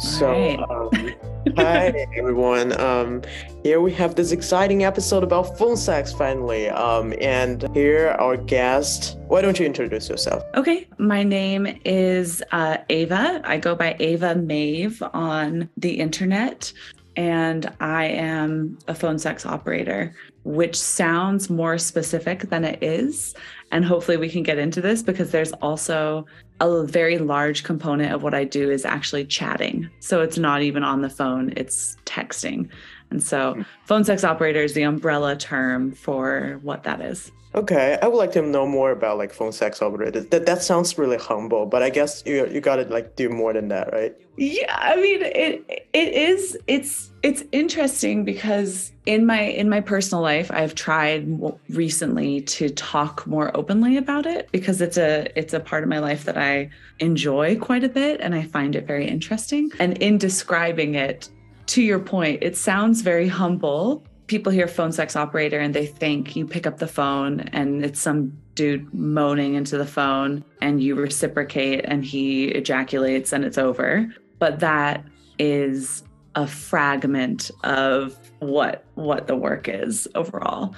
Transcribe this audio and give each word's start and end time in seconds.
So, 0.00 0.56
um, 0.70 1.14
hi 1.56 2.06
everyone. 2.16 2.78
Um, 2.80 3.20
here 3.62 3.82
we 3.82 3.92
have 3.92 4.14
this 4.14 4.32
exciting 4.32 4.82
episode 4.82 5.22
about 5.22 5.58
phone 5.58 5.76
sex 5.76 6.10
finally. 6.10 6.70
Um, 6.70 7.12
and 7.20 7.68
here 7.74 8.16
our 8.18 8.38
guest. 8.38 9.18
Why 9.28 9.42
don't 9.42 9.60
you 9.60 9.66
introduce 9.66 10.08
yourself? 10.08 10.42
Okay, 10.54 10.88
my 10.96 11.22
name 11.22 11.78
is 11.84 12.42
uh, 12.50 12.78
Ava. 12.88 13.42
I 13.44 13.58
go 13.58 13.74
by 13.74 13.94
Ava 14.00 14.36
Maeve 14.36 15.02
on 15.12 15.68
the 15.76 16.00
internet, 16.00 16.72
and 17.16 17.72
I 17.80 18.06
am 18.06 18.78
a 18.88 18.94
phone 18.94 19.18
sex 19.18 19.44
operator, 19.44 20.14
which 20.44 20.76
sounds 20.76 21.50
more 21.50 21.78
specific 21.78 22.50
than 22.50 22.64
it 22.64 22.82
is. 22.82 23.34
And 23.72 23.84
hopefully, 23.84 24.16
we 24.16 24.28
can 24.28 24.42
get 24.42 24.58
into 24.58 24.80
this 24.80 25.02
because 25.02 25.30
there's 25.30 25.52
also 25.54 26.26
a 26.60 26.84
very 26.84 27.18
large 27.18 27.64
component 27.64 28.12
of 28.12 28.22
what 28.22 28.34
I 28.34 28.44
do 28.44 28.70
is 28.70 28.84
actually 28.84 29.24
chatting. 29.24 29.88
So 30.00 30.20
it's 30.20 30.38
not 30.38 30.62
even 30.62 30.82
on 30.82 31.00
the 31.00 31.10
phone, 31.10 31.52
it's 31.56 31.96
texting. 32.04 32.68
And 33.10 33.22
so 33.22 33.54
hmm. 33.54 33.62
phone 33.84 34.04
sex 34.04 34.24
operator 34.24 34.62
is 34.62 34.74
the 34.74 34.82
umbrella 34.82 35.36
term 35.36 35.92
for 35.92 36.58
what 36.62 36.84
that 36.84 37.00
is. 37.00 37.32
Okay, 37.52 37.98
I 38.00 38.06
would 38.06 38.16
like 38.16 38.32
to 38.32 38.42
know 38.42 38.64
more 38.64 38.92
about 38.92 39.18
like 39.18 39.32
phone 39.32 39.50
sex 39.50 39.82
operators. 39.82 40.26
That 40.26 40.46
that 40.46 40.62
sounds 40.62 40.96
really 40.96 41.16
humble, 41.16 41.66
but 41.66 41.82
I 41.82 41.90
guess 41.90 42.22
you 42.24 42.46
you 42.46 42.60
gotta 42.60 42.82
like 42.84 43.16
do 43.16 43.28
more 43.28 43.52
than 43.52 43.68
that, 43.68 43.92
right? 43.92 44.14
Yeah, 44.36 44.76
I 44.78 44.94
mean 44.96 45.22
it 45.22 45.88
it 45.92 46.14
is 46.14 46.56
it's 46.68 47.10
it's 47.24 47.42
interesting 47.50 48.24
because 48.24 48.92
in 49.04 49.26
my 49.26 49.40
in 49.40 49.68
my 49.68 49.80
personal 49.80 50.22
life, 50.22 50.48
I've 50.52 50.76
tried 50.76 51.28
recently 51.68 52.42
to 52.42 52.68
talk 52.68 53.26
more 53.26 53.50
openly 53.56 53.96
about 53.96 54.26
it 54.26 54.48
because 54.52 54.80
it's 54.80 54.96
a 54.96 55.26
it's 55.36 55.52
a 55.52 55.60
part 55.60 55.82
of 55.82 55.88
my 55.88 55.98
life 55.98 56.24
that 56.26 56.38
I 56.38 56.70
enjoy 57.00 57.56
quite 57.56 57.82
a 57.82 57.88
bit 57.88 58.20
and 58.20 58.32
I 58.32 58.42
find 58.42 58.76
it 58.76 58.86
very 58.86 59.08
interesting. 59.08 59.72
And 59.80 59.98
in 59.98 60.18
describing 60.18 60.94
it, 60.94 61.28
to 61.66 61.82
your 61.82 62.00
point, 62.00 62.42
it 62.42 62.56
sounds 62.56 63.00
very 63.00 63.28
humble 63.28 64.04
people 64.30 64.52
hear 64.52 64.68
phone 64.68 64.92
sex 64.92 65.16
operator 65.16 65.58
and 65.58 65.74
they 65.74 65.84
think 65.84 66.36
you 66.36 66.46
pick 66.46 66.64
up 66.64 66.78
the 66.78 66.86
phone 66.86 67.40
and 67.52 67.84
it's 67.84 68.00
some 68.00 68.32
dude 68.54 68.94
moaning 68.94 69.54
into 69.54 69.76
the 69.76 69.84
phone 69.84 70.44
and 70.62 70.80
you 70.80 70.94
reciprocate 70.94 71.84
and 71.84 72.04
he 72.04 72.44
ejaculates 72.44 73.32
and 73.32 73.44
it's 73.44 73.58
over. 73.58 74.08
But 74.38 74.60
that 74.60 75.04
is 75.40 76.04
a 76.36 76.46
fragment 76.46 77.50
of 77.64 78.16
what 78.38 78.84
what 78.94 79.26
the 79.26 79.34
work 79.34 79.68
is 79.68 80.06
overall. 80.14 80.76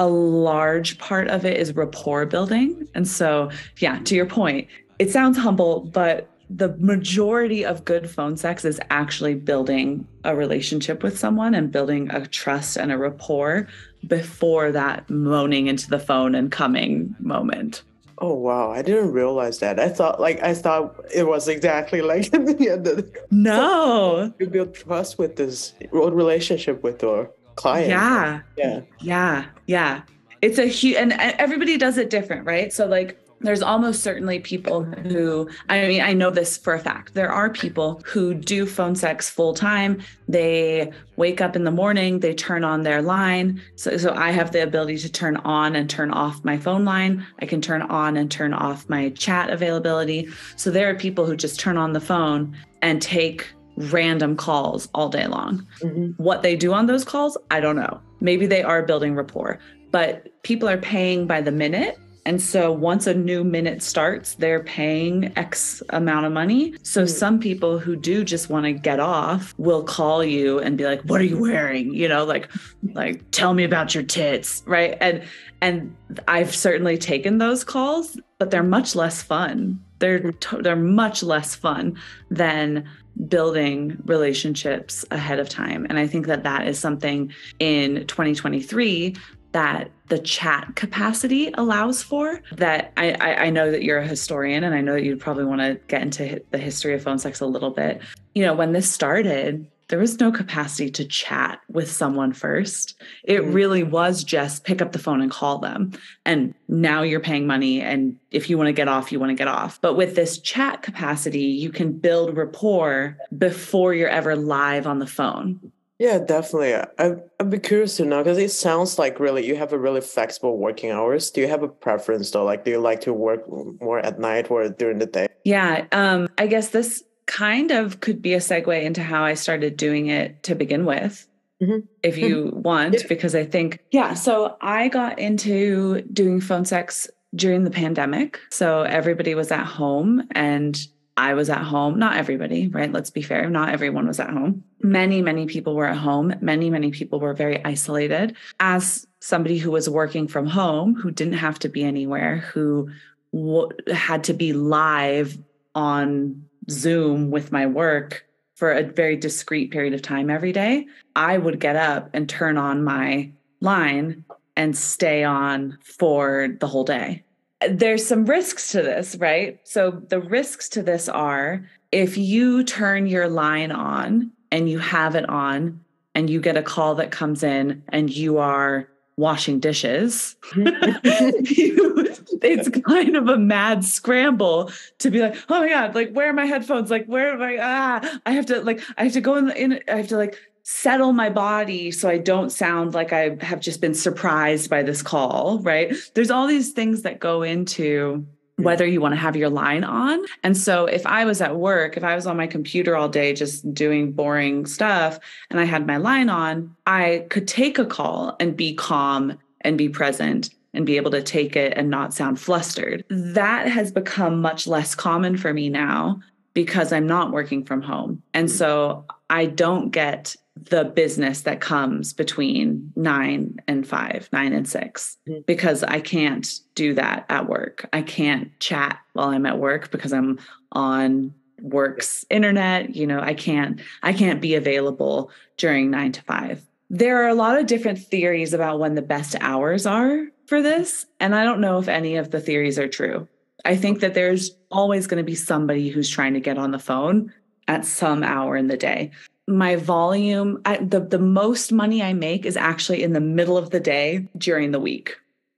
A 0.00 0.08
large 0.08 0.98
part 0.98 1.28
of 1.28 1.44
it 1.44 1.58
is 1.58 1.76
rapport 1.76 2.26
building. 2.26 2.88
And 2.96 3.06
so, 3.06 3.52
yeah, 3.78 4.00
to 4.00 4.16
your 4.16 4.26
point, 4.26 4.66
it 4.98 5.12
sounds 5.12 5.38
humble, 5.38 5.82
but 5.92 6.28
the 6.50 6.76
majority 6.78 7.64
of 7.64 7.84
good 7.84 8.10
phone 8.10 8.36
sex 8.36 8.64
is 8.64 8.80
actually 8.90 9.34
building 9.34 10.06
a 10.24 10.34
relationship 10.34 11.02
with 11.02 11.16
someone 11.16 11.54
and 11.54 11.70
building 11.70 12.10
a 12.10 12.26
trust 12.26 12.76
and 12.76 12.90
a 12.90 12.98
rapport 12.98 13.68
before 14.08 14.72
that 14.72 15.08
moaning 15.08 15.68
into 15.68 15.88
the 15.88 15.98
phone 15.98 16.34
and 16.34 16.50
coming 16.50 17.14
moment. 17.20 17.82
Oh 18.18 18.34
wow, 18.34 18.70
I 18.72 18.82
didn't 18.82 19.12
realize 19.12 19.60
that. 19.60 19.78
I 19.78 19.88
thought 19.88 20.20
like 20.20 20.42
I 20.42 20.52
thought 20.52 20.96
it 21.14 21.26
was 21.26 21.46
exactly 21.46 22.02
like 22.12 22.30
the, 22.32 23.08
No. 23.30 24.32
You 24.40 24.48
build 24.48 24.74
trust 24.74 25.18
with 25.18 25.36
this 25.36 25.74
relationship 25.92 26.82
with 26.82 27.00
your 27.00 27.30
client. 27.54 27.90
Yeah. 27.90 28.40
Yeah. 28.58 28.80
Yeah. 29.00 29.44
Yeah. 29.66 30.02
It's 30.42 30.58
a 30.58 30.66
huge 30.66 30.96
and 30.96 31.12
everybody 31.12 31.76
does 31.76 31.96
it 31.96 32.10
different, 32.10 32.44
right? 32.44 32.72
So 32.72 32.86
like 32.86 33.19
there's 33.40 33.62
almost 33.62 34.02
certainly 34.02 34.38
people 34.38 34.84
who 34.84 35.48
i 35.68 35.86
mean 35.86 36.02
i 36.02 36.12
know 36.12 36.30
this 36.30 36.56
for 36.56 36.74
a 36.74 36.78
fact. 36.78 37.14
There 37.14 37.32
are 37.32 37.50
people 37.50 38.02
who 38.04 38.34
do 38.34 38.66
phone 38.66 38.94
sex 38.94 39.30
full 39.30 39.54
time. 39.54 40.02
They 40.28 40.92
wake 41.16 41.40
up 41.40 41.56
in 41.56 41.64
the 41.64 41.70
morning 41.70 42.20
they 42.20 42.34
turn 42.34 42.64
on 42.64 42.82
their 42.82 43.02
line. 43.02 43.60
So, 43.76 43.96
so 43.96 44.14
i 44.14 44.30
have 44.30 44.52
the 44.52 44.62
ability 44.62 44.98
to 44.98 45.10
turn 45.10 45.36
on 45.38 45.76
and 45.76 45.88
turn 45.88 46.10
off 46.10 46.44
my 46.44 46.58
phone 46.58 46.84
line. 46.84 47.26
I 47.40 47.46
can 47.46 47.60
turn 47.60 47.82
on 47.82 48.16
and 48.16 48.30
turn 48.30 48.52
off 48.52 48.88
my 48.88 49.10
chat 49.10 49.50
availability. 49.50 50.28
So 50.56 50.70
there 50.70 50.90
are 50.90 50.94
people 50.94 51.26
who 51.26 51.36
just 51.36 51.58
turn 51.58 51.76
on 51.76 51.92
the 51.92 52.00
phone 52.00 52.56
and 52.82 53.00
take 53.00 53.48
random 53.76 54.36
calls 54.36 54.88
all 54.94 55.08
day 55.08 55.26
long. 55.26 55.66
Mm-hmm. 55.80 56.22
what 56.22 56.42
they 56.42 56.54
do 56.54 56.74
on 56.74 56.86
those 56.86 57.04
calls 57.04 57.38
i 57.50 57.60
don't 57.60 57.76
know. 57.76 58.00
Maybe 58.20 58.46
they 58.46 58.62
are 58.62 58.82
building 58.82 59.14
rapport 59.14 59.58
but 59.90 60.28
people 60.42 60.68
are 60.68 60.78
paying 60.78 61.26
by 61.26 61.40
the 61.40 61.50
minute 61.50 61.98
and 62.26 62.40
so 62.40 62.70
once 62.70 63.06
a 63.06 63.14
new 63.14 63.44
minute 63.44 63.82
starts, 63.82 64.34
they're 64.34 64.62
paying 64.62 65.36
X 65.36 65.82
amount 65.90 66.26
of 66.26 66.32
money. 66.32 66.74
So 66.82 67.04
mm. 67.04 67.08
some 67.08 67.40
people 67.40 67.78
who 67.78 67.96
do 67.96 68.24
just 68.24 68.50
want 68.50 68.64
to 68.66 68.72
get 68.72 69.00
off 69.00 69.54
will 69.58 69.82
call 69.82 70.22
you 70.22 70.58
and 70.58 70.76
be 70.76 70.84
like, 70.84 71.00
"What 71.02 71.20
are 71.20 71.24
you 71.24 71.40
wearing?" 71.40 71.94
You 71.94 72.08
know, 72.08 72.24
like 72.24 72.50
like 72.92 73.30
tell 73.30 73.54
me 73.54 73.64
about 73.64 73.94
your 73.94 74.04
tits, 74.04 74.62
right? 74.66 74.96
And 75.00 75.22
and 75.62 75.96
I've 76.28 76.54
certainly 76.54 76.98
taken 76.98 77.38
those 77.38 77.64
calls, 77.64 78.18
but 78.38 78.50
they're 78.50 78.62
much 78.62 78.94
less 78.94 79.22
fun. 79.22 79.82
They're 79.98 80.32
they're 80.60 80.76
much 80.76 81.22
less 81.22 81.54
fun 81.54 81.98
than 82.30 82.88
building 83.28 84.00
relationships 84.06 85.04
ahead 85.10 85.38
of 85.38 85.48
time. 85.48 85.86
And 85.88 85.98
I 85.98 86.06
think 86.06 86.26
that 86.26 86.42
that 86.44 86.66
is 86.66 86.78
something 86.78 87.32
in 87.58 88.06
2023 88.06 89.16
that 89.52 89.90
the 90.08 90.18
chat 90.18 90.74
capacity 90.76 91.52
allows 91.54 92.02
for 92.02 92.40
that 92.52 92.92
I, 92.96 93.12
I, 93.12 93.34
I 93.46 93.50
know 93.50 93.70
that 93.70 93.82
you're 93.82 93.98
a 93.98 94.06
historian 94.06 94.64
and 94.64 94.74
i 94.74 94.80
know 94.80 94.94
that 94.94 95.04
you'd 95.04 95.20
probably 95.20 95.44
want 95.44 95.60
to 95.60 95.80
get 95.88 96.02
into 96.02 96.42
the 96.50 96.58
history 96.58 96.94
of 96.94 97.02
phone 97.02 97.18
sex 97.18 97.40
a 97.40 97.46
little 97.46 97.70
bit. 97.70 98.00
You 98.34 98.44
know 98.44 98.54
when 98.54 98.72
this 98.72 98.90
started 98.90 99.66
there 99.90 99.98
was 99.98 100.20
no 100.20 100.30
capacity 100.30 100.88
to 100.88 101.04
chat 101.04 101.60
with 101.68 101.90
someone 101.90 102.32
first. 102.32 102.94
It 103.24 103.40
mm-hmm. 103.40 103.52
really 103.52 103.82
was 103.82 104.22
just 104.22 104.62
pick 104.62 104.80
up 104.80 104.92
the 104.92 105.00
phone 105.00 105.20
and 105.20 105.32
call 105.32 105.58
them. 105.58 105.90
And 106.24 106.54
now 106.68 107.02
you're 107.02 107.18
paying 107.18 107.44
money 107.44 107.80
and 107.80 108.16
if 108.30 108.48
you 108.48 108.56
want 108.56 108.68
to 108.68 108.72
get 108.72 108.86
off 108.86 109.10
you 109.10 109.18
want 109.18 109.30
to 109.30 109.34
get 109.34 109.48
off. 109.48 109.80
But 109.80 109.94
with 109.94 110.14
this 110.14 110.38
chat 110.38 110.82
capacity 110.82 111.40
you 111.40 111.70
can 111.70 111.92
build 111.92 112.36
rapport 112.36 113.18
before 113.36 113.92
you're 113.92 114.08
ever 114.08 114.36
live 114.36 114.86
on 114.86 115.00
the 115.00 115.06
phone 115.06 115.72
yeah, 116.00 116.18
definitely. 116.18 116.74
I, 116.74 117.16
I'd 117.38 117.50
be 117.50 117.58
curious 117.58 117.98
to 117.98 118.06
know 118.06 118.22
because 118.22 118.38
it 118.38 118.50
sounds 118.50 118.98
like 118.98 119.20
really 119.20 119.46
you 119.46 119.54
have 119.56 119.74
a 119.74 119.78
really 119.78 120.00
flexible 120.00 120.56
working 120.56 120.90
hours. 120.90 121.30
Do 121.30 121.42
you 121.42 121.48
have 121.48 121.62
a 121.62 121.68
preference 121.68 122.30
though? 122.30 122.42
Like, 122.42 122.64
do 122.64 122.70
you 122.70 122.80
like 122.80 123.02
to 123.02 123.12
work 123.12 123.44
more 123.82 123.98
at 123.98 124.18
night 124.18 124.50
or 124.50 124.66
during 124.70 124.98
the 124.98 125.04
day? 125.04 125.28
Yeah, 125.44 125.84
um, 125.92 126.28
I 126.38 126.46
guess 126.46 126.70
this 126.70 127.04
kind 127.26 127.70
of 127.70 128.00
could 128.00 128.22
be 128.22 128.32
a 128.32 128.38
segue 128.38 128.82
into 128.82 129.02
how 129.02 129.24
I 129.24 129.34
started 129.34 129.76
doing 129.76 130.06
it 130.06 130.42
to 130.44 130.54
begin 130.54 130.86
with. 130.86 131.28
Mm-hmm. 131.62 131.80
If 132.02 132.16
you 132.16 132.50
want, 132.54 132.94
yeah. 132.94 133.00
because 133.06 133.34
I 133.34 133.44
think, 133.44 133.80
yeah. 133.90 134.14
So 134.14 134.56
I 134.62 134.88
got 134.88 135.18
into 135.18 136.00
doing 136.00 136.40
phone 136.40 136.64
sex 136.64 137.10
during 137.34 137.64
the 137.64 137.70
pandemic. 137.70 138.40
So 138.50 138.84
everybody 138.84 139.34
was 139.34 139.52
at 139.52 139.66
home 139.66 140.26
and 140.30 140.80
I 141.16 141.34
was 141.34 141.50
at 141.50 141.62
home. 141.62 141.98
Not 141.98 142.16
everybody, 142.16 142.68
right? 142.68 142.92
Let's 142.92 143.10
be 143.10 143.22
fair. 143.22 143.48
Not 143.50 143.70
everyone 143.70 144.06
was 144.06 144.20
at 144.20 144.30
home. 144.30 144.64
Many, 144.82 145.22
many 145.22 145.46
people 145.46 145.74
were 145.74 145.86
at 145.86 145.96
home. 145.96 146.34
Many, 146.40 146.70
many 146.70 146.90
people 146.90 147.20
were 147.20 147.34
very 147.34 147.62
isolated. 147.64 148.36
As 148.58 149.06
somebody 149.20 149.58
who 149.58 149.70
was 149.70 149.88
working 149.88 150.28
from 150.28 150.46
home, 150.46 150.94
who 150.94 151.10
didn't 151.10 151.34
have 151.34 151.58
to 151.60 151.68
be 151.68 151.84
anywhere, 151.84 152.38
who 152.38 152.90
w- 153.32 153.68
had 153.92 154.24
to 154.24 154.32
be 154.32 154.52
live 154.52 155.36
on 155.74 156.42
Zoom 156.70 157.30
with 157.30 157.52
my 157.52 157.66
work 157.66 158.26
for 158.54 158.72
a 158.72 158.82
very 158.82 159.16
discrete 159.16 159.70
period 159.70 159.94
of 159.94 160.02
time 160.02 160.30
every 160.30 160.52
day, 160.52 160.86
I 161.16 161.38
would 161.38 161.60
get 161.60 161.76
up 161.76 162.10
and 162.12 162.28
turn 162.28 162.56
on 162.58 162.84
my 162.84 163.30
line 163.60 164.24
and 164.56 164.76
stay 164.76 165.24
on 165.24 165.78
for 165.82 166.48
the 166.60 166.66
whole 166.66 166.84
day 166.84 167.24
there's 167.68 168.06
some 168.06 168.24
risks 168.24 168.72
to 168.72 168.82
this, 168.82 169.16
right? 169.16 169.60
So 169.64 169.90
the 169.90 170.20
risks 170.20 170.68
to 170.70 170.82
this 170.82 171.08
are 171.08 171.68
if 171.92 172.16
you 172.16 172.64
turn 172.64 173.06
your 173.06 173.28
line 173.28 173.72
on 173.72 174.32
and 174.50 174.68
you 174.68 174.78
have 174.78 175.14
it 175.14 175.28
on 175.28 175.80
and 176.14 176.30
you 176.30 176.40
get 176.40 176.56
a 176.56 176.62
call 176.62 176.94
that 176.96 177.10
comes 177.10 177.42
in 177.42 177.82
and 177.88 178.10
you 178.10 178.38
are 178.38 178.88
washing 179.16 179.60
dishes, 179.60 180.36
you, 180.54 182.08
it's 182.42 182.68
kind 182.86 183.16
of 183.16 183.28
a 183.28 183.36
mad 183.36 183.84
scramble 183.84 184.70
to 184.98 185.10
be 185.10 185.20
like, 185.20 185.36
oh 185.48 185.60
my 185.60 185.68
God, 185.68 185.94
like, 185.94 186.12
where 186.12 186.30
are 186.30 186.32
my 186.32 186.46
headphones? 186.46 186.90
Like, 186.90 187.06
where 187.06 187.32
am 187.32 187.42
I? 187.42 187.58
Ah, 187.60 188.18
I 188.24 188.32
have 188.32 188.46
to, 188.46 188.62
like, 188.62 188.80
I 188.96 189.04
have 189.04 189.12
to 189.12 189.20
go 189.20 189.36
in, 189.36 189.50
in 189.50 189.80
I 189.88 189.96
have 189.96 190.08
to, 190.08 190.16
like, 190.16 190.38
settle 190.72 191.12
my 191.12 191.28
body 191.28 191.90
so 191.90 192.08
I 192.08 192.16
don't 192.16 192.50
sound 192.50 192.94
like 192.94 193.12
I 193.12 193.36
have 193.40 193.58
just 193.58 193.80
been 193.80 193.92
surprised 193.92 194.70
by 194.70 194.84
this 194.84 195.02
call, 195.02 195.58
right? 195.62 195.92
There's 196.14 196.30
all 196.30 196.46
these 196.46 196.70
things 196.70 197.02
that 197.02 197.18
go 197.18 197.42
into 197.42 198.24
whether 198.56 198.86
you 198.86 199.00
want 199.00 199.12
to 199.12 199.20
have 199.20 199.34
your 199.34 199.48
line 199.50 199.82
on. 199.82 200.24
And 200.44 200.56
so 200.56 200.84
if 200.84 201.04
I 201.06 201.24
was 201.24 201.40
at 201.40 201.56
work, 201.56 201.96
if 201.96 202.04
I 202.04 202.14
was 202.14 202.24
on 202.26 202.36
my 202.36 202.46
computer 202.46 202.94
all 202.96 203.08
day 203.08 203.32
just 203.32 203.74
doing 203.74 204.12
boring 204.12 204.64
stuff 204.64 205.18
and 205.50 205.58
I 205.58 205.64
had 205.64 205.88
my 205.88 205.96
line 205.96 206.28
on, 206.28 206.76
I 206.86 207.26
could 207.30 207.48
take 207.48 207.78
a 207.78 207.84
call 207.86 208.36
and 208.38 208.56
be 208.56 208.74
calm 208.74 209.38
and 209.62 209.76
be 209.76 209.88
present 209.88 210.50
and 210.72 210.86
be 210.86 210.96
able 210.96 211.10
to 211.10 211.22
take 211.22 211.56
it 211.56 211.72
and 211.76 211.90
not 211.90 212.14
sound 212.14 212.38
flustered. 212.38 213.04
That 213.10 213.66
has 213.66 213.90
become 213.90 214.40
much 214.40 214.68
less 214.68 214.94
common 214.94 215.36
for 215.36 215.52
me 215.52 215.68
now 215.68 216.20
because 216.54 216.92
I'm 216.92 217.06
not 217.06 217.32
working 217.32 217.64
from 217.64 217.82
home. 217.82 218.22
And 218.34 218.48
Mm. 218.48 218.52
so 218.52 219.04
I 219.28 219.46
don't 219.46 219.90
get 219.90 220.36
the 220.68 220.84
business 220.84 221.42
that 221.42 221.60
comes 221.60 222.12
between 222.12 222.92
nine 222.96 223.58
and 223.68 223.86
five, 223.86 224.28
nine 224.32 224.52
and 224.52 224.68
six, 224.68 225.16
Mm. 225.28 225.46
because 225.46 225.82
I 225.84 226.00
can't 226.00 226.48
do 226.74 226.94
that 226.94 227.24
at 227.28 227.48
work. 227.48 227.88
I 227.92 228.02
can't 228.02 228.58
chat 228.60 228.98
while 229.12 229.28
I'm 229.28 229.46
at 229.46 229.58
work 229.58 229.90
because 229.90 230.12
I'm 230.12 230.38
on 230.72 231.32
work's 231.62 232.24
internet. 232.30 232.94
You 232.96 233.06
know, 233.06 233.20
I 233.20 233.34
can't, 233.34 233.80
I 234.02 234.12
can't 234.12 234.40
be 234.40 234.54
available 234.54 235.30
during 235.56 235.90
nine 235.90 236.12
to 236.12 236.22
five. 236.22 236.62
There 236.88 237.22
are 237.22 237.28
a 237.28 237.34
lot 237.34 237.58
of 237.58 237.66
different 237.66 237.98
theories 237.98 238.52
about 238.52 238.80
when 238.80 238.94
the 238.94 239.02
best 239.02 239.36
hours 239.40 239.86
are 239.86 240.26
for 240.46 240.60
this. 240.60 241.06
And 241.20 241.34
I 241.34 241.44
don't 241.44 241.60
know 241.60 241.78
if 241.78 241.88
any 241.88 242.16
of 242.16 242.30
the 242.30 242.40
theories 242.40 242.78
are 242.78 242.88
true. 242.88 243.28
I 243.64 243.76
think 243.76 244.00
that 244.00 244.14
there's 244.14 244.56
always 244.70 245.06
going 245.06 245.18
to 245.18 245.24
be 245.24 245.34
somebody 245.36 245.90
who's 245.90 246.08
trying 246.08 246.34
to 246.34 246.40
get 246.40 246.58
on 246.58 246.70
the 246.70 246.78
phone 246.78 247.32
at 247.68 247.84
some 247.84 248.24
hour 248.24 248.56
in 248.56 248.66
the 248.66 248.76
day. 248.76 249.12
My 249.50 249.76
volume, 249.76 250.62
I, 250.64 250.76
the, 250.78 251.00
the 251.00 251.18
most 251.18 251.72
money 251.72 252.02
I 252.02 252.12
make 252.12 252.46
is 252.46 252.56
actually 252.56 253.02
in 253.02 253.12
the 253.12 253.20
middle 253.20 253.58
of 253.58 253.70
the 253.70 253.80
day 253.80 254.28
during 254.38 254.70
the 254.70 254.80
week. 254.80 255.16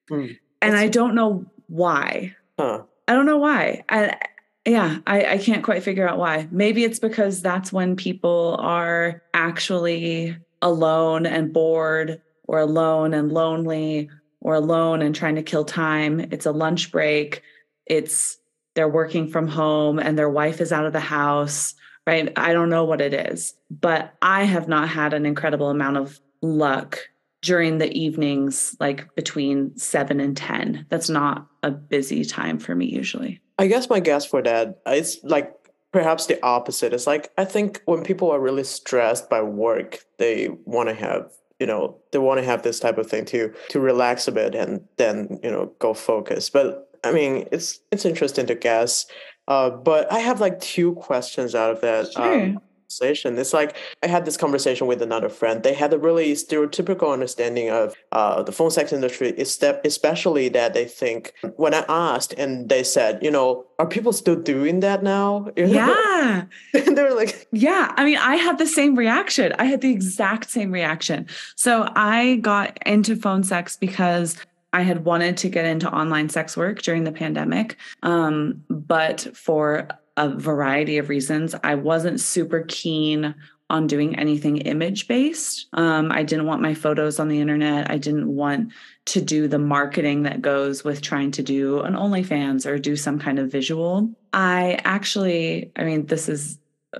Hmm. 0.08 0.28
And 0.60 0.76
I 0.76 0.88
don't 0.88 1.14
know 1.14 1.44
why. 1.68 2.34
Huh. 2.58 2.82
I 3.06 3.12
don't 3.12 3.26
know 3.26 3.38
why. 3.38 3.84
I, 3.88 4.18
yeah, 4.64 4.98
I, 5.06 5.24
I 5.24 5.38
can't 5.38 5.64
quite 5.64 5.82
figure 5.82 6.08
out 6.08 6.18
why. 6.18 6.48
Maybe 6.50 6.84
it's 6.84 6.98
because 6.98 7.42
that's 7.42 7.72
when 7.72 7.96
people 7.96 8.56
are 8.60 9.22
actually 9.34 10.36
alone 10.62 11.26
and 11.26 11.52
bored, 11.52 12.22
or 12.44 12.60
alone 12.60 13.12
and 13.12 13.32
lonely, 13.32 14.08
or 14.40 14.54
alone 14.54 15.02
and 15.02 15.14
trying 15.14 15.34
to 15.34 15.42
kill 15.42 15.64
time. 15.64 16.20
It's 16.30 16.46
a 16.46 16.52
lunch 16.52 16.92
break. 16.92 17.42
It's 17.86 18.38
they're 18.74 18.88
working 18.88 19.28
from 19.28 19.48
home 19.48 19.98
and 19.98 20.18
their 20.18 20.30
wife 20.30 20.60
is 20.60 20.72
out 20.72 20.86
of 20.86 20.92
the 20.92 21.00
house, 21.00 21.74
right? 22.06 22.32
I 22.36 22.52
don't 22.52 22.70
know 22.70 22.84
what 22.84 23.00
it 23.00 23.14
is, 23.14 23.54
but 23.70 24.14
I 24.22 24.44
have 24.44 24.68
not 24.68 24.88
had 24.88 25.14
an 25.14 25.26
incredible 25.26 25.70
amount 25.70 25.96
of 25.96 26.20
luck 26.40 26.98
during 27.42 27.78
the 27.78 27.92
evenings, 27.92 28.76
like 28.80 29.14
between 29.14 29.76
seven 29.76 30.20
and 30.20 30.36
10. 30.36 30.86
That's 30.88 31.10
not 31.10 31.46
a 31.62 31.70
busy 31.70 32.24
time 32.24 32.58
for 32.58 32.74
me 32.74 32.86
usually. 32.86 33.40
I 33.58 33.66
guess 33.66 33.90
my 33.90 34.00
guess 34.00 34.24
for 34.24 34.42
that 34.42 34.80
is 34.86 35.20
like 35.22 35.52
perhaps 35.92 36.26
the 36.26 36.42
opposite. 36.44 36.92
It's 36.92 37.06
like 37.06 37.30
I 37.36 37.44
think 37.44 37.82
when 37.84 38.02
people 38.02 38.30
are 38.30 38.40
really 38.40 38.64
stressed 38.64 39.28
by 39.28 39.42
work, 39.42 39.98
they 40.18 40.48
want 40.64 40.88
to 40.88 40.94
have 40.94 41.30
you 41.60 41.66
know 41.66 41.98
they 42.10 42.18
want 42.18 42.40
to 42.40 42.44
have 42.44 42.62
this 42.62 42.80
type 42.80 42.98
of 42.98 43.08
thing 43.08 43.24
to 43.26 43.52
to 43.68 43.80
relax 43.80 44.26
a 44.26 44.32
bit 44.32 44.54
and 44.54 44.84
then 44.96 45.38
you 45.42 45.50
know 45.50 45.72
go 45.78 45.94
focus. 45.94 46.48
But 46.48 46.88
I 47.04 47.12
mean, 47.12 47.48
it's 47.52 47.80
it's 47.90 48.04
interesting 48.04 48.46
to 48.46 48.54
guess. 48.54 49.06
Uh, 49.52 49.68
but 49.68 50.10
I 50.10 50.20
have 50.20 50.40
like 50.40 50.60
two 50.60 50.94
questions 50.94 51.54
out 51.54 51.70
of 51.70 51.80
that. 51.82 52.06
Um, 52.16 52.58
conversation. 52.92 53.38
It's 53.38 53.52
like 53.52 53.76
I 54.02 54.06
had 54.06 54.24
this 54.24 54.36
conversation 54.36 54.86
with 54.86 55.02
another 55.02 55.28
friend. 55.28 55.62
They 55.62 55.74
had 55.74 55.92
a 55.92 55.98
really 55.98 56.32
stereotypical 56.34 57.12
understanding 57.12 57.70
of 57.70 57.94
uh, 58.12 58.42
the 58.42 58.52
phone 58.52 58.70
sex 58.70 58.92
industry, 58.92 59.34
especially 59.38 60.48
that 60.50 60.74
they 60.74 60.84
think 60.84 61.32
when 61.56 61.74
I 61.74 61.84
asked 61.88 62.34
and 62.36 62.68
they 62.68 62.82
said, 62.84 63.22
you 63.22 63.30
know, 63.30 63.64
are 63.78 63.86
people 63.86 64.12
still 64.12 64.36
doing 64.36 64.80
that 64.80 65.02
now? 65.02 65.48
You 65.56 65.66
know? 65.66 65.72
Yeah. 65.74 66.44
and 66.86 66.96
they 66.96 67.02
were 67.02 67.14
like, 67.14 67.46
Yeah. 67.52 67.92
I 67.96 68.04
mean, 68.04 68.18
I 68.18 68.36
had 68.36 68.58
the 68.58 68.66
same 68.66 68.96
reaction. 68.96 69.52
I 69.58 69.64
had 69.64 69.80
the 69.80 69.90
exact 69.90 70.50
same 70.50 70.72
reaction. 70.72 71.26
So 71.56 71.88
I 71.94 72.36
got 72.36 72.78
into 72.86 73.16
phone 73.16 73.44
sex 73.44 73.76
because 73.76 74.36
I 74.72 74.82
had 74.82 75.04
wanted 75.04 75.36
to 75.38 75.48
get 75.48 75.64
into 75.64 75.90
online 75.92 76.28
sex 76.28 76.56
work 76.56 76.82
during 76.82 77.04
the 77.04 77.12
pandemic. 77.12 77.76
Um, 78.02 78.64
but 78.68 79.28
for 79.36 79.88
a 80.16 80.28
variety 80.28 80.98
of 80.98 81.08
reasons, 81.08 81.54
I 81.62 81.74
wasn't 81.74 82.20
super 82.20 82.64
keen 82.68 83.34
on 83.70 83.86
doing 83.86 84.18
anything 84.18 84.58
image 84.58 85.08
based. 85.08 85.66
Um, 85.72 86.12
I 86.12 86.22
didn't 86.22 86.44
want 86.44 86.60
my 86.60 86.74
photos 86.74 87.18
on 87.18 87.28
the 87.28 87.40
internet. 87.40 87.90
I 87.90 87.96
didn't 87.96 88.28
want 88.28 88.70
to 89.06 89.22
do 89.22 89.48
the 89.48 89.58
marketing 89.58 90.24
that 90.24 90.42
goes 90.42 90.84
with 90.84 91.00
trying 91.00 91.30
to 91.32 91.42
do 91.42 91.80
an 91.80 91.94
OnlyFans 91.94 92.66
or 92.66 92.78
do 92.78 92.96
some 92.96 93.18
kind 93.18 93.38
of 93.38 93.50
visual. 93.50 94.10
I 94.34 94.78
actually, 94.84 95.72
I 95.76 95.84
mean, 95.84 96.06
this 96.06 96.28
is 96.28 96.58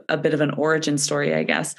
a 0.08 0.16
bit 0.16 0.32
of 0.32 0.40
an 0.40 0.52
origin 0.52 0.96
story, 0.96 1.34
I 1.34 1.42
guess. 1.42 1.74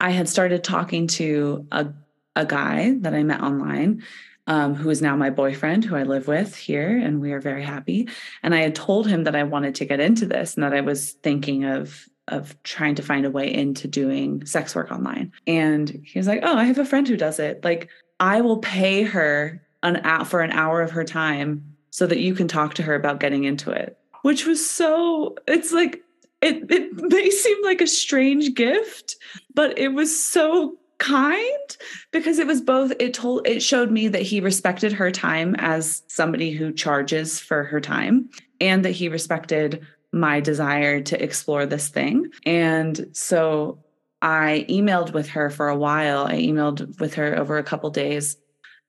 I 0.00 0.10
had 0.10 0.28
started 0.28 0.64
talking 0.64 1.06
to 1.08 1.64
a, 1.70 1.86
a 2.34 2.44
guy 2.44 2.96
that 3.00 3.14
I 3.14 3.22
met 3.22 3.42
online 3.42 4.02
um, 4.46 4.74
who 4.74 4.90
is 4.90 5.00
now 5.00 5.16
my 5.16 5.30
boyfriend, 5.30 5.84
who 5.84 5.96
I 5.96 6.02
live 6.02 6.26
with 6.26 6.56
here, 6.56 6.96
and 6.96 7.20
we 7.20 7.32
are 7.32 7.40
very 7.40 7.62
happy. 7.62 8.08
And 8.42 8.54
I 8.54 8.58
had 8.58 8.74
told 8.74 9.06
him 9.06 9.24
that 9.24 9.36
I 9.36 9.44
wanted 9.44 9.74
to 9.76 9.84
get 9.84 10.00
into 10.00 10.26
this 10.26 10.54
and 10.54 10.64
that 10.64 10.74
I 10.74 10.80
was 10.80 11.12
thinking 11.12 11.64
of 11.64 12.08
of 12.28 12.60
trying 12.62 12.94
to 12.94 13.02
find 13.02 13.26
a 13.26 13.30
way 13.30 13.52
into 13.52 13.88
doing 13.88 14.46
sex 14.46 14.76
work 14.76 14.92
online. 14.92 15.32
And 15.46 15.90
he 16.04 16.18
was 16.18 16.28
like, 16.28 16.40
"Oh, 16.42 16.56
I 16.56 16.64
have 16.64 16.78
a 16.78 16.84
friend 16.84 17.06
who 17.06 17.16
does 17.16 17.38
it. 17.38 17.64
Like, 17.64 17.88
I 18.20 18.40
will 18.40 18.58
pay 18.58 19.02
her 19.02 19.60
an 19.82 19.96
hour 20.04 20.24
for 20.24 20.40
an 20.40 20.52
hour 20.52 20.82
of 20.82 20.92
her 20.92 21.04
time 21.04 21.64
so 21.90 22.06
that 22.06 22.20
you 22.20 22.34
can 22.34 22.46
talk 22.48 22.74
to 22.74 22.82
her 22.82 22.94
about 22.94 23.20
getting 23.20 23.44
into 23.44 23.70
it." 23.70 23.98
Which 24.22 24.46
was 24.46 24.64
so. 24.64 25.36
It's 25.46 25.72
like 25.72 26.02
it. 26.40 26.70
It 26.70 26.92
may 26.94 27.30
seem 27.30 27.62
like 27.64 27.80
a 27.80 27.86
strange 27.86 28.54
gift, 28.54 29.16
but 29.54 29.78
it 29.78 29.88
was 29.88 30.20
so 30.20 30.78
kind 31.02 31.76
because 32.12 32.38
it 32.38 32.46
was 32.46 32.60
both 32.60 32.92
it 33.00 33.12
told 33.12 33.46
it 33.46 33.60
showed 33.60 33.90
me 33.90 34.06
that 34.06 34.22
he 34.22 34.40
respected 34.40 34.92
her 34.92 35.10
time 35.10 35.56
as 35.58 36.02
somebody 36.06 36.52
who 36.52 36.72
charges 36.72 37.40
for 37.40 37.64
her 37.64 37.80
time 37.80 38.30
and 38.60 38.84
that 38.84 38.92
he 38.92 39.08
respected 39.08 39.84
my 40.12 40.38
desire 40.38 41.00
to 41.00 41.20
explore 41.22 41.66
this 41.66 41.88
thing. 41.88 42.30
And 42.46 43.08
so 43.12 43.78
i 44.20 44.64
emailed 44.68 45.12
with 45.12 45.28
her 45.30 45.50
for 45.50 45.68
a 45.68 45.76
while. 45.76 46.24
I 46.24 46.34
emailed 46.34 47.00
with 47.00 47.14
her 47.14 47.36
over 47.36 47.58
a 47.58 47.64
couple 47.64 47.90
days 47.90 48.36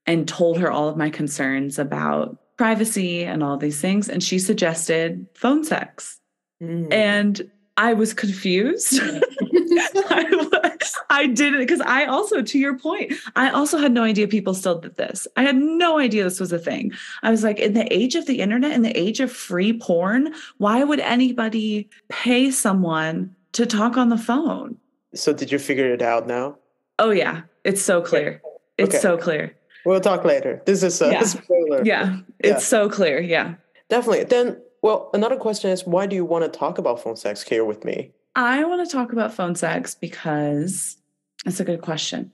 and 0.06 0.28
told 0.28 0.60
her 0.60 0.72
all 0.72 0.90
of 0.90 0.98
my 0.98 1.10
concerns 1.10 1.80
about 1.80 2.38
privacy 2.58 3.24
and 3.24 3.42
all 3.42 3.58
these 3.58 3.82
things. 3.82 4.08
And 4.08 4.22
she 4.22 4.38
suggested 4.38 5.26
phone 5.34 5.64
sex. 5.64 6.20
"Hmm." 6.62 6.94
and 6.94 7.50
i 7.76 7.94
was 7.94 8.14
confused 8.14 9.02
I, 10.10 10.78
I 11.10 11.28
did 11.28 11.54
it 11.54 11.58
because 11.60 11.82
I 11.82 12.06
also, 12.06 12.42
to 12.42 12.60
your 12.60 12.78
point, 12.78 13.14
I 13.36 13.50
also 13.50 13.78
had 13.78 13.92
no 13.92 14.04
idea 14.04 14.28
people 14.28 14.54
still 14.54 14.80
did 14.80 14.96
this. 14.98 15.28
I 15.38 15.44
had 15.44 15.56
no 15.56 16.00
idea 16.00 16.24
this 16.24 16.40
was 16.40 16.52
a 16.52 16.60
thing. 16.60 16.92
I 17.22 17.32
was 17.32 17.44
like, 17.44 17.60
in 17.60 17.74
the 17.74 17.92
age 17.94 18.16
of 18.16 18.26
the 18.26 18.40
internet, 18.40 18.72
in 18.72 18.82
the 18.82 18.98
age 18.98 19.20
of 19.20 19.32
free 19.32 19.78
porn, 19.78 20.34
why 20.58 20.84
would 20.84 21.00
anybody 21.00 21.90
pay 22.10 22.52
someone 22.52 23.36
to 23.54 23.66
talk 23.66 23.98
on 23.98 24.10
the 24.10 24.18
phone? 24.18 24.78
so 25.16 25.32
did 25.32 25.52
you 25.52 25.60
figure 25.60 25.94
it 25.94 26.02
out 26.02 26.26
now? 26.26 26.58
Oh, 26.98 27.12
yeah. 27.12 27.42
It's 27.64 27.84
so 27.84 28.02
clear. 28.02 28.42
It's 28.80 28.96
Okay. 28.96 29.02
so 29.02 29.16
clear. 29.18 29.56
We'll 29.86 30.00
talk 30.02 30.24
later. 30.26 30.62
This 30.66 30.82
is 30.82 31.00
a 31.02 31.12
Yeah. 31.12 31.24
spoiler. 31.24 31.84
Yeah. 31.86 32.18
It's 32.40 32.66
so 32.66 32.90
clear. 32.90 33.22
Yeah. 33.22 33.54
Definitely. 33.90 34.24
Then, 34.24 34.60
well, 34.82 35.12
another 35.14 35.36
question 35.36 35.70
is 35.70 35.86
why 35.86 36.08
do 36.08 36.16
you 36.16 36.26
want 36.26 36.44
to 36.52 36.60
talk 36.60 36.80
about 36.80 37.00
phone 37.04 37.16
sex 37.16 37.44
here 37.44 37.64
with 37.64 37.86
me? 37.86 38.12
I 38.36 38.64
want 38.64 38.88
to 38.88 38.92
talk 38.92 39.12
about 39.12 39.34
phone 39.34 39.56
sex 39.56 39.96
because 39.96 40.98
that's 41.46 41.60
a 41.60 41.66
good 41.66 41.82
question. 41.82 42.32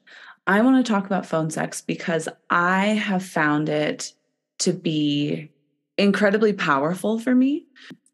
I 0.47 0.61
want 0.61 0.83
to 0.83 0.91
talk 0.91 1.05
about 1.05 1.25
phone 1.25 1.49
sex 1.49 1.81
because 1.81 2.29
I 2.49 2.87
have 2.87 3.23
found 3.23 3.69
it 3.69 4.13
to 4.59 4.73
be 4.73 5.51
incredibly 5.97 6.53
powerful 6.53 7.19
for 7.19 7.35
me. 7.35 7.65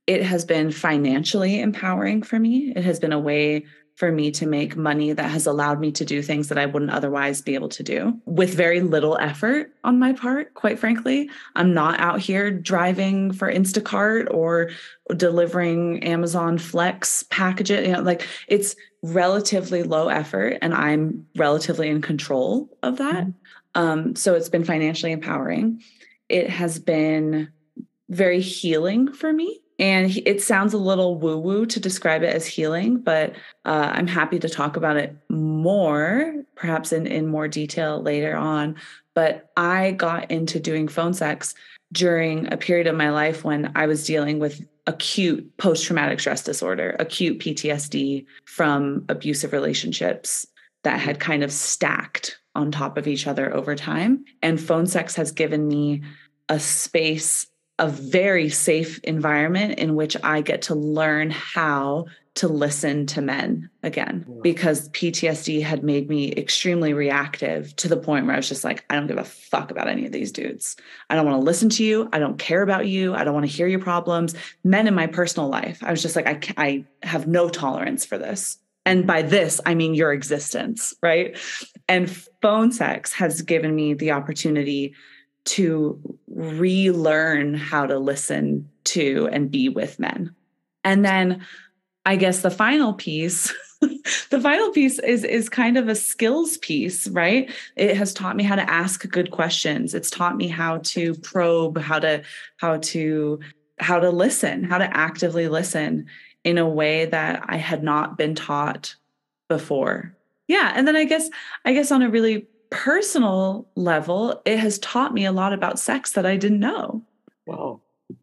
It 0.08 0.24
has 0.24 0.46
been 0.46 0.72
financially 0.72 1.62
empowering 1.62 2.24
for 2.24 2.40
me. 2.40 2.74
It 2.76 2.84
has 2.84 3.00
been 3.00 3.14
a 3.14 3.20
way 3.20 3.66
for 3.96 4.12
me 4.12 4.30
to 4.30 4.46
make 4.46 4.76
money 4.76 5.14
that 5.14 5.30
has 5.30 5.48
allowed 5.48 5.80
me 5.80 5.92
to 5.94 6.04
do 6.04 6.22
things 6.22 6.50
that 6.50 6.58
I 6.58 6.66
wouldn't 6.66 6.92
otherwise 6.92 7.42
be 7.42 7.56
able 7.56 7.70
to 7.70 7.84
do 7.84 8.20
with 8.26 8.54
very 8.54 8.82
little 8.82 9.18
effort 9.18 9.72
on 9.86 10.00
my 10.00 10.12
part, 10.12 10.54
quite 10.54 10.78
frankly. 10.78 11.30
I'm 11.56 11.74
not 11.74 12.00
out 12.00 12.20
here 12.20 12.52
driving 12.52 13.32
for 13.32 13.52
Instacart 13.52 14.34
or 14.34 14.72
delivering 15.16 16.04
Amazon 16.04 16.58
Flex 16.58 17.24
packages. 17.30 17.88
You 17.88 17.94
know, 17.94 18.02
like 18.02 18.28
it's 18.50 18.76
relatively 19.02 19.84
low 19.84 20.10
effort 20.10 20.58
and 20.62 20.74
I'm 20.74 21.26
relatively 21.38 21.90
in 21.90 22.02
control 22.02 22.70
of 22.84 22.98
that. 22.98 23.28
Um, 23.76 24.16
so 24.16 24.36
it's 24.36 24.50
been 24.50 24.66
financially 24.66 25.14
empowering. 25.14 25.82
It 26.28 26.50
has 26.50 26.80
been 26.80 27.50
very 28.10 28.42
healing 28.42 29.12
for 29.14 29.32
me. 29.32 29.62
And 29.80 30.10
he- 30.10 30.22
it 30.22 30.42
sounds 30.42 30.74
a 30.74 30.78
little 30.78 31.18
woo 31.18 31.38
woo 31.38 31.66
to 31.66 31.80
describe 31.80 32.24
it 32.24 32.34
as 32.34 32.46
healing, 32.46 32.98
but 32.98 33.36
uh, 33.66 33.92
I'm 33.94 34.08
happy 34.08 34.40
to 34.40 34.50
talk 34.50 34.78
about 34.78 34.98
it 34.98 35.16
more, 35.30 36.34
perhaps 36.56 36.94
in, 36.94 37.08
in 37.08 37.28
more 37.28 37.48
detail 37.48 38.02
later 38.02 38.36
on. 38.36 38.76
But 39.14 39.50
I 39.58 39.92
got 39.92 40.32
into 40.32 40.60
doing 40.60 40.88
phone 40.88 41.14
sex 41.14 41.56
during 41.92 42.52
a 42.52 42.58
period 42.58 42.88
of 42.88 42.96
my 42.96 43.10
life 43.10 43.44
when 43.44 43.72
I 43.76 43.86
was 43.88 44.06
dealing 44.06 44.40
with 44.40 44.66
acute 44.88 45.58
post 45.58 45.86
traumatic 45.86 46.20
stress 46.20 46.44
disorder, 46.44 46.96
acute 47.00 47.40
PTSD 47.40 48.26
from 48.46 49.06
abusive 49.10 49.54
relationships 49.54 50.46
that 50.84 51.00
had 51.00 51.20
kind 51.20 51.44
of 51.44 51.52
stacked 51.52 52.40
on 52.54 52.72
top 52.72 52.98
of 52.98 53.08
each 53.08 53.28
other 53.28 53.54
over 53.54 53.76
time. 53.76 54.24
And 54.42 54.62
phone 54.62 54.88
sex 54.88 55.16
has 55.16 55.32
given 55.32 55.68
me 55.68 56.04
a 56.50 56.60
space 56.60 57.48
a 57.78 57.88
very 57.90 58.50
safe 58.50 59.00
environment 59.04 59.80
in 59.80 59.96
which 59.96 60.16
I 60.24 60.42
get 60.42 60.64
to 60.64 60.76
learn 60.76 61.30
how 61.30 62.06
to 62.36 62.48
listen 62.50 63.06
to 63.06 63.22
men 63.22 63.70
again 63.82 64.26
because 64.42 64.90
PTSD 64.90 65.64
had 65.64 65.84
made 65.84 66.10
me 66.10 66.34
extremely 66.34 66.94
reactive 66.94 67.74
to 67.78 67.88
the 67.88 67.96
point 67.96 68.26
where 68.26 68.36
I 68.36 68.38
was 68.38 68.50
just 68.50 68.66
like, 68.66 68.84
I 68.90 68.96
don't 68.96 69.08
give 69.08 69.18
a 69.18 69.24
fuck 69.24 69.72
about 69.72 69.88
any 69.88 70.06
of 70.06 70.12
these 70.12 70.34
dudes. 70.34 70.76
I 71.10 71.16
don't 71.16 71.26
want 71.26 71.40
to 71.40 71.46
listen 71.46 71.70
to 71.70 71.84
you. 71.84 72.10
I 72.12 72.20
don't 72.20 72.38
care 72.38 72.62
about 72.62 72.88
you. 72.88 73.16
I 73.16 73.24
don't 73.24 73.34
want 73.34 73.46
to 73.46 73.52
hear 73.52 73.68
your 73.68 73.80
problems. 73.80 74.36
Men 74.66 74.88
in 74.88 74.94
my 74.94 75.08
personal 75.08 75.50
life, 75.50 75.82
I 75.82 75.92
was 75.92 76.02
just 76.02 76.18
like, 76.18 76.28
I, 76.28 76.54
I 76.58 76.86
have 77.04 77.26
no 77.26 77.48
tolerance 77.48 78.06
for 78.06 78.18
this. 78.18 78.58
And 78.86 79.08
by 79.08 79.22
this, 79.22 79.62
I 79.66 79.74
mean 79.74 79.96
your 79.96 80.12
existence, 80.12 80.94
right? 81.02 81.38
And 81.88 82.12
phone 82.42 82.72
sex 82.72 83.14
has 83.14 83.42
given 83.42 83.74
me 83.74 83.94
the 83.94 84.12
opportunity 84.12 84.94
to 85.46 86.00
relearn 86.28 87.54
how 87.54 87.86
to 87.86 87.98
listen 88.00 88.70
to 88.84 89.30
and 89.32 89.52
be 89.52 89.70
with 89.70 90.00
men. 90.00 90.36
And 90.84 91.06
then 91.06 91.46
I 92.06 92.16
guess 92.16 92.42
the 92.42 92.52
final 92.52 92.94
piece 92.94 93.54
the 94.30 94.40
final 94.40 94.72
piece 94.72 95.00
is 95.00 95.24
is 95.24 95.50
kind 95.50 95.78
of 95.78 95.88
a 95.88 95.96
skills 95.96 96.58
piece 96.58 97.08
right? 97.08 97.52
It 97.76 97.98
has 97.98 98.14
taught 98.14 98.36
me 98.36 98.44
how 98.44 98.56
to 98.56 98.70
ask 98.70 99.08
good 99.10 99.32
questions. 99.32 99.94
It's 99.94 100.10
taught 100.10 100.38
me 100.38 100.48
how 100.48 100.80
to 100.80 101.14
probe 101.16 101.78
how 101.78 102.00
to 102.00 102.24
how 102.58 102.78
to 102.78 103.40
how 103.80 104.00
to 104.00 104.10
listen 104.10 104.64
how 104.64 104.78
to 104.78 104.98
actively 104.98 105.48
listen 105.48 106.06
in 106.44 106.58
a 106.58 106.70
way 106.70 107.06
that 107.06 107.44
i 107.48 107.58
had 107.58 107.84
not 107.84 108.18
been 108.18 108.36
taught 108.36 108.96
before. 109.50 110.16
Yeah 110.48 110.72
and 110.76 110.88
then 110.88 110.96
i 110.96 111.06
guess 111.06 111.30
i 111.66 111.74
guess 111.74 111.92
on 111.92 112.02
a 112.02 112.10
really 112.10 112.48
personal 112.70 113.68
level 113.76 114.42
it 114.46 114.58
has 114.58 114.80
taught 114.80 115.14
me 115.14 115.26
a 115.26 115.32
lot 115.32 115.54
about 115.54 115.80
sex 115.80 116.12
that 116.14 116.26
i 116.26 116.36
didn't 116.36 116.60
know 116.60 117.04
wow 117.46 117.82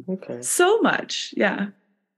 okay 0.08 0.40
so 0.42 0.80
much 0.80 1.32
yeah 1.36 1.68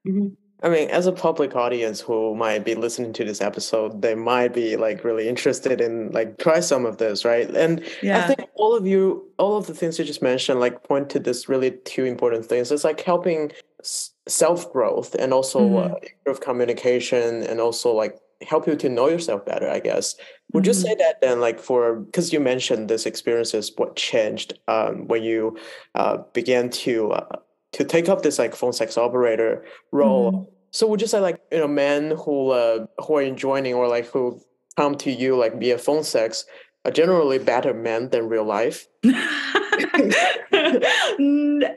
mm-hmm. 0.07 0.29
I 0.65 0.71
mean, 0.71 0.89
as 0.89 1.07
a 1.07 1.13
public 1.13 1.55
audience 1.55 2.01
who 2.01 2.35
might 2.35 2.65
be 2.65 2.75
listening 2.75 3.13
to 3.15 3.25
this 3.25 3.43
episode, 3.43 4.01
they 4.01 4.15
might 4.15 4.55
be 4.55 4.77
like 4.77 5.05
really 5.05 5.29
interested 5.29 5.79
in 5.79 6.11
like 6.13 6.39
try 6.39 6.61
some 6.61 6.87
of 6.87 6.97
this, 6.97 7.23
right? 7.23 7.51
And 7.51 7.85
yeah. 8.03 8.25
I 8.25 8.35
think 8.35 8.49
all 8.55 8.75
of 8.75 8.87
you, 8.87 9.31
all 9.39 9.59
of 9.59 9.67
the 9.67 9.75
things 9.75 9.99
you 9.99 10.07
just 10.07 10.23
mentioned, 10.23 10.61
like 10.61 10.83
point 10.83 11.11
to 11.11 11.19
this 11.19 11.51
really 11.51 11.73
two 11.85 12.07
important 12.07 12.47
things. 12.47 12.73
It's 12.73 12.83
like 12.83 13.03
helping 13.03 13.53
self 13.83 14.73
growth 14.73 15.15
and 15.17 15.35
also 15.35 15.61
mm-hmm. 15.61 15.93
uh, 15.93 15.97
improve 16.19 16.41
communication 16.41 17.43
and 17.43 17.61
also 17.61 17.93
like 17.93 18.19
help 18.49 18.67
you 18.67 18.77
to 18.77 18.89
know 18.89 19.09
yourself 19.09 19.45
better. 19.45 19.69
I 19.69 19.81
guess. 19.81 20.15
Would 20.53 20.65
mm-hmm. 20.65 20.69
you 20.69 20.75
say 20.75 20.95
that 20.97 21.21
then, 21.21 21.41
like 21.41 21.59
for 21.59 21.97
because 21.97 22.33
you 22.33 22.41
mentioned 22.41 22.89
this 22.89 23.07
experiences, 23.07 23.73
what 23.77 23.97
changed 23.97 24.59
um, 24.69 25.07
when 25.09 25.23
you 25.23 25.59
uh, 25.95 26.19
began 26.33 26.71
to 26.71 27.13
uh, 27.13 27.37
to 27.73 27.85
take 27.85 28.09
up 28.09 28.23
this 28.23 28.39
like 28.39 28.55
phone 28.55 28.73
sex 28.73 28.97
operator 28.99 29.65
role? 29.93 30.33
Mm-hmm 30.33 30.51
so 30.75 30.89
would 30.89 31.01
you 31.01 31.07
say 31.07 31.21
like 31.21 31.41
you 31.53 31.59
know 31.59 31.69
men 31.69 32.17
who 32.19 32.51
uh, 32.51 32.87
who 33.07 33.17
are 33.17 33.31
joining 33.31 33.75
or 33.75 33.87
like 33.87 34.07
who 34.07 34.41
come 34.77 34.97
to 34.97 35.11
you 35.13 35.37
like 35.37 35.57
via 35.61 35.79
phone 35.79 36.03
sex 36.03 36.47
are 36.85 36.91
generally 36.91 37.39
better 37.39 37.73
men 37.73 38.09
than 38.09 38.29
real 38.29 38.43
life? 38.43 38.89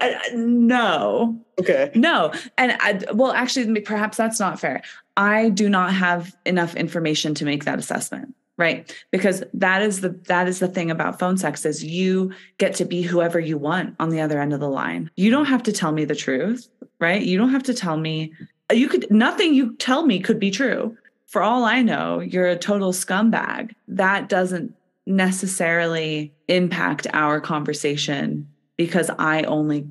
Uh, 0.01 0.13
no. 0.33 1.39
Okay. 1.59 1.91
No. 1.95 2.31
And 2.57 2.77
I, 2.79 2.99
well, 3.13 3.31
actually, 3.31 3.81
perhaps 3.81 4.17
that's 4.17 4.39
not 4.39 4.59
fair. 4.59 4.81
I 5.15 5.49
do 5.49 5.69
not 5.69 5.93
have 5.93 6.35
enough 6.45 6.75
information 6.75 7.33
to 7.35 7.45
make 7.45 7.65
that 7.65 7.79
assessment 7.79 8.35
right 8.59 8.91
because 9.11 9.43
that 9.53 9.83
is 9.83 10.01
the 10.01 10.09
that 10.25 10.47
is 10.47 10.57
the 10.57 10.67
thing 10.67 10.89
about 10.89 11.19
phone 11.19 11.37
sex 11.37 11.63
is 11.63 11.83
you 11.83 12.33
get 12.57 12.73
to 12.73 12.85
be 12.85 13.03
whoever 13.03 13.39
you 13.39 13.55
want 13.55 13.95
on 13.99 14.09
the 14.09 14.19
other 14.19 14.41
end 14.41 14.51
of 14.51 14.59
the 14.59 14.67
line 14.67 15.11
you 15.15 15.29
don't 15.29 15.45
have 15.45 15.61
to 15.61 15.71
tell 15.71 15.91
me 15.91 16.05
the 16.05 16.15
truth 16.15 16.67
right 16.99 17.21
you 17.21 17.37
don't 17.37 17.51
have 17.51 17.61
to 17.61 17.71
tell 17.71 17.97
me 17.97 18.33
you 18.73 18.89
could 18.89 19.09
nothing 19.09 19.53
you 19.53 19.75
tell 19.75 20.05
me 20.05 20.19
could 20.19 20.39
be 20.39 20.51
true. 20.51 20.97
For 21.27 21.41
all 21.41 21.65
I 21.65 21.81
know, 21.81 22.19
you're 22.19 22.47
a 22.47 22.57
total 22.57 22.91
scumbag. 22.91 23.73
That 23.87 24.29
doesn't 24.29 24.73
necessarily 25.05 26.33
impact 26.47 27.07
our 27.13 27.39
conversation 27.39 28.47
because 28.77 29.09
I 29.17 29.43
only 29.43 29.87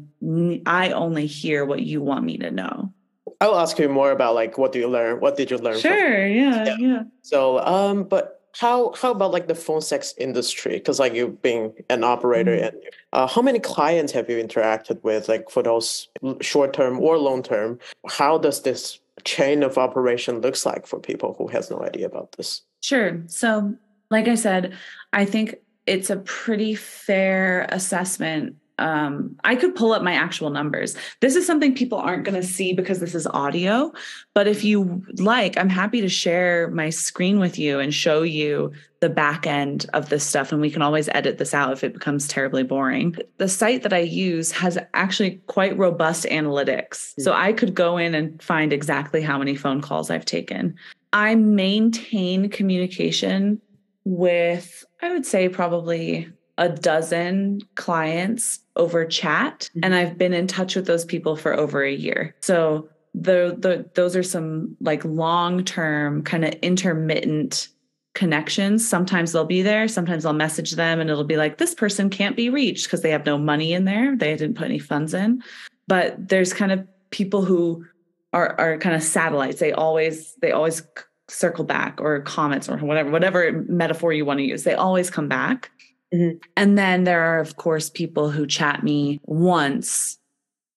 I 0.66 0.92
only 0.92 1.26
hear 1.26 1.64
what 1.64 1.82
you 1.82 2.00
want 2.00 2.24
me 2.24 2.38
to 2.38 2.50
know. 2.50 2.92
I'll 3.40 3.58
ask 3.58 3.78
you 3.78 3.88
more 3.88 4.12
about 4.12 4.34
like 4.34 4.56
what 4.56 4.72
do 4.72 4.78
you 4.78 4.88
learn? 4.88 5.20
What 5.20 5.36
did 5.36 5.50
you 5.50 5.58
learn? 5.58 5.78
Sure, 5.78 6.26
yeah, 6.26 6.64
yeah, 6.64 6.76
yeah. 6.78 7.02
So, 7.22 7.58
um, 7.60 8.04
but 8.04 8.36
how 8.58 8.92
how 8.92 9.10
about 9.10 9.32
like 9.32 9.48
the 9.48 9.54
phone 9.54 9.82
sex 9.82 10.14
industry? 10.16 10.72
Because 10.72 10.98
like 10.98 11.14
you 11.14 11.38
being 11.42 11.74
an 11.90 12.04
operator, 12.04 12.52
mm-hmm. 12.52 12.76
and 12.76 12.76
uh, 13.12 13.26
how 13.26 13.42
many 13.42 13.58
clients 13.58 14.12
have 14.12 14.30
you 14.30 14.42
interacted 14.42 15.02
with, 15.02 15.28
like 15.28 15.50
for 15.50 15.62
those 15.62 16.08
short 16.40 16.72
term 16.72 16.98
or 17.00 17.18
long 17.18 17.42
term? 17.42 17.78
How 18.08 18.38
does 18.38 18.62
this 18.62 18.98
chain 19.24 19.62
of 19.62 19.76
operation 19.76 20.40
looks 20.40 20.64
like 20.64 20.86
for 20.86 20.98
people 20.98 21.34
who 21.36 21.48
has 21.48 21.70
no 21.70 21.82
idea 21.82 22.06
about 22.06 22.32
this? 22.32 22.62
Sure. 22.80 23.20
So, 23.26 23.74
like 24.10 24.28
I 24.28 24.36
said, 24.36 24.74
I 25.12 25.24
think 25.24 25.56
it's 25.86 26.08
a 26.08 26.16
pretty 26.16 26.74
fair 26.74 27.66
assessment 27.70 28.56
um, 28.78 29.36
I 29.44 29.56
could 29.56 29.74
pull 29.74 29.92
up 29.92 30.02
my 30.02 30.12
actual 30.12 30.50
numbers. 30.50 30.96
This 31.20 31.34
is 31.34 31.46
something 31.46 31.74
people 31.74 31.98
aren't 31.98 32.24
going 32.24 32.40
to 32.40 32.46
see 32.46 32.72
because 32.72 33.00
this 33.00 33.14
is 33.14 33.26
audio. 33.28 33.92
But 34.34 34.46
if 34.46 34.64
you 34.64 35.02
like, 35.14 35.56
I'm 35.56 35.68
happy 35.68 36.00
to 36.02 36.08
share 36.08 36.70
my 36.70 36.90
screen 36.90 37.38
with 37.38 37.58
you 37.58 37.78
and 37.78 37.92
show 37.94 38.22
you 38.22 38.72
the 39.00 39.08
back 39.08 39.46
end 39.46 39.86
of 39.94 40.08
this 40.08 40.24
stuff. 40.24 40.52
And 40.52 40.60
we 40.60 40.70
can 40.70 40.82
always 40.82 41.08
edit 41.10 41.38
this 41.38 41.54
out 41.54 41.72
if 41.72 41.84
it 41.84 41.94
becomes 41.94 42.28
terribly 42.28 42.62
boring. 42.62 43.16
The 43.38 43.48
site 43.48 43.82
that 43.82 43.92
I 43.92 44.00
use 44.00 44.52
has 44.52 44.78
actually 44.94 45.40
quite 45.46 45.76
robust 45.78 46.24
analytics. 46.26 47.14
So 47.18 47.32
I 47.32 47.52
could 47.52 47.74
go 47.74 47.96
in 47.96 48.14
and 48.14 48.42
find 48.42 48.72
exactly 48.72 49.22
how 49.22 49.38
many 49.38 49.54
phone 49.54 49.80
calls 49.80 50.10
I've 50.10 50.24
taken. 50.24 50.74
I 51.12 51.34
maintain 51.34 52.50
communication 52.50 53.60
with, 54.04 54.84
I 55.02 55.10
would 55.12 55.26
say, 55.26 55.48
probably 55.48 56.30
a 56.58 56.68
dozen 56.68 57.60
clients 57.74 58.60
over 58.76 59.04
chat 59.04 59.68
and 59.74 59.84
mm-hmm. 59.84 59.94
I've 59.94 60.18
been 60.18 60.32
in 60.32 60.46
touch 60.46 60.76
with 60.76 60.86
those 60.86 61.04
people 61.04 61.36
for 61.36 61.54
over 61.54 61.82
a 61.82 61.92
year. 61.92 62.34
So 62.40 62.88
the 63.14 63.56
the 63.58 63.88
those 63.94 64.14
are 64.16 64.22
some 64.22 64.76
like 64.80 65.04
long-term 65.04 66.22
kind 66.22 66.44
of 66.44 66.54
intermittent 66.62 67.68
connections. 68.14 68.86
Sometimes 68.86 69.32
they'll 69.32 69.44
be 69.44 69.62
there, 69.62 69.88
sometimes 69.88 70.24
I'll 70.24 70.32
message 70.32 70.72
them 70.72 71.00
and 71.00 71.10
it'll 71.10 71.24
be 71.24 71.36
like 71.36 71.58
this 71.58 71.74
person 71.74 72.10
can't 72.10 72.36
be 72.36 72.50
reached 72.50 72.86
because 72.86 73.02
they 73.02 73.10
have 73.10 73.26
no 73.26 73.36
money 73.36 73.72
in 73.72 73.84
there. 73.84 74.16
They 74.16 74.34
didn't 74.36 74.56
put 74.56 74.66
any 74.66 74.78
funds 74.78 75.14
in. 75.14 75.42
But 75.86 76.28
there's 76.28 76.52
kind 76.52 76.72
of 76.72 76.86
people 77.10 77.44
who 77.44 77.84
are 78.32 78.58
are 78.58 78.78
kind 78.78 78.94
of 78.94 79.02
satellites. 79.02 79.60
They 79.60 79.72
always 79.72 80.34
they 80.42 80.52
always 80.52 80.82
circle 81.28 81.64
back 81.64 82.00
or 82.00 82.20
comments 82.20 82.68
or 82.68 82.76
whatever 82.78 83.10
whatever 83.10 83.64
metaphor 83.68 84.12
you 84.12 84.24
want 84.24 84.38
to 84.38 84.44
use. 84.44 84.64
They 84.64 84.74
always 84.74 85.10
come 85.10 85.28
back. 85.28 85.70
Mm-hmm. 86.14 86.38
And 86.56 86.78
then 86.78 87.04
there 87.04 87.22
are, 87.22 87.40
of 87.40 87.56
course, 87.56 87.90
people 87.90 88.30
who 88.30 88.46
chat 88.46 88.82
me 88.82 89.20
once 89.24 90.18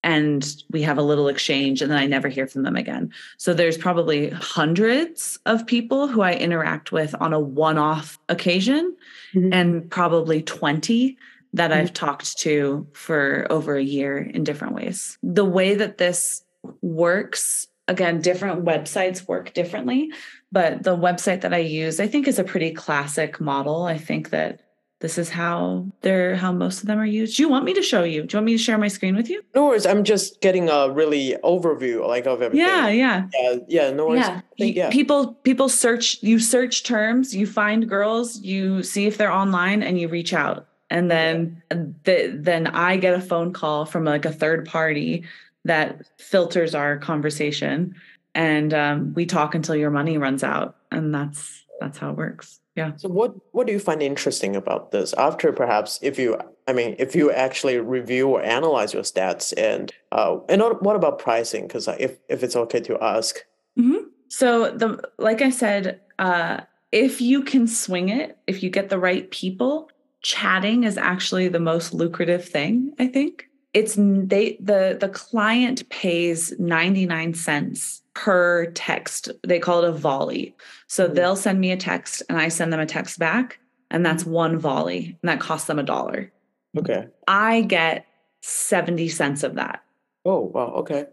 and 0.03 0.55
we 0.71 0.81
have 0.83 0.97
a 0.97 1.03
little 1.03 1.27
exchange 1.27 1.81
and 1.81 1.91
then 1.91 1.97
I 1.97 2.05
never 2.05 2.29
hear 2.29 2.47
from 2.47 2.63
them 2.63 2.75
again. 2.75 3.11
So 3.37 3.53
there's 3.53 3.77
probably 3.77 4.29
hundreds 4.29 5.37
of 5.45 5.67
people 5.67 6.07
who 6.07 6.21
I 6.21 6.33
interact 6.33 6.91
with 6.91 7.13
on 7.19 7.33
a 7.33 7.39
one 7.39 7.77
off 7.77 8.17
occasion 8.29 8.95
mm-hmm. 9.33 9.53
and 9.53 9.91
probably 9.91 10.41
20 10.41 11.17
that 11.53 11.71
mm-hmm. 11.71 11.79
I've 11.81 11.93
talked 11.93 12.37
to 12.39 12.87
for 12.93 13.47
over 13.49 13.75
a 13.75 13.83
year 13.83 14.19
in 14.19 14.43
different 14.43 14.73
ways. 14.73 15.17
The 15.21 15.45
way 15.45 15.75
that 15.75 15.97
this 15.97 16.43
works, 16.81 17.67
again, 17.87 18.21
different 18.21 18.63
websites 18.63 19.27
work 19.27 19.53
differently, 19.53 20.11
but 20.51 20.83
the 20.83 20.95
website 20.95 21.41
that 21.41 21.53
I 21.53 21.59
use, 21.59 21.99
I 21.99 22.07
think, 22.07 22.27
is 22.27 22.39
a 22.39 22.43
pretty 22.43 22.71
classic 22.71 23.41
model. 23.41 23.83
I 23.83 23.97
think 23.97 24.29
that 24.29 24.61
this 24.99 25.17
is 25.17 25.29
how 25.29 25.85
they're 26.01 26.35
how 26.35 26.51
most 26.51 26.81
of 26.81 26.87
them 26.87 26.99
are 26.99 27.05
used. 27.05 27.37
Do 27.37 27.43
you 27.43 27.49
want 27.49 27.63
me 27.63 27.73
to 27.73 27.81
show 27.81 28.03
you? 28.03 28.23
Do 28.23 28.35
you 28.35 28.37
want 28.37 28.45
me 28.45 28.57
to 28.57 28.63
share 28.63 28.77
my 28.77 28.89
screen 28.89 29.15
with 29.15 29.29
you? 29.29 29.41
No 29.55 29.67
worries. 29.67 29.85
I'm 29.85 30.03
just 30.03 30.41
getting 30.41 30.69
a 30.69 30.89
really 30.89 31.37
overview 31.43 32.05
like 32.05 32.25
of 32.25 32.41
everything. 32.41 32.67
Yeah, 32.67 32.89
yeah. 32.89 33.27
Yeah, 33.33 33.55
yeah, 33.67 33.91
no 33.91 34.07
worries. 34.07 34.19
Yeah. 34.19 34.41
Think, 34.57 34.75
yeah. 34.75 34.89
People 34.89 35.33
people 35.43 35.69
search 35.69 36.21
you 36.21 36.37
search 36.37 36.83
terms, 36.83 37.33
you 37.33 37.47
find 37.47 37.87
girls, 37.87 38.41
you 38.41 38.83
see 38.83 39.07
if 39.07 39.17
they're 39.17 39.31
online 39.31 39.83
and 39.83 39.99
you 39.99 40.09
reach 40.09 40.33
out. 40.33 40.67
And 40.89 41.09
then 41.09 41.61
yeah. 41.71 41.83
the, 42.03 42.37
then 42.37 42.67
I 42.67 42.97
get 42.97 43.13
a 43.13 43.21
phone 43.21 43.53
call 43.53 43.85
from 43.85 44.03
like 44.03 44.25
a 44.25 44.33
third 44.33 44.65
party 44.65 45.23
that 45.63 46.01
filters 46.17 46.75
our 46.75 46.97
conversation 46.97 47.95
and 48.35 48.73
um, 48.73 49.13
we 49.13 49.25
talk 49.25 49.55
until 49.55 49.75
your 49.75 49.91
money 49.91 50.17
runs 50.17 50.43
out 50.43 50.75
and 50.91 51.13
that's 51.13 51.63
that's 51.79 51.97
how 51.97 52.11
it 52.11 52.17
works 52.17 52.59
yeah. 52.79 52.91
So 52.95 53.09
what 53.09 53.31
what 53.51 53.67
do 53.67 53.73
you 53.73 53.79
find 53.79 54.01
interesting 54.01 54.55
about 54.55 54.91
this? 54.91 55.13
After 55.13 55.51
perhaps 55.51 55.99
if 56.01 56.17
you 56.17 56.37
i 56.69 56.73
mean 56.79 56.95
if 57.05 57.15
you 57.17 57.25
actually 57.45 57.77
review 57.97 58.25
or 58.29 58.41
analyze 58.41 58.93
your 58.93 59.03
stats 59.03 59.45
and 59.69 59.91
uh 60.17 60.37
and 60.47 60.61
what 60.87 60.95
about 60.95 61.19
pricing? 61.19 61.67
Because 61.67 61.87
if 62.05 62.11
if 62.29 62.41
it's 62.45 62.55
okay 62.63 62.81
to 62.89 62.95
ask. 63.15 63.31
Mm-hmm. 63.77 64.03
so 64.27 64.71
the 64.81 64.89
like 65.27 65.41
i 65.41 65.51
said 65.61 66.01
uh 66.17 66.55
if 66.91 67.21
you 67.21 67.43
can 67.51 67.65
swing 67.67 68.09
it 68.09 68.37
if 68.45 68.61
you 68.63 68.69
get 68.69 68.89
the 68.89 68.99
right 68.99 69.25
people 69.31 69.89
chatting 70.21 70.83
is 70.83 70.97
actually 70.97 71.47
the 71.47 71.63
most 71.71 71.93
lucrative 71.93 72.43
thing 72.55 72.73
i 72.99 73.07
think. 73.07 73.45
It's 73.79 73.95
they 74.33 74.57
the 74.71 74.97
the 75.03 75.09
client 75.09 75.87
pays 75.89 76.39
99 76.57 77.35
cents 77.35 78.01
per 78.19 78.65
text. 78.71 79.31
They 79.47 79.59
call 79.59 79.83
it 79.83 79.89
a 79.89 79.93
volley. 79.93 80.53
So 80.87 81.05
mm-hmm. 81.05 81.13
they'll 81.13 81.35
send 81.37 81.59
me 81.61 81.71
a 81.71 81.77
text 81.77 82.21
and 82.27 82.37
i 82.37 82.49
send 82.49 82.73
them 82.73 82.81
a 82.81 82.85
text 82.85 83.17
back 83.17 83.59
and 83.89 84.05
that's 84.05 84.23
mm-hmm. 84.23 84.33
one 84.33 84.59
volley 84.59 85.17
and 85.21 85.29
that 85.29 85.39
costs 85.39 85.67
them 85.67 85.79
a 85.79 85.83
dollar. 85.83 86.29
Okay. 86.77 87.07
I 87.29 87.61
get 87.61 88.05
70 88.41 89.07
cents 89.07 89.43
of 89.43 89.55
that. 89.55 89.83
Oh 90.25 90.51
wow 90.53 90.73
okay. 90.79 91.05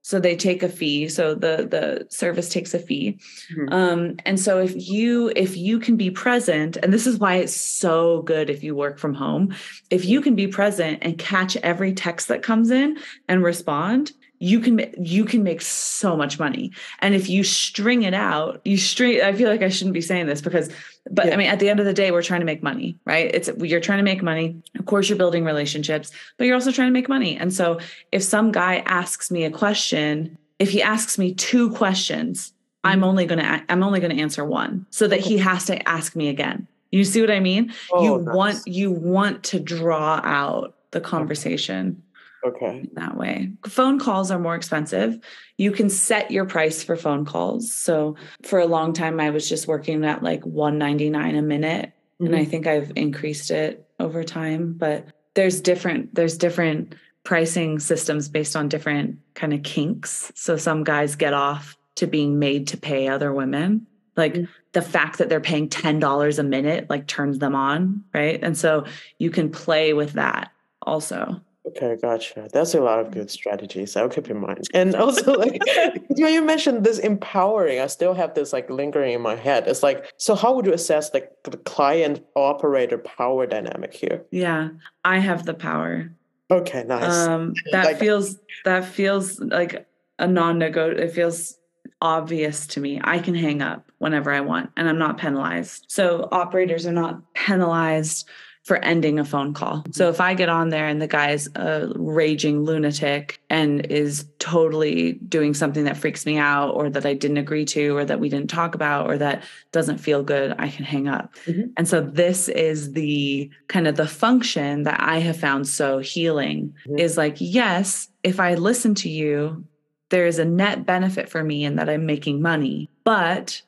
So 0.00 0.20
they 0.20 0.36
take 0.36 0.62
a 0.62 0.68
fee 0.70 1.08
so 1.08 1.34
the 1.34 1.68
the 1.70 2.06
service 2.08 2.48
takes 2.48 2.72
a 2.72 2.78
fee. 2.78 3.18
Mm-hmm. 3.52 3.72
um, 3.72 4.16
and 4.24 4.40
so 4.40 4.58
if 4.58 4.88
you 4.88 5.32
if 5.36 5.58
you 5.58 5.78
can 5.78 5.98
be 5.98 6.10
present 6.10 6.78
and 6.78 6.94
this 6.94 7.06
is 7.06 7.18
why 7.18 7.36
it's 7.36 7.54
so 7.54 8.22
good 8.22 8.48
if 8.48 8.64
you 8.64 8.74
work 8.74 8.98
from 8.98 9.12
home 9.12 9.54
if 9.90 10.06
you 10.06 10.22
can 10.22 10.34
be 10.34 10.46
present 10.46 11.00
and 11.02 11.18
catch 11.18 11.56
every 11.56 11.92
text 11.92 12.28
that 12.28 12.42
comes 12.42 12.70
in 12.70 12.96
and 13.28 13.44
respond 13.44 14.12
you 14.38 14.60
can 14.60 14.92
you 14.98 15.24
can 15.24 15.42
make 15.42 15.62
so 15.62 16.16
much 16.16 16.38
money. 16.38 16.72
And 17.00 17.14
if 17.14 17.28
you 17.28 17.44
string 17.44 18.02
it 18.02 18.14
out 18.14 18.60
you 18.64 18.76
string 18.76 19.22
i 19.22 19.32
feel 19.32 19.48
like 19.48 19.62
i 19.62 19.68
shouldn't 19.68 19.94
be 19.94 20.00
saying 20.00 20.26
this 20.26 20.40
because 20.40 20.70
but 21.10 21.26
yeah. 21.26 21.34
i 21.34 21.36
mean 21.36 21.48
at 21.48 21.60
the 21.60 21.68
end 21.68 21.80
of 21.80 21.86
the 21.86 21.92
day 21.92 22.10
we're 22.10 22.22
trying 22.22 22.40
to 22.40 22.46
make 22.46 22.62
money 22.62 22.98
right? 23.04 23.30
It's 23.34 23.50
you're 23.58 23.80
trying 23.80 23.98
to 23.98 24.04
make 24.04 24.22
money. 24.22 24.62
Of 24.78 24.86
course 24.86 25.08
you're 25.08 25.18
building 25.18 25.44
relationships 25.44 26.10
but 26.36 26.46
you're 26.46 26.54
also 26.54 26.72
trying 26.72 26.88
to 26.88 26.92
make 26.92 27.08
money. 27.08 27.36
And 27.36 27.52
so 27.52 27.78
if 28.12 28.22
some 28.22 28.52
guy 28.52 28.76
asks 28.86 29.30
me 29.30 29.44
a 29.44 29.50
question 29.50 30.36
if 30.58 30.70
he 30.70 30.82
asks 30.82 31.18
me 31.18 31.34
two 31.34 31.70
questions 31.70 32.52
i'm 32.84 32.98
mm-hmm. 32.98 33.04
only 33.04 33.26
going 33.26 33.40
to 33.40 33.64
i'm 33.68 33.82
only 33.82 34.00
going 34.00 34.14
to 34.14 34.22
answer 34.22 34.44
one 34.44 34.86
so 34.90 35.08
that 35.08 35.20
he 35.20 35.38
has 35.38 35.64
to 35.66 35.88
ask 35.88 36.16
me 36.16 36.28
again. 36.28 36.66
You 36.90 37.04
see 37.04 37.20
what 37.20 37.30
i 37.30 37.40
mean? 37.40 37.72
Oh, 37.92 38.02
you 38.02 38.24
nice. 38.24 38.34
want 38.34 38.66
you 38.66 38.90
want 38.90 39.42
to 39.44 39.60
draw 39.60 40.20
out 40.22 40.74
the 40.90 41.00
conversation 41.00 42.00
Okay. 42.44 42.88
That 42.92 43.16
way. 43.16 43.52
Phone 43.66 43.98
calls 43.98 44.30
are 44.30 44.38
more 44.38 44.54
expensive. 44.54 45.18
You 45.56 45.70
can 45.72 45.88
set 45.88 46.30
your 46.30 46.44
price 46.44 46.82
for 46.82 46.96
phone 46.96 47.24
calls. 47.24 47.72
So 47.72 48.16
for 48.42 48.58
a 48.58 48.66
long 48.66 48.92
time 48.92 49.18
I 49.18 49.30
was 49.30 49.48
just 49.48 49.66
working 49.66 50.04
at 50.04 50.22
like 50.22 50.44
199 50.44 51.36
a 51.36 51.42
minute 51.42 51.86
mm-hmm. 51.86 52.26
and 52.26 52.36
I 52.36 52.40
mm-hmm. 52.40 52.50
think 52.50 52.66
I've 52.66 52.92
increased 52.96 53.50
it 53.50 53.88
over 53.98 54.24
time, 54.24 54.74
but 54.74 55.06
there's 55.34 55.60
different 55.60 56.14
there's 56.14 56.36
different 56.36 56.94
pricing 57.24 57.78
systems 57.78 58.28
based 58.28 58.54
on 58.54 58.68
different 58.68 59.18
kind 59.34 59.54
of 59.54 59.62
kinks. 59.62 60.30
So 60.34 60.56
some 60.56 60.84
guys 60.84 61.16
get 61.16 61.32
off 61.32 61.76
to 61.96 62.06
being 62.06 62.38
made 62.38 62.68
to 62.68 62.76
pay 62.76 63.08
other 63.08 63.32
women. 63.32 63.86
Like 64.16 64.34
mm-hmm. 64.34 64.52
the 64.72 64.82
fact 64.82 65.18
that 65.18 65.28
they're 65.28 65.40
paying 65.40 65.68
$10 65.68 66.38
a 66.38 66.42
minute 66.42 66.90
like 66.90 67.06
turns 67.06 67.38
them 67.38 67.54
on, 67.54 68.04
right? 68.12 68.38
And 68.42 68.56
so 68.56 68.84
you 69.18 69.30
can 69.30 69.50
play 69.50 69.94
with 69.94 70.12
that 70.12 70.52
also. 70.82 71.40
Okay, 71.66 71.96
gotcha. 72.00 72.48
That's 72.52 72.74
a 72.74 72.80
lot 72.80 72.98
of 72.98 73.10
good 73.10 73.30
strategies. 73.30 73.96
I'll 73.96 74.08
keep 74.08 74.28
in 74.28 74.38
mind. 74.38 74.68
And 74.74 74.94
also, 74.94 75.32
like 75.32 75.62
when 76.08 76.32
you 76.32 76.42
mentioned 76.42 76.84
this 76.84 76.98
empowering, 76.98 77.80
I 77.80 77.86
still 77.86 78.12
have 78.12 78.34
this 78.34 78.52
like 78.52 78.68
lingering 78.68 79.14
in 79.14 79.22
my 79.22 79.34
head. 79.34 79.66
It's 79.66 79.82
like, 79.82 80.12
so 80.18 80.34
how 80.34 80.54
would 80.54 80.66
you 80.66 80.74
assess 80.74 81.12
like 81.14 81.32
the 81.44 81.56
client 81.56 82.22
operator 82.36 82.98
power 82.98 83.46
dynamic 83.46 83.94
here? 83.94 84.24
Yeah, 84.30 84.70
I 85.04 85.18
have 85.18 85.46
the 85.46 85.54
power. 85.54 86.10
Okay, 86.50 86.84
nice. 86.84 87.26
Um, 87.26 87.54
that 87.72 87.86
like, 87.86 87.98
feels 87.98 88.38
that 88.66 88.84
feels 88.84 89.40
like 89.40 89.86
a 90.18 90.26
non-negotiable. 90.26 91.02
It 91.02 91.12
feels 91.12 91.58
obvious 92.02 92.66
to 92.66 92.80
me. 92.80 93.00
I 93.02 93.18
can 93.18 93.34
hang 93.34 93.62
up 93.62 93.90
whenever 93.98 94.30
I 94.30 94.40
want, 94.40 94.70
and 94.76 94.86
I'm 94.86 94.98
not 94.98 95.16
penalized. 95.16 95.86
So 95.88 96.28
operators 96.30 96.86
are 96.86 96.92
not 96.92 97.32
penalized 97.32 98.28
for 98.64 98.78
ending 98.78 99.18
a 99.18 99.24
phone 99.24 99.52
call. 99.52 99.84
So 99.90 100.08
if 100.08 100.22
I 100.22 100.32
get 100.32 100.48
on 100.48 100.70
there 100.70 100.88
and 100.88 101.00
the 101.00 101.06
guy's 101.06 101.48
a 101.54 101.92
raging 101.96 102.64
lunatic 102.64 103.38
and 103.50 103.84
is 103.86 104.26
totally 104.38 105.12
doing 105.28 105.52
something 105.52 105.84
that 105.84 105.98
freaks 105.98 106.24
me 106.24 106.38
out 106.38 106.70
or 106.70 106.88
that 106.88 107.04
I 107.04 107.12
didn't 107.12 107.36
agree 107.36 107.66
to 107.66 107.94
or 107.94 108.06
that 108.06 108.20
we 108.20 108.30
didn't 108.30 108.48
talk 108.48 108.74
about 108.74 109.06
or 109.06 109.18
that 109.18 109.44
doesn't 109.72 109.98
feel 109.98 110.22
good, 110.22 110.54
I 110.58 110.70
can 110.70 110.86
hang 110.86 111.08
up. 111.08 111.34
Mm-hmm. 111.44 111.72
And 111.76 111.86
so 111.86 112.00
this 112.00 112.48
is 112.48 112.94
the 112.94 113.50
kind 113.68 113.86
of 113.86 113.96
the 113.96 114.08
function 114.08 114.84
that 114.84 114.98
I 114.98 115.18
have 115.18 115.38
found 115.38 115.68
so 115.68 115.98
healing 115.98 116.74
mm-hmm. 116.86 116.98
is 116.98 117.18
like, 117.18 117.36
yes, 117.38 118.08
if 118.22 118.40
I 118.40 118.54
listen 118.54 118.94
to 118.96 119.10
you, 119.10 119.62
there 120.08 120.26
is 120.26 120.38
a 120.38 120.44
net 120.44 120.86
benefit 120.86 121.28
for 121.28 121.44
me 121.44 121.64
in 121.64 121.76
that 121.76 121.90
I'm 121.90 122.06
making 122.06 122.40
money. 122.40 122.88
But 123.04 123.60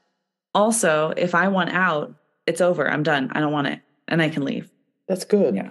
also, 0.54 1.12
if 1.18 1.34
I 1.34 1.48
want 1.48 1.74
out, 1.74 2.14
it's 2.46 2.62
over. 2.62 2.90
I'm 2.90 3.02
done. 3.02 3.30
I 3.34 3.40
don't 3.40 3.52
want 3.52 3.66
it. 3.66 3.80
And 4.08 4.22
I 4.22 4.30
can 4.30 4.44
leave. 4.44 4.70
That's 5.08 5.24
good. 5.24 5.54
Yeah. 5.54 5.70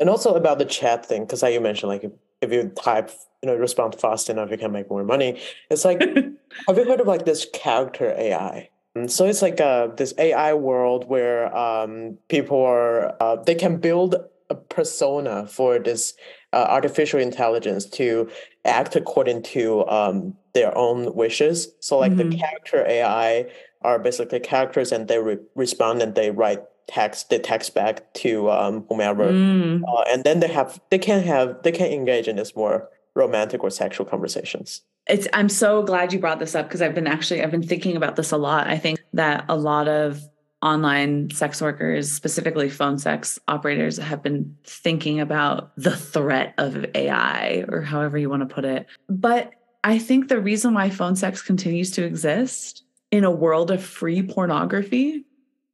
And 0.00 0.10
also 0.10 0.34
about 0.34 0.58
the 0.58 0.64
chat 0.64 1.06
thing, 1.06 1.24
because 1.24 1.40
how 1.40 1.48
you 1.48 1.60
mentioned, 1.60 1.88
like 1.88 2.04
if, 2.04 2.12
if 2.40 2.52
you 2.52 2.70
type, 2.70 3.10
you 3.42 3.48
know, 3.48 3.56
respond 3.56 3.94
fast 4.00 4.28
enough, 4.28 4.50
you 4.50 4.58
can 4.58 4.72
make 4.72 4.90
more 4.90 5.04
money. 5.04 5.40
It's 5.70 5.84
like, 5.84 6.00
have 6.66 6.76
you 6.76 6.84
heard 6.84 7.00
of 7.00 7.06
like 7.06 7.24
this 7.24 7.46
character 7.52 8.14
AI? 8.16 8.68
And 8.94 9.10
so 9.10 9.26
it's 9.26 9.42
like 9.42 9.60
uh, 9.60 9.88
this 9.88 10.14
AI 10.18 10.54
world 10.54 11.08
where 11.08 11.54
um, 11.56 12.16
people 12.28 12.62
are 12.62 13.20
uh, 13.20 13.36
they 13.36 13.54
can 13.54 13.78
build 13.78 14.14
a 14.50 14.54
persona 14.54 15.46
for 15.46 15.78
this 15.78 16.14
uh, 16.52 16.66
artificial 16.68 17.18
intelligence 17.18 17.86
to 17.86 18.30
act 18.64 18.94
according 18.94 19.42
to 19.42 19.86
um, 19.88 20.34
their 20.52 20.76
own 20.78 21.12
wishes. 21.14 21.68
So 21.80 21.98
like 21.98 22.12
mm-hmm. 22.12 22.30
the 22.30 22.36
character 22.36 22.86
AI 22.86 23.50
are 23.82 23.98
basically 23.98 24.40
characters, 24.40 24.92
and 24.92 25.08
they 25.08 25.18
re- 25.18 25.38
respond 25.54 26.00
and 26.00 26.14
they 26.14 26.30
write 26.30 26.62
text 26.86 27.30
the 27.30 27.38
text 27.38 27.74
back 27.74 28.12
to 28.14 28.50
um, 28.50 28.84
whomever, 28.88 29.30
mm. 29.30 29.82
uh, 29.86 30.04
and 30.08 30.24
then 30.24 30.40
they 30.40 30.48
have 30.48 30.80
they 30.90 30.98
can 30.98 31.22
have 31.22 31.62
they 31.62 31.72
can 31.72 31.86
engage 31.86 32.28
in 32.28 32.36
this 32.36 32.54
more 32.54 32.88
romantic 33.14 33.62
or 33.62 33.70
sexual 33.70 34.06
conversations. 34.06 34.82
It's 35.06 35.28
I'm 35.32 35.48
so 35.48 35.82
glad 35.82 36.12
you 36.12 36.18
brought 36.18 36.38
this 36.38 36.54
up 36.54 36.66
because 36.66 36.82
I've 36.82 36.94
been 36.94 37.06
actually 37.06 37.42
I've 37.42 37.50
been 37.50 37.62
thinking 37.62 37.96
about 37.96 38.16
this 38.16 38.32
a 38.32 38.36
lot. 38.36 38.66
I 38.66 38.78
think 38.78 39.00
that 39.12 39.44
a 39.48 39.56
lot 39.56 39.88
of 39.88 40.20
online 40.62 41.30
sex 41.30 41.60
workers, 41.60 42.10
specifically 42.10 42.70
phone 42.70 42.98
sex 42.98 43.38
operators, 43.48 43.98
have 43.98 44.22
been 44.22 44.56
thinking 44.64 45.20
about 45.20 45.76
the 45.76 45.94
threat 45.94 46.54
of 46.56 46.86
AI 46.94 47.64
or 47.68 47.82
however 47.82 48.16
you 48.16 48.30
want 48.30 48.48
to 48.48 48.54
put 48.54 48.64
it. 48.64 48.86
But 49.08 49.52
I 49.84 49.98
think 49.98 50.28
the 50.28 50.40
reason 50.40 50.72
why 50.72 50.88
phone 50.88 51.16
sex 51.16 51.42
continues 51.42 51.90
to 51.92 52.04
exist 52.04 52.82
in 53.10 53.24
a 53.24 53.30
world 53.30 53.70
of 53.70 53.84
free 53.84 54.22
pornography 54.22 55.26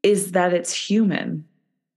is 0.02 0.32
that 0.32 0.52
it's 0.52 0.72
human. 0.72 1.44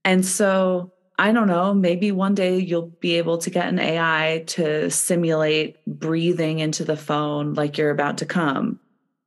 And 0.04 0.24
so 0.24 0.92
I 1.18 1.32
don't 1.32 1.46
know, 1.46 1.72
maybe 1.72 2.10
one 2.10 2.34
day 2.34 2.58
you'll 2.58 2.90
be 3.00 3.14
able 3.14 3.38
to 3.38 3.50
get 3.50 3.68
an 3.68 3.78
AI 3.78 4.44
to 4.48 4.90
simulate 4.90 5.76
breathing 5.86 6.58
into 6.58 6.84
the 6.84 6.96
phone 6.96 7.54
like 7.54 7.78
you're 7.78 7.90
about 7.90 8.18
to 8.18 8.26
come. 8.26 8.80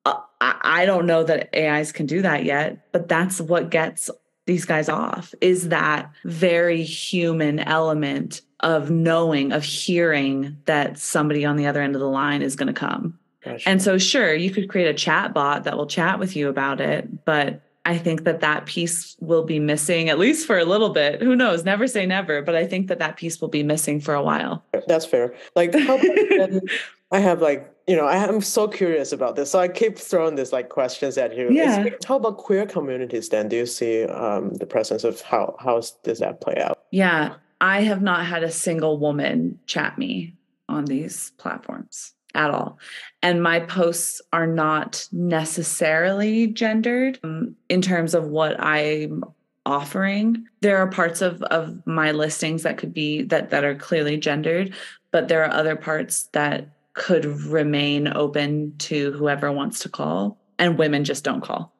Uh, 0.05 0.19
I 0.39 0.85
don't 0.85 1.05
know 1.05 1.23
that 1.23 1.49
AIs 1.55 1.91
can 1.93 2.05
do 2.05 2.21
that 2.21 2.43
yet, 2.43 2.91
but 2.91 3.07
that's 3.07 3.39
what 3.39 3.69
gets 3.69 4.09
these 4.45 4.65
guys 4.65 4.89
off 4.89 5.33
is 5.41 5.69
that 5.69 6.09
very 6.23 6.81
human 6.81 7.59
element 7.59 8.41
of 8.61 8.89
knowing, 8.89 9.51
of 9.51 9.63
hearing 9.63 10.57
that 10.65 10.97
somebody 10.97 11.45
on 11.45 11.57
the 11.57 11.67
other 11.67 11.81
end 11.81 11.95
of 11.95 12.01
the 12.01 12.07
line 12.07 12.41
is 12.41 12.55
going 12.55 12.67
to 12.67 12.73
come. 12.73 13.19
Gotcha. 13.43 13.69
And 13.69 13.81
so, 13.81 13.97
sure, 13.97 14.33
you 14.33 14.49
could 14.49 14.69
create 14.69 14.87
a 14.87 14.93
chat 14.93 15.33
bot 15.33 15.65
that 15.65 15.77
will 15.77 15.85
chat 15.85 16.17
with 16.17 16.35
you 16.35 16.49
about 16.49 16.81
it, 16.81 17.25
but 17.25 17.61
I 17.87 17.97
think 17.97 18.25
that 18.25 18.41
that 18.41 18.65
piece 18.65 19.15
will 19.21 19.45
be 19.45 19.59
missing 19.59 20.09
at 20.09 20.19
least 20.19 20.45
for 20.45 20.57
a 20.59 20.65
little 20.65 20.89
bit. 20.89 21.21
Who 21.21 21.37
knows? 21.37 21.63
Never 21.63 21.87
say 21.87 22.05
never, 22.05 22.41
but 22.41 22.53
I 22.53 22.67
think 22.67 22.87
that 22.87 22.99
that 22.99 23.15
piece 23.15 23.39
will 23.39 23.47
be 23.47 23.63
missing 23.63 24.01
for 24.01 24.13
a 24.13 24.21
while. 24.21 24.61
That's 24.87 25.05
fair. 25.05 25.33
Like, 25.55 25.73
I 27.11 27.19
have 27.19 27.41
like 27.41 27.73
you 27.87 27.95
know 27.95 28.05
I 28.05 28.17
am 28.17 28.41
so 28.41 28.67
curious 28.67 29.13
about 29.13 29.37
this, 29.37 29.51
so 29.51 29.59
I 29.59 29.69
keep 29.69 29.97
throwing 29.97 30.35
these 30.35 30.51
like 30.51 30.67
questions 30.67 31.17
at 31.17 31.37
you. 31.37 31.47
Yeah. 31.49 31.85
It's, 31.85 32.05
how 32.05 32.17
about 32.17 32.37
queer 32.37 32.65
communities? 32.65 33.29
Then 33.29 33.47
do 33.47 33.55
you 33.55 33.65
see 33.65 34.03
um, 34.03 34.53
the 34.55 34.65
presence 34.65 35.05
of 35.05 35.21
how 35.21 35.55
how 35.57 35.81
does 36.03 36.19
that 36.19 36.41
play 36.41 36.57
out? 36.57 36.83
Yeah, 36.91 37.35
I 37.61 37.83
have 37.83 38.01
not 38.01 38.25
had 38.25 38.43
a 38.43 38.51
single 38.51 38.97
woman 38.97 39.59
chat 39.65 39.97
me 39.97 40.35
on 40.67 40.83
these 40.83 41.31
platforms 41.37 42.11
at 42.37 42.51
all. 42.51 42.79
And 43.21 43.43
my 43.43 43.59
posts 43.59 44.21
are 44.31 44.47
not 44.47 45.07
necessarily 45.11 46.47
gendered 46.47 47.19
um, 47.23 47.55
in 47.67 47.81
terms 47.81 48.13
of 48.13 48.27
what 48.27 48.57
I'm 48.59 49.23
offering. 49.65 50.47
There 50.61 50.77
are 50.77 50.87
parts 50.87 51.21
of, 51.21 51.41
of 51.43 51.85
my 51.85 52.11
listings 52.11 52.63
that 52.63 52.77
could 52.77 52.93
be 52.93 53.23
that 53.23 53.49
that 53.49 53.65
are 53.65 53.75
clearly 53.75 54.17
gendered, 54.17 54.73
but 55.11 55.27
there 55.27 55.43
are 55.43 55.51
other 55.51 55.75
parts 55.75 56.29
that 56.31 56.69
could 56.93 57.25
remain 57.25 58.07
open 58.07 58.75
to 58.77 59.11
whoever 59.11 59.51
wants 59.51 59.79
to 59.79 59.89
call. 59.89 60.37
And 60.57 60.77
women 60.77 61.03
just 61.03 61.23
don't 61.23 61.41
call. 61.41 61.73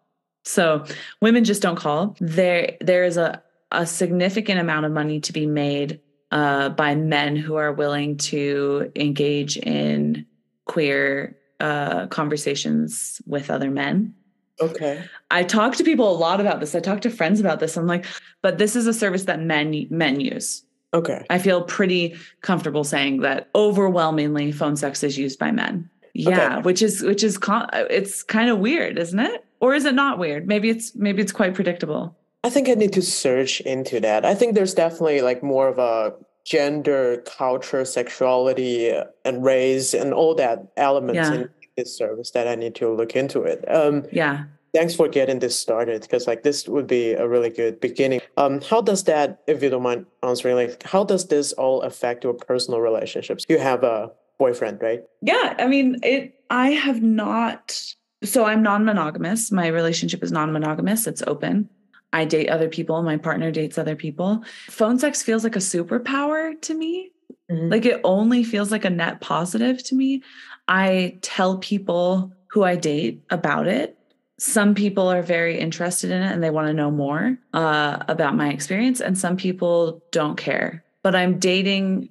So 0.44 0.86
women 1.22 1.44
just 1.44 1.62
don't 1.62 1.78
call. 1.78 2.16
There 2.20 2.78
there 2.82 3.04
is 3.04 3.18
a, 3.18 3.42
a 3.72 3.86
significant 3.86 4.60
amount 4.60 4.86
of 4.86 4.92
money 4.92 5.20
to 5.22 5.34
be 5.34 5.46
made 5.46 6.02
uh, 6.32 6.70
by 6.70 6.96
men 6.96 7.36
who 7.36 7.56
are 7.56 7.72
willing 7.72 8.18
to 8.18 8.92
engage 8.96 9.58
in 9.58 10.26
queer 10.68 11.38
uh, 11.60 12.08
conversations 12.08 13.22
with 13.26 13.50
other 13.50 13.72
men. 13.72 14.14
Okay. 14.60 15.04
I 15.32 15.44
talk 15.44 15.76
to 15.76 15.84
people 15.84 16.12
a 16.12 16.18
lot 16.18 16.42
about 16.42 16.60
this. 16.60 16.74
I 16.76 16.80
talk 16.80 17.02
to 17.02 17.10
friends 17.10 17.40
about 17.40 17.60
this. 17.60 17.78
I'm 17.78 17.88
like, 17.88 18.06
but 18.42 18.58
this 18.58 18.76
is 18.76 18.88
a 18.88 18.94
service 18.94 19.26
that 19.26 19.42
men 19.42 19.88
men 19.90 20.20
use. 20.20 20.64
Okay. 20.94 21.26
I 21.30 21.38
feel 21.38 21.64
pretty 21.64 22.16
comfortable 22.42 22.84
saying 22.84 23.22
that 23.22 23.50
overwhelmingly 23.54 24.52
phone 24.52 24.76
sex 24.76 25.04
is 25.04 25.18
used 25.18 25.38
by 25.38 25.52
men. 25.52 25.90
Yeah, 26.14 26.58
okay. 26.58 26.62
which 26.62 26.82
is 26.82 27.04
which 27.04 27.24
is 27.24 27.38
it's 27.44 28.24
kind 28.24 28.50
of 28.50 28.58
weird, 28.58 28.98
isn't 28.98 29.20
it? 29.20 29.46
Or 29.60 29.76
is 29.76 29.86
it 29.86 29.94
not 29.94 30.18
weird? 30.18 30.48
Maybe 30.48 30.70
it's 30.70 30.96
maybe 30.96 31.22
it's 31.22 31.32
quite 31.32 31.54
predictable. 31.54 32.18
I 32.44 32.50
think 32.50 32.70
I 32.70 32.74
need 32.74 32.94
to 32.94 33.02
search 33.02 33.62
into 33.62 34.00
that. 34.00 34.26
I 34.26 34.34
think 34.34 34.56
there's 34.56 34.74
definitely 34.74 35.22
like 35.22 35.44
more 35.44 35.68
of 35.68 35.78
a 35.78 36.14
gender, 36.48 37.22
culture, 37.26 37.84
sexuality, 37.84 38.90
and 39.26 39.44
race, 39.44 39.94
and 39.94 40.14
all 40.14 40.34
that 40.34 40.66
elements 40.78 41.30
yeah. 41.30 41.34
in 41.34 41.50
this 41.76 41.96
service 41.96 42.32
that 42.32 42.48
I 42.48 42.56
need 42.56 42.74
to 42.76 42.90
look 42.90 43.16
into 43.16 43.42
it. 43.42 43.66
Um, 43.70 44.06
yeah. 44.14 44.46
Thanks 44.74 44.96
for 44.96 45.08
getting 45.10 45.40
this 45.40 45.60
started 45.60 46.02
because 46.02 46.26
like 46.26 46.44
this 46.44 46.68
would 46.68 46.88
be 46.88 47.12
a 47.12 47.28
really 47.28 47.50
good 47.50 47.80
beginning. 47.82 48.22
Um, 48.38 48.62
how 48.62 48.82
does 48.82 49.04
that, 49.06 49.42
if 49.48 49.62
you 49.62 49.70
don't 49.70 49.84
mind 49.84 50.06
answering, 50.24 50.56
like 50.56 50.84
how 50.84 51.04
does 51.04 51.28
this 51.28 51.52
all 51.54 51.82
affect 51.82 52.24
your 52.24 52.34
personal 52.34 52.80
relationships? 52.80 53.44
You 53.50 53.60
have 53.60 53.84
a 53.84 54.12
boyfriend, 54.40 54.82
right? 54.82 55.04
Yeah, 55.22 55.56
I 55.60 55.68
mean 55.68 55.98
it. 56.04 56.34
I 56.50 56.70
have 56.72 57.02
not. 57.02 57.82
So 58.24 58.46
I'm 58.46 58.64
non-monogamous. 58.64 59.52
My 59.52 59.68
relationship 59.68 60.24
is 60.24 60.32
non-monogamous. 60.32 61.08
It's 61.08 61.24
open. 61.28 61.70
I 62.14 62.26
date 62.26 62.50
other 62.50 62.70
people. 62.70 63.02
My 63.04 63.18
partner 63.18 63.52
dates 63.52 63.78
other 63.78 63.96
people. 63.96 64.44
Phone 64.70 64.98
sex 64.98 65.22
feels 65.22 65.44
like 65.44 65.56
a 65.56 65.60
superpower 65.60 66.60
to 66.62 66.74
me. 66.74 67.12
Mm-hmm. 67.52 67.70
Like 67.70 67.86
it 67.86 68.02
only 68.04 68.44
feels 68.44 68.72
like 68.72 68.86
a 68.86 68.90
net 68.90 69.22
positive 69.22 69.84
to 69.86 69.96
me. 69.96 70.24
I 70.68 71.18
tell 71.22 71.58
people 71.58 72.32
who 72.52 72.64
I 72.64 72.76
date 72.76 73.24
about 73.30 73.68
it. 73.68 73.98
Some 74.40 74.76
people 74.76 75.08
are 75.08 75.22
very 75.22 75.60
interested 75.60 76.12
in 76.12 76.22
it 76.22 76.32
and 76.32 76.44
they 76.44 76.50
want 76.50 76.68
to 76.68 76.74
know 76.74 76.92
more 76.92 77.38
uh, 77.54 78.04
about 78.08 78.36
my 78.36 78.50
experience, 78.50 79.02
and 79.02 79.18
some 79.18 79.36
people 79.36 80.04
don't 80.12 80.38
care. 80.38 80.84
But 81.02 81.16
I'm 81.16 81.40
dating 81.40 82.10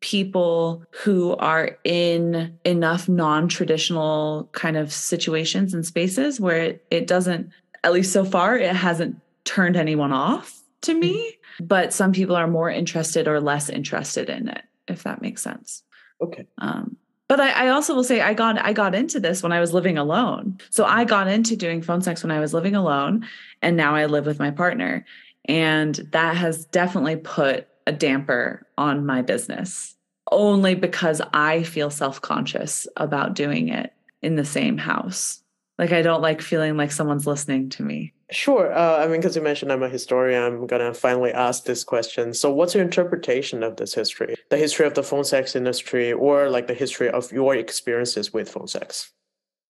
people 0.00 0.84
who 1.02 1.36
are 1.36 1.76
in 1.84 2.58
enough 2.64 3.08
non-traditional 3.08 4.48
kind 4.52 4.76
of 4.76 4.92
situations 4.92 5.74
and 5.74 5.84
spaces 5.84 6.40
where 6.40 6.62
it, 6.62 6.84
it 6.90 7.06
doesn't 7.06 7.50
at 7.84 7.92
least 7.92 8.12
so 8.12 8.24
far 8.24 8.56
it 8.56 8.74
hasn't 8.74 9.20
turned 9.48 9.76
anyone 9.76 10.12
off 10.12 10.62
to 10.82 10.94
me 10.94 11.16
mm-hmm. 11.16 11.66
but 11.66 11.92
some 11.92 12.12
people 12.12 12.36
are 12.36 12.46
more 12.46 12.70
interested 12.70 13.26
or 13.26 13.40
less 13.40 13.68
interested 13.70 14.28
in 14.28 14.48
it 14.48 14.62
if 14.86 15.02
that 15.02 15.22
makes 15.22 15.42
sense 15.42 15.82
okay 16.20 16.46
um, 16.58 16.96
but 17.28 17.40
I, 17.40 17.66
I, 17.66 17.68
also 17.68 17.94
will 17.94 18.04
say 18.04 18.22
I 18.22 18.32
got 18.32 18.58
I 18.58 18.72
got 18.72 18.94
into 18.94 19.20
this 19.20 19.42
when 19.42 19.52
I 19.52 19.60
was 19.60 19.74
living 19.74 19.98
alone. 19.98 20.58
So 20.70 20.86
I 20.86 21.04
got 21.04 21.28
into 21.28 21.56
doing 21.56 21.82
phone 21.82 22.00
sex 22.00 22.24
when 22.24 22.30
I 22.30 22.40
was 22.40 22.54
living 22.54 22.74
alone, 22.74 23.26
and 23.60 23.76
now 23.76 23.94
I 23.94 24.06
live 24.06 24.24
with 24.24 24.38
my 24.38 24.50
partner, 24.50 25.04
and 25.44 25.94
that 26.12 26.36
has 26.36 26.64
definitely 26.64 27.16
put 27.16 27.68
a 27.86 27.92
damper 27.92 28.66
on 28.78 29.04
my 29.04 29.20
business 29.20 29.94
only 30.30 30.74
because 30.74 31.20
I 31.32 31.62
feel 31.62 31.90
self 31.90 32.20
conscious 32.20 32.86
about 32.96 33.34
doing 33.34 33.68
it 33.68 33.92
in 34.22 34.36
the 34.36 34.44
same 34.44 34.78
house. 34.78 35.42
Like, 35.78 35.92
I 35.92 36.02
don't 36.02 36.22
like 36.22 36.42
feeling 36.42 36.76
like 36.76 36.92
someone's 36.92 37.26
listening 37.26 37.68
to 37.70 37.82
me. 37.82 38.12
Sure. 38.30 38.72
Uh, 38.72 38.98
I 38.98 39.06
mean, 39.06 39.20
because 39.20 39.36
you 39.36 39.42
mentioned 39.42 39.72
I'm 39.72 39.82
a 39.82 39.88
historian, 39.88 40.42
I'm 40.42 40.66
going 40.66 40.82
to 40.82 40.92
finally 40.92 41.32
ask 41.32 41.64
this 41.64 41.82
question. 41.82 42.34
So, 42.34 42.52
what's 42.52 42.74
your 42.74 42.84
interpretation 42.84 43.62
of 43.62 43.76
this 43.76 43.94
history? 43.94 44.34
The 44.50 44.58
history 44.58 44.86
of 44.86 44.94
the 44.94 45.02
phone 45.02 45.24
sex 45.24 45.56
industry, 45.56 46.12
or 46.12 46.50
like 46.50 46.66
the 46.66 46.74
history 46.74 47.08
of 47.08 47.32
your 47.32 47.54
experiences 47.54 48.32
with 48.32 48.50
phone 48.50 48.68
sex? 48.68 49.12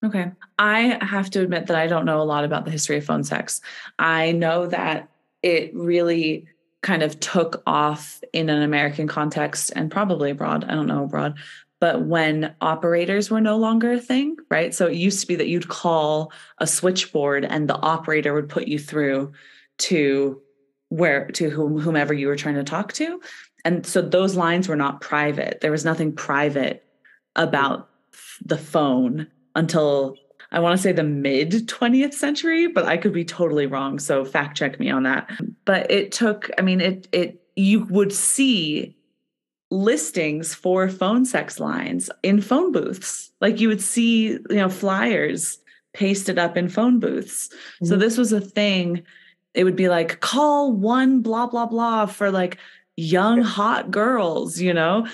Okay. 0.04 0.30
I 0.58 0.98
have 1.04 1.30
to 1.30 1.42
admit 1.42 1.66
that 1.66 1.76
I 1.76 1.86
don't 1.86 2.04
know 2.04 2.20
a 2.20 2.24
lot 2.24 2.44
about 2.44 2.64
the 2.64 2.70
history 2.70 2.98
of 2.98 3.04
phone 3.04 3.24
sex. 3.24 3.60
I 3.98 4.32
know 4.32 4.66
that 4.66 5.08
it 5.42 5.74
really 5.74 6.46
kind 6.82 7.02
of 7.02 7.18
took 7.18 7.62
off 7.66 8.20
in 8.32 8.48
an 8.48 8.62
American 8.62 9.08
context 9.08 9.72
and 9.74 9.90
probably 9.90 10.30
abroad. 10.30 10.64
I 10.64 10.74
don't 10.74 10.86
know 10.86 11.04
abroad, 11.04 11.38
but 11.80 12.02
when 12.02 12.54
operators 12.60 13.30
were 13.30 13.40
no 13.40 13.56
longer 13.56 13.92
a 13.92 14.00
thing, 14.00 14.36
right? 14.50 14.74
So 14.74 14.86
it 14.86 14.96
used 14.96 15.20
to 15.20 15.26
be 15.26 15.36
that 15.36 15.48
you'd 15.48 15.68
call 15.68 16.32
a 16.58 16.66
switchboard 16.66 17.44
and 17.44 17.68
the 17.68 17.76
operator 17.76 18.34
would 18.34 18.48
put 18.48 18.66
you 18.66 18.78
through 18.78 19.32
to 19.78 20.40
where 20.88 21.26
to 21.28 21.50
whom, 21.50 21.78
whomever 21.78 22.12
you 22.12 22.26
were 22.26 22.36
trying 22.36 22.56
to 22.56 22.64
talk 22.64 22.92
to. 22.94 23.20
And 23.64 23.86
so 23.86 24.02
those 24.02 24.34
lines 24.34 24.68
were 24.68 24.76
not 24.76 25.00
private. 25.00 25.60
There 25.60 25.70
was 25.70 25.84
nothing 25.84 26.12
private 26.12 26.84
about 27.36 27.88
the 28.44 28.58
phone 28.58 29.28
until 29.54 30.16
I 30.50 30.60
want 30.60 30.76
to 30.76 30.82
say 30.82 30.92
the 30.92 31.04
mid 31.04 31.50
20th 31.68 32.14
century, 32.14 32.68
but 32.68 32.86
I 32.86 32.96
could 32.96 33.12
be 33.12 33.24
totally 33.24 33.66
wrong. 33.66 33.98
So 33.98 34.24
fact 34.24 34.56
check 34.56 34.80
me 34.80 34.90
on 34.90 35.02
that. 35.02 35.30
But 35.64 35.90
it 35.90 36.10
took, 36.10 36.50
I 36.58 36.62
mean, 36.62 36.80
it, 36.80 37.06
it, 37.12 37.42
you 37.54 37.84
would 37.84 38.12
see 38.12 38.96
listings 39.70 40.54
for 40.54 40.88
phone 40.88 41.24
sex 41.24 41.60
lines 41.60 42.10
in 42.22 42.40
phone 42.40 42.72
booths. 42.72 43.30
Like 43.40 43.60
you 43.60 43.68
would 43.68 43.82
see, 43.82 44.30
you 44.30 44.46
know, 44.50 44.68
flyers 44.68 45.58
pasted 45.92 46.38
up 46.38 46.56
in 46.56 46.68
phone 46.68 47.00
booths. 47.00 47.48
Mm-hmm. 47.48 47.86
So 47.86 47.96
this 47.96 48.16
was 48.16 48.32
a 48.32 48.40
thing. 48.40 49.02
It 49.54 49.64
would 49.64 49.76
be 49.76 49.88
like, 49.88 50.20
call 50.20 50.72
one 50.72 51.20
blah, 51.20 51.46
blah, 51.46 51.66
blah 51.66 52.06
for 52.06 52.30
like 52.30 52.58
young, 52.96 53.42
hot 53.42 53.90
girls, 53.90 54.60
you 54.60 54.72
know? 54.72 55.06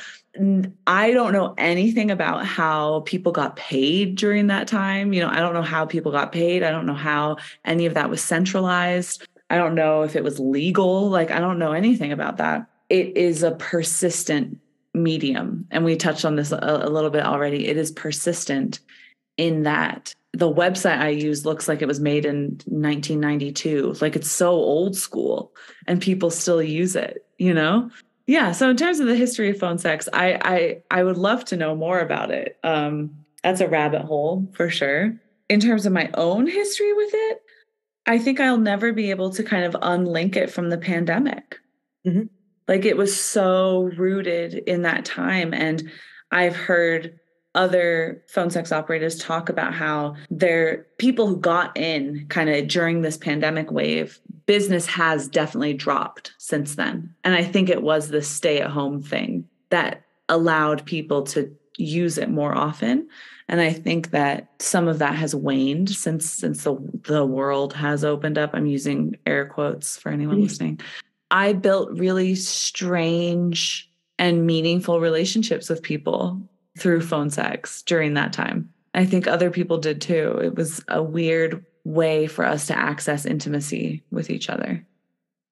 I 0.86 1.12
don't 1.12 1.32
know 1.32 1.54
anything 1.58 2.10
about 2.10 2.44
how 2.44 3.00
people 3.06 3.30
got 3.30 3.54
paid 3.54 4.16
during 4.16 4.48
that 4.48 4.66
time. 4.66 5.12
You 5.12 5.20
know, 5.20 5.28
I 5.28 5.38
don't 5.38 5.54
know 5.54 5.62
how 5.62 5.86
people 5.86 6.10
got 6.10 6.32
paid. 6.32 6.64
I 6.64 6.70
don't 6.70 6.86
know 6.86 6.94
how 6.94 7.36
any 7.64 7.86
of 7.86 7.94
that 7.94 8.10
was 8.10 8.20
centralized. 8.20 9.26
I 9.48 9.58
don't 9.58 9.76
know 9.76 10.02
if 10.02 10.16
it 10.16 10.24
was 10.24 10.40
legal. 10.40 11.08
Like, 11.08 11.30
I 11.30 11.38
don't 11.38 11.60
know 11.60 11.72
anything 11.72 12.10
about 12.10 12.38
that. 12.38 12.66
It 12.88 13.16
is 13.16 13.42
a 13.42 13.52
persistent 13.52 14.58
medium. 14.92 15.66
And 15.70 15.84
we 15.84 15.96
touched 15.96 16.24
on 16.24 16.36
this 16.36 16.52
a, 16.52 16.58
a 16.58 16.90
little 16.90 17.10
bit 17.10 17.24
already. 17.24 17.66
It 17.66 17.76
is 17.76 17.90
persistent 17.90 18.80
in 19.36 19.64
that 19.64 20.14
the 20.32 20.52
website 20.52 20.98
I 20.98 21.10
use 21.10 21.46
looks 21.46 21.68
like 21.68 21.80
it 21.80 21.88
was 21.88 22.00
made 22.00 22.24
in 22.24 22.60
1992. 22.66 23.94
Like, 24.00 24.16
it's 24.16 24.30
so 24.30 24.50
old 24.50 24.96
school 24.96 25.52
and 25.86 26.02
people 26.02 26.30
still 26.30 26.62
use 26.62 26.96
it, 26.96 27.24
you 27.38 27.54
know? 27.54 27.90
yeah 28.26 28.52
so 28.52 28.70
in 28.70 28.76
terms 28.76 29.00
of 29.00 29.06
the 29.06 29.14
history 29.14 29.50
of 29.50 29.58
phone 29.58 29.78
sex 29.78 30.08
i 30.12 30.38
i 30.42 30.82
i 30.98 31.02
would 31.02 31.18
love 31.18 31.44
to 31.44 31.56
know 31.56 31.74
more 31.74 32.00
about 32.00 32.30
it 32.30 32.58
um 32.64 33.10
that's 33.42 33.60
a 33.60 33.68
rabbit 33.68 34.02
hole 34.02 34.48
for 34.54 34.70
sure 34.70 35.14
in 35.48 35.60
terms 35.60 35.86
of 35.86 35.92
my 35.92 36.10
own 36.14 36.46
history 36.46 36.92
with 36.94 37.10
it 37.12 37.42
i 38.06 38.18
think 38.18 38.40
i'll 38.40 38.58
never 38.58 38.92
be 38.92 39.10
able 39.10 39.30
to 39.30 39.42
kind 39.42 39.64
of 39.64 39.74
unlink 39.82 40.36
it 40.36 40.50
from 40.50 40.70
the 40.70 40.78
pandemic 40.78 41.58
mm-hmm. 42.06 42.24
Like 42.68 42.84
it 42.84 42.96
was 42.96 43.18
so 43.18 43.90
rooted 43.96 44.54
in 44.54 44.82
that 44.82 45.04
time 45.04 45.52
and 45.54 45.90
i've 46.30 46.56
heard 46.56 47.18
other 47.54 48.22
phone 48.26 48.50
sex 48.50 48.72
operators 48.72 49.16
talk 49.16 49.48
about 49.48 49.72
how 49.72 50.16
their 50.30 50.86
people 50.98 51.26
who 51.26 51.36
got 51.36 51.76
in 51.76 52.26
kind 52.28 52.50
of 52.50 52.66
during 52.66 53.02
this 53.02 53.16
pandemic 53.16 53.70
wave 53.70 54.18
business 54.46 54.86
has 54.86 55.28
definitely 55.28 55.72
dropped 55.72 56.32
since 56.38 56.74
then. 56.74 57.14
And 57.22 57.34
i 57.34 57.44
think 57.44 57.68
it 57.68 57.82
was 57.82 58.08
the 58.08 58.22
stay 58.22 58.60
at 58.60 58.70
home 58.70 59.02
thing 59.02 59.48
that 59.70 60.02
allowed 60.28 60.84
people 60.84 61.22
to 61.22 61.54
use 61.76 62.18
it 62.18 62.30
more 62.30 62.56
often. 62.56 63.08
And 63.48 63.60
i 63.60 63.72
think 63.72 64.10
that 64.10 64.48
some 64.58 64.88
of 64.88 64.98
that 64.98 65.14
has 65.14 65.34
waned 65.34 65.90
since 65.90 66.28
since 66.28 66.64
the 66.64 66.76
the 67.06 67.24
world 67.24 67.72
has 67.74 68.04
opened 68.04 68.38
up. 68.38 68.50
I'm 68.52 68.66
using 68.66 69.16
air 69.26 69.46
quotes 69.46 69.96
for 69.96 70.10
anyone 70.10 70.36
mm-hmm. 70.36 70.44
listening 70.44 70.80
i 71.30 71.52
built 71.52 71.90
really 71.92 72.34
strange 72.34 73.90
and 74.18 74.46
meaningful 74.46 75.00
relationships 75.00 75.68
with 75.68 75.82
people 75.82 76.40
through 76.78 77.00
phone 77.00 77.30
sex 77.30 77.82
during 77.82 78.14
that 78.14 78.32
time. 78.32 78.70
I 78.94 79.04
think 79.04 79.26
other 79.26 79.50
people 79.50 79.78
did 79.78 80.00
too. 80.00 80.38
It 80.42 80.54
was 80.54 80.82
a 80.88 81.02
weird 81.02 81.64
way 81.84 82.26
for 82.26 82.44
us 82.44 82.66
to 82.68 82.78
access 82.78 83.26
intimacy 83.26 84.02
with 84.10 84.30
each 84.30 84.48
other. 84.48 84.86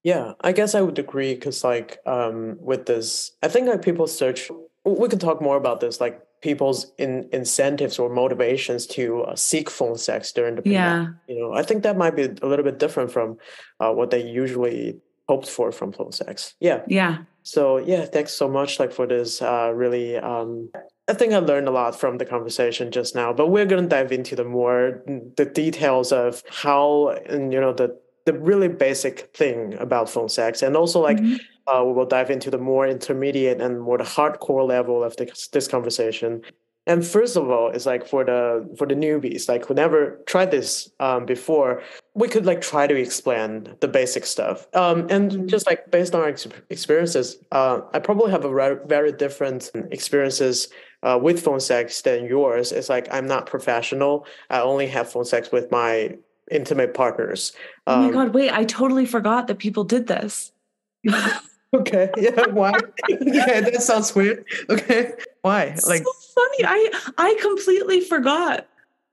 Yeah, 0.03 0.33
I 0.41 0.51
guess 0.51 0.75
I 0.75 0.81
would 0.81 0.99
agree 0.99 1.33
because, 1.33 1.63
like, 1.63 1.99
um, 2.05 2.57
with 2.59 2.85
this, 2.87 3.31
I 3.41 3.47
think 3.47 3.67
like 3.67 3.81
people 3.81 4.07
search. 4.07 4.49
We 4.83 5.07
can 5.07 5.19
talk 5.19 5.41
more 5.41 5.55
about 5.55 5.79
this, 5.79 6.01
like 6.01 6.21
people's 6.41 6.91
in, 6.97 7.29
incentives 7.31 7.97
or 7.99 8.09
motivations 8.09 8.85
to 8.85 9.21
uh, 9.23 9.35
seek 9.35 9.69
phone 9.69 9.97
sex 9.97 10.33
during 10.33 10.55
the 10.55 10.61
pandemic. 10.61 11.15
Yeah, 11.27 11.33
you 11.33 11.39
know, 11.41 11.53
I 11.53 11.63
think 11.63 11.83
that 11.83 11.95
might 11.95 12.17
be 12.17 12.23
a 12.23 12.47
little 12.47 12.65
bit 12.65 12.79
different 12.79 13.11
from 13.11 13.37
uh, 13.79 13.93
what 13.93 14.09
they 14.09 14.21
usually 14.21 14.99
hoped 15.33 15.49
for 15.49 15.71
from 15.71 15.91
phone 15.97 16.11
sex. 16.11 16.55
Yeah, 16.59 16.79
yeah. 16.87 17.13
So 17.43 17.77
yeah, 17.91 18.03
thanks 18.15 18.33
so 18.41 18.47
much, 18.47 18.79
like, 18.81 18.93
for 18.97 19.05
this 19.07 19.41
uh, 19.41 19.71
really 19.83 20.07
um, 20.31 20.69
I 21.09 21.13
think 21.13 21.33
I 21.33 21.39
learned 21.39 21.67
a 21.67 21.71
lot 21.71 21.99
from 21.99 22.17
the 22.17 22.25
conversation 22.25 22.91
just 22.91 23.13
now, 23.15 23.33
but 23.33 23.47
we're 23.47 23.65
going 23.65 23.83
to 23.83 23.89
dive 23.89 24.11
into 24.13 24.35
the 24.35 24.45
more 24.45 25.03
the 25.35 25.45
details 25.45 26.13
of 26.13 26.43
how 26.63 27.09
and 27.29 27.51
you 27.53 27.59
know 27.59 27.73
the 27.73 27.89
the 28.25 28.33
really 28.33 28.69
basic 28.69 29.35
thing 29.35 29.75
about 29.79 30.09
phone 30.09 30.29
sex, 30.29 30.61
and 30.61 30.77
also 30.77 31.01
like 31.01 31.17
mm-hmm. 31.17 31.35
uh, 31.67 31.83
we 31.83 31.91
will 31.91 32.05
dive 32.05 32.31
into 32.31 32.49
the 32.49 32.57
more 32.57 32.87
intermediate 32.87 33.59
and 33.59 33.81
more 33.81 33.97
the 33.97 34.05
hardcore 34.05 34.65
level 34.65 35.03
of 35.03 35.17
this, 35.17 35.49
this 35.49 35.67
conversation. 35.67 36.41
And 36.85 37.05
first 37.05 37.37
of 37.37 37.49
all, 37.49 37.69
it's 37.69 37.85
like 37.85 38.05
for 38.05 38.25
the 38.25 38.69
for 38.77 38.85
the 38.85 38.95
newbies, 38.95 39.47
like 39.47 39.65
who 39.65 39.73
never 39.73 40.19
tried 40.25 40.51
this 40.51 40.89
um, 40.99 41.25
before, 41.25 41.81
we 42.13 42.27
could 42.27 42.45
like 42.45 42.59
try 42.59 42.87
to 42.87 42.95
explain 42.95 43.73
the 43.79 43.87
basic 43.87 44.25
stuff. 44.25 44.67
Um, 44.75 45.07
and 45.09 45.31
mm-hmm. 45.31 45.47
just 45.47 45.65
like 45.65 45.89
based 45.91 46.13
on 46.13 46.21
our 46.21 46.27
ex- 46.27 46.47
experiences, 46.69 47.37
uh, 47.53 47.81
I 47.93 47.99
probably 47.99 48.31
have 48.31 48.43
a 48.43 48.53
re- 48.53 48.79
very 48.85 49.13
different 49.13 49.71
experiences 49.91 50.67
uh, 51.03 51.17
with 51.21 51.41
phone 51.41 51.61
sex 51.61 52.01
than 52.01 52.25
yours. 52.25 52.73
It's 52.73 52.89
like 52.89 53.07
I'm 53.13 53.27
not 53.27 53.45
professional. 53.45 54.27
I 54.49 54.59
only 54.59 54.87
have 54.87 55.09
phone 55.09 55.25
sex 55.25 55.53
with 55.53 55.71
my 55.71 56.17
intimate 56.51 56.93
partners. 56.93 57.53
Um, 57.87 57.99
oh 57.99 58.01
my 58.01 58.07
um, 58.07 58.13
god! 58.13 58.33
Wait, 58.33 58.51
I 58.51 58.65
totally 58.65 59.05
forgot 59.05 59.47
that 59.47 59.57
people 59.57 59.85
did 59.85 60.07
this. 60.07 60.51
okay. 61.73 62.09
Yeah. 62.17 62.47
Why? 62.47 62.73
okay, 63.11 63.61
that 63.61 63.81
sounds 63.81 64.15
weird. 64.15 64.45
Okay. 64.69 65.13
Why? 65.41 65.75
Like 65.87 66.03
so 66.03 66.13
funny. 66.35 66.65
I 66.65 66.91
I 67.17 67.37
completely 67.41 68.01
forgot 68.01 68.67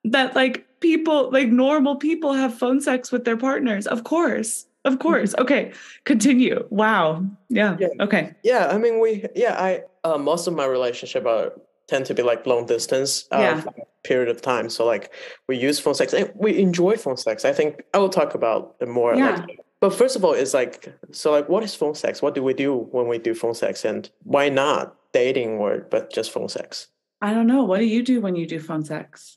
that 0.05 0.35
like 0.35 0.67
people 0.81 1.31
like 1.31 1.49
normal 1.49 1.97
people 1.97 2.33
have 2.33 2.57
phone 2.57 2.81
sex 2.81 3.13
with 3.13 3.25
their 3.25 3.37
partners. 3.37 3.87
Of 3.87 4.05
course. 4.05 4.67
Of 4.85 4.99
course. 4.99 5.35
Okay. 5.39 5.73
Continue. 6.05 6.67
Wow. 6.71 7.25
Yeah. 7.49 7.77
yeah. 7.79 7.89
Okay. 8.01 8.35
Yeah. 8.43 8.69
I 8.69 8.79
mean, 8.79 9.01
we. 9.01 9.27
Yeah. 9.35 9.61
I. 9.61 9.83
Uh, 10.03 10.17
most 10.17 10.47
of 10.47 10.55
my 10.55 10.65
relationship 10.65 11.27
are 11.27 11.53
tend 11.91 12.07
to 12.07 12.15
be 12.15 12.23
like 12.23 12.47
long 12.47 12.65
distance 12.67 13.27
uh, 13.33 13.39
yeah. 13.39 13.65
period 14.05 14.29
of 14.29 14.41
time. 14.41 14.71
So 14.71 14.87
like 14.87 15.13
we 15.49 15.59
use 15.59 15.79
phone 15.81 15.95
sex 15.95 16.13
and 16.15 16.31
we 16.35 16.59
enjoy 16.59 16.97
phone 16.97 17.17
sex. 17.17 17.45
I 17.45 17.53
think 17.53 17.83
I 17.93 17.99
will 17.99 18.09
talk 18.09 18.35
about 18.35 18.77
it 18.81 18.89
more. 18.89 19.15
Yeah. 19.15 19.45
Like, 19.47 19.59
but 19.81 19.95
first 19.95 20.17
of 20.17 20.25
all, 20.25 20.33
it's 20.33 20.55
like 20.55 20.95
so 21.11 21.31
like 21.33 21.49
what 21.49 21.63
is 21.63 21.75
phone 21.75 21.95
sex? 21.95 22.21
What 22.23 22.35
do 22.35 22.43
we 22.43 22.55
do 22.55 22.77
when 22.77 23.09
we 23.09 23.19
do 23.19 23.35
phone 23.35 23.55
sex, 23.55 23.85
and 23.85 24.09
why 24.25 24.49
not 24.49 24.95
dating 25.13 25.59
or 25.59 25.87
but 25.91 26.13
just 26.13 26.31
phone 26.31 26.49
sex? 26.49 26.89
I 27.23 27.33
don't 27.33 27.47
know. 27.47 27.65
What 27.65 27.79
do 27.79 27.87
you 27.87 28.03
do 28.03 28.21
when 28.21 28.37
you 28.37 28.47
do 28.47 28.61
phone 28.61 28.85
sex? 28.85 29.37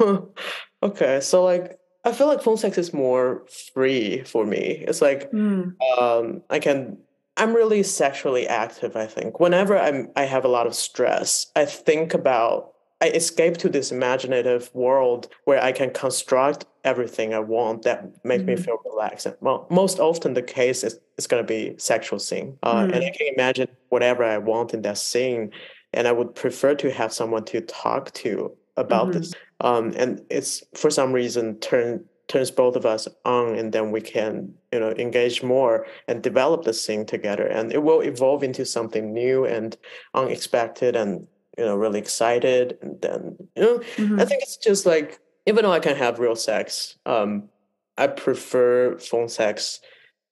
okay, 0.82 1.20
so 1.20 1.44
like 1.44 1.78
I 2.04 2.12
feel 2.12 2.26
like 2.26 2.42
phone 2.42 2.56
sex 2.56 2.78
is 2.78 2.94
more 2.94 3.44
free 3.74 4.22
for 4.24 4.46
me. 4.46 4.84
It's 4.86 5.02
like 5.02 5.30
mm. 5.32 5.74
um, 5.98 6.42
I 6.48 6.58
can 6.58 6.98
I'm 7.36 7.54
really 7.54 7.82
sexually 7.82 8.46
active, 8.46 8.96
I 8.96 9.06
think. 9.06 9.40
Whenever 9.40 9.78
I'm 9.78 10.10
I 10.16 10.22
have 10.22 10.44
a 10.44 10.48
lot 10.48 10.66
of 10.66 10.74
stress, 10.74 11.50
I 11.54 11.64
think 11.64 12.14
about 12.14 12.72
I 13.00 13.08
escape 13.08 13.58
to 13.58 13.68
this 13.68 13.92
imaginative 13.92 14.70
world 14.74 15.28
where 15.44 15.62
I 15.62 15.72
can 15.72 15.90
construct 15.90 16.64
everything 16.84 17.34
I 17.34 17.40
want 17.40 17.82
that 17.82 18.24
make 18.24 18.40
mm-hmm. 18.40 18.50
me 18.50 18.56
feel 18.56 18.78
relaxed. 18.84 19.26
And 19.26 19.36
well, 19.40 19.66
most 19.70 19.98
often 19.98 20.32
the 20.32 20.42
case 20.42 20.82
is 20.82 20.98
it's 21.18 21.26
going 21.26 21.42
to 21.42 21.46
be 21.46 21.74
sexual 21.78 22.18
scene, 22.18 22.58
uh, 22.62 22.74
mm-hmm. 22.74 22.94
and 22.94 23.04
I 23.04 23.10
can 23.10 23.26
imagine 23.34 23.68
whatever 23.90 24.24
I 24.24 24.38
want 24.38 24.72
in 24.72 24.82
that 24.82 24.98
scene, 24.98 25.50
and 25.92 26.08
I 26.08 26.12
would 26.12 26.34
prefer 26.34 26.74
to 26.76 26.90
have 26.90 27.12
someone 27.12 27.44
to 27.46 27.60
talk 27.60 28.12
to 28.14 28.56
about 28.76 29.08
mm-hmm. 29.08 29.18
this. 29.18 29.34
Um, 29.60 29.92
and 29.96 30.22
it's 30.30 30.62
for 30.74 30.90
some 30.90 31.12
reason 31.12 31.56
turn 31.60 32.04
turns 32.28 32.50
both 32.50 32.74
of 32.74 32.84
us 32.84 33.06
on 33.24 33.54
and 33.54 33.72
then 33.72 33.92
we 33.92 34.00
can 34.00 34.52
you 34.72 34.80
know 34.80 34.90
engage 34.98 35.44
more 35.44 35.86
and 36.08 36.22
develop 36.22 36.64
the 36.64 36.72
scene 36.72 37.06
together 37.06 37.46
and 37.46 37.72
it 37.72 37.82
will 37.82 38.00
evolve 38.00 38.42
into 38.42 38.64
something 38.64 39.12
new 39.12 39.44
and 39.44 39.76
unexpected 40.12 40.96
and 40.96 41.26
you 41.56 41.64
know 41.64 41.76
really 41.76 41.98
excited 41.98 42.78
and 42.82 43.00
then 43.00 43.36
you 43.54 43.62
know 43.62 43.78
mm-hmm. 43.96 44.20
i 44.20 44.24
think 44.24 44.42
it's 44.42 44.56
just 44.56 44.86
like 44.86 45.18
even 45.46 45.64
though 45.64 45.72
i 45.72 45.80
can 45.80 45.96
have 45.96 46.18
real 46.18 46.36
sex 46.36 46.96
um 47.06 47.48
i 47.96 48.06
prefer 48.06 48.96
phone 48.98 49.28
sex 49.28 49.80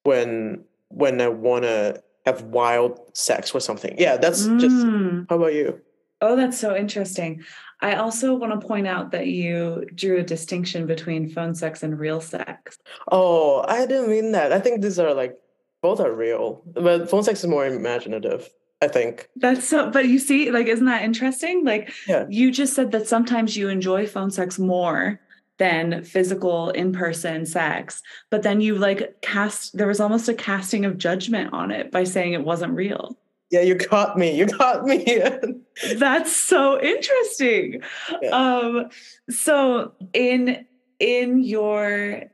when 0.02 0.64
when 0.88 1.20
i 1.20 1.28
want 1.28 1.64
to 1.64 2.02
have 2.26 2.42
wild 2.42 3.00
sex 3.16 3.54
or 3.54 3.60
something. 3.60 3.94
Yeah 3.98 4.16
that's 4.16 4.46
mm. 4.46 4.60
just 4.60 4.86
how 5.28 5.36
about 5.36 5.54
you? 5.54 5.80
Oh 6.20 6.36
that's 6.36 6.58
so 6.58 6.74
interesting. 6.74 7.42
I 7.80 7.96
also 7.96 8.34
want 8.34 8.58
to 8.58 8.66
point 8.66 8.86
out 8.86 9.10
that 9.10 9.26
you 9.26 9.86
drew 9.94 10.18
a 10.18 10.22
distinction 10.22 10.86
between 10.86 11.28
phone 11.28 11.54
sex 11.54 11.82
and 11.82 11.98
real 11.98 12.20
sex. 12.20 12.78
Oh 13.10 13.64
i 13.68 13.86
didn't 13.86 14.10
mean 14.10 14.32
that. 14.32 14.52
I 14.52 14.60
think 14.60 14.80
these 14.80 14.98
are 14.98 15.14
like 15.14 15.36
both 15.82 16.00
are 16.00 16.12
real 16.12 16.62
but 16.74 17.10
phone 17.10 17.22
sex 17.22 17.40
is 17.40 17.50
more 17.50 17.66
imaginative 17.66 18.48
I 18.80 18.88
think. 18.88 19.28
That's 19.36 19.66
so, 19.66 19.90
but 19.90 20.08
you 20.08 20.18
see, 20.18 20.50
like, 20.50 20.66
isn't 20.66 20.86
that 20.86 21.02
interesting? 21.02 21.64
Like, 21.64 21.92
yeah. 22.06 22.26
you 22.28 22.50
just 22.50 22.74
said 22.74 22.92
that 22.92 23.08
sometimes 23.08 23.56
you 23.56 23.68
enjoy 23.68 24.06
phone 24.06 24.30
sex 24.30 24.58
more 24.58 25.20
than 25.58 26.02
physical 26.02 26.70
in 26.70 26.92
person 26.92 27.46
sex, 27.46 28.02
but 28.30 28.42
then 28.42 28.60
you 28.60 28.74
like 28.74 29.20
cast, 29.22 29.76
there 29.76 29.86
was 29.86 30.00
almost 30.00 30.28
a 30.28 30.34
casting 30.34 30.84
of 30.84 30.98
judgment 30.98 31.52
on 31.52 31.70
it 31.70 31.90
by 31.90 32.04
saying 32.04 32.32
it 32.32 32.44
wasn't 32.44 32.74
real. 32.74 33.16
Yeah, 33.50 33.60
you 33.60 33.76
caught 33.76 34.18
me. 34.18 34.36
You 34.36 34.46
caught 34.46 34.84
me. 34.84 35.22
That's 35.96 36.34
so 36.34 36.80
interesting. 36.82 37.82
Yeah. 38.20 38.30
Um, 38.30 38.88
so 39.30 39.92
in 40.12 40.66
in 40.98 41.44
your 41.44 42.24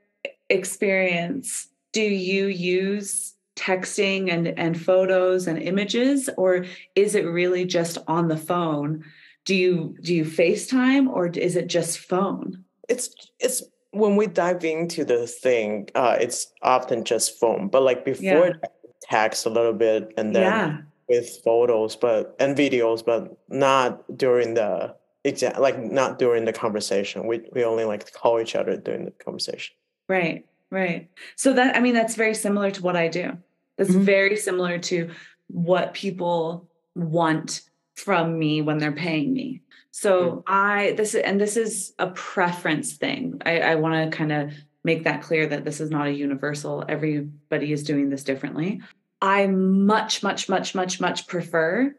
experience, 0.48 1.68
do 1.92 2.03
you 2.03 2.46
use 2.46 3.35
texting 3.61 4.33
and 4.33 4.49
and 4.59 4.81
photos 4.81 5.46
and 5.46 5.62
images 5.62 6.31
or 6.38 6.64
is 6.96 7.14
it 7.14 7.27
really 7.27 7.64
just 7.66 7.99
on 8.09 8.29
the 8.29 8.37
phone? 8.37 9.05
Do 9.44 9.55
you 9.55 9.96
do 10.03 10.14
you 10.14 10.25
facetime 10.25 11.09
or 11.09 11.27
is 11.27 11.57
it 11.57 11.66
just 11.66 11.99
phone? 11.99 12.64
It's 12.88 13.14
it's 13.38 13.62
when 13.90 14.16
we 14.16 14.27
dive 14.27 14.64
into 14.64 15.05
the 15.05 15.27
thing 15.27 15.88
uh 15.96 16.16
it's 16.20 16.53
often 16.62 17.03
just 17.03 17.40
phone 17.40 17.66
but 17.66 17.83
like 17.83 18.05
before 18.05 18.46
yeah. 18.46 18.68
text 19.03 19.46
a 19.46 19.51
little 19.51 19.73
bit 19.73 20.12
and 20.16 20.33
then 20.33 20.42
yeah. 20.42 20.79
with 21.09 21.40
photos 21.44 21.96
but 21.96 22.37
and 22.38 22.57
videos 22.57 23.05
but 23.05 23.37
not 23.49 24.16
during 24.16 24.55
the 24.55 24.94
exact 25.25 25.59
like 25.61 25.79
not 25.79 26.18
during 26.18 26.44
the 26.44 26.53
conversation. 26.53 27.27
We 27.27 27.42
we 27.53 27.64
only 27.64 27.85
like 27.85 28.12
call 28.12 28.40
each 28.40 28.55
other 28.55 28.77
during 28.77 29.05
the 29.05 29.11
conversation. 29.11 29.75
Right 30.09 30.46
right. 30.70 31.11
So 31.37 31.53
that 31.53 31.77
i 31.77 31.81
mean 31.81 31.94
that's 31.94 32.14
very 32.14 32.35
similar 32.35 32.70
to 32.70 32.83
what 32.83 32.96
i 32.96 33.09
do 33.09 33.37
that's 33.81 33.93
mm-hmm. 33.93 34.03
very 34.03 34.37
similar 34.37 34.77
to 34.77 35.09
what 35.47 35.95
people 35.95 36.69
want 36.95 37.62
from 37.95 38.38
me 38.38 38.61
when 38.61 38.77
they're 38.77 38.93
paying 38.93 39.33
me. 39.33 39.62
So 39.90 40.23
mm-hmm. 40.23 40.40
I 40.47 40.93
this 40.99 41.14
and 41.14 41.40
this 41.40 41.57
is 41.57 41.95
a 41.99 42.09
preference 42.09 42.99
thing. 42.99 43.40
I, 43.47 43.61
I 43.61 43.75
want 43.77 44.12
to 44.12 44.14
kind 44.14 44.33
of 44.33 44.53
make 44.85 45.05
that 45.05 45.23
clear 45.23 45.47
that 45.47 45.64
this 45.64 45.81
is 45.81 45.90
not 45.90 46.09
a 46.09 46.12
universal. 46.12 46.85
Everybody 46.90 47.73
is 47.73 47.83
doing 47.83 48.11
this 48.11 48.23
differently. 48.23 48.83
I 49.23 49.47
much, 49.47 50.23
much, 50.23 50.51
much, 50.51 50.75
much, 50.75 51.01
much 51.01 51.27
prefer 51.27 51.95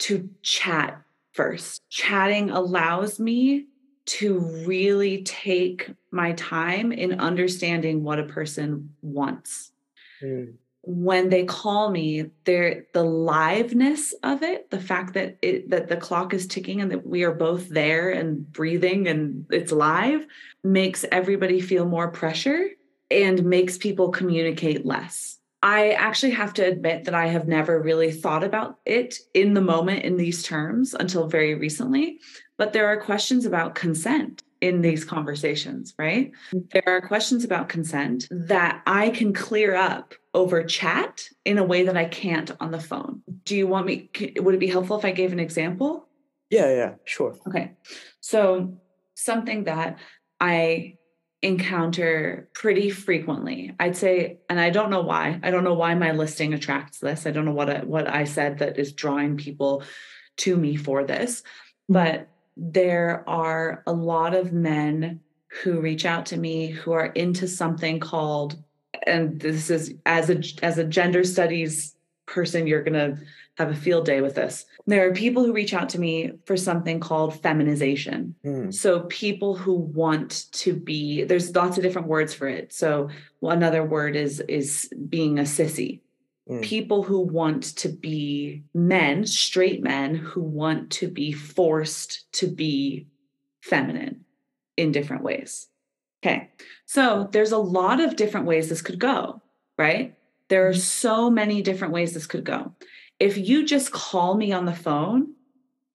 to 0.00 0.28
chat 0.42 1.00
first. 1.32 1.80
Chatting 1.88 2.50
allows 2.50 3.18
me 3.18 3.68
to 4.04 4.38
really 4.66 5.22
take 5.22 5.90
my 6.10 6.32
time 6.32 6.92
in 6.92 7.20
understanding 7.20 8.02
what 8.02 8.18
a 8.18 8.24
person 8.24 8.94
wants. 9.00 9.72
Mm 10.22 10.56
when 10.86 11.30
they 11.30 11.44
call 11.44 11.90
me 11.90 12.30
there 12.44 12.86
the 12.94 13.02
liveness 13.02 14.12
of 14.22 14.44
it 14.44 14.70
the 14.70 14.80
fact 14.80 15.14
that 15.14 15.36
it 15.42 15.68
that 15.68 15.88
the 15.88 15.96
clock 15.96 16.32
is 16.32 16.46
ticking 16.46 16.80
and 16.80 16.92
that 16.92 17.04
we 17.04 17.24
are 17.24 17.34
both 17.34 17.68
there 17.68 18.10
and 18.10 18.50
breathing 18.52 19.08
and 19.08 19.44
it's 19.50 19.72
live 19.72 20.24
makes 20.62 21.04
everybody 21.10 21.60
feel 21.60 21.86
more 21.86 22.08
pressure 22.08 22.68
and 23.10 23.44
makes 23.44 23.76
people 23.78 24.10
communicate 24.10 24.84
less. 24.84 25.38
I 25.62 25.90
actually 25.92 26.32
have 26.32 26.54
to 26.54 26.62
admit 26.64 27.04
that 27.04 27.14
i 27.14 27.26
have 27.26 27.48
never 27.48 27.82
really 27.82 28.12
thought 28.12 28.44
about 28.44 28.78
it 28.86 29.16
in 29.34 29.54
the 29.54 29.60
moment 29.60 30.04
in 30.04 30.16
these 30.16 30.44
terms 30.44 30.94
until 30.94 31.26
very 31.26 31.56
recently 31.56 32.20
but 32.58 32.72
there 32.72 32.86
are 32.86 33.00
questions 33.00 33.44
about 33.44 33.74
consent 33.74 34.44
in 34.60 34.82
these 34.82 35.04
conversations, 35.04 35.94
right? 35.98 36.32
Mm-hmm. 36.52 36.58
There 36.72 36.82
are 36.86 37.00
questions 37.00 37.44
about 37.44 37.68
consent 37.68 38.26
that 38.30 38.82
I 38.86 39.10
can 39.10 39.32
clear 39.32 39.74
up 39.74 40.14
over 40.34 40.62
chat 40.62 41.28
in 41.44 41.58
a 41.58 41.64
way 41.64 41.84
that 41.84 41.96
I 41.96 42.04
can't 42.04 42.50
on 42.60 42.70
the 42.70 42.80
phone. 42.80 43.22
Do 43.44 43.56
you 43.56 43.66
want 43.66 43.86
me, 43.86 44.10
would 44.36 44.54
it 44.54 44.60
be 44.60 44.66
helpful 44.66 44.98
if 44.98 45.04
I 45.04 45.12
gave 45.12 45.32
an 45.32 45.40
example? 45.40 46.08
Yeah, 46.50 46.74
yeah, 46.74 46.94
sure. 47.04 47.36
Okay. 47.48 47.72
So, 48.20 48.78
something 49.14 49.64
that 49.64 49.98
I 50.40 50.96
encounter 51.42 52.48
pretty 52.54 52.90
frequently. 52.90 53.74
I'd 53.78 53.96
say, 53.96 54.38
and 54.48 54.58
I 54.58 54.70
don't 54.70 54.90
know 54.90 55.02
why. 55.02 55.38
I 55.42 55.50
don't 55.50 55.64
know 55.64 55.74
why 55.74 55.94
my 55.94 56.12
listing 56.12 56.54
attracts 56.54 56.98
this. 56.98 57.26
I 57.26 57.30
don't 57.30 57.44
know 57.44 57.52
what 57.52 57.70
I, 57.70 57.78
what 57.80 58.08
I 58.08 58.24
said 58.24 58.58
that 58.58 58.78
is 58.78 58.92
drawing 58.92 59.36
people 59.36 59.82
to 60.38 60.56
me 60.56 60.76
for 60.76 61.04
this. 61.04 61.42
Mm-hmm. 61.42 61.92
But 61.94 62.28
there 62.56 63.24
are 63.28 63.82
a 63.86 63.92
lot 63.92 64.34
of 64.34 64.52
men 64.52 65.20
who 65.62 65.80
reach 65.80 66.04
out 66.04 66.26
to 66.26 66.36
me 66.36 66.68
who 66.68 66.92
are 66.92 67.06
into 67.06 67.46
something 67.46 68.00
called 68.00 68.62
and 69.06 69.40
this 69.40 69.70
is 69.70 69.94
as 70.06 70.30
a 70.30 70.42
as 70.64 70.78
a 70.78 70.84
gender 70.84 71.22
studies 71.22 71.94
person 72.24 72.66
you're 72.66 72.82
going 72.82 72.92
to 72.94 73.22
have 73.56 73.70
a 73.70 73.74
field 73.74 74.04
day 74.04 74.20
with 74.20 74.34
this. 74.34 74.66
There 74.86 75.08
are 75.08 75.14
people 75.14 75.44
who 75.44 75.52
reach 75.52 75.72
out 75.72 75.88
to 75.90 76.00
me 76.00 76.32
for 76.44 76.56
something 76.56 77.00
called 77.00 77.40
feminization. 77.40 78.34
Mm. 78.44 78.74
so 78.74 79.00
people 79.08 79.56
who 79.56 79.74
want 79.74 80.50
to 80.52 80.74
be 80.74 81.24
there's 81.24 81.54
lots 81.54 81.76
of 81.76 81.82
different 81.82 82.08
words 82.08 82.34
for 82.34 82.48
it. 82.48 82.72
So 82.72 83.10
another 83.42 83.84
word 83.84 84.16
is 84.16 84.40
is 84.40 84.90
being 85.08 85.38
a 85.38 85.42
sissy 85.42 86.00
mm. 86.48 86.62
people 86.62 87.02
who 87.02 87.20
want 87.20 87.62
to 87.76 87.88
be 87.88 88.62
men, 88.74 89.26
straight 89.26 89.82
men 89.82 90.14
who 90.14 90.42
want 90.42 90.90
to 90.90 91.08
be 91.08 91.32
forced 91.32 92.30
to 92.32 92.46
be 92.46 93.06
feminine 93.62 94.24
in 94.76 94.92
different 94.92 95.22
ways. 95.22 95.68
Okay. 96.24 96.50
So 96.86 97.28
there's 97.32 97.52
a 97.52 97.58
lot 97.58 98.00
of 98.00 98.16
different 98.16 98.46
ways 98.46 98.68
this 98.68 98.82
could 98.82 98.98
go, 98.98 99.42
right? 99.78 100.14
There 100.48 100.66
are 100.66 100.72
mm-hmm. 100.72 100.80
so 100.80 101.30
many 101.30 101.62
different 101.62 101.92
ways 101.92 102.14
this 102.14 102.26
could 102.26 102.44
go. 102.44 102.72
If 103.18 103.36
you 103.38 103.64
just 103.64 103.92
call 103.92 104.36
me 104.36 104.52
on 104.52 104.66
the 104.66 104.74
phone 104.74 105.34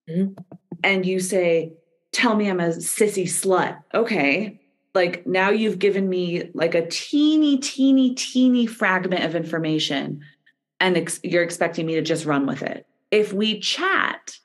mm-hmm. 0.08 0.32
and 0.82 1.06
you 1.06 1.20
say, 1.20 1.74
Tell 2.12 2.36
me 2.36 2.50
I'm 2.50 2.60
a 2.60 2.68
sissy 2.68 3.24
slut. 3.24 3.82
Okay. 3.94 4.60
Like 4.94 5.26
now 5.26 5.48
you've 5.48 5.78
given 5.78 6.10
me 6.10 6.50
like 6.52 6.74
a 6.74 6.86
teeny, 6.86 7.56
teeny, 7.56 8.14
teeny 8.14 8.66
fragment 8.66 9.24
of 9.24 9.34
information 9.34 10.22
and 10.82 10.96
ex- 10.96 11.20
you're 11.22 11.44
expecting 11.44 11.86
me 11.86 11.94
to 11.94 12.02
just 12.02 12.26
run 12.26 12.44
with 12.44 12.60
it. 12.62 12.86
If 13.10 13.32
we 13.32 13.60
chat, 13.60 14.36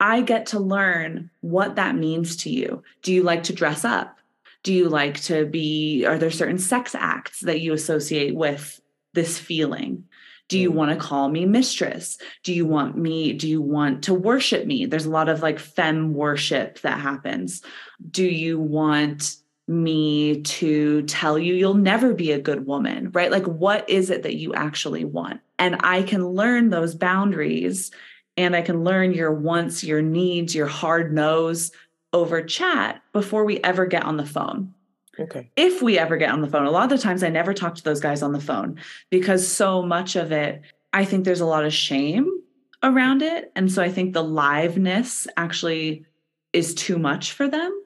I 0.00 0.20
get 0.22 0.46
to 0.46 0.58
learn 0.58 1.30
what 1.40 1.76
that 1.76 1.94
means 1.94 2.36
to 2.38 2.50
you. 2.50 2.82
Do 3.02 3.14
you 3.14 3.22
like 3.22 3.44
to 3.44 3.54
dress 3.54 3.84
up? 3.84 4.18
Do 4.64 4.74
you 4.74 4.88
like 4.88 5.20
to 5.22 5.46
be, 5.46 6.04
are 6.04 6.18
there 6.18 6.32
certain 6.32 6.58
sex 6.58 6.94
acts 6.94 7.40
that 7.40 7.60
you 7.60 7.72
associate 7.72 8.34
with 8.34 8.80
this 9.12 9.38
feeling? 9.38 10.04
Do 10.48 10.58
you 10.58 10.72
mm. 10.72 10.74
want 10.74 10.90
to 10.90 10.96
call 10.96 11.28
me 11.28 11.46
mistress? 11.46 12.18
Do 12.42 12.52
you 12.52 12.66
want 12.66 12.98
me? 12.98 13.32
Do 13.32 13.48
you 13.48 13.62
want 13.62 14.02
to 14.04 14.14
worship 14.14 14.66
me? 14.66 14.86
There's 14.86 15.06
a 15.06 15.10
lot 15.10 15.28
of 15.28 15.42
like 15.42 15.60
fem 15.60 16.12
worship 16.12 16.80
that 16.80 16.98
happens. 16.98 17.62
Do 18.10 18.24
you 18.24 18.58
want 18.58 19.36
me 19.66 20.42
to 20.42 21.02
tell 21.02 21.38
you 21.38 21.54
you'll 21.54 21.74
never 21.74 22.12
be 22.12 22.32
a 22.32 22.40
good 22.40 22.66
woman, 22.66 23.10
right? 23.12 23.30
Like, 23.30 23.46
what 23.46 23.88
is 23.88 24.10
it 24.10 24.22
that 24.22 24.36
you 24.36 24.54
actually 24.54 25.04
want? 25.04 25.40
And 25.58 25.76
I 25.80 26.02
can 26.02 26.28
learn 26.28 26.70
those 26.70 26.94
boundaries 26.94 27.90
and 28.36 28.54
I 28.54 28.62
can 28.62 28.84
learn 28.84 29.14
your 29.14 29.32
wants, 29.32 29.84
your 29.84 30.02
needs, 30.02 30.54
your 30.54 30.66
hard 30.66 31.14
no's 31.14 31.72
over 32.12 32.42
chat 32.42 33.02
before 33.12 33.44
we 33.44 33.58
ever 33.60 33.86
get 33.86 34.04
on 34.04 34.16
the 34.16 34.26
phone. 34.26 34.74
Okay. 35.18 35.50
If 35.56 35.80
we 35.80 35.98
ever 35.98 36.16
get 36.16 36.30
on 36.30 36.40
the 36.40 36.48
phone, 36.48 36.66
a 36.66 36.70
lot 36.70 36.84
of 36.84 36.90
the 36.90 37.02
times 37.02 37.22
I 37.22 37.28
never 37.28 37.54
talk 37.54 37.76
to 37.76 37.84
those 37.84 38.00
guys 38.00 38.22
on 38.22 38.32
the 38.32 38.40
phone 38.40 38.78
because 39.10 39.46
so 39.46 39.82
much 39.82 40.16
of 40.16 40.32
it, 40.32 40.62
I 40.92 41.04
think 41.04 41.24
there's 41.24 41.40
a 41.40 41.46
lot 41.46 41.64
of 41.64 41.72
shame 41.72 42.40
around 42.82 43.22
it. 43.22 43.52
And 43.56 43.70
so 43.70 43.82
I 43.82 43.90
think 43.90 44.12
the 44.12 44.24
liveness 44.24 45.26
actually 45.36 46.04
is 46.52 46.74
too 46.74 46.98
much 46.98 47.32
for 47.32 47.48
them. 47.48 47.83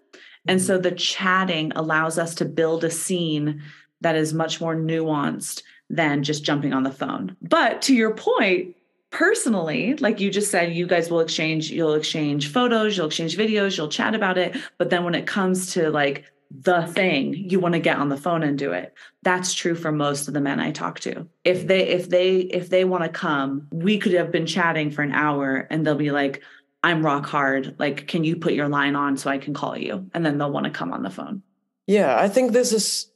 And 0.48 0.60
so 0.60 0.78
the 0.78 0.90
chatting 0.90 1.72
allows 1.76 2.18
us 2.18 2.34
to 2.36 2.44
build 2.44 2.82
a 2.82 2.90
scene 2.90 3.62
that 4.00 4.16
is 4.16 4.34
much 4.34 4.60
more 4.60 4.74
nuanced 4.74 5.62
than 5.90 6.22
just 6.22 6.44
jumping 6.44 6.72
on 6.72 6.82
the 6.82 6.92
phone. 6.92 7.36
But 7.42 7.82
to 7.82 7.94
your 7.94 8.14
point, 8.14 8.76
personally, 9.10 9.94
like 9.96 10.20
you 10.20 10.30
just 10.30 10.50
said, 10.50 10.72
you 10.72 10.86
guys 10.86 11.10
will 11.10 11.20
exchange, 11.20 11.70
you'll 11.70 11.94
exchange 11.94 12.52
photos, 12.52 12.96
you'll 12.96 13.06
exchange 13.06 13.36
videos, 13.36 13.76
you'll 13.76 13.88
chat 13.88 14.14
about 14.14 14.38
it. 14.38 14.56
But 14.78 14.90
then 14.90 15.04
when 15.04 15.14
it 15.14 15.26
comes 15.26 15.72
to 15.74 15.90
like 15.90 16.24
the 16.50 16.86
thing 16.86 17.34
you 17.34 17.60
want 17.60 17.74
to 17.74 17.78
get 17.78 17.98
on 17.98 18.08
the 18.08 18.16
phone 18.16 18.42
and 18.42 18.58
do 18.58 18.72
it 18.72 18.94
that's 19.22 19.52
true 19.52 19.74
for 19.74 19.92
most 19.92 20.28
of 20.28 20.34
the 20.34 20.40
men 20.40 20.58
i 20.58 20.70
talk 20.70 20.98
to 20.98 21.28
if 21.44 21.66
they 21.66 21.86
if 21.86 22.08
they 22.08 22.38
if 22.38 22.70
they 22.70 22.86
want 22.86 23.04
to 23.04 23.10
come 23.10 23.66
we 23.70 23.98
could 23.98 24.14
have 24.14 24.32
been 24.32 24.46
chatting 24.46 24.90
for 24.90 25.02
an 25.02 25.12
hour 25.12 25.66
and 25.70 25.86
they'll 25.86 25.94
be 25.94 26.10
like 26.10 26.42
i'm 26.82 27.04
rock 27.04 27.26
hard. 27.26 27.76
Like 27.78 28.06
can 28.06 28.24
you 28.24 28.36
put 28.36 28.52
your 28.52 28.68
line 28.68 28.96
on 28.96 29.16
so 29.16 29.30
i 29.30 29.38
can 29.38 29.54
call 29.54 29.76
you? 29.76 30.08
And 30.14 30.24
then 30.24 30.38
they'll 30.38 30.52
want 30.52 30.64
to 30.64 30.70
come 30.70 30.92
on 30.92 31.02
the 31.02 31.10
phone. 31.10 31.42
Yeah 31.86 32.18
i 32.18 32.28
think 32.28 32.52
this 32.52 32.72
is 32.72 33.10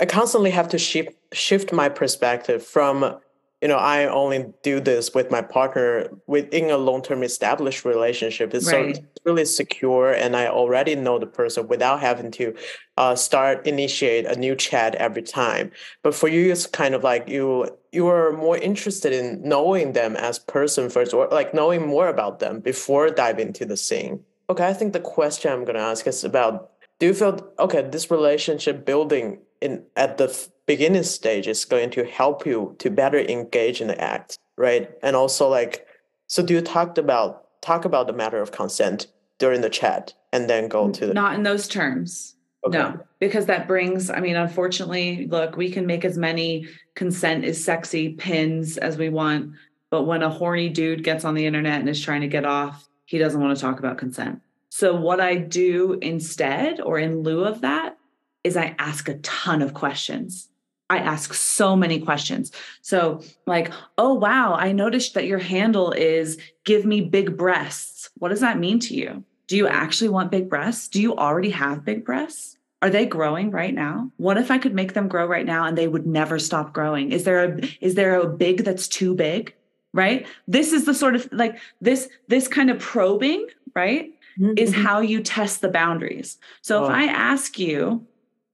i 0.00 0.06
constantly 0.06 0.50
have 0.50 0.68
to 0.68 0.78
shift 0.78 1.14
shift 1.32 1.72
my 1.72 1.88
perspective 1.88 2.64
from 2.64 3.18
you 3.60 3.68
know 3.68 3.76
i 3.76 4.06
only 4.06 4.52
do 4.62 4.78
this 4.78 5.14
with 5.14 5.30
my 5.30 5.42
partner 5.42 6.08
within 6.26 6.70
a 6.70 6.76
long-term 6.76 7.22
established 7.22 7.84
relationship. 7.84 8.54
It's 8.54 8.70
right. 8.70 8.96
so 8.96 9.02
really 9.24 9.44
secure 9.44 10.12
and 10.12 10.36
i 10.36 10.46
already 10.46 10.94
know 10.94 11.18
the 11.18 11.26
person 11.26 11.66
without 11.66 12.00
having 12.00 12.30
to 12.32 12.54
uh, 12.96 13.16
start 13.16 13.66
initiate 13.66 14.26
a 14.26 14.36
new 14.36 14.54
chat 14.54 14.94
every 14.94 15.22
time. 15.22 15.72
But 16.02 16.14
for 16.14 16.28
you 16.28 16.52
it's 16.52 16.66
kind 16.66 16.94
of 16.94 17.02
like 17.02 17.28
you 17.28 17.76
you 17.94 18.08
are 18.08 18.32
more 18.32 18.58
interested 18.58 19.12
in 19.12 19.40
knowing 19.42 19.92
them 19.92 20.16
as 20.16 20.38
person 20.38 20.90
first 20.90 21.14
or 21.14 21.28
like 21.28 21.54
knowing 21.54 21.86
more 21.86 22.08
about 22.08 22.40
them 22.40 22.60
before 22.60 23.10
diving 23.10 23.48
into 23.48 23.64
the 23.64 23.76
scene. 23.76 24.20
Okay 24.50 24.66
i 24.66 24.74
think 24.74 24.92
the 24.92 25.00
question 25.00 25.50
i'm 25.52 25.64
going 25.64 25.76
to 25.76 25.80
ask 25.80 26.06
is 26.06 26.22
about 26.22 26.70
do 26.98 27.06
you 27.06 27.14
feel 27.14 27.50
okay 27.58 27.80
this 27.82 28.10
relationship 28.10 28.84
building 28.84 29.38
in 29.62 29.82
at 29.96 30.18
the 30.18 30.28
beginning 30.66 31.02
stage 31.02 31.46
is 31.48 31.64
going 31.64 31.90
to 31.90 32.04
help 32.04 32.44
you 32.44 32.76
to 32.78 32.90
better 32.90 33.18
engage 33.18 33.80
in 33.80 33.88
the 33.88 34.00
act 34.00 34.38
right? 34.56 34.90
And 35.02 35.16
also 35.16 35.48
like 35.48 35.86
so 36.26 36.44
do 36.44 36.54
you 36.54 36.60
talk 36.60 36.98
about 36.98 37.60
talk 37.60 37.84
about 37.84 38.06
the 38.06 38.12
matter 38.12 38.40
of 38.40 38.52
consent 38.52 39.06
during 39.38 39.60
the 39.60 39.70
chat 39.70 40.14
and 40.32 40.48
then 40.48 40.68
go 40.68 40.90
to 40.90 41.06
the 41.06 41.14
not 41.14 41.34
in 41.34 41.42
those 41.42 41.68
terms 41.68 42.33
okay. 42.64 42.78
no 42.78 43.00
because 43.18 43.46
that 43.46 43.66
brings 43.66 44.10
i 44.10 44.20
mean 44.20 44.36
unfortunately 44.36 45.26
look 45.30 45.56
we 45.56 45.70
can 45.70 45.86
make 45.86 46.04
as 46.04 46.18
many 46.18 46.66
consent 46.94 47.44
is 47.44 47.62
sexy 47.62 48.14
pins 48.14 48.76
as 48.78 48.96
we 48.96 49.08
want 49.08 49.52
but 49.90 50.04
when 50.04 50.22
a 50.22 50.30
horny 50.30 50.68
dude 50.68 51.04
gets 51.04 51.24
on 51.24 51.34
the 51.34 51.46
internet 51.46 51.80
and 51.80 51.88
is 51.88 52.02
trying 52.02 52.20
to 52.20 52.28
get 52.28 52.44
off 52.44 52.88
he 53.06 53.18
doesn't 53.18 53.40
want 53.40 53.56
to 53.56 53.60
talk 53.60 53.78
about 53.78 53.98
consent 53.98 54.40
so 54.68 54.94
what 54.94 55.20
i 55.20 55.36
do 55.36 55.98
instead 56.02 56.80
or 56.80 56.98
in 56.98 57.22
lieu 57.22 57.44
of 57.44 57.60
that 57.60 57.96
is 58.42 58.56
i 58.56 58.74
ask 58.78 59.08
a 59.08 59.18
ton 59.18 59.62
of 59.62 59.74
questions 59.74 60.48
I 60.90 60.98
ask 60.98 61.32
so 61.32 61.74
many 61.74 61.98
questions. 61.98 62.52
So, 62.82 63.22
like, 63.46 63.72
oh, 63.96 64.14
wow, 64.14 64.54
I 64.54 64.72
noticed 64.72 65.14
that 65.14 65.26
your 65.26 65.38
handle 65.38 65.92
is 65.92 66.38
give 66.64 66.84
me 66.84 67.00
big 67.00 67.36
breasts. 67.36 68.10
What 68.18 68.28
does 68.28 68.40
that 68.40 68.58
mean 68.58 68.78
to 68.80 68.94
you? 68.94 69.24
Do 69.46 69.56
you 69.56 69.66
actually 69.66 70.08
want 70.08 70.30
big 70.30 70.48
breasts? 70.48 70.88
Do 70.88 71.00
you 71.00 71.16
already 71.16 71.50
have 71.50 71.84
big 71.84 72.04
breasts? 72.04 72.56
Are 72.82 72.90
they 72.90 73.06
growing 73.06 73.50
right 73.50 73.74
now? 73.74 74.10
What 74.18 74.36
if 74.36 74.50
I 74.50 74.58
could 74.58 74.74
make 74.74 74.92
them 74.92 75.08
grow 75.08 75.26
right 75.26 75.46
now 75.46 75.64
and 75.64 75.76
they 75.76 75.88
would 75.88 76.06
never 76.06 76.38
stop 76.38 76.74
growing? 76.74 77.12
Is 77.12 77.24
there 77.24 77.44
a 77.44 77.60
is 77.80 77.94
there 77.94 78.20
a 78.20 78.28
big 78.28 78.64
that's 78.64 78.88
too 78.88 79.14
big? 79.14 79.54
Right? 79.94 80.26
This 80.48 80.72
is 80.72 80.84
the 80.84 80.92
sort 80.92 81.14
of 81.14 81.26
like 81.32 81.58
this 81.80 82.08
this 82.28 82.46
kind 82.46 82.70
of 82.70 82.78
probing, 82.78 83.46
right? 83.74 84.12
Mm-hmm. 84.38 84.58
Is 84.58 84.74
how 84.74 85.00
you 85.00 85.22
test 85.22 85.60
the 85.60 85.68
boundaries. 85.68 86.36
So 86.60 86.82
oh. 86.82 86.84
if 86.84 86.90
I 86.90 87.04
ask 87.04 87.58
you, 87.58 88.06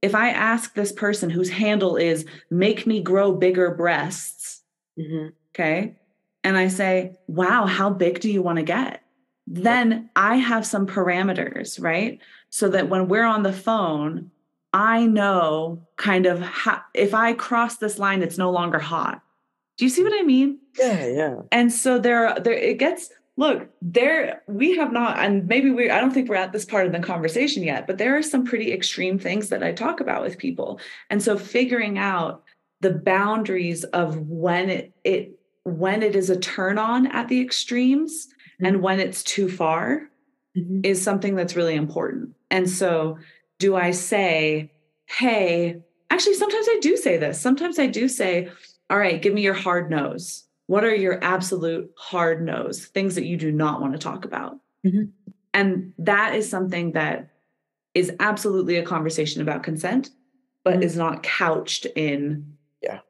if 0.03 0.15
I 0.15 0.31
ask 0.31 0.75
this 0.75 0.93
person 0.93 1.31
whose 1.31 1.51
handle 1.51 1.97
is 1.97 2.25
make 2.51 2.87
me 2.87 3.03
grow 3.03 3.33
bigger 3.33 3.75
breasts, 3.75 4.63
mm-hmm. 4.99 5.29
okay, 5.53 5.97
and 6.45 6.57
I 6.57 6.69
say, 6.69 7.17
wow, 7.27 7.67
how 7.67 7.91
big 7.91 8.21
do 8.21 8.31
you 8.31 8.43
want 8.43 8.59
to 8.59 8.63
get? 8.63 9.03
Then 9.47 10.11
I 10.15 10.37
have 10.37 10.67
some 10.67 10.87
parameters, 10.87 11.83
right? 11.83 12.21
So 12.51 12.69
that 12.71 12.89
when 12.89 13.09
we're 13.09 13.25
on 13.25 13.43
the 13.43 13.53
phone, 13.53 14.31
I 14.73 15.07
know 15.07 15.87
kind 15.97 16.27
of 16.27 16.41
how, 16.41 16.83
if 16.95 17.15
I 17.15 17.33
cross 17.33 17.77
this 17.77 17.99
line, 17.99 18.23
it's 18.23 18.39
no 18.39 18.51
longer 18.51 18.79
hot. 18.79 19.23
Do 19.79 19.85
you 19.85 19.89
see 19.89 20.05
what 20.05 20.13
I 20.15 20.23
mean? 20.23 20.59
Yeah, 20.79 21.07
yeah. 21.07 21.35
And 21.51 21.73
so 21.73 21.99
there, 21.99 22.39
there 22.41 22.53
it 22.53 22.79
gets 22.79 23.11
look 23.37 23.71
there 23.81 24.43
we 24.49 24.77
have 24.77 24.93
not 24.93 25.19
and 25.19 25.47
maybe 25.47 25.71
we 25.71 25.89
i 25.89 25.99
don't 25.99 26.11
think 26.11 26.29
we're 26.29 26.35
at 26.35 26.53
this 26.53 26.67
part 26.67 26.85
of 26.85 26.93
the 26.93 26.99
conversation 26.99 27.63
yet 27.63 27.87
but 27.87 27.97
there 27.97 28.15
are 28.17 28.23
some 28.23 28.45
pretty 28.45 28.71
extreme 28.71 29.19
things 29.19 29.49
that 29.49 29.63
i 29.63 29.73
talk 29.73 30.01
about 30.01 30.21
with 30.21 30.37
people 30.37 30.79
and 31.09 31.23
so 31.23 31.39
figuring 31.39 31.97
out 31.97 32.43
the 32.81 32.93
boundaries 32.93 33.85
of 33.85 34.19
when 34.29 34.69
it, 34.69 34.93
it 35.05 35.39
when 35.63 36.03
it 36.03 36.15
is 36.15 36.29
a 36.29 36.39
turn 36.39 36.77
on 36.77 37.07
at 37.07 37.29
the 37.29 37.41
extremes 37.41 38.29
mm-hmm. 38.61 38.67
and 38.67 38.83
when 38.83 39.01
it's 39.01 39.23
too 39.23 39.49
far 39.49 40.09
mm-hmm. 40.57 40.81
is 40.85 41.03
something 41.03 41.35
that's 41.35 41.57
really 41.57 41.75
important. 41.75 42.31
And 42.51 42.69
so 42.69 43.19
do 43.61 43.77
i 43.77 43.93
say 43.93 44.73
hey 45.07 45.81
actually 46.09 46.35
sometimes 46.35 46.67
i 46.69 46.79
do 46.81 46.97
say 46.97 47.17
this. 47.17 47.41
Sometimes 47.41 47.79
i 47.79 47.87
do 47.87 48.09
say 48.09 48.51
all 48.89 48.99
right 48.99 49.23
give 49.23 49.33
me 49.33 49.43
your 49.43 49.55
hard 49.55 49.91
no's. 49.91 50.45
What 50.67 50.85
are 50.85 50.95
your 50.95 51.23
absolute 51.23 51.91
hard 51.97 52.45
no's? 52.45 52.87
Things 52.87 53.15
that 53.17 53.27
you 53.27 53.37
do 53.37 53.53
not 53.53 53.81
want 53.81 53.93
to 53.93 53.99
talk 53.99 54.25
about. 54.25 54.59
Mm-hmm. 54.85 55.11
and 55.53 55.93
that 55.99 56.35
is 56.35 56.49
something 56.49 56.93
that 56.93 57.29
is 57.93 58.11
absolutely 58.19 58.77
a 58.77 58.83
conversation 58.83 59.43
about 59.43 59.63
consent 59.63 60.09
but 60.65 60.75
mm-hmm. 60.75 60.83
is 60.85 60.97
not 60.97 61.23
couched 61.23 61.85
in 61.97 62.57
yeah. 62.83 63.01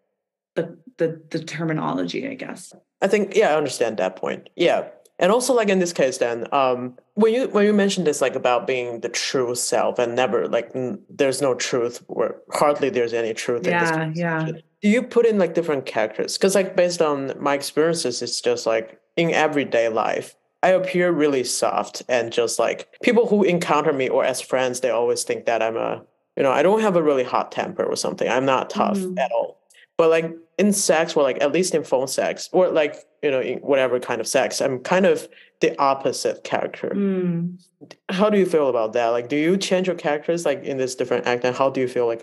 the, 0.56 0.76
the 0.96 1.22
the 1.30 1.44
terminology 1.44 2.26
i 2.28 2.34
guess. 2.34 2.72
I 3.00 3.06
think 3.06 3.36
yeah 3.36 3.50
i 3.50 3.56
understand 3.56 3.98
that 3.98 4.16
point. 4.16 4.50
Yeah 4.56 4.88
and 5.20 5.30
also 5.30 5.54
like 5.54 5.68
in 5.68 5.78
this 5.78 5.92
case 5.92 6.18
then 6.18 6.46
um 6.52 6.96
when 7.14 7.32
you 7.32 7.46
when 7.48 7.64
you 7.64 7.72
mentioned 7.72 8.06
this 8.06 8.20
like 8.20 8.34
about 8.34 8.66
being 8.66 9.00
the 9.00 9.08
true 9.08 9.54
self 9.54 9.98
and 9.98 10.16
never 10.16 10.48
like 10.48 10.70
n- 10.74 11.00
there's 11.08 11.40
no 11.40 11.54
truth 11.54 12.02
or 12.08 12.40
hardly 12.52 12.90
there's 12.90 13.12
any 13.12 13.32
truth 13.32 13.64
yeah, 13.64 14.02
in 14.02 14.10
this 14.10 14.18
yeah 14.18 14.50
do 14.82 14.88
you 14.88 15.02
put 15.02 15.26
in 15.26 15.36
like 15.36 15.52
different 15.52 15.84
characters? 15.84 16.38
Because 16.38 16.54
like 16.54 16.74
based 16.74 17.02
on 17.02 17.34
my 17.38 17.54
experiences 17.54 18.22
it's 18.22 18.40
just 18.40 18.66
like 18.66 18.98
in 19.16 19.30
everyday 19.30 19.88
life 19.88 20.34
i 20.62 20.68
appear 20.68 21.12
really 21.12 21.44
soft 21.44 22.02
and 22.08 22.32
just 22.32 22.58
like 22.58 22.88
people 23.02 23.26
who 23.26 23.42
encounter 23.42 23.92
me 23.92 24.08
or 24.08 24.24
as 24.24 24.40
friends 24.40 24.80
they 24.80 24.90
always 24.90 25.24
think 25.24 25.44
that 25.46 25.62
i'm 25.62 25.76
a 25.76 26.02
you 26.36 26.42
know 26.42 26.52
i 26.52 26.62
don't 26.62 26.80
have 26.80 26.96
a 26.96 27.02
really 27.02 27.24
hot 27.24 27.52
temper 27.52 27.84
or 27.84 27.96
something. 27.96 28.28
I'm 28.28 28.46
not 28.46 28.70
tough 28.70 28.98
mm-hmm. 28.98 29.18
at 29.18 29.30
all 29.32 29.59
but 30.00 30.08
like 30.08 30.34
in 30.56 30.72
sex 30.72 31.14
or 31.14 31.22
like 31.22 31.38
at 31.42 31.52
least 31.52 31.74
in 31.74 31.84
phone 31.84 32.08
sex 32.08 32.48
or 32.52 32.68
like 32.70 32.96
you 33.22 33.30
know 33.30 33.42
in 33.42 33.58
whatever 33.58 34.00
kind 34.00 34.18
of 34.18 34.26
sex 34.26 34.62
i'm 34.62 34.78
kind 34.78 35.04
of 35.04 35.28
the 35.60 35.78
opposite 35.78 36.42
character 36.42 36.90
Mm. 36.96 37.60
how 38.08 38.30
do 38.30 38.38
you 38.38 38.46
feel 38.46 38.68
about 38.70 38.94
that 38.94 39.08
like 39.08 39.28
do 39.28 39.36
you 39.36 39.58
change 39.58 39.88
your 39.88 39.96
characters 39.96 40.46
like 40.46 40.64
in 40.64 40.78
this 40.78 40.94
different 40.94 41.26
act 41.26 41.44
and 41.44 41.54
how 41.54 41.68
do 41.68 41.82
you 41.82 41.88
feel 41.88 42.06
like 42.06 42.22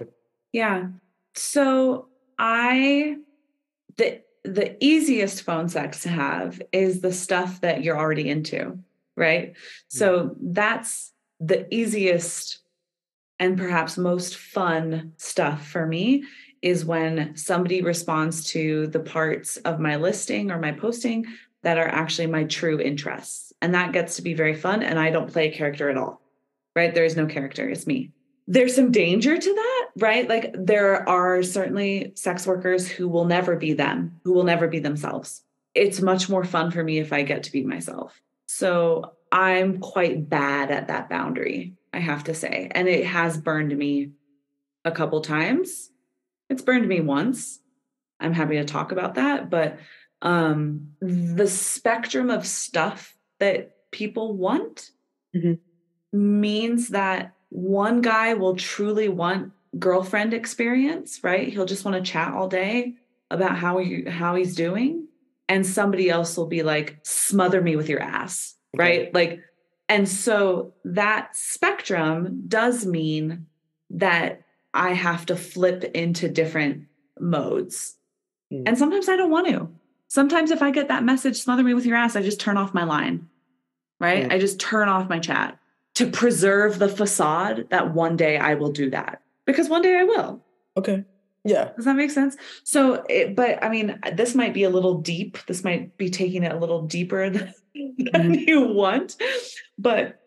Yeah. 0.53 0.87
So 1.35 2.07
I 2.39 3.17
the 3.97 4.21
the 4.43 4.75
easiest 4.83 5.43
phone 5.43 5.69
sex 5.69 6.01
to 6.01 6.09
have 6.09 6.59
is 6.71 7.01
the 7.01 7.13
stuff 7.13 7.61
that 7.61 7.83
you're 7.83 7.99
already 7.99 8.27
into, 8.35 8.79
right? 9.15 9.53
So 9.89 10.35
that's 10.41 11.11
the 11.39 11.71
easiest 11.71 12.59
and 13.39 13.55
perhaps 13.55 13.97
most 13.97 14.35
fun 14.37 15.13
stuff 15.17 15.67
for 15.67 15.85
me 15.85 16.23
is 16.61 16.85
when 16.85 17.35
somebody 17.35 17.81
responds 17.81 18.45
to 18.51 18.87
the 18.87 18.99
parts 18.99 19.57
of 19.57 19.79
my 19.79 19.95
listing 19.95 20.51
or 20.51 20.59
my 20.59 20.71
posting 20.71 21.25
that 21.63 21.77
are 21.77 21.87
actually 21.87 22.27
my 22.27 22.43
true 22.45 22.79
interests. 22.79 23.53
And 23.61 23.73
that 23.73 23.91
gets 23.91 24.15
to 24.15 24.21
be 24.21 24.33
very 24.33 24.55
fun 24.55 24.83
and 24.83 24.99
I 24.99 25.09
don't 25.09 25.31
play 25.31 25.49
a 25.49 25.55
character 25.55 25.89
at 25.89 25.97
all. 25.97 26.21
Right? 26.75 26.93
There 26.93 27.05
is 27.05 27.17
no 27.17 27.25
character, 27.25 27.67
it's 27.67 27.87
me 27.87 28.11
there's 28.47 28.75
some 28.75 28.91
danger 28.91 29.37
to 29.37 29.53
that, 29.53 29.87
right? 29.97 30.27
Like 30.27 30.55
there 30.57 31.07
are 31.07 31.43
certainly 31.43 32.13
sex 32.15 32.47
workers 32.47 32.87
who 32.87 33.09
will 33.09 33.25
never 33.25 33.57
be 33.57 33.73
them, 33.73 34.19
who 34.23 34.31
will 34.31 34.45
never 34.45 34.67
be 34.67 34.79
themselves. 34.79 35.43
It's 35.75 36.01
much 36.01 36.29
more 36.29 36.45
fun 36.45 36.71
for 36.71 36.83
me 36.83 36.97
if 36.99 37.11
I 37.11 37.23
get 37.23 37.43
to 37.43 37.51
be 37.51 37.63
myself. 37.63 38.21
So 38.47 39.13
I'm 39.31 39.79
quite 39.79 40.29
bad 40.29 40.71
at 40.71 40.87
that 40.87 41.09
boundary, 41.09 41.73
I 41.91 41.99
have 41.99 42.23
to 42.25 42.33
say. 42.33 42.69
And 42.71 42.87
it 42.87 43.05
has 43.05 43.37
burned 43.37 43.77
me 43.77 44.11
a 44.85 44.91
couple 44.91 45.19
times. 45.19 45.91
It's 46.49 46.61
burned 46.61 46.87
me 46.87 47.01
once. 47.01 47.59
I'm 48.19 48.33
happy 48.33 48.55
to 48.55 48.65
talk 48.65 48.91
about 48.91 49.15
that, 49.15 49.49
but 49.49 49.77
um 50.21 50.93
the 51.01 51.47
spectrum 51.47 52.29
of 52.31 52.45
stuff 52.47 53.15
that 53.39 53.75
people 53.91 54.35
want 54.35 54.91
Mhm. 55.35 55.59
means 56.11 56.89
that 56.89 57.33
one 57.49 58.01
guy 58.01 58.33
will 58.33 58.55
truly 58.55 59.09
want 59.09 59.51
girlfriend 59.77 60.33
experience, 60.33 61.23
right? 61.23 61.47
He'll 61.49 61.65
just 61.65 61.85
want 61.85 62.03
to 62.03 62.11
chat 62.11 62.33
all 62.33 62.47
day 62.47 62.95
about 63.29 63.57
how 63.57 63.77
he 63.77 64.03
how 64.05 64.35
he's 64.35 64.55
doing 64.55 65.07
and 65.47 65.65
somebody 65.65 66.09
else 66.09 66.35
will 66.35 66.47
be 66.47 66.63
like 66.63 66.97
smother 67.03 67.61
me 67.61 67.75
with 67.75 67.89
your 67.89 68.01
ass, 68.01 68.55
right? 68.75 69.13
Like 69.13 69.41
and 69.89 70.09
so 70.09 70.73
that 70.83 71.35
spectrum 71.35 72.43
does 72.47 72.85
mean 72.85 73.45
that 73.91 74.41
I 74.73 74.93
have 74.93 75.25
to 75.27 75.35
flip 75.35 75.83
into 75.95 76.29
different 76.29 76.85
modes. 77.19 77.95
Mm. 78.51 78.63
And 78.67 78.77
sometimes 78.77 79.09
I 79.09 79.15
don't 79.15 79.31
want 79.31 79.47
to. 79.47 79.69
Sometimes 80.07 80.51
if 80.51 80.61
I 80.61 80.71
get 80.71 80.87
that 80.87 81.03
message 81.03 81.37
smother 81.37 81.63
me 81.63 81.73
with 81.73 81.85
your 81.85 81.97
ass, 81.97 82.15
I 82.15 82.21
just 82.21 82.39
turn 82.39 82.57
off 82.57 82.73
my 82.73 82.83
line. 82.83 83.27
Right? 83.99 84.25
Mm. 84.25 84.33
I 84.33 84.39
just 84.39 84.59
turn 84.59 84.87
off 84.87 85.09
my 85.09 85.19
chat 85.19 85.57
to 85.95 86.07
preserve 86.09 86.77
the 86.77 86.89
facade 86.89 87.67
that 87.71 87.93
one 87.93 88.15
day 88.15 88.37
I 88.37 88.53
will 88.53 88.71
do 88.71 88.91
that 88.91 89.21
because 89.45 89.67
one 89.67 89.81
day 89.81 89.97
I 89.97 90.03
will. 90.03 90.43
okay 90.77 91.03
yeah 91.47 91.71
Does 91.75 91.85
that 91.85 91.95
make 91.95 92.11
sense? 92.11 92.35
So, 92.63 93.05
it, 93.09 93.35
but 93.35 93.63
I 93.63 93.69
mean, 93.69 93.99
this 94.13 94.35
might 94.35 94.53
be 94.53 94.63
a 94.63 94.69
little 94.69 94.95
deep. 94.95 95.37
This 95.47 95.63
might 95.63 95.97
be 95.97 96.09
taking 96.09 96.43
it 96.43 96.51
a 96.51 96.57
little 96.57 96.81
deeper 96.83 97.29
than, 97.31 97.53
than 98.11 98.33
you 98.33 98.61
want. 98.61 99.15
But 99.77 100.19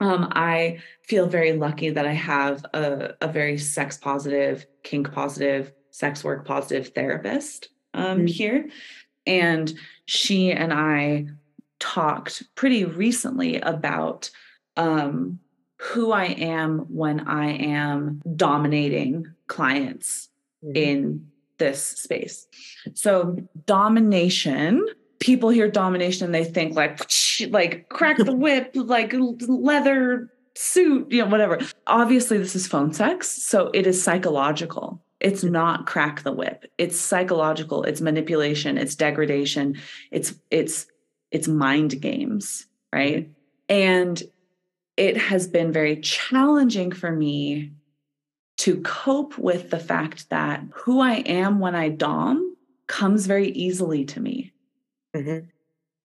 um, 0.00 0.28
I 0.32 0.78
feel 1.02 1.26
very 1.26 1.52
lucky 1.52 1.90
that 1.90 2.06
I 2.06 2.12
have 2.12 2.64
a, 2.72 3.14
a 3.20 3.28
very 3.28 3.58
sex 3.58 3.98
positive, 3.98 4.66
kink 4.82 5.12
positive, 5.12 5.72
sex 5.90 6.24
work 6.24 6.46
positive 6.46 6.88
therapist 6.94 7.68
um, 7.94 8.20
Mhm. 8.20 8.28
here. 8.28 8.68
And 9.26 9.72
she 10.06 10.52
and 10.52 10.72
I 10.72 11.26
talked 11.78 12.42
pretty 12.54 12.84
recently 12.84 13.60
about 13.60 14.30
um, 14.76 15.40
who 15.78 16.12
I 16.12 16.26
am 16.26 16.80
when 16.88 17.20
I 17.20 17.50
am 17.52 18.22
dominating 18.36 19.26
clients 19.46 20.28
Mhm. 20.64 20.76
in 20.76 21.26
this 21.58 21.82
space. 21.82 22.46
So 22.94 23.36
domination, 23.66 24.86
people 25.20 25.50
hear 25.50 25.70
domination 25.70 26.24
and 26.24 26.34
they 26.34 26.44
think 26.44 26.74
like 26.74 27.00
like 27.50 27.88
crack 27.88 28.16
the 28.16 28.34
whip, 28.36 28.72
like 28.74 29.14
leather 29.14 30.30
suit, 30.56 31.10
you 31.10 31.22
know, 31.22 31.30
whatever. 31.30 31.60
Obviously 31.86 32.38
this 32.38 32.56
is 32.56 32.66
phone 32.66 32.92
sex, 32.92 33.28
so 33.28 33.70
it 33.72 33.86
is 33.86 34.02
psychological. 34.02 35.02
It's 35.20 35.44
not 35.44 35.86
crack 35.86 36.22
the 36.22 36.32
whip. 36.32 36.64
It's 36.78 36.98
psychological, 36.98 37.84
it's 37.84 38.00
manipulation, 38.00 38.78
it's 38.78 38.96
degradation, 38.96 39.76
it's 40.10 40.34
it's 40.50 40.86
it's 41.30 41.46
mind 41.46 42.00
games, 42.00 42.66
right? 42.92 43.30
And 43.68 44.20
it 44.96 45.16
has 45.16 45.46
been 45.46 45.72
very 45.72 46.00
challenging 46.00 46.90
for 46.90 47.12
me 47.12 47.72
to 48.58 48.80
cope 48.82 49.38
with 49.38 49.70
the 49.70 49.78
fact 49.78 50.28
that 50.30 50.62
who 50.74 51.00
I 51.00 51.16
am 51.16 51.60
when 51.60 51.74
I 51.74 51.88
dom 51.88 52.56
comes 52.86 53.26
very 53.26 53.48
easily 53.52 54.04
to 54.06 54.20
me. 54.20 54.52
Mhm. 55.14 55.46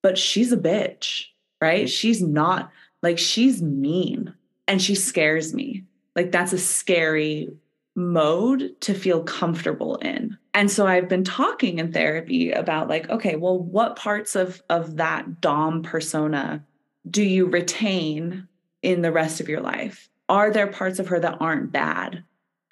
But 0.04 0.18
she's 0.18 0.52
a 0.52 0.58
bitch, 0.58 1.26
right? 1.62 1.86
Mhm. 1.86 1.90
She's 1.90 2.22
not 2.22 2.72
like 3.04 3.20
she's 3.20 3.62
mean 3.62 4.34
and 4.68 4.82
she 4.82 4.96
scares 4.96 5.54
me. 5.54 5.84
Like 6.16 6.32
that's 6.32 6.54
a 6.54 6.58
scary 6.58 7.50
mode 7.96 8.76
to 8.82 8.94
feel 8.94 9.24
comfortable 9.24 9.98
in. 9.98 10.38
And 10.54 10.72
so 10.72 10.88
I've 10.88 11.10
been 11.10 11.24
talking 11.24 11.80
in 11.80 11.92
therapy 11.94 12.52
about 12.52 12.90
like 12.90 13.10
okay, 13.10 13.36
well 13.36 13.60
what 13.60 13.96
parts 13.98 14.36
of 14.36 14.62
of 14.70 14.98
that 14.98 15.42
dom 15.42 15.84
persona 15.84 16.66
do 17.10 17.24
you 17.24 17.46
retain 17.48 18.48
in 18.82 19.02
the 19.02 19.12
rest 19.12 19.40
of 19.42 19.50
your 19.50 19.62
life? 19.62 20.10
Are 20.30 20.52
there 20.52 20.68
parts 20.68 21.00
of 21.00 21.08
her 21.10 21.20
that 21.20 21.38
aren't 21.42 21.72
bad? 21.72 22.24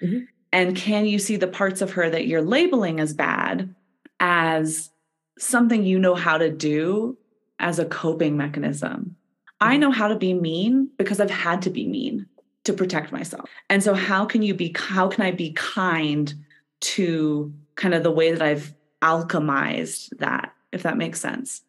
Mhm. 0.02 0.26
And 0.52 0.76
can 0.76 1.06
you 1.06 1.18
see 1.18 1.36
the 1.36 1.48
parts 1.48 1.82
of 1.82 1.92
her 1.92 2.08
that 2.10 2.26
you're 2.26 2.42
labeling 2.42 3.00
as 3.00 3.14
bad 3.14 3.74
as 4.20 4.90
something 5.38 5.84
you 5.84 5.98
know 5.98 6.14
how 6.14 6.38
to 6.38 6.50
do 6.50 7.16
as 7.58 7.78
a 7.78 7.84
coping 7.84 8.36
mechanism? 8.36 9.16
I 9.60 9.76
Mhm. 9.76 9.80
know 9.80 9.90
how 9.90 10.08
to 10.08 10.16
be 10.16 10.34
mean 10.34 10.90
because 10.98 11.20
I've 11.20 11.30
had 11.30 11.62
to 11.62 11.70
be 11.70 11.86
mean 11.86 12.26
to 12.64 12.72
protect 12.72 13.12
myself. 13.12 13.48
And 13.70 13.82
so 13.82 13.94
how 13.94 14.24
can 14.24 14.42
you 14.42 14.54
be 14.54 14.74
how 14.76 15.08
can 15.08 15.24
I 15.24 15.30
be 15.30 15.52
kind 15.52 16.34
to 16.80 17.52
kind 17.76 17.94
of 17.94 18.02
the 18.02 18.10
way 18.10 18.32
that 18.32 18.42
I've 18.42 18.74
alchemized 19.02 20.16
that 20.18 20.52
if 20.72 20.82
that 20.82 20.96
makes 20.96 21.20
sense? 21.20 21.62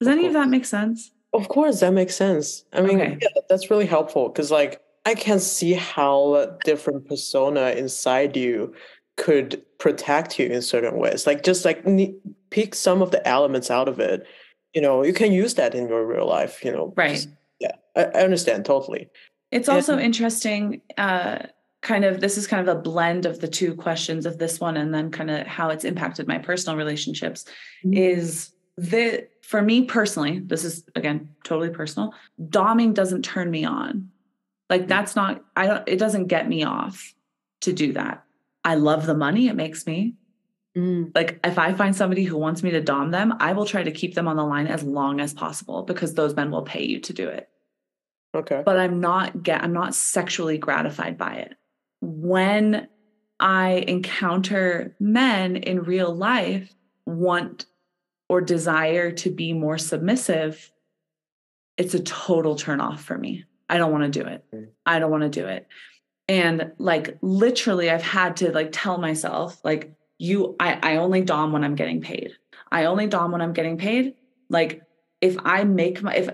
Does 0.00 0.08
Of 0.08 0.12
any 0.12 0.26
of 0.26 0.32
that 0.34 0.48
make 0.48 0.64
sense? 0.64 1.10
Of 1.32 1.48
course, 1.48 1.80
that 1.80 1.92
makes 1.92 2.14
sense. 2.16 2.64
I 2.72 2.80
mean, 2.80 3.00
Okay. 3.00 3.18
yeah, 3.20 3.28
that's 3.48 3.70
really 3.70 3.86
helpful 3.86 4.28
because, 4.28 4.50
like, 4.50 4.80
I 5.04 5.14
can 5.14 5.38
see 5.40 5.74
how 5.74 6.56
different 6.64 7.06
persona 7.08 7.70
inside 7.70 8.36
you 8.36 8.74
could 9.16 9.64
protect 9.78 10.38
you 10.38 10.46
in 10.46 10.62
certain 10.62 10.96
ways. 10.98 11.26
Like, 11.26 11.42
just 11.42 11.64
like 11.64 11.84
pick 12.50 12.74
some 12.74 13.02
of 13.02 13.10
the 13.10 13.26
elements 13.26 13.70
out 13.70 13.88
of 13.88 14.00
it. 14.00 14.26
You 14.74 14.80
know, 14.82 15.02
you 15.04 15.12
can 15.12 15.32
use 15.32 15.54
that 15.54 15.74
in 15.74 15.88
your 15.88 16.06
real 16.06 16.26
life. 16.28 16.64
You 16.64 16.72
know, 16.72 16.92
Right. 16.96 17.12
just- 17.12 17.28
yeah, 17.60 17.72
I, 17.96 18.04
I 18.04 18.22
understand 18.24 18.64
totally. 18.64 19.08
It's 19.50 19.68
also 19.68 19.94
And- 19.94 20.02
interesting, 20.02 20.82
uh, 20.98 21.38
kind 21.82 22.04
of, 22.04 22.20
this 22.20 22.36
is 22.36 22.46
kind 22.46 22.66
of 22.68 22.76
a 22.76 22.80
blend 22.80 23.26
of 23.26 23.40
the 23.40 23.46
two 23.48 23.74
questions 23.74 24.26
of 24.26 24.38
this 24.38 24.58
one 24.60 24.76
and 24.76 24.92
then 24.92 25.10
kind 25.10 25.30
of 25.30 25.46
how 25.46 25.68
it's 25.70 25.84
impacted 25.84 26.26
my 26.26 26.38
personal 26.38 26.76
relationships. 26.76 27.44
Is 27.92 28.50
that 28.76 29.28
for 29.42 29.62
me 29.62 29.84
personally, 29.84 30.40
this 30.40 30.64
is 30.64 30.84
again 30.96 31.28
totally 31.44 31.70
personal, 31.70 32.12
doming 32.40 32.92
doesn't 32.92 33.22
turn 33.24 33.50
me 33.50 33.64
on. 33.64 34.10
Like 34.68 34.88
that's 34.88 35.14
not, 35.14 35.44
I 35.54 35.66
don't, 35.68 35.88
it 35.88 35.96
doesn't 35.98 36.26
get 36.26 36.48
me 36.48 36.64
off 36.64 37.14
to 37.60 37.72
do 37.72 37.92
that. 37.92 38.24
I 38.66 38.74
love 38.74 39.06
the 39.06 39.14
money 39.14 39.48
it 39.48 39.56
makes 39.56 39.86
me. 39.86 40.16
Mm, 40.76 41.12
Like 41.14 41.40
if 41.42 41.58
I 41.58 41.72
find 41.72 41.96
somebody 41.96 42.24
who 42.24 42.36
wants 42.36 42.62
me 42.62 42.70
to 42.72 42.82
dom 42.82 43.10
them, 43.10 43.32
I 43.40 43.54
will 43.54 43.64
try 43.64 43.82
to 43.82 43.90
keep 43.90 44.14
them 44.14 44.28
on 44.28 44.36
the 44.36 44.44
line 44.44 44.66
as 44.66 44.82
long 44.82 45.20
as 45.20 45.32
possible 45.32 45.84
because 45.84 46.12
those 46.12 46.36
men 46.36 46.50
will 46.50 46.62
pay 46.62 46.84
you 46.84 47.00
to 47.00 47.14
do 47.14 47.28
it 47.28 47.48
okay. 48.36 48.62
but 48.64 48.78
I'm 48.78 49.00
not 49.00 49.42
get 49.42 49.62
I'm 49.62 49.72
not 49.72 49.94
sexually 49.94 50.58
gratified 50.58 51.16
by 51.18 51.34
it. 51.34 51.54
When 52.00 52.88
I 53.40 53.84
encounter 53.86 54.96
men 55.00 55.56
in 55.56 55.82
real 55.82 56.14
life 56.14 56.74
want 57.04 57.66
or 58.28 58.40
desire 58.40 59.12
to 59.12 59.30
be 59.30 59.52
more 59.52 59.78
submissive, 59.78 60.70
it's 61.76 61.94
a 61.94 62.02
total 62.02 62.56
turn 62.56 62.80
off 62.80 63.02
for 63.02 63.16
me. 63.16 63.44
I 63.68 63.78
don't 63.78 63.92
want 63.92 64.12
to 64.12 64.22
do 64.22 64.26
it. 64.28 64.44
Mm. 64.54 64.68
I 64.84 64.98
don't 64.98 65.10
want 65.10 65.22
to 65.22 65.28
do 65.28 65.46
it. 65.46 65.66
And 66.28 66.72
like 66.78 67.18
literally 67.22 67.90
I've 67.90 68.02
had 68.02 68.36
to 68.38 68.50
like 68.50 68.70
tell 68.72 68.98
myself 68.98 69.60
like 69.64 69.94
you 70.18 70.56
I 70.58 70.78
I 70.82 70.96
only 70.96 71.22
dom 71.22 71.52
when 71.52 71.64
I'm 71.64 71.74
getting 71.74 72.00
paid. 72.00 72.32
I 72.70 72.86
only 72.86 73.06
dom 73.06 73.32
when 73.32 73.40
I'm 73.40 73.52
getting 73.52 73.78
paid. 73.78 74.14
Like 74.48 74.82
if 75.20 75.36
I 75.44 75.64
make 75.64 76.02
my 76.02 76.14
if 76.14 76.28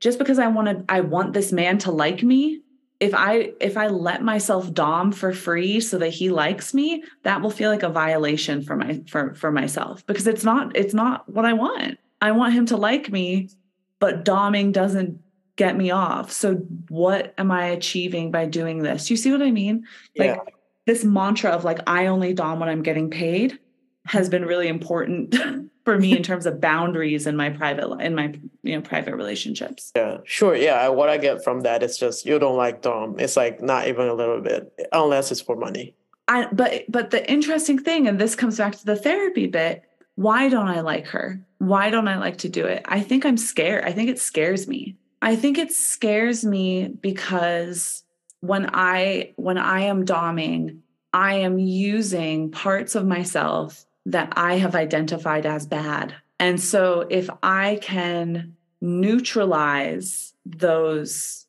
just 0.00 0.18
because 0.18 0.38
I 0.38 0.48
want 0.48 0.68
to 0.68 0.84
I 0.88 1.00
want 1.00 1.32
this 1.32 1.52
man 1.52 1.78
to 1.78 1.90
like 1.90 2.22
me, 2.22 2.60
if 3.00 3.14
I 3.14 3.52
if 3.60 3.76
I 3.76 3.88
let 3.88 4.22
myself 4.22 4.72
dom 4.72 5.12
for 5.12 5.32
free 5.32 5.80
so 5.80 5.98
that 5.98 6.10
he 6.10 6.30
likes 6.30 6.74
me, 6.74 7.04
that 7.22 7.42
will 7.42 7.50
feel 7.50 7.70
like 7.70 7.82
a 7.82 7.88
violation 7.88 8.62
for 8.62 8.76
my 8.76 9.02
for 9.08 9.34
for 9.34 9.52
myself 9.52 10.06
because 10.06 10.26
it's 10.26 10.44
not 10.44 10.76
it's 10.76 10.94
not 10.94 11.28
what 11.28 11.44
I 11.44 11.52
want. 11.52 11.98
I 12.20 12.32
want 12.32 12.54
him 12.54 12.66
to 12.66 12.76
like 12.76 13.10
me, 13.10 13.50
but 13.98 14.24
doming 14.24 14.72
doesn't 14.72 15.20
get 15.56 15.76
me 15.76 15.90
off. 15.90 16.32
So 16.32 16.54
what 16.88 17.34
am 17.38 17.50
I 17.50 17.66
achieving 17.66 18.30
by 18.30 18.46
doing 18.46 18.82
this? 18.82 19.10
You 19.10 19.16
see 19.16 19.30
what 19.30 19.42
I 19.42 19.50
mean? 19.50 19.84
Like 20.16 20.36
Yeah. 20.36 20.40
this 20.86 21.04
mantra 21.04 21.50
of 21.50 21.64
like 21.64 21.80
I 21.86 22.06
only 22.06 22.32
dom 22.34 22.60
when 22.60 22.68
I'm 22.68 22.82
getting 22.82 23.10
paid 23.10 23.58
has 24.06 24.28
been 24.28 24.44
really 24.44 24.68
important 24.68 25.34
for 25.84 25.98
me 25.98 26.16
in 26.16 26.22
terms 26.22 26.46
of 26.46 26.60
boundaries 26.60 27.26
in 27.26 27.36
my 27.36 27.50
private 27.50 27.88
in 28.00 28.14
my 28.14 28.34
you 28.62 28.74
know 28.74 28.80
private 28.82 29.14
relationships. 29.14 29.92
Yeah, 29.96 30.18
sure. 30.24 30.56
Yeah, 30.56 30.88
what 30.88 31.08
I 31.08 31.18
get 31.18 31.44
from 31.44 31.60
that 31.60 31.82
is 31.82 31.98
just 31.98 32.26
you 32.26 32.38
don't 32.38 32.56
like 32.56 32.82
Dom. 32.82 33.18
It's 33.18 33.36
like 33.36 33.62
not 33.62 33.86
even 33.86 34.08
a 34.08 34.14
little 34.14 34.40
bit, 34.40 34.72
unless 34.92 35.30
it's 35.30 35.40
for 35.40 35.56
money. 35.56 35.94
I 36.26 36.48
but 36.52 36.84
but 36.88 37.10
the 37.10 37.30
interesting 37.30 37.78
thing 37.78 38.08
and 38.08 38.18
this 38.18 38.34
comes 38.34 38.58
back 38.58 38.74
to 38.76 38.84
the 38.84 38.96
therapy 38.96 39.46
bit, 39.46 39.82
why 40.16 40.48
don't 40.48 40.68
I 40.68 40.80
like 40.80 41.06
her? 41.08 41.40
Why 41.58 41.90
don't 41.90 42.08
I 42.08 42.18
like 42.18 42.38
to 42.38 42.48
do 42.48 42.66
it? 42.66 42.82
I 42.86 43.00
think 43.00 43.24
I'm 43.24 43.36
scared. 43.36 43.84
I 43.84 43.92
think 43.92 44.10
it 44.10 44.18
scares 44.18 44.66
me. 44.66 44.96
I 45.24 45.36
think 45.36 45.56
it 45.56 45.72
scares 45.72 46.44
me 46.44 46.88
because 46.88 48.02
when 48.40 48.68
I 48.74 49.32
when 49.36 49.56
I 49.56 49.80
am 49.80 50.04
doming, 50.04 50.80
I 51.14 51.36
am 51.36 51.58
using 51.58 52.50
parts 52.50 52.94
of 52.94 53.06
myself 53.06 53.86
that 54.04 54.34
I 54.36 54.56
have 54.58 54.74
identified 54.74 55.46
as 55.46 55.66
bad. 55.66 56.14
And 56.38 56.60
so 56.60 57.06
if 57.08 57.30
I 57.42 57.78
can 57.80 58.54
neutralize 58.82 60.34
those 60.44 61.46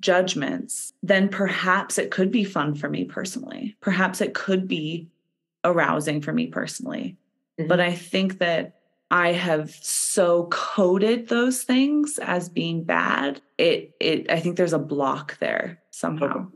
judgments, 0.00 0.92
then 1.02 1.28
perhaps 1.28 1.98
it 1.98 2.12
could 2.12 2.30
be 2.30 2.44
fun 2.44 2.76
for 2.76 2.88
me 2.88 3.04
personally. 3.04 3.76
Perhaps 3.80 4.20
it 4.20 4.32
could 4.32 4.68
be 4.68 5.08
arousing 5.64 6.20
for 6.20 6.32
me 6.32 6.46
personally. 6.46 7.16
Mm-hmm. 7.58 7.66
But 7.66 7.80
I 7.80 7.94
think 7.94 8.38
that 8.38 8.77
I 9.10 9.32
have 9.32 9.70
so 9.70 10.48
coded 10.50 11.28
those 11.28 11.62
things 11.62 12.18
as 12.20 12.48
being 12.48 12.84
bad. 12.84 13.40
It 13.56 13.94
it 14.00 14.30
I 14.30 14.40
think 14.40 14.56
there's 14.56 14.72
a 14.74 14.78
block 14.78 15.38
there 15.38 15.80
somehow. 15.90 16.48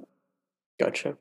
Gotcha. 0.79 1.17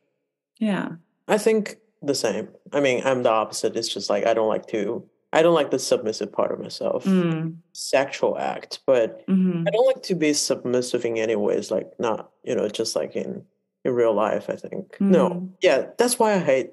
Yeah. 0.60 0.90
I 1.28 1.38
think 1.38 1.78
the 2.02 2.16
same. 2.16 2.50
I 2.74 2.80
mean, 2.82 3.02
I'm 3.06 3.24
the 3.24 3.30
opposite. 3.30 3.76
It's 3.76 3.94
just 3.94 4.10
like 4.10 4.26
I 4.26 4.34
don't 4.34 4.50
like 4.50 4.68
to. 4.68 5.08
I 5.34 5.42
don't 5.42 5.54
like 5.54 5.72
the 5.72 5.80
submissive 5.80 6.34
part 6.34 6.52
of 6.52 6.60
myself. 6.60 7.06
Mm, 7.06 7.56
Sexual 7.72 8.38
act, 8.38 8.80
but 8.86 9.26
mhm. 9.28 9.66
I 9.66 9.72
don't 9.72 9.88
like 9.88 10.04
to 10.04 10.16
be 10.16 10.34
submissive 10.34 11.06
in 11.06 11.18
any 11.18 11.38
ways. 11.38 11.72
Like 11.72 11.90
not, 12.00 12.32
you 12.44 12.54
know, 12.54 12.68
just 12.68 12.96
like 12.96 13.16
in 13.16 13.46
in 13.86 13.94
real 13.94 14.14
life. 14.14 14.50
I 14.50 14.58
think 14.58 14.98
no. 15.00 15.30
Mm. 15.30 15.50
Yeah, 15.62 15.86
that's 15.98 16.20
why 16.20 16.34
I 16.34 16.40
hate. 16.40 16.72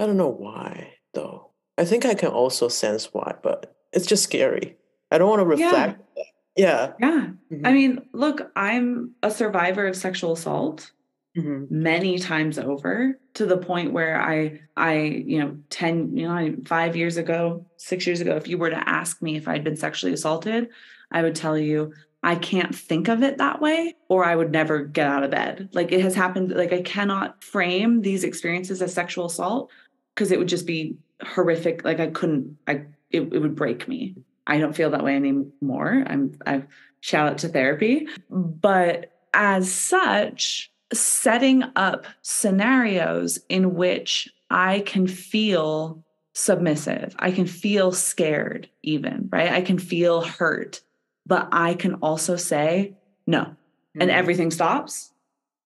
I 0.00 0.06
don't 0.06 0.16
know 0.16 0.28
why 0.32 0.94
though. 1.14 1.50
I 1.78 1.84
think 1.84 2.04
I 2.04 2.14
can 2.14 2.30
also 2.30 2.66
sense 2.68 3.14
why, 3.14 3.34
but 3.42 3.76
it's 3.92 4.06
just 4.06 4.22
scary. 4.24 4.76
I 5.10 5.18
don't 5.18 5.28
want 5.28 5.40
to 5.40 5.46
reflect. 5.46 5.98
that. 6.16 6.26
Yeah. 6.56 6.92
Yeah. 7.00 7.28
Mhm, 7.50 7.66
I 7.66 7.72
mean, 7.72 8.08
look, 8.12 8.50
I'm 8.56 9.12
a 9.22 9.30
survivor 9.30 9.86
of 9.86 9.96
sexual 9.96 10.32
assault. 10.32 10.90
mhm, 11.36 11.70
many 11.70 12.18
times 12.18 12.58
over 12.58 13.16
to 13.34 13.46
the 13.46 13.56
point 13.56 13.92
where 13.92 14.20
I 14.20 14.60
I 14.76 14.94
you 14.98 15.38
know 15.38 15.56
10 15.70 16.16
you 16.16 16.26
know 16.26 16.56
5 16.66 16.96
years 16.96 17.16
ago 17.18 17.64
6 17.76 18.04
years 18.04 18.20
ago 18.20 18.34
if 18.34 18.48
you 18.48 18.58
were 18.58 18.70
to 18.70 18.88
ask 18.88 19.22
me 19.22 19.36
if 19.36 19.46
I'd 19.46 19.62
been 19.62 19.76
sexually 19.76 20.12
assaulted 20.12 20.68
I 21.12 21.22
would 21.22 21.36
tell 21.36 21.56
you 21.56 21.92
I 22.24 22.34
can't 22.34 22.74
think 22.74 23.06
of 23.08 23.22
it 23.22 23.38
that 23.38 23.60
way 23.60 23.94
or 24.08 24.24
I 24.24 24.34
would 24.34 24.50
never 24.50 24.82
get 24.82 25.06
out 25.06 25.22
of 25.22 25.30
bed 25.30 25.68
like 25.72 25.92
it 25.92 26.00
has 26.00 26.16
happened 26.16 26.50
like 26.50 26.72
I 26.72 26.82
cannot 26.82 27.44
frame 27.44 28.02
these 28.02 28.24
experiences 28.24 28.82
as 28.82 28.92
sexual 28.92 29.26
assault 29.26 29.70
because 30.16 30.32
it 30.32 30.38
would 30.40 30.48
just 30.48 30.66
be 30.66 30.96
horrific 31.22 31.84
like 31.84 32.00
I 32.00 32.08
couldn't 32.08 32.58
I 32.66 32.86
it, 33.10 33.20
it 33.20 33.38
would 33.38 33.56
break 33.56 33.88
me 33.88 34.16
I 34.46 34.58
don't 34.58 34.74
feel 34.74 34.90
that 34.90 35.04
way 35.04 35.16
anymore 35.16 36.04
I'm 36.06 36.32
I 36.46 36.64
shout 37.00 37.28
out 37.28 37.38
to 37.38 37.48
therapy 37.48 38.08
but 38.28 39.12
as 39.32 39.72
such 39.72 40.70
setting 40.92 41.64
up 41.76 42.06
scenarios 42.22 43.38
in 43.48 43.74
which 43.74 44.28
I 44.50 44.80
can 44.80 45.06
feel 45.06 46.04
submissive. 46.34 47.14
I 47.18 47.30
can 47.30 47.46
feel 47.46 47.92
scared, 47.92 48.68
even, 48.82 49.28
right? 49.30 49.50
I 49.52 49.62
can 49.62 49.78
feel 49.78 50.22
hurt, 50.22 50.80
but 51.26 51.48
I 51.52 51.74
can 51.74 51.94
also 51.94 52.36
say 52.36 52.94
no, 53.26 53.54
and 53.94 54.10
mhm. 54.10 54.14
everything 54.14 54.50
stops 54.50 55.12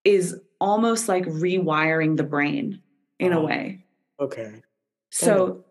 is 0.05 0.39
almost 0.61 1.09
like 1.09 1.25
rewiring 1.25 2.17
the 2.17 2.25
brain 2.25 2.83
in 3.19 3.33
a 3.33 3.41
Oh. 3.41 3.47
way. 3.47 3.85
Okay. 4.21 4.63
So 5.11 5.64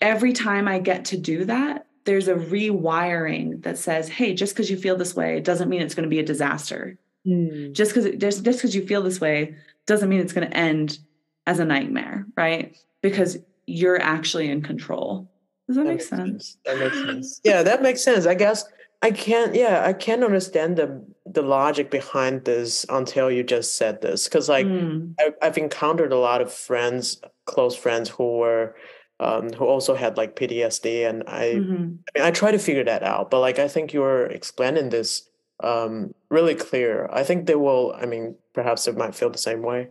every 0.00 0.32
time 0.32 0.68
I 0.68 0.78
get 0.78 1.04
to 1.06 1.16
do 1.16 1.44
that, 1.46 1.86
there's 2.04 2.28
a 2.28 2.34
rewiring 2.34 3.62
that 3.62 3.78
says, 3.78 4.08
hey, 4.08 4.34
just 4.34 4.54
because 4.54 4.70
you 4.70 4.76
feel 4.76 4.96
this 4.96 5.14
way 5.14 5.40
doesn't 5.40 5.68
mean 5.68 5.82
it's 5.82 5.94
going 5.94 6.04
to 6.04 6.10
be 6.10 6.18
a 6.18 6.24
disaster 6.24 6.98
Mm, 7.26 7.72
just 7.74 7.94
because 7.94 8.16
just 8.16 8.42
just 8.42 8.58
because 8.58 8.74
you 8.74 8.86
feel 8.86 9.02
this 9.02 9.20
way 9.20 9.54
doesn't 9.84 10.08
mean 10.08 10.20
it's 10.20 10.32
going 10.32 10.48
to 10.48 10.56
end 10.56 10.98
as 11.46 11.58
a 11.58 11.66
nightmare 11.66 12.26
right 12.34 12.74
because 13.02 13.36
you're 13.66 14.00
actually 14.00 14.50
in 14.50 14.62
control 14.62 15.30
does 15.66 15.76
that, 15.76 15.82
that 15.82 15.88
make 15.90 15.98
makes 15.98 16.08
sense 16.08 16.56
That 16.64 16.78
makes 16.78 16.96
sense. 17.02 17.40
Yeah, 17.44 17.62
that 17.62 17.82
makes 17.82 18.02
sense. 18.02 18.24
I 18.24 18.32
guess 18.32 18.64
I 19.02 19.10
can't. 19.10 19.54
Yeah, 19.54 19.82
I 19.84 19.92
can't 19.92 20.24
understand 20.24 20.78
the 20.78 21.04
the 21.26 21.42
logic 21.42 21.90
behind 21.90 22.46
this 22.46 22.86
until 22.88 23.30
you 23.30 23.42
just 23.42 23.76
said 23.76 24.00
this. 24.00 24.24
Because 24.24 24.48
like 24.48 24.66
Mm, 24.66 25.14
I, 25.20 25.32
I've 25.42 25.58
encountered 25.58 26.12
a 26.12 26.18
lot 26.18 26.40
of 26.40 26.50
friends, 26.50 27.20
close 27.44 27.76
friends, 27.76 28.08
who 28.08 28.38
were 28.38 28.74
um, 29.20 29.52
who 29.52 29.66
also 29.66 29.94
had 29.94 30.16
like 30.16 30.34
PTSD, 30.34 31.08
and 31.08 31.22
I 31.28 31.54
mhm. 31.56 31.98
I 32.08 32.18
mean, 32.18 32.26
I 32.26 32.30
try 32.30 32.50
to 32.50 32.58
figure 32.58 32.84
that 32.84 33.02
out, 33.02 33.30
but 33.30 33.40
like 33.40 33.58
I 33.58 33.68
think 33.68 33.92
you're 33.92 34.26
explaining 34.26 34.88
this 34.88 35.28
um, 35.62 36.14
really 36.30 36.54
clear. 36.54 37.08
I 37.12 37.22
think 37.22 37.46
they 37.46 37.54
will. 37.54 37.94
I 37.96 38.06
mean, 38.06 38.34
perhaps 38.54 38.84
they 38.86 38.92
might 38.92 39.14
feel 39.14 39.30
the 39.30 39.38
same 39.38 39.62
way. 39.62 39.88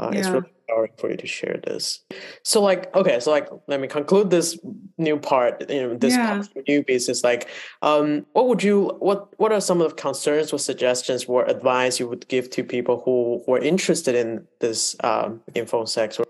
Uh, 0.00 0.10
It's 0.12 0.28
really 0.28 0.50
empowering 0.66 0.92
for 0.98 1.10
you 1.10 1.16
to 1.16 1.26
share 1.28 1.60
this. 1.64 2.00
So, 2.42 2.60
like, 2.60 2.92
okay, 2.96 3.20
so 3.20 3.30
like, 3.30 3.48
let 3.68 3.78
me 3.80 3.86
conclude 3.86 4.30
this 4.30 4.58
new 4.98 5.16
part. 5.16 5.70
You 5.70 5.82
know, 5.82 5.94
this 5.94 6.14
Yeah. 6.14 6.42
for 6.42 6.62
newbies 6.62 7.08
is 7.08 7.22
like, 7.22 7.48
um, 7.82 8.26
what 8.32 8.48
would 8.48 8.62
you? 8.64 8.96
What 8.98 9.28
What 9.38 9.52
are 9.52 9.60
some 9.60 9.80
of 9.80 9.90
the 9.90 10.02
concerns 10.02 10.52
or 10.52 10.58
suggestions 10.58 11.26
or 11.26 11.44
advice 11.44 12.00
you 12.00 12.08
would 12.08 12.26
give 12.26 12.50
to 12.50 12.64
people 12.64 13.00
who 13.04 13.42
who 13.46 13.54
are 13.54 13.62
interested 13.62 14.14
in 14.16 14.28
this 14.58 14.96
um, 15.04 15.40
info 15.54 15.84
sex? 15.84 16.18
Or, 16.18 16.24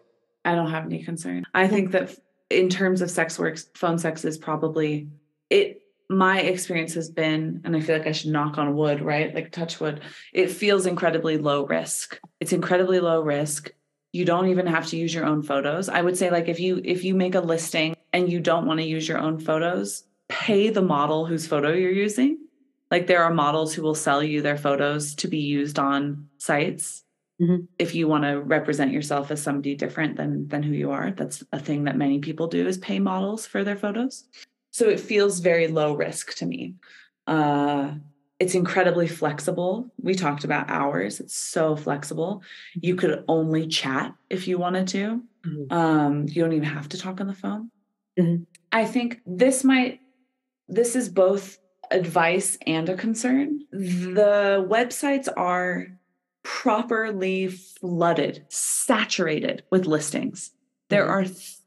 i 0.45 0.55
don't 0.57 0.71
have 0.77 0.85
any 0.91 1.03
concern 1.05 1.45
i 1.55 1.69
think 1.69 1.93
that 1.93 2.07
in 2.53 2.69
terms 2.69 3.01
of 3.01 3.11
sex 3.11 3.39
work 3.39 3.59
phone 3.75 3.99
sex 3.99 4.25
is 4.25 4.39
probably 4.39 5.09
it 5.51 5.83
my 6.09 6.41
experience 6.41 6.95
has 6.95 7.09
been 7.09 7.61
and 7.65 7.75
i 7.75 7.81
feel 7.81 7.97
like 7.97 8.07
i 8.07 8.13
should 8.13 8.31
knock 8.31 8.59
on 8.59 8.77
wood 8.77 9.01
right? 9.01 9.35
Like 9.35 9.51
touch 9.51 9.81
wood. 9.81 10.03
It 10.33 10.51
feels 10.51 10.87
incredibly 10.87 11.39
low 11.39 11.67
risk. 11.67 12.19
It's 12.41 12.53
incredibly 12.53 13.01
low 13.01 13.23
risk. 13.23 13.71
You 14.13 14.25
don't 14.25 14.49
even 14.49 14.67
have 14.67 14.87
to 14.89 14.97
use 14.97 15.15
your 15.15 15.25
own 15.25 15.43
photos. 15.43 15.89
I 15.89 16.03
would 16.03 16.19
say 16.19 16.31
like 16.31 16.49
if 16.49 16.61
you 16.61 16.81
if 16.85 17.05
you 17.05 17.15
make 17.15 17.35
a 17.35 17.41
listing 17.41 17.97
and 18.13 18.31
you 18.31 18.41
don't 18.41 18.67
want 18.67 18.81
to 18.81 18.87
use 18.87 19.09
your 19.09 19.19
own 19.19 19.39
photos 19.39 20.05
pay 20.29 20.71
the 20.71 20.83
model 20.83 21.27
whose 21.27 21.47
photo 21.47 21.73
you're 21.73 21.91
using. 21.91 22.39
Like 22.91 23.07
there 23.07 23.23
are 23.23 23.33
models 23.33 23.75
who 23.75 23.83
will 23.83 23.95
sell 23.95 24.23
you 24.23 24.43
their 24.43 24.57
photos 24.57 25.15
to 25.17 25.29
be 25.29 25.39
used 25.39 25.79
on 25.79 26.29
sites 26.39 27.05
Mhm. 27.43 27.67
if 27.79 27.95
you 27.95 28.07
want 28.09 28.25
to 28.25 28.41
represent 28.41 28.93
yourself 28.93 29.31
as 29.33 29.43
somebody 29.43 29.75
different 29.75 30.17
than 30.17 30.49
than 30.49 30.63
who 30.63 30.73
you 30.75 30.91
are 30.93 31.11
that's 31.11 31.43
a 31.53 31.59
thing 31.59 31.85
that 31.85 31.97
many 31.97 32.19
people 32.21 32.47
do 32.47 32.67
is 32.69 32.79
pay 32.79 32.99
models 33.01 33.47
for 33.47 33.65
their 33.65 33.77
photos. 33.77 34.25
So 34.71 34.89
it 34.89 35.01
feels 35.01 35.41
very 35.41 35.67
low 35.69 35.95
risk 35.95 36.35
to 36.37 36.47
me. 36.47 36.75
Uh 37.27 37.95
it's 38.39 38.55
incredibly 38.57 39.07
flexible. 39.07 39.89
We 40.03 40.15
talked 40.17 40.43
about 40.45 40.69
hours. 40.69 41.21
It's 41.21 41.37
so 41.37 41.77
flexible. 41.77 42.43
You 42.75 42.97
could 42.97 43.25
only 43.29 43.69
chat 43.69 44.15
if 44.31 44.49
you 44.49 44.59
wanted 44.59 44.89
to. 44.89 45.23
Mhm. 45.47 45.73
um 45.73 46.27
you 46.29 46.43
don't 46.43 46.53
even 46.53 46.69
have 46.79 46.89
to 46.91 46.99
talk 46.99 47.21
on 47.21 47.27
the 47.27 47.35
phone. 47.45 47.71
Mhm. 48.19 48.47
i 48.73 48.85
think 48.85 49.21
this 49.27 49.65
might 49.65 50.01
this 50.69 50.95
is 50.97 51.09
both 51.09 51.59
advice 51.91 52.57
and 52.67 52.89
a 52.89 52.97
concern. 52.97 53.61
The 53.73 54.67
websites 54.77 55.29
are 55.37 55.89
properly 56.43 57.49
flooded 57.49 58.45
saturated 58.49 59.63
with 59.71 59.87
listings 59.87 60.51
there 60.89 61.07
Mhm. 61.07 61.11
are 61.11 61.25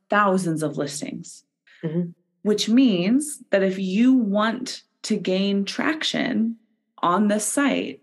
thousands 0.10 0.62
of 0.62 0.78
listings 0.78 1.44
Mhm. 1.84 2.14
which 2.44 2.70
means 2.70 3.42
that 3.50 3.64
if 3.64 3.80
you 3.80 4.14
want 4.14 4.84
to 5.04 5.18
gain 5.18 5.66
traction 5.66 6.58
on 7.02 7.28
the 7.28 7.40
site 7.40 8.02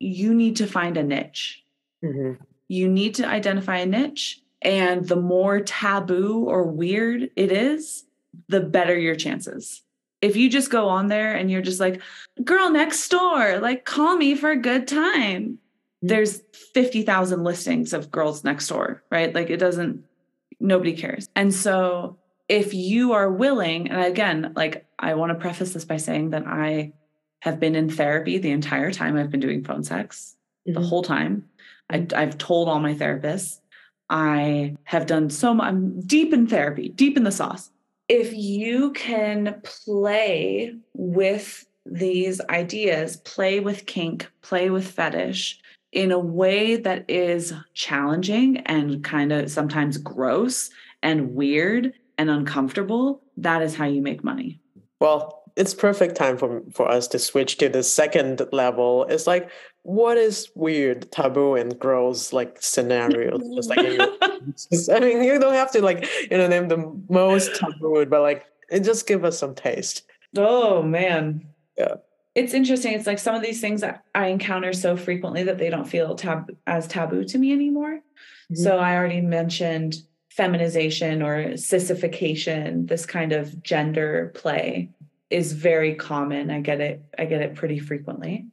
you 0.00 0.34
need 0.34 0.56
to 0.56 0.66
find 0.66 0.96
a 0.96 1.02
niche 1.02 1.62
Mhm. 2.02 2.38
you 2.68 2.88
need 2.88 3.14
to 3.16 3.26
identify 3.26 3.78
a 3.78 3.86
niche 3.86 4.40
and 4.62 5.06
the 5.08 5.16
more 5.16 5.60
taboo 5.60 6.44
or 6.48 6.64
weird 6.64 7.30
it 7.36 7.52
is 7.52 8.04
the 8.48 8.60
better 8.60 8.98
your 8.98 9.14
chances 9.14 9.82
if 10.22 10.36
you 10.36 10.48
just 10.48 10.70
go 10.70 10.88
on 10.88 11.08
there 11.08 11.34
and 11.34 11.50
you're 11.50 11.60
just 11.62 11.80
like 11.80 12.00
girl 12.44 12.70
next 12.70 13.08
door 13.10 13.58
like 13.60 13.84
call 13.84 14.16
me 14.16 14.34
for 14.34 14.50
a 14.50 14.56
good 14.56 14.88
time 14.88 15.58
there's 16.06 16.42
50,000 16.74 17.44
listings 17.44 17.94
of 17.94 18.10
girls 18.10 18.44
next 18.44 18.68
door, 18.68 19.02
right? 19.10 19.34
Like 19.34 19.48
it 19.48 19.56
doesn't, 19.56 20.04
nobody 20.60 20.92
cares. 20.94 21.30
And 21.34 21.52
so 21.52 22.18
if 22.46 22.74
you 22.74 23.12
are 23.12 23.30
willing, 23.30 23.90
and 23.90 24.02
again, 24.02 24.52
like 24.54 24.86
I 24.98 25.14
want 25.14 25.30
to 25.30 25.38
preface 25.38 25.72
this 25.72 25.86
by 25.86 25.96
saying 25.96 26.30
that 26.30 26.46
I 26.46 26.92
have 27.40 27.58
been 27.58 27.74
in 27.74 27.88
therapy 27.88 28.36
the 28.36 28.50
entire 28.50 28.92
time 28.92 29.16
I've 29.16 29.30
been 29.30 29.40
doing 29.40 29.64
phone 29.64 29.82
sex, 29.82 30.36
mm-hmm. 30.68 30.78
the 30.78 30.86
whole 30.86 31.02
time. 31.02 31.48
I, 31.88 32.06
I've 32.14 32.36
told 32.36 32.68
all 32.68 32.80
my 32.80 32.94
therapists. 32.94 33.60
I 34.10 34.76
have 34.84 35.06
done 35.06 35.30
so 35.30 35.54
much. 35.54 35.68
I'm 35.68 36.00
deep 36.02 36.34
in 36.34 36.46
therapy, 36.46 36.90
deep 36.90 37.16
in 37.16 37.24
the 37.24 37.32
sauce. 37.32 37.70
If 38.10 38.34
you 38.34 38.92
can 38.92 39.58
play 39.62 40.74
with 40.92 41.64
these 41.86 42.42
ideas, 42.50 43.16
play 43.16 43.60
with 43.60 43.86
kink, 43.86 44.30
play 44.42 44.68
with 44.68 44.86
fetish, 44.86 45.60
in 45.94 46.10
a 46.10 46.18
way 46.18 46.76
that 46.76 47.04
is 47.08 47.54
challenging 47.72 48.58
and 48.66 49.02
kind 49.02 49.32
of 49.32 49.50
sometimes 49.50 49.96
gross 49.96 50.70
and 51.02 51.34
weird 51.34 51.92
and 52.18 52.28
uncomfortable, 52.28 53.22
that 53.36 53.62
is 53.62 53.74
how 53.76 53.86
you 53.86 54.02
make 54.02 54.22
money. 54.24 54.60
Well, 55.00 55.42
it's 55.56 55.72
perfect 55.72 56.16
time 56.16 56.36
for 56.36 56.62
for 56.72 56.90
us 56.90 57.06
to 57.08 57.18
switch 57.18 57.58
to 57.58 57.68
the 57.68 57.84
second 57.84 58.42
level. 58.52 59.04
It's 59.04 59.26
like 59.26 59.50
what 59.82 60.16
is 60.16 60.50
weird, 60.54 61.12
taboo, 61.12 61.54
and 61.54 61.78
gross 61.78 62.32
like 62.32 62.56
scenarios? 62.60 63.40
just 63.54 63.68
like 63.68 63.78
I 64.90 65.00
mean, 65.00 65.22
you 65.22 65.38
don't 65.38 65.54
have 65.54 65.70
to 65.72 65.82
like 65.82 66.08
you 66.30 66.36
know 66.36 66.48
name 66.48 66.68
the 66.68 66.92
most 67.08 67.54
taboo, 67.54 68.04
but 68.06 68.20
like 68.20 68.46
it 68.68 68.80
just 68.80 69.06
give 69.06 69.24
us 69.24 69.38
some 69.38 69.54
taste. 69.54 70.02
Oh 70.36 70.82
man, 70.82 71.46
yeah 71.78 71.96
it's 72.34 72.54
interesting. 72.54 72.94
It's 72.94 73.06
like 73.06 73.18
some 73.18 73.34
of 73.34 73.42
these 73.42 73.60
things 73.60 73.80
that 73.82 74.04
I 74.14 74.28
encounter 74.28 74.72
so 74.72 74.96
frequently 74.96 75.44
that 75.44 75.58
they 75.58 75.70
don't 75.70 75.88
feel 75.88 76.14
tab- 76.16 76.56
as 76.66 76.88
taboo 76.88 77.24
to 77.24 77.38
me 77.38 77.52
anymore. 77.52 78.00
Mm-hmm. 78.50 78.62
So 78.62 78.78
I 78.78 78.96
already 78.96 79.20
mentioned 79.20 79.96
feminization 80.30 81.22
or 81.22 81.56
sissification, 81.56 82.86
this 82.86 83.06
kind 83.06 83.32
of 83.32 83.62
gender 83.62 84.32
play 84.34 84.90
is 85.30 85.52
very 85.52 85.94
common. 85.94 86.50
I 86.50 86.60
get 86.60 86.80
it. 86.80 87.02
I 87.18 87.24
get 87.24 87.40
it 87.40 87.54
pretty 87.54 87.78
frequently. 87.78 88.46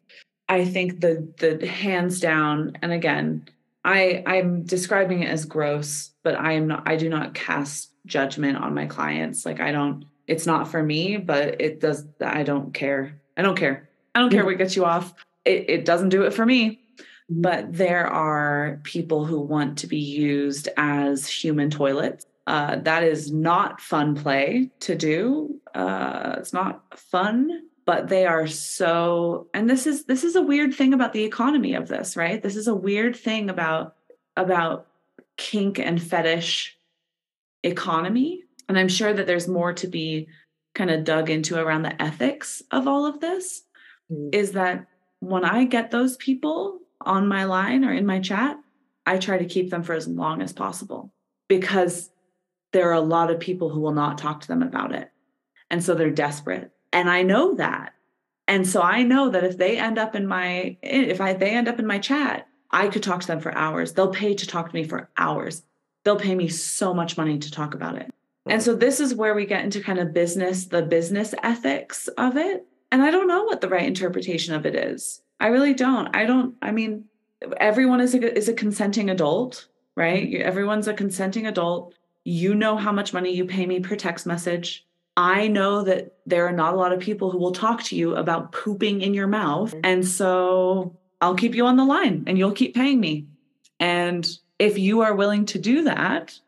I 0.48 0.66
think 0.66 1.02
the 1.02 1.28
the 1.38 1.66
hands 1.66 2.20
down, 2.20 2.78
and 2.82 2.92
again, 2.92 3.48
I 3.84 4.24
I'm 4.26 4.64
describing 4.64 5.24
it 5.24 5.30
as 5.30 5.46
gross, 5.46 6.12
but 6.24 6.36
I 6.36 6.54
am 6.54 6.68
not. 6.68 6.88
I 6.88 6.98
do 6.98 7.10
not 7.10 7.34
cast 7.34 7.92
judgment 8.06 8.58
on 8.58 8.76
my 8.76 8.86
clients. 8.86 9.46
Like 9.46 9.60
I 9.60 9.72
don't. 9.72 10.06
It's 10.28 10.46
not 10.46 10.68
for 10.68 10.84
me, 10.84 11.18
but 11.18 11.60
it 11.60 11.80
does. 11.80 12.06
I 12.22 12.44
don't 12.44 12.74
care 12.74 13.21
I 13.38 13.42
don't 13.42 13.58
care. 13.58 13.90
I 14.14 14.20
don't 14.20 14.32
care 14.32 14.46
what 14.46 14.58
gets 14.58 14.76
you 14.76 14.86
off. 14.86 15.14
It, 15.46 15.70
it 15.70 15.86
doesn't 15.86 16.10
do 16.10 16.24
it 16.24 16.34
for 16.34 16.46
me. 16.46 16.82
But 17.30 17.72
there 17.72 18.08
are 18.08 18.82
people 18.84 19.26
who 19.26 19.40
want 19.40 19.78
to 19.80 19.88
be 19.88 20.00
used 20.00 20.68
as 20.76 21.28
human 21.28 21.70
toilets. 21.70 22.26
Uh, 22.46 22.78
that 22.78 23.04
is 23.04 23.32
not 23.32 23.80
fun 23.80 24.16
play 24.16 24.70
to 24.82 24.96
do. 24.96 25.62
Uh, 25.74 26.36
it's 26.38 26.52
not 26.52 27.00
fun, 27.00 27.68
but 27.86 28.10
they 28.10 28.26
are 28.26 28.48
so. 28.48 29.48
And 29.54 29.70
this 29.70 29.88
is 29.88 30.06
this 30.06 30.26
is 30.26 30.36
a 30.36 30.42
weird 30.42 30.74
thing 30.74 30.94
about 30.94 31.14
the 31.14 31.24
economy 31.24 31.74
of 31.74 31.88
this, 31.88 32.18
right? 32.18 32.44
This 32.44 32.58
is 32.58 32.68
a 32.68 32.76
weird 32.76 33.16
thing 33.16 33.50
about 33.50 33.96
about 34.36 34.88
kink 35.38 35.80
and 35.80 36.02
fetish 36.02 36.78
economy. 37.64 38.44
And 38.68 38.78
I'm 38.78 38.90
sure 38.90 39.14
that 39.14 39.28
there's 39.28 39.48
more 39.48 39.74
to 39.74 39.88
be 39.88 40.28
kind 40.74 40.90
of 40.90 41.04
dug 41.04 41.30
into 41.30 41.58
around 41.58 41.84
the 41.84 42.02
ethics 42.02 42.62
of 42.72 42.88
all 42.88 43.06
of 43.06 43.20
this 43.20 43.64
mm-hmm. 44.12 44.30
is 44.32 44.54
that 44.54 44.88
when 45.20 45.46
I 45.46 45.66
get 45.66 45.92
those 45.92 46.18
people 46.18 46.80
on 47.02 47.28
my 47.28 47.46
line 47.46 47.84
or 47.84 47.94
in 47.94 48.06
my 48.06 48.20
chat, 48.20 48.58
I 49.06 49.18
try 49.18 49.38
to 49.38 49.46
keep 49.46 49.70
them 49.70 49.84
for 49.84 49.94
as 49.94 50.08
long 50.08 50.42
as 50.42 50.54
possible 50.54 51.12
because 51.48 52.12
there 52.72 52.90
are 52.90 52.94
a 52.94 53.02
lot 53.02 53.32
of 53.32 53.40
people 53.40 53.70
who 53.70 53.82
will 53.82 53.94
not 53.94 54.18
talk 54.18 54.42
to 54.42 54.48
them 54.48 54.62
about 54.62 54.94
it. 54.94 55.12
And 55.70 55.84
so 55.84 55.94
they're 55.96 56.12
desperate. 56.12 56.72
And 56.94 57.10
I 57.10 57.24
know 57.24 57.56
that. 57.56 57.94
And 58.48 58.68
so 58.68 58.82
I 58.82 59.04
know 59.04 59.30
that 59.30 59.44
if 59.44 59.58
they 59.58 59.78
end 59.78 59.98
up 59.98 60.16
in 60.16 60.28
my 60.28 60.78
if 60.82 61.22
I 61.22 61.34
they 61.34 61.52
end 61.52 61.68
up 61.68 61.80
in 61.80 61.88
my 61.88 62.00
chat, 62.00 62.48
I 62.70 62.88
could 62.88 63.04
talk 63.04 63.22
to 63.22 63.28
them 63.28 63.40
for 63.40 63.56
hours. 63.56 63.94
They'll 63.94 64.12
pay 64.12 64.34
to 64.34 64.48
talk 64.48 64.70
to 64.70 64.76
me 64.76 64.84
for 64.84 65.10
hours. 65.18 65.64
They'll 66.04 66.20
pay 66.20 66.36
me 66.36 66.48
so 66.48 66.94
much 66.94 67.18
money 67.18 67.38
to 67.40 67.52
talk 67.52 67.74
about 67.74 67.96
it. 67.98 68.14
And 68.50 68.62
so 68.62 68.76
this 68.76 69.00
is 69.00 69.14
where 69.14 69.36
we 69.36 69.46
get 69.46 69.64
into 69.64 69.82
kind 69.82 70.00
of 70.00 70.14
business, 70.14 70.66
the 70.66 70.82
business 70.82 71.34
ethics 71.44 72.08
of 72.18 72.38
it. 72.38 72.66
And 72.92 73.02
I 73.04 73.12
don't 73.12 73.28
know 73.28 73.44
what 73.44 73.62
the 73.62 73.70
right 73.70 73.86
interpretation 73.86 74.54
of 74.54 74.66
it 74.66 74.76
is. 74.76 75.22
I 75.40 75.48
really 75.48 75.74
don't. 75.74 76.14
I 76.16 76.26
don't, 76.26 76.56
I 76.62 76.72
mean, 76.72 77.06
everyone 77.58 78.02
is 78.02 78.14
a, 78.14 78.38
is 78.38 78.50
a 78.50 78.54
consenting 78.54 79.10
adult, 79.10 79.68
right? 79.96 80.34
Everyone's 80.36 80.88
a 80.88 80.94
consenting 80.94 81.48
adult. 81.48 81.94
You 82.24 82.56
know 82.56 82.78
how 82.78 82.92
much 82.92 83.14
money 83.14 83.34
you 83.34 83.46
pay 83.46 83.66
me 83.66 83.80
per 83.80 83.96
text 83.96 84.26
message. 84.26 84.86
I 85.18 85.48
know 85.48 85.84
that 85.84 86.16
there 86.26 86.48
are 86.48 86.52
not 86.52 86.74
a 86.74 86.78
lot 86.78 86.94
of 86.94 87.00
people 87.00 87.32
who 87.32 87.38
will 87.38 87.52
talk 87.52 87.84
to 87.84 87.96
you 87.96 88.16
about 88.16 88.52
pooping 88.52 89.02
in 89.02 89.14
your 89.14 89.28
mouth. 89.28 89.72
Mm-hmm. 89.72 89.82
And 89.84 90.08
so 90.08 90.96
I'll 91.20 91.36
keep 91.36 91.56
you 91.56 91.66
on 91.66 91.78
the 91.78 91.86
line 91.86 92.24
and 92.28 92.38
you'll 92.38 92.52
keep 92.54 92.76
paying 92.76 93.00
me. 93.00 93.28
And 93.80 94.28
if 94.60 94.78
you 94.78 95.02
are 95.02 95.16
willing 95.16 95.46
to 95.48 95.60
do 95.60 95.84
that, 95.84 96.40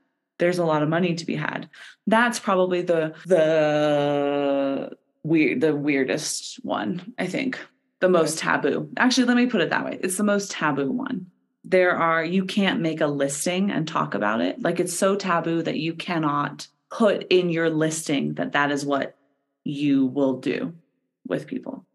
there's 0.43 0.59
a 0.59 0.65
lot 0.65 0.83
of 0.83 0.89
money 0.89 1.15
to 1.15 1.25
be 1.25 1.35
had. 1.35 1.69
That's 2.05 2.37
probably 2.37 2.81
the 2.81 3.15
the 3.25 4.91
weird 5.23 5.61
the 5.61 5.73
weirdest 5.73 6.59
one, 6.63 7.13
I 7.17 7.27
think. 7.27 7.57
The 8.01 8.09
most 8.09 8.37
taboo. 8.37 8.89
Actually, 8.97 9.27
let 9.27 9.37
me 9.37 9.45
put 9.45 9.61
it 9.61 9.69
that 9.69 9.85
way. 9.85 9.97
It's 10.01 10.17
the 10.17 10.23
most 10.25 10.51
taboo 10.51 10.91
one. 10.91 11.27
There 11.63 11.95
are 11.95 12.25
you 12.25 12.43
can't 12.43 12.81
make 12.81 12.99
a 12.99 13.07
listing 13.07 13.71
and 13.71 13.87
talk 13.87 14.15
about 14.15 14.41
it. 14.41 14.61
Like 14.61 14.81
it's 14.81 14.93
so 14.93 15.15
taboo 15.15 15.63
that 15.63 15.79
you 15.79 15.93
cannot 15.93 16.67
put 16.91 17.25
in 17.29 17.49
your 17.49 17.69
listing 17.69 18.33
that 18.33 18.51
that 18.51 18.69
is 18.69 18.85
what 18.85 19.15
you 19.63 20.07
will 20.07 20.41
do 20.41 20.73
with 21.25 21.47
people. 21.47 21.85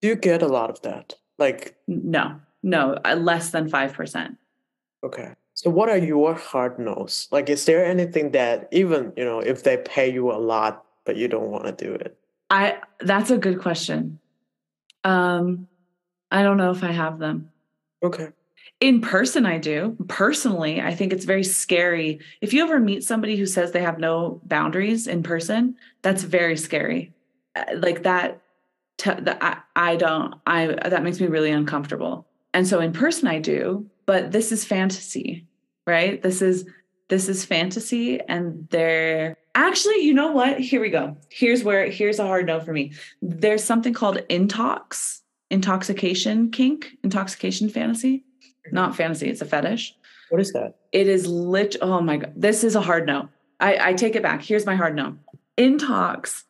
Do 0.00 0.08
you 0.08 0.16
get 0.16 0.42
a 0.42 0.48
lot 0.48 0.70
of 0.70 0.82
that? 0.82 1.14
Like 1.38 1.76
no. 1.86 2.40
No, 2.64 2.94
uh, 3.04 3.16
less 3.16 3.50
than 3.50 3.68
5%. 3.68 4.36
Okay. 5.04 5.34
So 5.62 5.70
what 5.70 5.88
are 5.88 5.96
your 5.96 6.34
hard 6.34 6.80
no's? 6.80 7.28
Like 7.30 7.48
is 7.48 7.66
there 7.66 7.84
anything 7.84 8.32
that 8.32 8.66
even, 8.72 9.12
you 9.16 9.24
know, 9.24 9.38
if 9.38 9.62
they 9.62 9.76
pay 9.76 10.12
you 10.12 10.32
a 10.32 10.34
lot 10.34 10.84
but 11.04 11.14
you 11.14 11.28
don't 11.28 11.50
want 11.50 11.66
to 11.66 11.84
do 11.84 11.94
it? 11.94 12.18
I 12.50 12.78
that's 12.98 13.30
a 13.30 13.38
good 13.38 13.60
question. 13.60 14.18
Um 15.04 15.68
I 16.32 16.42
don't 16.42 16.56
know 16.56 16.72
if 16.72 16.82
I 16.82 16.90
have 16.90 17.20
them. 17.20 17.52
Okay. 18.02 18.30
In 18.80 19.00
person 19.00 19.46
I 19.46 19.58
do. 19.58 19.96
Personally, 20.08 20.80
I 20.80 20.96
think 20.96 21.12
it's 21.12 21.26
very 21.26 21.44
scary. 21.44 22.18
If 22.40 22.52
you 22.52 22.64
ever 22.64 22.80
meet 22.80 23.04
somebody 23.04 23.36
who 23.36 23.46
says 23.46 23.70
they 23.70 23.82
have 23.82 24.00
no 24.00 24.40
boundaries 24.44 25.06
in 25.06 25.22
person, 25.22 25.76
that's 26.02 26.24
very 26.24 26.56
scary. 26.56 27.12
Uh, 27.54 27.76
like 27.76 28.02
that 28.02 28.40
i 29.76 29.96
don't 29.96 30.34
I 30.44 30.66
that 30.88 31.04
makes 31.04 31.20
me 31.20 31.28
really 31.28 31.52
uncomfortable. 31.52 32.26
And 32.52 32.66
so 32.66 32.80
in 32.80 32.92
person 32.92 33.28
I 33.28 33.38
do, 33.38 33.86
but 34.06 34.32
this 34.32 34.50
is 34.50 34.64
fantasy 34.64 35.46
right? 35.86 36.22
This 36.22 36.42
is 36.42 36.64
this 37.08 37.28
is 37.28 37.44
fantasy 37.44 38.20
and 38.20 38.66
they're 38.70 39.36
actually 39.54 40.02
you 40.02 40.14
know 40.14 40.32
what? 40.32 40.60
Here 40.60 40.80
we 40.80 40.90
go. 40.90 41.16
Here's 41.30 41.64
where 41.64 41.90
here's 41.90 42.18
a 42.18 42.26
hard 42.26 42.46
no 42.46 42.60
for 42.60 42.72
me. 42.72 42.92
There's 43.20 43.64
something 43.64 43.92
called 43.92 44.18
intox 44.28 45.20
intoxication 45.50 46.50
kink 46.50 46.92
intoxication 47.02 47.68
fantasy. 47.68 48.18
Mm-hmm. 48.18 48.74
not 48.74 48.96
fantasy 48.96 49.28
it's 49.28 49.40
a 49.40 49.44
fetish. 49.44 49.94
What 50.30 50.40
is 50.40 50.52
that? 50.52 50.76
It 50.92 51.08
is 51.08 51.26
lit 51.26 51.76
oh 51.82 52.00
my 52.00 52.18
god 52.18 52.32
this 52.36 52.64
is 52.64 52.74
a 52.74 52.80
hard 52.80 53.06
no. 53.06 53.28
I 53.60 53.90
i 53.90 53.92
take 53.94 54.16
it 54.16 54.22
back. 54.22 54.42
Here's 54.42 54.66
my 54.66 54.76
hard 54.76 54.96
no. 54.96 55.16
Intox 55.58 56.44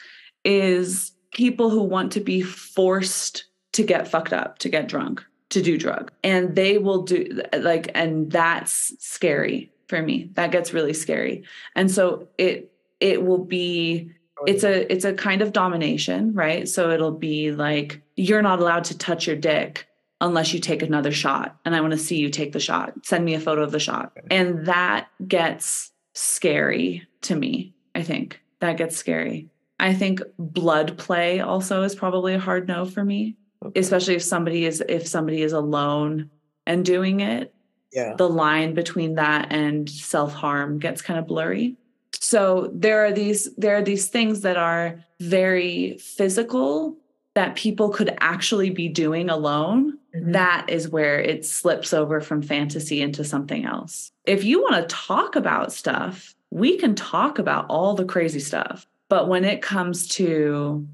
is 0.44 1.12
people 1.32 1.70
who 1.70 1.82
want 1.82 2.12
to 2.12 2.20
be 2.20 2.42
forced 2.42 3.46
to 3.72 3.82
get 3.82 4.06
fucked 4.06 4.32
up 4.32 4.58
to 4.58 4.68
get 4.68 4.86
drunk 4.86 5.24
to 5.52 5.62
do 5.62 5.78
drug. 5.78 6.10
And 6.24 6.56
they 6.56 6.78
will 6.78 7.02
do 7.02 7.42
like 7.56 7.90
and 7.94 8.30
that's 8.30 8.92
scary 8.98 9.70
for 9.88 10.02
me. 10.02 10.30
That 10.34 10.50
gets 10.50 10.72
really 10.72 10.94
scary. 10.94 11.44
And 11.76 11.90
so 11.90 12.28
it 12.38 12.72
it 13.00 13.24
will 13.24 13.44
be 13.44 14.10
oh, 14.40 14.44
it's 14.46 14.64
a 14.64 14.90
it's 14.92 15.04
a 15.04 15.12
kind 15.12 15.42
of 15.42 15.52
domination 15.52 16.34
right? 16.34 16.68
So 16.68 16.90
it'll 16.90 17.12
be 17.12 17.52
like 17.52 18.02
you're 18.16 18.42
not 18.42 18.60
allowed 18.60 18.84
to 18.84 18.98
touch 18.98 19.26
your 19.26 19.36
dick 19.36 19.86
unless 20.20 20.52
you 20.52 20.60
take 20.60 20.82
another 20.82 21.12
shot. 21.12 21.56
And 21.64 21.74
i 21.74 21.80
want 21.80 21.92
to 21.92 21.98
see 21.98 22.16
you 22.16 22.30
take 22.30 22.52
the 22.52 22.60
shot. 22.60 22.92
Send 23.04 23.24
me 23.24 23.34
a 23.34 23.40
photo 23.40 23.62
of 23.62 23.72
the 23.72 23.80
shot. 23.80 24.12
And 24.30 24.66
that 24.66 25.08
gets 25.26 25.92
scary 26.14 27.06
to 27.22 27.34
me 27.36 27.74
i 27.94 28.02
think. 28.02 28.40
That 28.60 28.76
gets 28.76 28.96
scary. 28.96 29.48
I 29.80 29.92
think 29.92 30.20
blood 30.38 30.96
play 30.96 31.40
also 31.40 31.82
is 31.82 31.96
probably 31.96 32.34
a 32.34 32.38
hard 32.38 32.68
no 32.68 32.84
for 32.84 33.04
me 33.04 33.36
okay. 33.66 33.80
especially 33.80 34.14
if 34.14 34.22
somebody 34.22 34.64
is 34.64 34.82
if 34.88 35.06
somebody 35.06 35.42
is 35.42 35.52
alone 35.52 36.30
and 36.66 36.84
doing 36.84 37.20
it 37.20 37.54
yeah 37.92 38.14
the 38.16 38.28
line 38.28 38.74
between 38.74 39.14
that 39.14 39.52
and 39.52 39.88
self-harm 39.88 40.78
gets 40.78 41.02
kind 41.02 41.18
of 41.18 41.26
blurry 41.26 41.76
so 42.14 42.70
there 42.72 43.04
are 43.04 43.12
these 43.12 43.54
there 43.56 43.76
are 43.76 43.82
these 43.82 44.08
things 44.08 44.42
that 44.42 44.56
are 44.56 45.02
very 45.20 45.98
physical 45.98 46.96
that 47.34 47.56
people 47.56 47.88
could 47.90 48.16
actually 48.20 48.70
be 48.70 48.88
doing 48.88 49.30
alone 49.30 49.98
mm-hmm. 50.14 50.32
that 50.32 50.66
is 50.68 50.88
where 50.88 51.20
it 51.20 51.44
slips 51.44 51.92
over 51.92 52.20
from 52.20 52.42
fantasy 52.42 53.00
into 53.00 53.24
something 53.24 53.64
else. 53.64 54.12
If 54.24 54.44
you 54.44 54.60
want 54.60 54.76
to 54.76 54.94
talk 54.94 55.36
about 55.36 55.72
stuff, 55.72 56.34
we 56.50 56.76
can 56.76 56.94
talk 56.94 57.38
about 57.38 57.66
all 57.68 57.94
the 57.94 58.04
crazy 58.04 58.40
stuff. 58.40 58.86
But 59.08 59.28
when 59.28 59.44
it 59.44 59.62
comes 59.62 60.06
to 60.08 60.86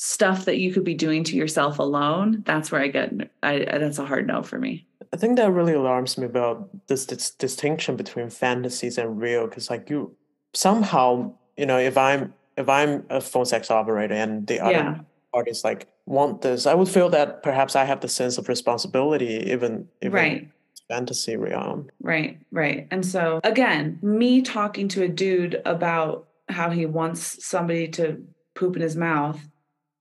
stuff 0.00 0.44
that 0.44 0.58
you 0.58 0.72
could 0.72 0.84
be 0.84 0.94
doing 0.94 1.24
to 1.24 1.34
yourself 1.34 1.80
alone, 1.80 2.42
that's 2.46 2.70
where 2.70 2.80
I 2.80 2.86
get 2.86 3.12
I, 3.42 3.58
that's 3.58 3.98
a 3.98 4.06
hard 4.06 4.28
no 4.28 4.44
for 4.44 4.56
me. 4.56 4.86
I 5.12 5.16
think 5.16 5.36
that 5.36 5.50
really 5.50 5.72
alarms 5.72 6.16
me 6.16 6.26
about 6.26 6.68
this, 6.86 7.06
this 7.06 7.30
distinction 7.30 7.96
between 7.96 8.30
fantasies 8.30 8.96
and 8.96 9.20
real 9.20 9.48
because 9.48 9.70
like 9.70 9.90
you 9.90 10.14
somehow 10.54 11.32
you 11.56 11.66
know 11.66 11.78
if 11.78 11.98
I'm 11.98 12.32
if 12.56 12.68
I'm 12.68 13.06
a 13.10 13.20
phone 13.20 13.44
sex 13.44 13.72
operator 13.72 14.14
and 14.14 14.46
the 14.46 14.60
other 14.60 14.72
yeah. 14.72 14.98
parties 15.32 15.64
like 15.64 15.88
want 16.06 16.42
this, 16.42 16.66
I 16.66 16.74
would 16.74 16.88
feel 16.88 17.08
that 17.10 17.42
perhaps 17.42 17.74
I 17.74 17.84
have 17.84 18.00
the 18.00 18.08
sense 18.08 18.38
of 18.38 18.48
responsibility 18.48 19.50
even, 19.50 19.88
even 20.00 20.12
right 20.12 20.48
fantasy 20.88 21.36
realm. 21.36 21.90
Right, 22.00 22.38
right. 22.50 22.88
And 22.90 23.04
so 23.04 23.40
again, 23.44 23.98
me 24.00 24.42
talking 24.42 24.88
to 24.88 25.02
a 25.02 25.08
dude 25.08 25.60
about 25.66 26.28
how 26.48 26.70
he 26.70 26.86
wants 26.86 27.44
somebody 27.44 27.88
to 27.88 28.22
poop 28.54 28.74
in 28.74 28.80
his 28.80 28.96
mouth, 28.96 29.38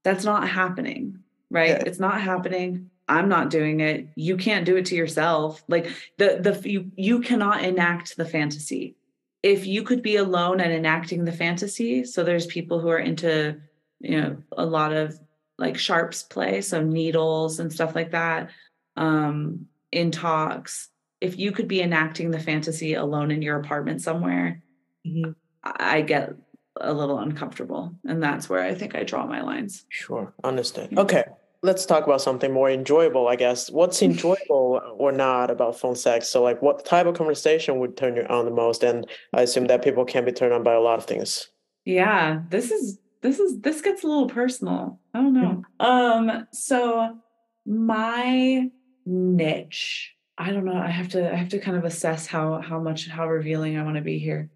that's 0.08 0.24
not 0.24 0.48
happening, 0.48 1.20
right? 1.52 1.72
Yeah. 1.72 1.84
It's 1.86 2.00
not 2.00 2.22
happening. 2.22 2.90
I'm 3.10 3.28
not 3.28 3.50
doing 3.50 3.82
it. 3.82 4.08
You 4.16 4.38
can't 4.38 4.66
do 4.66 4.78
it 4.78 4.86
to 4.86 4.96
yourself. 4.96 5.62
Like 5.68 5.90
the 6.18 6.40
the 6.40 6.70
you 6.70 6.90
you 6.96 7.20
cannot 7.20 7.66
enact 7.66 8.16
the 8.16 8.24
fantasy. 8.24 8.96
If 9.44 9.68
you 9.68 9.84
could 9.84 10.02
be 10.02 10.16
alone 10.16 10.62
and 10.62 10.72
enacting 10.72 11.26
the 11.26 11.34
fantasy, 11.34 12.06
so 12.06 12.24
there's 12.24 12.46
people 12.46 12.80
who 12.80 12.88
are 12.88 13.00
into, 13.00 13.60
you 14.00 14.22
know, 14.22 14.38
a 14.58 14.66
lot 14.66 14.94
of 14.94 15.20
like 15.58 15.78
sharps 15.78 16.24
play, 16.24 16.62
so 16.62 16.82
needles 16.82 17.60
and 17.60 17.72
stuff 17.72 17.94
like 17.94 18.12
that. 18.12 18.52
Um, 18.96 19.68
intox 19.94 20.88
if 21.20 21.38
you 21.38 21.52
could 21.52 21.68
be 21.68 21.82
enacting 21.82 22.30
the 22.30 22.40
fantasy 22.40 22.94
alone 22.94 23.32
in 23.32 23.42
your 23.42 23.58
apartment 23.58 24.02
somewhere 24.02 24.62
mm-hmm. 25.08 25.32
i 25.64 26.02
get 26.02 26.34
a 26.82 26.94
little 26.94 27.20
uncomfortable 27.20 27.94
and 28.06 28.22
that's 28.22 28.50
where 28.50 28.64
i 28.64 28.74
think 28.74 28.96
i 28.96 29.04
draw 29.04 29.26
my 29.26 29.42
lines. 29.42 29.86
Sure 29.90 30.34
Understood. 30.44 30.98
okay 30.98 31.24
let's 31.64 31.86
talk 31.86 32.06
about 32.06 32.22
something 32.22 32.54
more 32.54 32.70
enjoyable 32.70 33.28
i 33.28 33.36
guess. 33.36 33.70
What's 33.72 34.02
enjoyable 34.10 34.82
or 34.98 35.12
not 35.12 35.50
about 35.50 35.80
phone 35.80 35.96
sex? 35.96 36.30
So 36.30 36.44
like 36.44 36.62
what 36.62 36.86
type 36.86 37.08
of 37.08 37.16
conversation 37.16 37.80
would 37.80 37.98
turn 37.98 38.16
you 38.16 38.24
on 38.30 38.46
the 38.46 38.52
most? 38.52 38.84
And 38.84 39.08
i 39.34 39.42
assume 39.42 39.68
that 39.68 39.84
people 39.84 40.06
can 40.06 40.24
be 40.26 40.32
turned 40.32 40.54
on 40.54 40.64
by 40.64 40.74
a 40.74 40.80
lot 40.80 41.00
of 41.00 41.06
things. 41.06 41.50
Yeah 41.86 42.42
this 42.50 42.72
is 42.72 43.00
this 43.22 43.40
is 43.40 43.60
this 43.62 43.82
gets 43.82 44.04
a 44.04 44.08
little 44.08 44.28
personal. 44.30 45.00
I 45.14 45.22
don't 45.22 45.34
know. 45.34 45.64
Mm-hmm. 45.80 46.30
um 46.32 46.48
so 46.54 47.18
my 47.66 48.70
niche 49.06 50.16
i 50.38 50.52
don't 50.52 50.66
know 50.66 50.78
i 50.78 50.90
have 50.90 51.10
to 51.10 51.32
i 51.32 51.36
have 51.36 51.50
to 51.50 51.60
kind 51.60 51.76
of 51.78 51.84
assess 51.86 52.28
how 52.28 52.62
how 52.62 52.80
much 52.80 53.08
how 53.08 53.28
revealing 53.28 53.78
i 53.78 53.84
want 53.84 53.96
to 53.96 54.02
be 54.02 54.20
here 54.20 54.50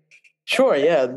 sure 0.46 0.76
yeah 0.76 1.08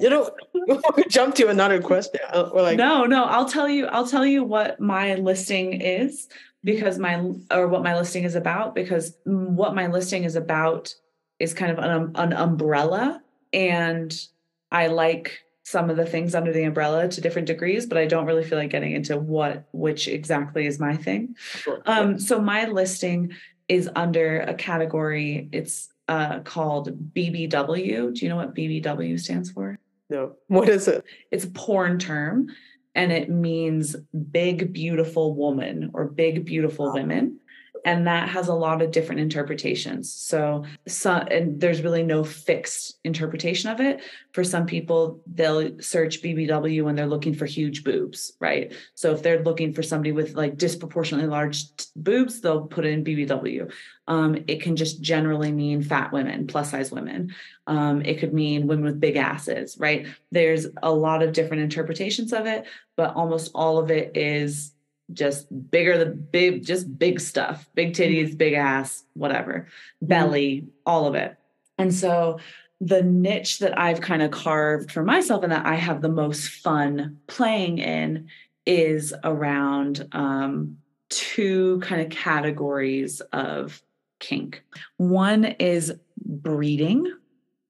you 0.00 0.10
know 0.10 0.30
jump 1.08 1.34
to 1.34 1.48
another 1.48 1.80
question 1.80 2.20
uh, 2.32 2.42
or 2.52 2.62
like 2.62 2.76
no 2.76 3.04
no 3.04 3.24
i'll 3.24 3.48
tell 3.48 3.68
you 3.68 3.86
i'll 3.86 4.06
tell 4.06 4.26
you 4.26 4.44
what 4.44 4.78
my 4.80 5.14
listing 5.14 5.80
is 5.80 6.28
because 6.62 6.98
my 6.98 7.16
or 7.50 7.68
what 7.68 7.82
my 7.82 7.96
listing 7.96 8.24
is 8.24 8.34
about 8.34 8.74
because 8.74 9.16
what 9.24 9.74
my 9.74 9.86
listing 9.86 10.24
is 10.24 10.36
about 10.36 10.94
is 11.38 11.54
kind 11.54 11.72
of 11.72 11.78
an, 11.78 12.12
an 12.14 12.32
umbrella 12.32 13.22
and 13.52 14.28
i 14.70 14.86
like 14.86 15.44
some 15.64 15.88
of 15.88 15.96
the 15.96 16.04
things 16.04 16.34
under 16.34 16.52
the 16.52 16.62
umbrella 16.62 17.08
to 17.08 17.20
different 17.22 17.48
degrees, 17.48 17.86
but 17.86 17.96
I 17.96 18.04
don't 18.04 18.26
really 18.26 18.44
feel 18.44 18.58
like 18.58 18.70
getting 18.70 18.92
into 18.92 19.16
what 19.16 19.66
which 19.72 20.08
exactly 20.08 20.66
is 20.66 20.78
my 20.78 20.94
thing. 20.94 21.34
Sure. 21.38 21.82
Um, 21.86 22.18
so 22.18 22.40
my 22.40 22.66
listing 22.66 23.32
is 23.66 23.88
under 23.96 24.40
a 24.40 24.54
category. 24.54 25.48
It's 25.52 25.88
uh, 26.08 26.40
called 26.40 27.12
BBW. 27.14 28.14
Do 28.14 28.24
you 28.24 28.28
know 28.28 28.36
what 28.36 28.54
BBW 28.54 29.18
stands 29.18 29.50
for? 29.50 29.78
No. 30.10 30.34
What 30.48 30.68
is 30.68 30.88
it? 30.88 31.04
It's 31.30 31.44
a 31.44 31.50
porn 31.50 31.98
term, 31.98 32.48
and 32.94 33.10
it 33.10 33.30
means 33.30 33.96
big 34.30 34.72
beautiful 34.72 35.34
woman 35.34 35.90
or 35.94 36.06
big 36.06 36.44
beautiful 36.44 36.92
women 36.92 37.40
and 37.84 38.06
that 38.06 38.28
has 38.30 38.48
a 38.48 38.54
lot 38.54 38.80
of 38.80 38.90
different 38.90 39.20
interpretations. 39.20 40.12
So 40.12 40.64
and 41.04 41.60
there's 41.60 41.82
really 41.82 42.02
no 42.02 42.24
fixed 42.24 42.98
interpretation 43.04 43.70
of 43.70 43.80
it. 43.80 44.00
For 44.32 44.42
some 44.42 44.66
people 44.66 45.20
they'll 45.26 45.80
search 45.80 46.22
bbw 46.22 46.82
when 46.82 46.94
they're 46.94 47.06
looking 47.06 47.34
for 47.34 47.46
huge 47.46 47.84
boobs 47.84 48.32
right? 48.40 48.72
So 48.94 49.12
if 49.12 49.22
they're 49.22 49.42
looking 49.42 49.72
for 49.72 49.82
somebody 49.82 50.12
with 50.12 50.34
like 50.34 50.56
disproportionately 50.56 51.28
large 51.28 51.64
boobs 51.94 52.40
they'll 52.40 52.66
put 52.66 52.84
in 52.84 53.04
bbw 53.04 53.70
um, 54.06 54.44
it 54.46 54.60
can 54.60 54.76
just 54.76 55.00
generally 55.00 55.50
mean 55.50 55.82
fat 55.82 56.12
women 56.12 56.46
plus 56.46 56.70
size 56.70 56.90
women. 56.90 57.34
Um, 57.66 58.02
it 58.02 58.18
could 58.18 58.34
mean 58.34 58.66
women 58.66 58.84
with 58.84 59.00
big 59.00 59.16
asses 59.16 59.76
right? 59.78 60.06
There's 60.30 60.66
a 60.82 60.92
lot 60.92 61.22
of 61.22 61.32
different 61.32 61.62
interpretations 61.62 62.32
of 62.32 62.46
it 62.46 62.64
but 62.96 63.14
almost 63.14 63.50
all 63.54 63.78
of 63.78 63.90
it 63.90 64.16
is 64.16 64.73
just 65.12 65.46
bigger 65.70 65.98
the 65.98 66.06
big 66.06 66.64
just 66.64 66.98
big 66.98 67.20
stuff 67.20 67.68
big 67.74 67.92
titties 67.92 68.28
mm-hmm. 68.28 68.36
big 68.36 68.54
ass 68.54 69.04
whatever 69.14 69.66
mm-hmm. 69.68 70.06
belly 70.06 70.66
all 70.86 71.06
of 71.06 71.14
it 71.14 71.36
and 71.78 71.92
so 71.92 72.38
the 72.80 73.02
niche 73.02 73.58
that 73.58 73.78
i've 73.78 74.00
kind 74.00 74.22
of 74.22 74.30
carved 74.30 74.90
for 74.90 75.02
myself 75.02 75.42
and 75.42 75.52
that 75.52 75.66
i 75.66 75.74
have 75.74 76.00
the 76.00 76.08
most 76.08 76.48
fun 76.48 77.18
playing 77.26 77.78
in 77.78 78.28
is 78.66 79.12
around 79.24 80.08
um, 80.12 80.78
two 81.10 81.78
kind 81.80 82.00
of 82.00 82.08
categories 82.08 83.20
of 83.32 83.82
kink 84.20 84.64
one 84.96 85.44
is 85.44 85.92
breeding 86.24 87.12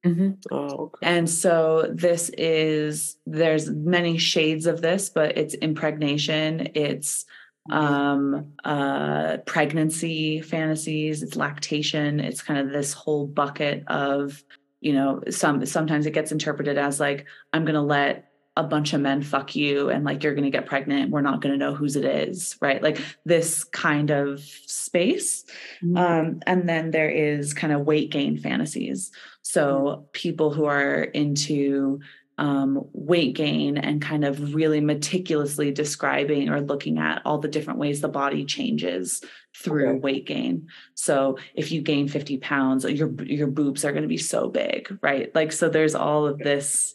Mm-hmm. 0.05 0.33
Oh, 0.51 0.85
okay. 0.85 0.99
And 1.03 1.29
so 1.29 1.91
this 1.93 2.31
is 2.37 3.17
there's 3.27 3.71
many 3.71 4.19
shades 4.19 4.67
of 4.67 4.83
this, 4.83 5.09
but 5.09 5.39
it's 5.39 5.55
impregnation, 5.55 6.69
it's 6.75 7.25
mm-hmm. 7.71 7.85
um 7.85 8.53
uh 8.65 9.39
pregnancy 9.47 10.41
fantasies, 10.41 11.23
it's 11.23 11.37
lactation, 11.37 12.21
it's 12.21 12.43
kind 12.43 12.61
of 12.61 12.71
this 12.71 12.93
whole 12.93 13.27
bucket 13.27 13.85
of, 13.87 14.45
you 14.81 14.93
know, 14.93 15.23
some 15.31 15.65
sometimes 15.65 16.07
it 16.07 16.13
gets 16.13 16.33
interpreted 16.33 16.77
as 16.77 17.01
like 17.01 17.27
I'm 17.53 17.65
going 17.65 17.75
to 17.75 17.81
let 17.81 18.31
a 18.57 18.63
bunch 18.63 18.93
of 18.93 19.01
men 19.01 19.21
fuck 19.21 19.57
you 19.57 19.91
and 19.91 20.05
like 20.05 20.23
you're 20.23 20.35
going 20.35 20.45
to 20.45 20.51
get 20.51 20.67
pregnant 20.67 21.11
we're 21.11 21.21
not 21.21 21.41
going 21.41 21.53
to 21.53 21.59
know 21.59 21.75
whose 21.75 21.97
it 21.97 22.05
is 22.05 22.57
right 22.61 22.83
like 22.85 23.01
this 23.25 23.65
kind 23.65 24.11
of 24.11 24.41
space 24.41 25.45
mm-hmm. 25.83 25.97
um, 25.97 26.41
and 26.47 26.69
then 26.69 26.93
there 26.93 27.11
is 27.11 27.53
kind 27.53 27.73
of 27.73 27.81
weight 27.81 28.11
gain 28.11 28.39
fantasies 28.39 29.11
so 29.45 29.63
mm-hmm. 29.63 30.05
people 30.13 30.53
who 30.53 30.65
are 30.65 31.03
into 31.03 32.01
um, 32.39 32.89
weight 32.93 33.37
gain 33.37 33.79
and 33.79 34.03
kind 34.03 34.25
of 34.25 34.55
really 34.55 34.81
meticulously 34.81 35.71
describing 35.71 36.49
or 36.49 36.61
looking 36.61 36.99
at 36.99 37.23
all 37.25 37.39
the 37.39 37.47
different 37.47 37.79
ways 37.79 38.01
the 38.01 38.09
body 38.09 38.45
changes 38.45 39.23
through 39.57 39.91
okay. 39.91 39.99
weight 40.01 40.27
gain. 40.27 40.67
So 40.95 41.39
if 41.55 41.71
you 41.71 41.81
gain 41.81 42.09
50 42.09 42.39
pounds, 42.39 42.85
your 42.85 43.13
your 43.23 43.47
boobs 43.47 43.85
are 43.85 43.93
going 43.93 44.03
to 44.03 44.09
be 44.09 44.17
so 44.17 44.49
big, 44.49 44.99
right? 45.01 45.33
Like 45.33 45.53
so 45.53 45.69
there's 45.69 45.95
all 45.95 46.27
of 46.27 46.39
this 46.39 46.95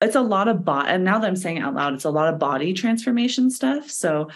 it's 0.00 0.14
a 0.14 0.20
lot 0.20 0.46
of 0.46 0.64
body 0.64 0.88
and 0.90 1.02
now 1.02 1.18
that 1.18 1.26
i'm 1.26 1.34
saying 1.34 1.58
out 1.58 1.74
loud 1.74 1.92
it's 1.92 2.04
a 2.04 2.10
lot 2.10 2.32
of 2.32 2.38
body 2.38 2.72
transformation 2.72 3.50
stuff 3.50 3.90
so 3.90 4.28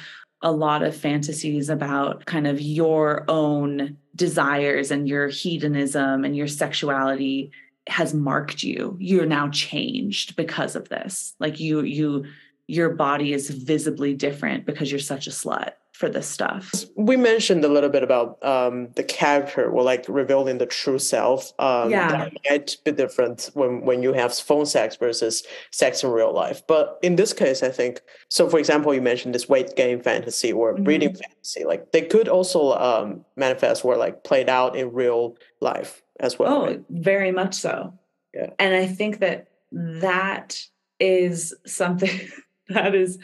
a 0.43 0.53
lot 0.53 0.83
of 0.83 0.97
fantasies 0.97 1.69
about 1.69 2.25
kind 2.27 2.47
of 2.47 2.61
your 2.61 3.25
own 3.29 3.97
desires 4.15 4.91
and 4.91 5.09
your 5.09 5.29
hedonism 5.29 6.25
and 6.25 6.37
your 6.37 6.49
sexuality 6.49 7.53
has 7.87 8.15
marked 8.15 8.63
you. 8.63 8.97
You're 9.01 9.27
now 9.27 9.49
changed 9.49 10.37
because 10.37 10.77
of 10.77 10.89
this. 10.89 11.35
Like 11.39 11.61
you 11.61 11.83
you 11.83 12.25
your 12.67 12.91
body 12.91 13.33
is 13.33 13.51
visibly 13.51 14.15
different 14.15 14.67
because 14.67 14.91
you're 14.91 15.01
such 15.01 15.27
a 15.27 15.31
slut 15.31 15.73
for 16.03 16.09
this 16.09 16.27
stuff. 16.27 16.85
We 16.97 17.17
mentioned 17.17 17.65
a 17.65 17.69
little 17.69 17.89
bit 17.89 18.03
about 18.03 18.45
um, 18.45 18.89
the 18.97 19.05
character, 19.05 19.71
or 19.71 19.85
like 19.85 20.05
revealing 20.09 20.59
the 20.59 20.67
true 20.67 20.99
self. 20.99 21.53
Um, 21.61 21.91
yeah, 21.91 22.09
that 22.09 22.33
might 22.51 22.77
be 22.85 22.91
different 22.91 23.51
when 23.55 23.83
when 23.83 24.03
you 24.03 24.13
have 24.13 24.37
phone 24.37 24.67
sex 24.67 24.97
versus 24.97 25.45
sex 25.71 26.03
in 26.03 26.11
real 26.11 26.35
life. 26.35 26.67
But 26.67 26.99
in 27.03 27.15
this 27.15 27.33
case, 27.33 27.63
I 27.63 27.69
think 27.69 28.01
so. 28.29 28.49
For 28.49 28.59
example, 28.59 28.93
you 28.93 29.01
mentioned 29.01 29.33
this 29.33 29.49
weight 29.49 29.77
gain 29.77 30.03
fantasy 30.03 30.51
or 30.51 30.75
mm-hmm. 30.75 30.83
breeding 30.83 31.15
fantasy. 31.15 31.63
Like 31.65 31.93
they 31.93 32.03
could 32.03 32.27
also 32.27 32.73
um, 32.73 33.25
manifest 33.37 33.85
or 33.85 33.97
like 33.97 34.25
played 34.25 34.49
out 34.49 34.75
in 34.75 34.93
real 34.93 35.37
life 35.61 36.03
as 36.19 36.37
well. 36.37 36.53
Oh, 36.53 36.67
right? 36.67 36.83
very 36.91 37.31
much 37.31 37.55
so. 37.55 37.95
Yeah, 38.35 38.51
and 38.59 38.75
I 38.75 38.89
think 38.89 39.21
that 39.21 39.47
that 39.71 40.67
is 40.99 41.55
something 41.65 42.19
that 42.71 42.97
is 42.97 43.21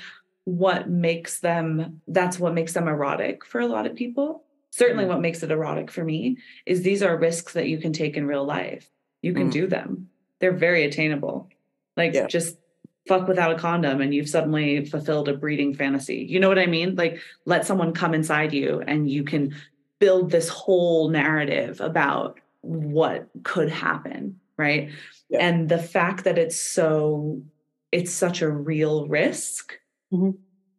what 0.48 0.88
makes 0.88 1.40
them 1.40 2.00
that's 2.08 2.38
what 2.38 2.54
makes 2.54 2.72
them 2.72 2.88
erotic 2.88 3.44
for 3.44 3.60
a 3.60 3.66
lot 3.66 3.86
of 3.86 3.94
people 3.94 4.44
certainly 4.70 5.04
mm. 5.04 5.08
what 5.08 5.20
makes 5.20 5.42
it 5.42 5.50
erotic 5.50 5.90
for 5.90 6.02
me 6.02 6.38
is 6.64 6.82
these 6.82 7.02
are 7.02 7.18
risks 7.18 7.52
that 7.52 7.68
you 7.68 7.76
can 7.76 7.92
take 7.92 8.16
in 8.16 8.26
real 8.26 8.44
life 8.44 8.88
you 9.20 9.34
can 9.34 9.48
mm. 9.48 9.52
do 9.52 9.66
them 9.66 10.08
they're 10.40 10.52
very 10.52 10.84
attainable 10.84 11.50
like 11.98 12.14
yeah. 12.14 12.26
just 12.26 12.56
fuck 13.06 13.26
without 13.26 13.52
a 13.52 13.58
condom 13.58 14.00
and 14.00 14.14
you've 14.14 14.28
suddenly 14.28 14.84
fulfilled 14.84 15.28
a 15.28 15.34
breeding 15.34 15.74
fantasy. 15.74 16.26
You 16.28 16.38
know 16.38 16.48
what 16.48 16.58
I 16.58 16.66
mean? 16.66 16.94
Like 16.94 17.18
let 17.46 17.66
someone 17.66 17.94
come 17.94 18.14
inside 18.14 18.52
you 18.52 18.82
and 18.86 19.10
you 19.10 19.24
can 19.24 19.56
build 19.98 20.30
this 20.30 20.48
whole 20.48 21.08
narrative 21.08 21.80
about 21.80 22.38
what 22.60 23.28
could 23.42 23.70
happen, 23.70 24.38
right? 24.56 24.90
Yeah. 25.30 25.46
And 25.46 25.68
the 25.68 25.78
fact 25.78 26.24
that 26.24 26.38
it's 26.38 26.60
so 26.60 27.40
it's 27.90 28.12
such 28.12 28.42
a 28.42 28.50
real 28.50 29.08
risk 29.08 29.78
mm-hmm. 30.12 30.30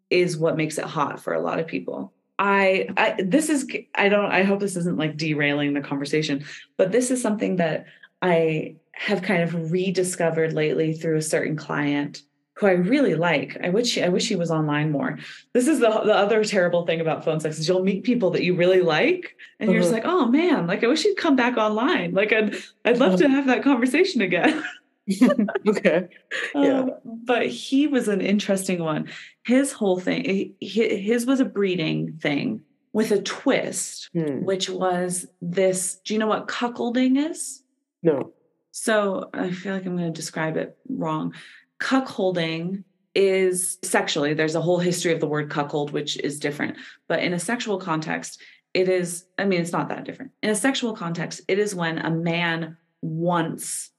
is 0.09 0.38
what 0.38 0.57
makes 0.57 0.77
it 0.77 0.86
hot 0.86 1.19
for 1.19 1.34
a 1.34 1.41
lot 1.41 1.59
of 1.59 1.67
people. 1.67 2.13
I, 2.38 2.88
I 2.95 3.21
this 3.21 3.49
is 3.49 3.69
I 3.95 4.07
don't 4.07 4.32
I 4.32 4.43
hope 4.43 4.61
this 4.61 4.77
isn't 4.77 4.97
like 4.97 5.17
derailing 5.17 5.73
the 5.73 5.82
conversation, 5.82 6.45
but 6.77 6.91
this 6.91 7.11
is 7.11 7.21
something 7.21 7.57
that 7.57 7.86
I 8.21 8.75
have 8.93 9.21
kind 9.21 9.43
of 9.43 9.71
rediscovered 9.71 10.53
lately 10.53 10.93
through 10.93 11.17
a 11.17 11.21
certain 11.21 11.55
client 11.55 12.21
who 12.59 12.67
I 12.67 12.71
really 12.71 13.15
like. 13.15 13.57
I 13.63 13.69
wish 13.69 13.97
I 13.97 14.09
wish 14.09 14.27
he 14.27 14.36
was 14.36 14.51
online 14.51 14.91
more. 14.91 15.17
This 15.53 15.67
is 15.67 15.80
the 15.80 15.89
the 15.89 16.15
other 16.15 16.43
terrible 16.43 16.86
thing 16.86 16.99
about 16.99 17.23
phone 17.23 17.39
sex 17.39 17.57
is 17.57 17.67
you'll 17.67 17.84
meet 17.84 18.03
people 18.03 18.32
that 18.32 18.43
you 18.43 18.55
really 18.55 18.82
like, 18.82 19.36
and 19.59 19.71
you're 19.71 19.82
just 19.82 19.93
uh-huh. 19.93 20.03
like, 20.03 20.13
oh 20.13 20.25
man, 20.27 20.67
like 20.67 20.84
I 20.84 20.88
wish 20.88 21.03
he'd 21.03 21.15
come 21.15 21.38
back 21.38 21.57
online. 21.57 22.13
Like 22.13 22.34
I'd 22.34 22.55
I'd 22.84 22.97
love 22.97 23.17
to 23.19 23.30
have 23.30 23.47
that 23.47 23.63
conversation 23.63 24.21
again. 24.21 24.63
okay. 25.68 26.07
Yeah. 26.55 26.80
Um, 26.80 26.91
but 27.05 27.47
he 27.47 27.88
was 27.88 28.07
an 28.07 28.22
interesting 28.22 28.84
one. 28.84 29.10
His 29.45 29.72
whole 29.72 29.99
thing, 29.99 30.55
his 30.60 31.26
was 31.26 31.39
a 31.39 31.45
breeding 31.45 32.18
thing 32.22 32.62
with 32.93 33.12
a 33.12 33.22
twist, 33.22 34.10
hmm. 34.14 34.43
which 34.43 34.70
was 34.70 35.26
this. 35.41 35.99
Do 36.05 36.14
you 36.14 36.20
know 36.20 36.28
what 36.28 36.47
cuckolding 36.47 37.30
is? 37.30 37.64
No. 38.03 38.34
So 38.72 39.30
I 39.34 39.51
feel 39.51 39.74
like 39.74 39.86
I'm 39.86 39.97
going 39.97 40.12
to 40.12 40.18
describe 40.18 40.57
it 40.57 40.78
wrong. 40.88 41.34
Cuckolding 41.80 42.84
is 43.16 43.78
sexually, 43.84 44.34
there's 44.34 44.55
a 44.55 44.62
whole 44.62 44.80
history 44.80 45.12
of 45.12 45.20
the 45.20 45.28
word 45.28 45.49
cuckold, 45.49 45.91
which 45.91 46.18
is 46.18 46.39
different. 46.39 46.78
But 47.07 47.22
in 47.22 47.34
a 47.34 47.39
sexual 47.39 47.78
context, 47.78 48.41
it 48.74 48.88
is, 48.88 49.26
I 49.38 49.45
mean, 49.45 49.62
it's 49.62 49.72
not 49.72 49.89
that 49.89 50.05
different. 50.05 50.32
In 50.43 50.49
a 50.49 50.55
sexual 50.55 50.95
context, 50.95 51.41
it 51.47 51.57
is 51.57 51.74
when 51.74 51.97
a 51.97 52.12
man 52.12 52.78
wants 53.01 53.89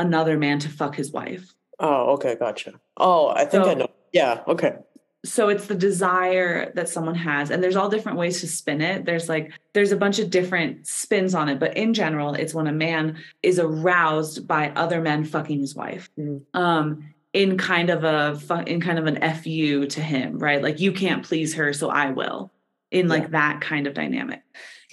another 0.00 0.38
man 0.38 0.58
to 0.60 0.68
fuck 0.68 0.96
his 0.96 1.12
wife. 1.12 1.54
Oh, 1.78 2.14
okay, 2.14 2.34
gotcha. 2.34 2.74
Oh, 2.96 3.28
I 3.28 3.44
think 3.44 3.64
so, 3.64 3.70
I 3.70 3.74
know. 3.74 3.88
Yeah, 4.12 4.42
okay 4.48 4.76
so 5.24 5.50
it's 5.50 5.66
the 5.66 5.74
desire 5.74 6.72
that 6.74 6.88
someone 6.88 7.14
has 7.14 7.50
and 7.50 7.62
there's 7.62 7.76
all 7.76 7.90
different 7.90 8.16
ways 8.16 8.40
to 8.40 8.46
spin 8.46 8.80
it 8.80 9.04
there's 9.04 9.28
like 9.28 9.52
there's 9.74 9.92
a 9.92 9.96
bunch 9.96 10.18
of 10.18 10.30
different 10.30 10.86
spins 10.86 11.34
on 11.34 11.48
it 11.48 11.58
but 11.58 11.76
in 11.76 11.92
general 11.92 12.34
it's 12.34 12.54
when 12.54 12.66
a 12.66 12.72
man 12.72 13.18
is 13.42 13.58
aroused 13.58 14.46
by 14.46 14.70
other 14.70 15.00
men 15.00 15.24
fucking 15.24 15.60
his 15.60 15.74
wife 15.74 16.10
mm-hmm. 16.18 16.58
um 16.58 17.04
in 17.32 17.58
kind 17.58 17.90
of 17.90 18.04
a 18.04 18.64
in 18.66 18.80
kind 18.80 18.98
of 18.98 19.06
an 19.06 19.16
fu 19.34 19.86
to 19.86 20.00
him 20.00 20.38
right 20.38 20.62
like 20.62 20.80
you 20.80 20.92
can't 20.92 21.24
please 21.24 21.54
her 21.54 21.72
so 21.72 21.90
i 21.90 22.10
will 22.10 22.50
in 22.90 23.06
like 23.06 23.24
yeah. 23.24 23.28
that 23.28 23.60
kind 23.60 23.86
of 23.86 23.94
dynamic 23.94 24.42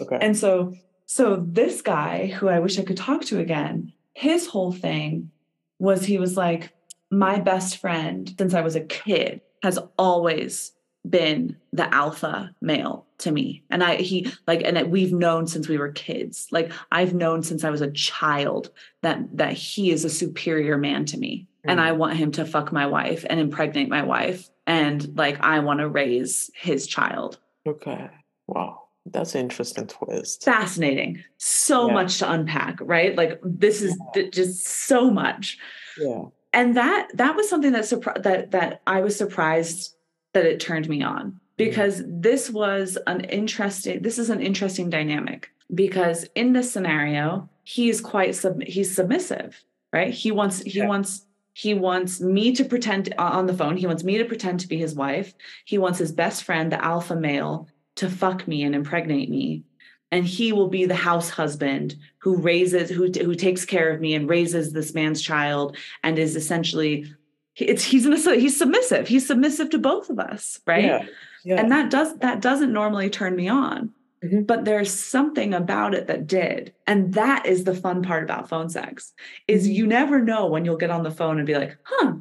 okay 0.01 0.17
and 0.19 0.37
so 0.37 0.73
so 1.05 1.37
this 1.47 1.81
guy 1.81 2.27
who 2.27 2.49
i 2.49 2.59
wish 2.59 2.77
i 2.77 2.83
could 2.83 2.97
talk 2.97 3.23
to 3.23 3.39
again 3.39 3.93
his 4.17 4.47
whole 4.47 4.71
thing 4.71 5.29
was 5.77 6.03
he 6.03 6.17
was 6.17 6.35
like 6.35 6.73
my 7.11 7.39
best 7.39 7.77
friend 7.77 8.33
since 8.39 8.55
i 8.55 8.61
was 8.61 8.75
a 8.75 8.81
kid 8.81 9.41
has 9.61 9.77
always 9.95 10.71
been 11.07 11.55
the 11.71 11.93
alpha 11.93 12.51
male 12.59 13.05
to 13.19 13.31
me. 13.31 13.63
And 13.69 13.83
i 13.83 13.95
he 13.95 14.31
like 14.47 14.63
and 14.63 14.91
we've 14.91 15.13
known 15.13 15.45
since 15.45 15.67
we 15.67 15.77
were 15.77 15.91
kids. 15.91 16.47
Like 16.51 16.71
i've 16.91 17.13
known 17.13 17.43
since 17.43 17.63
i 17.63 17.69
was 17.69 17.81
a 17.81 17.91
child 17.91 18.71
that 19.03 19.19
that 19.37 19.53
he 19.53 19.91
is 19.91 20.03
a 20.03 20.09
superior 20.09 20.77
man 20.77 21.05
to 21.05 21.17
me. 21.17 21.47
Mm. 21.65 21.71
and 21.71 21.81
i 21.81 21.91
mm. 21.91 21.97
want 21.97 22.17
him 22.17 22.31
to 22.33 22.45
fuck 22.45 22.71
my 22.71 22.87
wife 22.87 23.23
and 23.29 23.39
impregnate 23.39 23.87
my 23.87 24.01
wife. 24.01 24.49
And 24.65 25.15
like 25.15 25.39
i 25.41 25.59
want 25.59 25.79
to 25.79 25.87
raise 25.87 26.49
his 26.55 26.87
child. 26.87 27.37
Okay. 27.67 28.09
Wow 28.47 28.86
that's 29.11 29.35
an 29.35 29.41
interesting 29.41 29.87
twist 29.87 30.43
fascinating 30.43 31.23
so 31.37 31.87
yeah. 31.87 31.93
much 31.93 32.17
to 32.19 32.31
unpack 32.31 32.77
right 32.81 33.15
like 33.15 33.39
this 33.43 33.81
is 33.81 33.97
yeah. 34.15 34.23
just 34.31 34.65
so 34.65 35.09
much 35.09 35.57
yeah 35.99 36.23
and 36.53 36.75
that 36.75 37.09
that 37.13 37.35
was 37.35 37.49
something 37.49 37.71
that 37.71 37.85
surprised 37.85 38.23
that 38.23 38.51
that 38.51 38.81
I 38.87 39.01
was 39.01 39.15
surprised 39.15 39.95
that 40.33 40.45
it 40.45 40.59
turned 40.59 40.89
me 40.89 41.03
on 41.03 41.27
mm-hmm. 41.27 41.37
because 41.55 42.01
mm-hmm. 42.01 42.21
this 42.21 42.49
was 42.49 42.97
an 43.07 43.21
interesting 43.25 44.01
this 44.01 44.17
is 44.17 44.29
an 44.29 44.41
interesting 44.41 44.89
dynamic 44.89 45.49
because 45.73 46.25
in 46.35 46.53
this 46.53 46.71
scenario 46.71 47.49
he's 47.63 48.01
quite 48.01 48.35
sub 48.35 48.61
he's 48.63 48.93
submissive 48.93 49.63
right 49.93 50.13
he 50.13 50.31
wants 50.31 50.61
he 50.61 50.79
yeah. 50.79 50.87
wants 50.87 51.25
he 51.53 51.73
wants 51.73 52.21
me 52.21 52.53
to 52.53 52.63
pretend 52.63 53.13
on 53.17 53.45
the 53.45 53.53
phone 53.53 53.77
he 53.77 53.87
wants 53.87 54.03
me 54.03 54.17
to 54.17 54.25
pretend 54.25 54.59
to 54.59 54.67
be 54.67 54.77
his 54.77 54.95
wife 54.95 55.33
he 55.65 55.77
wants 55.77 55.99
his 55.99 56.11
best 56.11 56.43
friend 56.43 56.71
the 56.71 56.83
alpha 56.83 57.15
male 57.15 57.67
to 57.97 58.09
fuck 58.09 58.47
me 58.47 58.63
and 58.63 58.73
impregnate 58.73 59.29
me 59.29 59.63
and 60.11 60.25
he 60.25 60.51
will 60.51 60.69
be 60.69 60.85
the 60.85 60.95
house 60.95 61.29
husband 61.29 61.95
who 62.19 62.37
raises 62.37 62.89
who 62.89 63.09
who 63.09 63.35
takes 63.35 63.65
care 63.65 63.91
of 63.91 63.99
me 63.99 64.13
and 64.13 64.29
raises 64.29 64.73
this 64.73 64.93
man's 64.93 65.21
child 65.21 65.77
and 66.03 66.17
is 66.17 66.35
essentially 66.35 67.11
it's 67.55 67.83
he's 67.83 68.05
in 68.05 68.13
a, 68.13 68.35
he's 68.35 68.57
submissive 68.57 69.07
he's 69.07 69.27
submissive 69.27 69.69
to 69.69 69.77
both 69.77 70.09
of 70.09 70.19
us 70.19 70.59
right 70.65 70.85
yeah, 70.85 71.05
yeah. 71.43 71.59
and 71.59 71.71
that 71.71 71.89
does 71.89 72.17
that 72.19 72.41
doesn't 72.41 72.73
normally 72.73 73.09
turn 73.09 73.35
me 73.35 73.47
on 73.47 73.91
mm-hmm. 74.23 74.43
but 74.43 74.65
there's 74.65 74.93
something 74.93 75.53
about 75.53 75.93
it 75.93 76.07
that 76.07 76.27
did 76.27 76.73
and 76.85 77.13
that 77.13 77.45
is 77.45 77.63
the 77.63 77.75
fun 77.75 78.01
part 78.01 78.23
about 78.23 78.49
phone 78.49 78.69
sex 78.69 79.13
is 79.47 79.63
mm-hmm. 79.63 79.73
you 79.73 79.87
never 79.87 80.21
know 80.21 80.45
when 80.47 80.65
you'll 80.65 80.77
get 80.77 80.91
on 80.91 81.03
the 81.03 81.11
phone 81.11 81.37
and 81.37 81.47
be 81.47 81.55
like 81.55 81.77
huh 81.83 82.13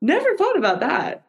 never 0.00 0.36
thought 0.36 0.58
about 0.58 0.80
that 0.80 1.24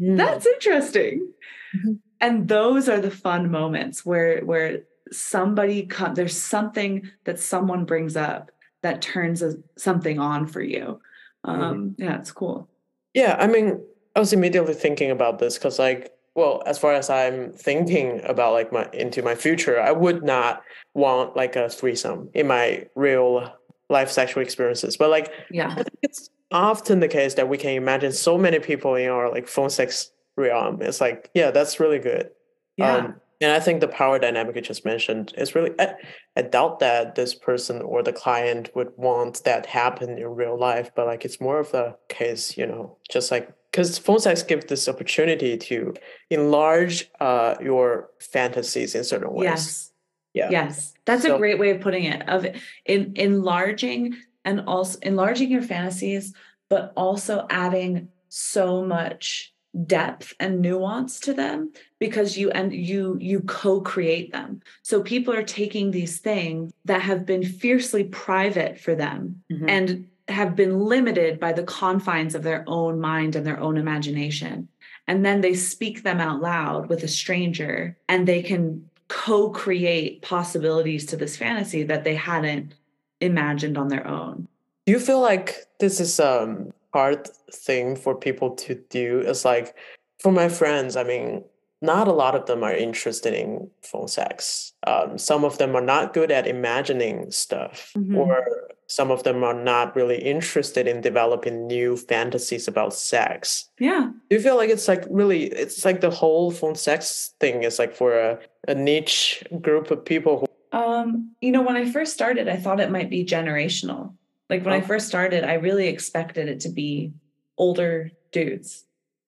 mm. 0.00 0.16
that's 0.16 0.46
interesting 0.46 1.28
mm-hmm. 1.76 1.92
And 2.24 2.48
those 2.48 2.88
are 2.88 3.00
the 3.00 3.10
fun 3.10 3.50
moments 3.50 4.04
where 4.04 4.40
where 4.44 4.82
somebody 5.12 5.82
come 5.82 6.14
there's 6.14 6.40
something 6.40 7.10
that 7.24 7.38
someone 7.38 7.84
brings 7.84 8.16
up 8.16 8.50
that 8.82 9.02
turns 9.02 9.42
a, 9.42 9.54
something 9.76 10.18
on 10.18 10.46
for 10.46 10.62
you. 10.62 11.00
Um 11.44 11.60
mm-hmm. 11.60 12.02
yeah 12.02 12.18
it's 12.18 12.32
cool. 12.32 12.68
Yeah 13.12 13.36
i 13.38 13.46
mean 13.46 13.80
i 14.16 14.20
was 14.20 14.32
immediately 14.32 14.74
thinking 14.74 15.10
about 15.10 15.38
this 15.38 15.58
because 15.58 15.78
like 15.78 16.12
well 16.34 16.62
as 16.66 16.78
far 16.78 16.92
as 16.94 17.10
i'm 17.10 17.52
thinking 17.52 18.20
about 18.24 18.52
like 18.52 18.72
my 18.72 18.88
into 18.92 19.22
my 19.22 19.34
future 19.34 19.80
i 19.80 19.92
would 19.92 20.24
not 20.24 20.62
want 20.94 21.36
like 21.36 21.54
a 21.54 21.68
threesome 21.68 22.28
in 22.34 22.46
my 22.48 22.86
real 22.96 23.52
life 23.88 24.10
sexual 24.10 24.42
experiences. 24.42 24.96
But 24.96 25.10
like 25.10 25.32
yeah. 25.50 25.82
It's 26.02 26.30
often 26.50 27.00
the 27.00 27.08
case 27.08 27.34
that 27.34 27.48
we 27.48 27.58
can 27.58 27.70
imagine 27.70 28.12
so 28.12 28.38
many 28.38 28.58
people 28.58 28.94
in 28.94 29.08
our 29.08 29.30
like 29.30 29.48
phone 29.48 29.70
sex 29.70 30.10
realm 30.36 30.80
it's 30.82 31.00
like 31.00 31.30
yeah 31.34 31.50
that's 31.50 31.80
really 31.80 31.98
good 31.98 32.30
yeah 32.76 32.96
um, 32.96 33.14
and 33.40 33.52
I 33.52 33.60
think 33.60 33.80
the 33.80 33.88
power 33.88 34.18
dynamic 34.18 34.56
you 34.56 34.62
just 34.62 34.84
mentioned 34.84 35.34
is 35.36 35.54
really, 35.54 35.72
I, 35.78 35.94
I, 36.36 36.42
doubt 36.42 36.78
that 36.78 37.14
this 37.14 37.34
person 37.34 37.82
or 37.82 38.02
the 38.02 38.12
client 38.12 38.70
would 38.74 38.92
want 38.96 39.44
that 39.44 39.66
happen 39.66 40.18
in 40.18 40.28
real 40.28 40.58
life, 40.58 40.90
but 40.94 41.06
like 41.06 41.24
it's 41.24 41.40
more 41.40 41.58
of 41.58 41.70
the 41.72 41.96
case, 42.08 42.56
you 42.56 42.66
know, 42.66 42.96
just 43.10 43.30
like, 43.30 43.52
because 43.70 43.98
phone 43.98 44.20
sex 44.20 44.42
gives 44.42 44.66
this 44.66 44.88
opportunity 44.88 45.56
to 45.56 45.94
enlarge 46.30 47.10
uh, 47.20 47.56
your 47.60 48.10
fantasies 48.20 48.94
in 48.94 49.02
certain 49.02 49.32
ways. 49.32 49.44
Yes. 49.44 49.92
Yeah. 50.32 50.50
Yes. 50.50 50.94
That's 51.04 51.24
so, 51.24 51.34
a 51.34 51.38
great 51.38 51.58
way 51.58 51.70
of 51.70 51.80
putting 51.80 52.04
it 52.04 52.28
of 52.28 52.46
in 52.86 53.12
enlarging 53.16 54.16
and 54.44 54.60
also 54.62 54.98
enlarging 55.02 55.50
your 55.50 55.62
fantasies, 55.62 56.32
but 56.70 56.92
also 56.96 57.46
adding 57.50 58.08
so 58.28 58.84
much 58.84 59.53
depth 59.86 60.34
and 60.38 60.60
nuance 60.60 61.18
to 61.20 61.34
them 61.34 61.72
because 61.98 62.38
you 62.38 62.50
and 62.50 62.72
you 62.72 63.16
you 63.20 63.40
co-create 63.40 64.32
them. 64.32 64.60
So 64.82 65.02
people 65.02 65.34
are 65.34 65.42
taking 65.42 65.90
these 65.90 66.18
things 66.18 66.72
that 66.84 67.02
have 67.02 67.26
been 67.26 67.44
fiercely 67.44 68.04
private 68.04 68.78
for 68.78 68.94
them 68.94 69.42
mm-hmm. 69.50 69.68
and 69.68 70.08
have 70.28 70.56
been 70.56 70.78
limited 70.78 71.38
by 71.38 71.52
the 71.52 71.64
confines 71.64 72.34
of 72.34 72.42
their 72.42 72.64
own 72.66 73.00
mind 73.00 73.36
and 73.36 73.46
their 73.46 73.60
own 73.60 73.76
imagination. 73.76 74.68
And 75.06 75.24
then 75.24 75.40
they 75.40 75.54
speak 75.54 76.02
them 76.02 76.20
out 76.20 76.40
loud 76.40 76.88
with 76.88 77.02
a 77.02 77.08
stranger 77.08 77.96
and 78.08 78.26
they 78.26 78.42
can 78.42 78.88
co-create 79.08 80.22
possibilities 80.22 81.04
to 81.06 81.16
this 81.16 81.36
fantasy 81.36 81.82
that 81.82 82.04
they 82.04 82.14
hadn't 82.14 82.74
imagined 83.20 83.76
on 83.76 83.88
their 83.88 84.06
own. 84.06 84.48
Do 84.86 84.92
you 84.92 85.00
feel 85.00 85.20
like 85.20 85.66
this 85.78 86.00
is 86.00 86.18
um 86.20 86.72
hard 86.94 87.28
thing 87.52 87.96
for 87.96 88.14
people 88.14 88.50
to 88.64 88.74
do 88.88 89.20
is 89.20 89.44
like 89.44 89.76
for 90.22 90.32
my 90.32 90.48
friends 90.48 90.96
i 90.96 91.04
mean 91.04 91.44
not 91.84 92.08
a 92.08 92.12
lot 92.12 92.34
of 92.34 92.46
them 92.46 92.64
are 92.64 92.72
interested 92.72 93.34
in 93.34 93.70
phone 93.82 94.08
sex. 94.08 94.72
Um, 94.86 95.18
some 95.18 95.44
of 95.44 95.58
them 95.58 95.76
are 95.76 95.82
not 95.82 96.14
good 96.14 96.30
at 96.30 96.46
imagining 96.46 97.30
stuff 97.30 97.92
mm-hmm. 97.96 98.16
or 98.16 98.46
some 98.86 99.10
of 99.10 99.22
them 99.22 99.44
are 99.44 99.54
not 99.54 99.94
really 99.94 100.20
interested 100.20 100.86
in 100.86 101.00
developing 101.00 101.66
new 101.66 101.96
fantasies 101.96 102.68
about 102.68 102.94
sex. 102.94 103.70
Yeah. 103.78 104.10
Do 104.28 104.36
you 104.36 104.42
feel 104.42 104.56
like 104.56 104.70
it's 104.70 104.88
like 104.88 105.04
really 105.10 105.44
it's 105.44 105.84
like 105.84 106.00
the 106.00 106.10
whole 106.10 106.50
phone 106.50 106.74
sex 106.74 107.34
thing 107.40 107.62
is 107.62 107.78
like 107.78 107.94
for 107.94 108.18
a, 108.18 108.38
a 108.66 108.74
niche 108.74 109.44
group 109.60 109.90
of 109.90 110.04
people 110.04 110.40
who 110.40 110.46
um 110.78 111.30
you 111.40 111.52
know 111.52 111.62
when 111.62 111.76
i 111.76 111.88
first 111.88 112.12
started 112.12 112.48
i 112.48 112.56
thought 112.56 112.80
it 112.80 112.90
might 112.90 113.08
be 113.08 113.24
generational 113.24 114.12
like 114.50 114.64
when 114.64 114.74
oh. 114.74 114.78
I 114.78 114.80
first 114.80 115.08
started, 115.08 115.44
I 115.44 115.54
really 115.54 115.88
expected 115.88 116.48
it 116.48 116.60
to 116.60 116.68
be 116.68 117.12
older 117.58 118.10
dudes. 118.32 118.84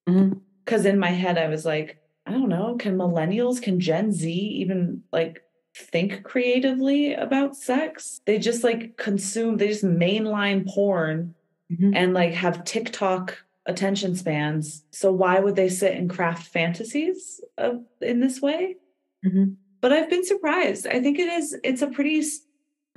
Mhm. 0.09 0.41
Because 0.65 0.85
in 0.85 0.99
my 0.99 1.11
head, 1.11 1.39
I 1.39 1.49
was 1.49 1.65
like, 1.65 1.99
I 2.27 2.33
don't 2.33 2.49
know, 2.49 2.77
can 2.77 2.97
millennials, 2.97 3.63
can 3.63 3.79
Gen 3.81 4.13
Z 4.13 4.31
even 4.31 5.03
like 5.13 5.43
think 5.77 6.23
creatively 6.25 7.15
about 7.15 7.57
sex? 7.57 8.21
They 8.27 8.39
just 8.39 8.65
like 8.65 8.97
consume, 8.97 9.57
they 9.59 9.69
just 9.69 9.85
mainline 9.85 10.67
porn 10.67 11.35
Mhm. 11.73 11.93
and 11.95 12.15
like 12.15 12.33
have 12.33 12.65
TikTok 12.65 13.39
attention 13.67 14.15
spans. 14.15 14.85
So 14.91 15.13
why 15.13 15.41
would 15.41 15.57
they 15.57 15.69
sit 15.69 15.95
and 15.97 16.09
craft 16.11 16.47
fantasies 16.49 17.41
of, 17.59 17.85
in 18.01 18.21
this 18.21 18.41
way? 18.41 18.77
Mhm. 19.25 19.57
But 19.81 19.93
I've 19.93 20.11
been 20.11 20.25
surprised. 20.25 20.87
I 20.87 21.01
think 21.01 21.19
it 21.19 21.29
is 21.29 21.57
it's 21.63 21.83
a 21.83 21.89
pretty 21.89 22.23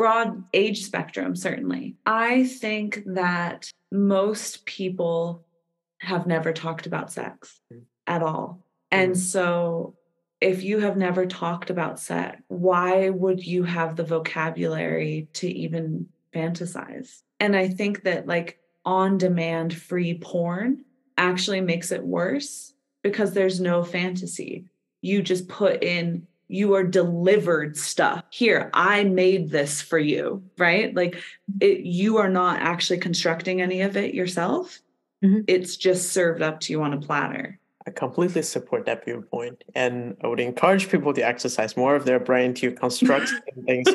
broad 0.03 0.41
age 0.53 0.85
spectrum 0.85 1.35
certainly. 1.35 1.93
I 2.05 2.45
think 2.45 3.03
that 3.05 3.69
most 3.91 4.65
people 4.65 5.43
have 5.97 6.25
never 6.25 6.53
talked 6.53 6.85
about 6.85 7.11
sex 7.11 7.59
Mm. 7.69 7.81
at 8.07 8.23
all. 8.23 8.65
And 8.91 9.11
Mm. 9.11 9.17
so 9.17 9.95
if 10.39 10.63
you 10.63 10.79
have 10.79 10.95
never 10.95 11.25
talked 11.25 11.69
about 11.69 11.99
sex, 11.99 12.41
why 12.47 13.09
would 13.09 13.45
you 13.45 13.63
have 13.63 13.97
the 13.97 14.05
vocabulary 14.05 15.27
to 15.33 15.49
even 15.49 16.07
fantasize? 16.33 17.23
And 17.41 17.53
I 17.53 17.67
think 17.67 18.03
that 18.03 18.25
like 18.25 18.57
on 18.85 19.17
demand 19.17 19.73
free 19.73 20.17
porn 20.17 20.85
actually 21.17 21.59
makes 21.59 21.91
it 21.91 22.05
worse 22.05 22.73
because 23.03 23.33
there's 23.33 23.59
no 23.59 23.83
fantasy. 23.83 24.63
You 25.01 25.21
just 25.21 25.49
put 25.49 25.83
in, 25.83 26.25
you 26.49 26.73
are 26.73 26.83
delivered 26.83 27.77
stuff. 27.77 28.23
Here, 28.31 28.69
I 28.73 29.03
made 29.05 29.51
this 29.51 29.81
for 29.81 29.99
you, 29.99 30.43
right? 30.57 30.93
Like 30.95 31.15
it, 31.61 31.81
you 31.81 32.17
are 32.17 32.27
not 32.29 32.59
actually 32.59 32.99
constructing 32.99 33.61
any 33.61 33.81
of 33.81 33.95
it 33.95 34.13
yourself. 34.15 34.79
Mhm. 35.23 35.43
It's 35.47 35.77
just 35.77 36.11
served 36.11 36.41
up 36.41 36.59
to 36.61 36.73
you 36.73 36.81
on 36.81 36.93
a 36.93 36.97
platter. 36.99 37.59
I 37.87 37.91
completely 37.91 38.41
support 38.41 38.85
that 38.87 39.05
viewpoint, 39.05 39.63
and 39.75 40.17
I 40.23 40.27
would 40.27 40.39
encourage 40.39 40.89
people 40.89 41.13
to 41.13 41.21
exercise 41.21 41.77
more 41.77 41.95
of 41.95 42.05
their 42.05 42.19
brain 42.19 42.53
to 42.55 42.71
construct 42.71 43.29
things. 43.65 43.87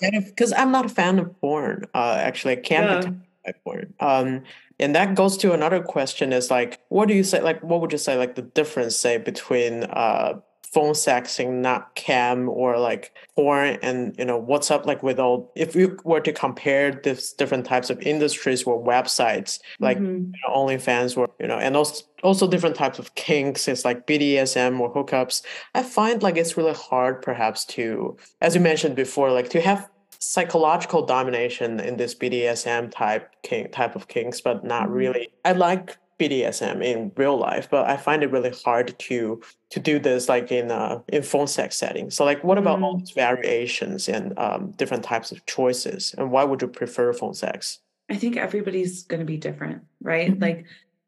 Because 0.00 0.52
I'm 0.52 0.70
not 0.70 0.84
a 0.86 0.88
fan 0.90 1.18
of 1.18 1.40
porn. 1.40 1.86
Uh, 1.94 2.16
actually, 2.20 2.52
I 2.52 2.56
can't 2.60 3.04
Yeah. 3.04 3.10
be 3.10 3.16
by 3.46 3.52
porn. 3.64 3.94
Um, 4.00 4.42
and 4.78 4.94
that 4.94 5.14
goes 5.14 5.36
to 5.38 5.52
another 5.52 5.82
question: 5.82 6.32
is 6.32 6.50
like, 6.50 6.80
what 6.88 7.08
do 7.08 7.14
you 7.14 7.24
say? 7.24 7.40
Like, 7.40 7.62
what 7.62 7.80
would 7.80 7.92
you 7.92 7.98
say? 7.98 8.16
Like 8.18 8.34
the 8.34 8.42
difference, 8.42 8.94
say, 8.96 9.16
between 9.18 9.84
uh, 9.84 10.40
phone 10.74 10.92
sexing, 10.92 11.60
not 11.62 11.94
cam, 11.94 12.48
or 12.48 12.78
like 12.78 13.12
porn, 13.36 13.78
and 13.82 14.14
you 14.18 14.24
know, 14.24 14.36
what's 14.36 14.70
up? 14.70 14.84
Like 14.86 15.02
with 15.02 15.18
all, 15.20 15.52
if 15.54 15.74
you 15.76 15.96
were 16.04 16.20
to 16.20 16.32
compare 16.32 16.90
this 17.04 17.32
different 17.32 17.64
types 17.64 17.88
of 17.90 18.00
industries 18.02 18.64
or 18.64 18.82
websites, 18.82 19.60
like 19.80 19.98
Mhm. 19.98 20.32
you 20.34 20.40
know, 20.46 20.54
OnlyFans 20.54 21.16
or 21.16 21.28
you 21.40 21.46
know, 21.46 21.58
and 21.58 21.76
also 21.76 22.04
also 22.24 22.48
different 22.48 22.74
types 22.76 22.98
of 22.98 23.14
kinks. 23.14 23.68
It's 23.68 23.84
like 23.84 24.06
BDSM 24.06 24.80
or 24.80 24.92
hookups. 24.92 25.42
I 25.74 25.82
find 25.82 26.22
like 26.22 26.36
it's 26.36 26.56
really 26.56 26.72
hard, 26.74 27.22
perhaps, 27.22 27.64
to, 27.76 28.16
as 28.40 28.54
you 28.54 28.60
mentioned 28.60 28.96
before, 28.96 29.30
like 29.30 29.50
to 29.50 29.60
have 29.60 29.88
psychological 30.18 31.04
domination 31.04 31.78
in 31.80 31.96
this 31.98 32.14
BDSM 32.14 32.90
type 32.90 33.28
kink 33.42 33.72
type 33.72 33.94
of 33.94 34.08
kinks, 34.08 34.40
but 34.40 34.64
not 34.64 34.88
Mhm. 34.88 34.94
really. 34.94 35.28
I 35.44 35.52
like 35.52 35.98
BDSM 36.18 36.82
in 36.82 37.12
real 37.16 37.36
life, 37.36 37.68
but 37.70 37.88
I 37.88 37.96
find 37.96 38.22
it 38.22 38.30
really 38.30 38.52
hard 38.64 38.98
to 38.98 39.40
to 39.70 39.80
do 39.80 39.98
this 39.98 40.28
like 40.28 40.52
in 40.52 40.70
uh 40.70 41.00
in 41.08 41.22
phone 41.22 41.46
sex 41.46 41.76
setting. 41.76 42.10
So 42.10 42.24
like, 42.24 42.42
what 42.44 42.58
about 42.58 42.80
all 42.82 42.94
Mm. 42.96 43.00
these 43.00 43.10
variations 43.10 44.08
and 44.08 44.38
um, 44.38 44.70
different 44.72 45.02
types 45.04 45.32
of 45.32 45.44
choices, 45.46 46.14
and 46.16 46.30
why 46.30 46.44
would 46.44 46.62
you 46.62 46.68
prefer 46.68 47.12
phone 47.12 47.34
sex? 47.34 47.80
I 48.10 48.16
think 48.16 48.36
everybody's 48.36 49.04
going 49.04 49.20
to 49.20 49.26
be 49.26 49.36
different, 49.38 49.82
right? 50.02 50.30
Mhm. 50.30 50.40
Like 50.42 50.66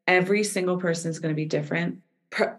every 0.09 0.43
single 0.45 0.79
person 0.79 1.11
is 1.11 1.19
going 1.19 1.35
to 1.35 1.37
be 1.37 1.45
different. 1.45 1.99
Per, 2.31 2.59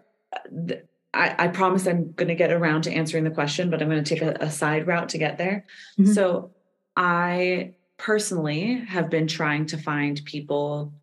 th- 0.68 0.84
I, 1.14 1.36
I 1.46 1.48
promise 1.48 1.88
I'm 1.88 2.12
going 2.12 2.28
to 2.28 2.36
get 2.36 2.52
around 2.52 2.84
to 2.84 2.92
answering 2.92 3.24
the 3.24 3.32
question, 3.32 3.70
but 3.72 3.82
I'm 3.82 3.90
going 3.90 4.04
to 4.04 4.16
take 4.16 4.22
a, 4.22 4.36
a 4.40 4.52
side 4.52 4.86
route 4.86 5.10
to 5.10 5.18
get 5.18 5.38
there. 5.38 5.66
Mhm. 5.98 6.14
So 6.14 6.52
I 6.96 7.74
personally 7.98 8.76
have 8.88 9.10
been 9.10 9.28
trying 9.28 9.66
to 9.68 9.78
find 9.78 10.22
people 10.26 10.94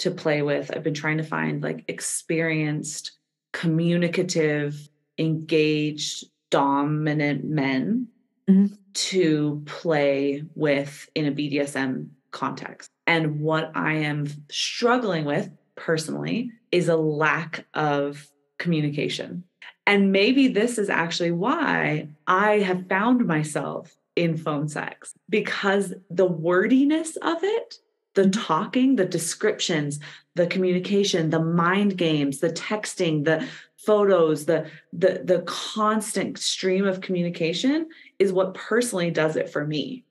to 0.00 0.10
play 0.10 0.42
with. 0.42 0.70
I've 0.74 0.82
been 0.82 0.94
trying 0.94 1.18
to 1.18 1.22
find 1.22 1.62
like 1.62 1.84
experienced, 1.88 3.12
communicative, 3.52 4.88
engaged, 5.18 6.24
dominant 6.50 7.44
men 7.44 8.08
Mhm. 8.48 8.76
to 8.94 9.62
play 9.66 10.44
with 10.54 11.08
in 11.14 11.26
a 11.26 11.30
BDSM 11.30 12.10
context. 12.30 12.90
And 13.06 13.40
what 13.40 13.70
I 13.74 13.94
am 13.94 14.26
struggling 14.50 15.24
with 15.24 15.50
personally 15.76 16.50
is 16.72 16.88
a 16.88 16.96
lack 16.96 17.66
of 17.74 18.26
communication. 18.58 19.44
And 19.86 20.12
maybe 20.12 20.48
this 20.48 20.78
is 20.78 20.88
actually 20.90 21.32
why 21.32 22.08
I 22.26 22.60
have 22.60 22.88
found 22.88 23.26
myself 23.26 23.96
in 24.16 24.36
phone 24.36 24.68
sex 24.68 25.14
because 25.28 25.94
the 26.10 26.26
wordiness 26.26 27.16
of 27.16 27.38
it, 27.42 27.76
the 28.14 28.28
talking, 28.30 28.96
the 28.96 29.04
descriptions, 29.04 30.00
the 30.34 30.46
communication, 30.46 31.30
the 31.30 31.40
mind 31.40 31.96
games, 31.96 32.40
the 32.40 32.50
texting, 32.50 33.24
the 33.24 33.46
photos, 33.76 34.46
the 34.46 34.68
the 34.92 35.22
the 35.24 35.42
constant 35.46 36.38
stream 36.38 36.86
of 36.86 37.00
communication 37.00 37.88
is 38.18 38.32
what 38.32 38.54
personally 38.54 39.10
does 39.10 39.36
it 39.36 39.48
for 39.48 39.66
me. 39.66 40.04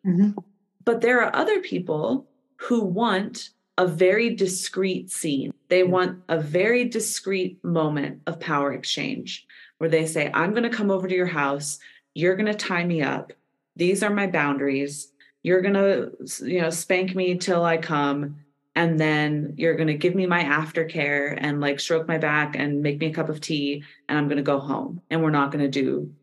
But 0.85 1.01
there 1.01 1.21
are 1.21 1.35
other 1.35 1.59
people 1.59 2.27
who 2.57 2.83
want 2.83 3.49
a 3.77 3.87
very 3.87 4.35
discreet 4.35 5.11
scene. 5.11 5.53
They 5.69 5.83
Mm. 5.83 5.89
want 5.89 6.19
a 6.27 6.39
very 6.41 6.85
discreet 6.85 7.63
moment 7.63 8.21
of 8.27 8.39
power 8.39 8.73
exchange 8.73 9.45
where 9.77 9.89
they 9.89 10.05
say, 10.05 10.29
I'm 10.33 10.51
going 10.51 10.63
to 10.63 10.77
come 10.77 10.91
over 10.91 11.07
to 11.07 11.15
your 11.15 11.25
house. 11.27 11.79
You're 12.13 12.35
going 12.35 12.51
to 12.51 12.65
tie 12.67 12.83
me 12.83 13.01
up. 13.01 13.31
These 13.77 14.03
are 14.03 14.09
my 14.13 14.27
boundaries. 14.27 15.08
You're 15.43 15.61
going 15.61 15.73
to, 15.73 16.11
you 16.45 16.61
know, 16.61 16.69
spank 16.69 17.15
me 17.15 17.37
till 17.37 17.63
I 17.63 17.77
come. 17.77 18.37
And 18.75 18.99
then 18.99 19.55
you're 19.57 19.75
going 19.75 19.87
to 19.87 19.95
give 19.95 20.15
me 20.15 20.25
my 20.25 20.43
aftercare 20.43 21.35
and 21.37 21.59
like 21.59 21.79
stroke 21.79 22.07
my 22.07 22.17
back 22.17 22.55
and 22.55 22.81
make 22.81 22.99
me 22.99 23.07
a 23.07 23.13
cup 23.13 23.27
of 23.27 23.41
tea. 23.41 23.83
And 24.07 24.17
I'm 24.17 24.27
going 24.27 24.37
to 24.37 24.43
go 24.43 24.59
home. 24.59 25.01
And 25.09 25.21
we're 25.21 25.31
not 25.31 25.51
going 25.51 25.63
to 25.63 25.69
do, 25.69 26.13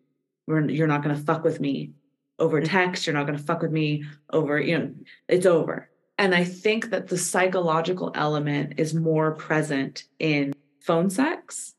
we're, 0.46 0.66
you're 0.68 0.86
not 0.86 1.02
going 1.02 1.14
to 1.14 1.22
fuck 1.22 1.44
with 1.44 1.60
me 1.60 1.92
over 2.38 2.60
Mhm. 2.60 2.68
text. 2.68 3.06
You're 3.06 3.14
not 3.14 3.26
going 3.26 3.38
to 3.38 3.44
fuck 3.44 3.62
with 3.62 3.72
me 3.72 4.04
over, 4.30 4.58
you 4.60 4.78
know, 4.78 4.90
it's 5.28 5.44
over. 5.46 5.90
And 6.18 6.34
I 6.34 6.44
think 6.44 6.90
that 6.90 7.08
the 7.08 7.18
psychological 7.18 8.10
element 8.14 8.74
is 8.78 8.94
more 8.94 9.32
present 9.32 10.04
in 10.18 10.54
phone 10.80 11.10
sex 11.10 11.74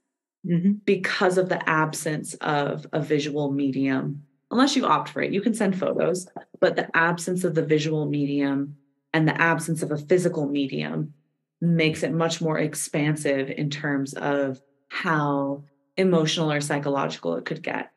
because 0.85 1.37
of 1.39 1.49
the 1.49 1.67
absence 1.67 2.35
of 2.35 2.85
a 2.93 3.01
visual 3.01 3.51
medium. 3.51 4.26
Unless 4.51 4.75
you 4.75 4.85
opt 4.85 5.09
for 5.09 5.21
it, 5.21 5.33
you 5.33 5.41
can 5.41 5.53
send 5.53 5.77
photos, 5.77 6.27
but 6.59 6.75
the 6.75 6.95
absence 6.95 7.43
of 7.43 7.53
the 7.55 7.65
visual 7.65 8.05
medium 8.05 8.77
and 9.13 9.27
the 9.27 9.39
absence 9.41 9.83
of 9.83 9.91
a 9.91 9.97
physical 9.97 10.47
medium 10.47 11.13
makes 11.59 12.03
it 12.03 12.13
much 12.13 12.39
more 12.39 12.57
expansive 12.59 13.49
in 13.49 13.69
terms 13.69 14.13
of 14.13 14.61
how 14.89 15.63
emotional 15.97 16.51
or 16.51 16.61
psychological 16.61 17.35
it 17.35 17.45
could 17.45 17.61
get. 17.61 17.91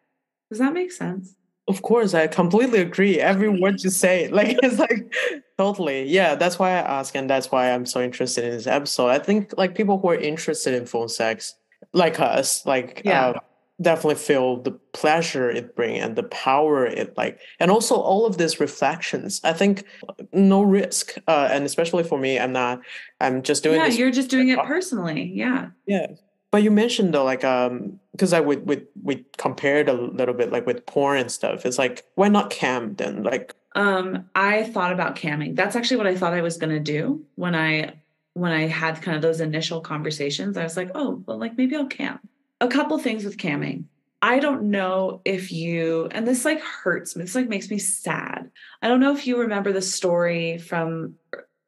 Does 0.50 0.58
that 0.58 0.72
make 0.72 0.90
sense? 0.90 1.36
Of 1.68 1.82
course, 1.82 2.14
I 2.14 2.26
completely 2.26 2.80
agree. 2.80 3.20
Every 3.20 3.48
word 3.48 3.82
you 3.84 3.90
say, 3.90 4.26
like 4.32 4.58
it's 4.62 4.78
like 4.78 5.14
totally, 5.56 6.04
yeah. 6.08 6.34
That's 6.34 6.58
why 6.58 6.70
I 6.70 6.78
ask, 6.78 7.14
and 7.14 7.30
that's 7.30 7.52
why 7.52 7.70
I'm 7.70 7.86
so 7.86 8.00
interested 8.02 8.44
in 8.44 8.50
this 8.50 8.66
episode. 8.66 9.08
I 9.08 9.18
think 9.20 9.54
like 9.56 9.76
people 9.76 9.98
who 10.00 10.08
are 10.08 10.16
interested 10.16 10.74
in 10.74 10.86
phone 10.86 11.08
sex, 11.08 11.54
like 11.92 12.18
us, 12.18 12.66
like 12.66 13.02
Yeah. 13.04 13.26
uh, 13.28 13.40
definitely 13.80 14.16
feel 14.16 14.62
the 14.62 14.72
pleasure 14.92 15.50
it 15.50 15.74
brings 15.74 16.02
and 16.02 16.16
the 16.16 16.24
power 16.24 16.86
it 16.86 17.16
like, 17.16 17.38
and 17.58 17.70
also 17.70 17.94
all 17.96 18.26
of 18.26 18.36
these 18.38 18.60
reflections. 18.60 19.40
I 19.44 19.52
think 19.52 19.84
no 20.32 20.62
risk, 20.62 21.16
uh, 21.26 21.48
and 21.50 21.64
especially 21.64 22.04
for 22.04 22.18
me, 22.18 22.38
I'm 22.38 22.52
not. 22.52 22.80
I'm 23.20 23.42
just 23.42 23.62
doing 23.62 23.80
yeah, 23.80 23.86
you're 23.86 24.10
just 24.10 24.30
doing 24.30 24.48
it 24.48 24.58
personally. 24.64 25.30
Yeah. 25.34 25.68
Yeah. 25.86 26.06
But 26.50 26.62
you 26.64 26.70
mentioned 26.72 27.14
though, 27.14 27.24
like, 27.24 27.44
um, 27.44 28.00
because 28.12 28.32
I 28.32 28.40
would 28.40 28.66
we 28.66 28.82
we 29.02 29.24
compared 29.38 29.88
a 29.88 29.92
little 29.92 30.34
bit 30.34 30.50
like 30.50 30.66
with 30.66 30.84
porn 30.86 31.18
and 31.18 31.30
stuff. 31.30 31.64
It's 31.64 31.78
like 31.78 32.04
why 32.16 32.28
not 32.28 32.50
cam 32.50 32.94
then? 32.96 33.22
Like, 33.22 33.54
Um, 33.76 34.28
I 34.34 34.64
thought 34.64 34.92
about 34.92 35.14
camming. 35.16 35.54
That's 35.54 35.76
actually 35.76 35.98
what 35.98 36.08
I 36.08 36.16
thought 36.16 36.34
I 36.34 36.42
was 36.42 36.56
going 36.56 36.72
to 36.72 36.80
do 36.80 37.24
when 37.36 37.54
I 37.54 37.94
when 38.34 38.52
I 38.52 38.66
had 38.66 39.00
kind 39.02 39.16
of 39.16 39.22
those 39.22 39.40
initial 39.40 39.80
conversations. 39.80 40.56
I 40.56 40.64
was 40.64 40.76
like, 40.76 40.90
oh, 40.94 41.22
well, 41.26 41.38
like 41.38 41.56
maybe 41.56 41.76
I'll 41.76 41.86
cam. 41.86 42.18
A 42.60 42.68
couple 42.68 42.98
things 42.98 43.24
with 43.24 43.36
camming. 43.36 43.84
I 44.22 44.38
don't 44.38 44.64
know 44.64 45.22
if 45.24 45.50
you 45.50 46.08
and 46.10 46.26
this 46.28 46.44
like 46.44 46.60
hurts 46.60 47.16
me. 47.16 47.22
This 47.24 47.34
like 47.34 47.48
makes 47.48 47.70
me 47.70 47.78
sad. 47.78 48.50
I 48.82 48.88
don't 48.88 49.00
know 49.00 49.14
if 49.14 49.26
you 49.26 49.38
remember 49.40 49.72
the 49.72 49.80
story 49.80 50.58
from 50.58 51.14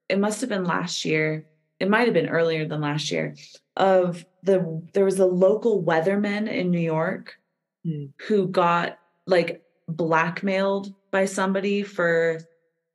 it 0.09 0.19
must 0.19 0.41
have 0.43 0.51
been 0.51 0.65
last 0.65 1.05
year. 1.07 1.47
It 1.81 1.89
might 1.89 2.05
have 2.05 2.13
been 2.15 2.29
earlier 2.29 2.67
than 2.67 2.81
last 2.83 3.11
year 3.11 3.35
of 3.79 4.25
the 4.43 4.83
there 4.93 5.07
was 5.07 5.19
a 5.19 5.25
local 5.27 5.83
weatherman 5.83 6.47
in 6.49 6.71
New 6.71 6.81
York 6.81 7.39
Hmm. 7.85 8.07
who 8.29 8.47
got 8.47 8.99
like 9.27 9.63
blackmailed 9.89 10.95
by 11.11 11.25
somebody 11.25 11.83
for 11.83 12.39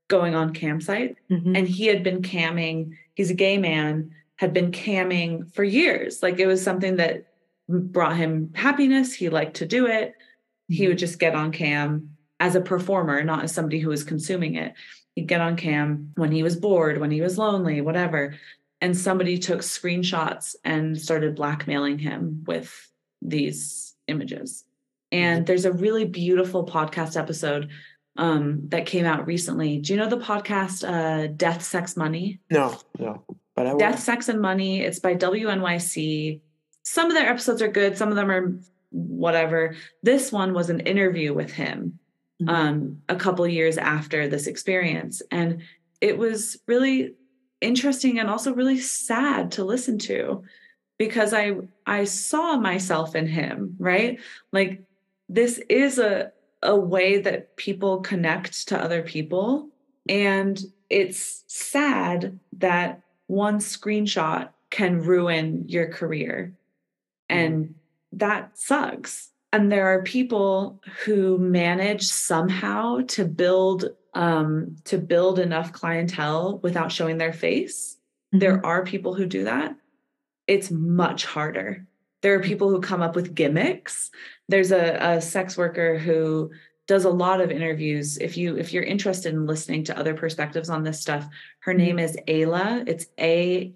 going 0.08 0.34
on 0.36 0.54
cam 0.54 0.80
site 0.80 1.18
Mhm. 1.30 1.58
and 1.58 1.68
he 1.68 1.88
had 1.88 2.04
been 2.04 2.22
camming 2.22 2.92
he's 3.16 3.30
a 3.32 3.34
gay 3.34 3.58
man 3.58 4.12
had 4.38 4.54
been 4.54 4.72
camming 4.72 5.52
for 5.54 5.64
years. 5.64 6.22
Like 6.22 6.40
it 6.40 6.46
was 6.48 6.62
something 6.64 6.98
that 6.98 7.26
brought 7.70 8.16
him 8.18 8.52
happiness. 8.56 9.14
He 9.14 9.30
liked 9.30 9.58
to 9.58 9.66
do 9.66 9.88
it. 9.88 10.14
He 10.68 10.84
Mm-hmm. 10.84 10.90
would 10.90 10.98
just 10.98 11.20
get 11.20 11.34
on 11.36 11.52
cam 11.52 12.12
as 12.40 12.56
a 12.56 12.62
performer, 12.62 13.24
not 13.24 13.44
as 13.44 13.54
somebody 13.54 13.80
who 13.80 13.90
was 13.90 14.04
consuming 14.04 14.56
it. 14.56 14.74
He'd 15.16 15.28
get 15.28 15.42
on 15.42 15.56
cam 15.56 16.12
when 16.16 16.32
he 16.32 16.44
was 16.44 16.56
bored, 16.56 17.00
when 17.00 17.10
he 17.12 17.22
was 17.22 17.38
lonely, 17.38 17.82
whatever. 17.82 18.36
And 18.82 18.96
somebody 18.96 19.38
took 19.40 19.62
screenshots 19.62 20.56
and 20.64 21.00
started 21.02 21.36
blackmailing 21.36 21.98
him 22.00 22.44
with 22.46 22.92
these 23.22 23.96
images. 24.08 24.64
And 25.12 25.48
there's 25.48 25.66
a 25.66 25.72
really 25.72 26.06
beautiful 26.06 26.66
podcast 26.66 27.18
episode 27.18 27.70
um, 28.18 28.62
that 28.70 28.86
came 28.86 29.06
out 29.06 29.26
recently. 29.26 29.80
Do 29.80 29.94
you 29.94 30.00
know 30.00 30.10
the 30.10 30.18
podcast 30.18 30.88
uh, 30.88 31.28
Death, 31.28 31.64
Sex, 31.64 31.96
Money? 31.98 32.40
No, 32.52 32.78
no. 33.00 33.24
But 33.56 33.68
I 33.68 33.72
will. 33.72 33.80
Death, 33.80 34.00
Sex, 34.00 34.30
and 34.30 34.42
Money. 34.42 34.82
It's 34.82 35.00
by 35.00 35.16
WNYC. 35.16 36.42
Some 36.88 37.08
of 37.08 37.16
their 37.16 37.30
episodes 37.30 37.62
are 37.62 37.68
good, 37.68 37.98
some 37.98 38.10
of 38.10 38.16
them 38.16 38.32
are 38.32 38.58
whatever. 38.92 39.76
This 40.04 40.32
one 40.32 40.54
was 40.54 40.70
an 40.70 40.80
interview 40.80 41.34
with 41.34 41.52
him 41.52 42.00
Mhm. 42.42 42.50
um, 42.50 43.02
a 43.10 43.16
couple 43.18 43.46
years 43.46 43.78
after 43.78 44.28
this 44.28 44.48
experience. 44.48 45.22
And 45.30 45.64
it 46.00 46.18
was 46.18 46.58
really 46.66 47.16
interesting 47.60 48.20
and 48.20 48.30
also 48.30 48.54
really 48.54 48.78
sad 48.80 49.52
to 49.54 49.66
listen 49.66 49.98
to 49.98 50.44
because 50.98 51.34
I 51.34 51.58
I 51.86 52.06
saw 52.06 52.58
myself 52.58 53.16
in 53.16 53.28
him, 53.28 53.76
right? 53.80 54.20
Like 54.54 54.82
this 55.28 55.60
is 55.70 56.00
a 56.00 56.32
a 56.64 56.76
way 56.76 57.20
that 57.20 57.56
people 57.58 58.00
connect 58.00 58.68
to 58.70 58.82
other 58.82 59.02
people 59.04 59.70
and 60.08 60.60
it's 60.90 61.44
sad 61.48 62.40
that 62.54 63.02
one 63.28 63.60
screenshot 63.60 64.50
can 64.70 65.02
ruin 65.02 65.66
your 65.68 65.88
career 65.90 66.54
and 67.30 67.76
that 68.14 68.58
sucks. 68.58 69.32
And 69.54 69.72
there 69.72 69.88
are 69.88 70.04
people 70.04 70.82
who 71.06 71.38
manage 71.38 72.04
somehow 72.04 73.00
to 73.10 73.26
build 73.26 73.86
um, 74.14 74.76
to 74.86 74.98
build 74.98 75.40
enough 75.40 75.72
clientele 75.72 76.60
without 76.64 76.92
showing 76.92 77.18
their 77.18 77.34
face. 77.34 77.98
Mm-hmm. 78.34 78.40
there 78.40 78.66
are 78.66 78.84
people 78.84 79.14
who 79.14 79.26
do 79.26 79.46
that. 79.46 79.76
It's 80.48 80.72
much 80.72 81.26
harder. 81.26 81.86
There 82.22 82.34
are 82.34 82.42
people 82.42 82.70
who 82.70 82.82
come 82.82 83.02
up 83.02 83.16
with 83.16 83.36
gimmicks. 83.36 84.10
There's 84.50 84.72
a, 84.72 84.98
a 85.00 85.22
sex 85.22 85.58
worker 85.58 85.98
who 85.98 86.52
does 86.88 87.06
a 87.06 87.10
lot 87.10 87.42
of 87.42 87.52
interviews. 87.52 88.18
If 88.18 88.38
you 88.38 88.58
if 88.58 88.74
you're 88.74 88.84
interested 88.84 89.34
in 89.34 89.46
listening 89.46 89.84
to 89.86 89.98
other 89.98 90.14
perspectives 90.14 90.70
on 90.70 90.84
this 90.84 91.00
stuff 91.02 91.28
her 91.60 91.74
name 91.74 92.00
is 92.00 92.18
Aella. 92.28 92.84
It's 92.88 93.06
a-e-l-l-a 93.20 93.68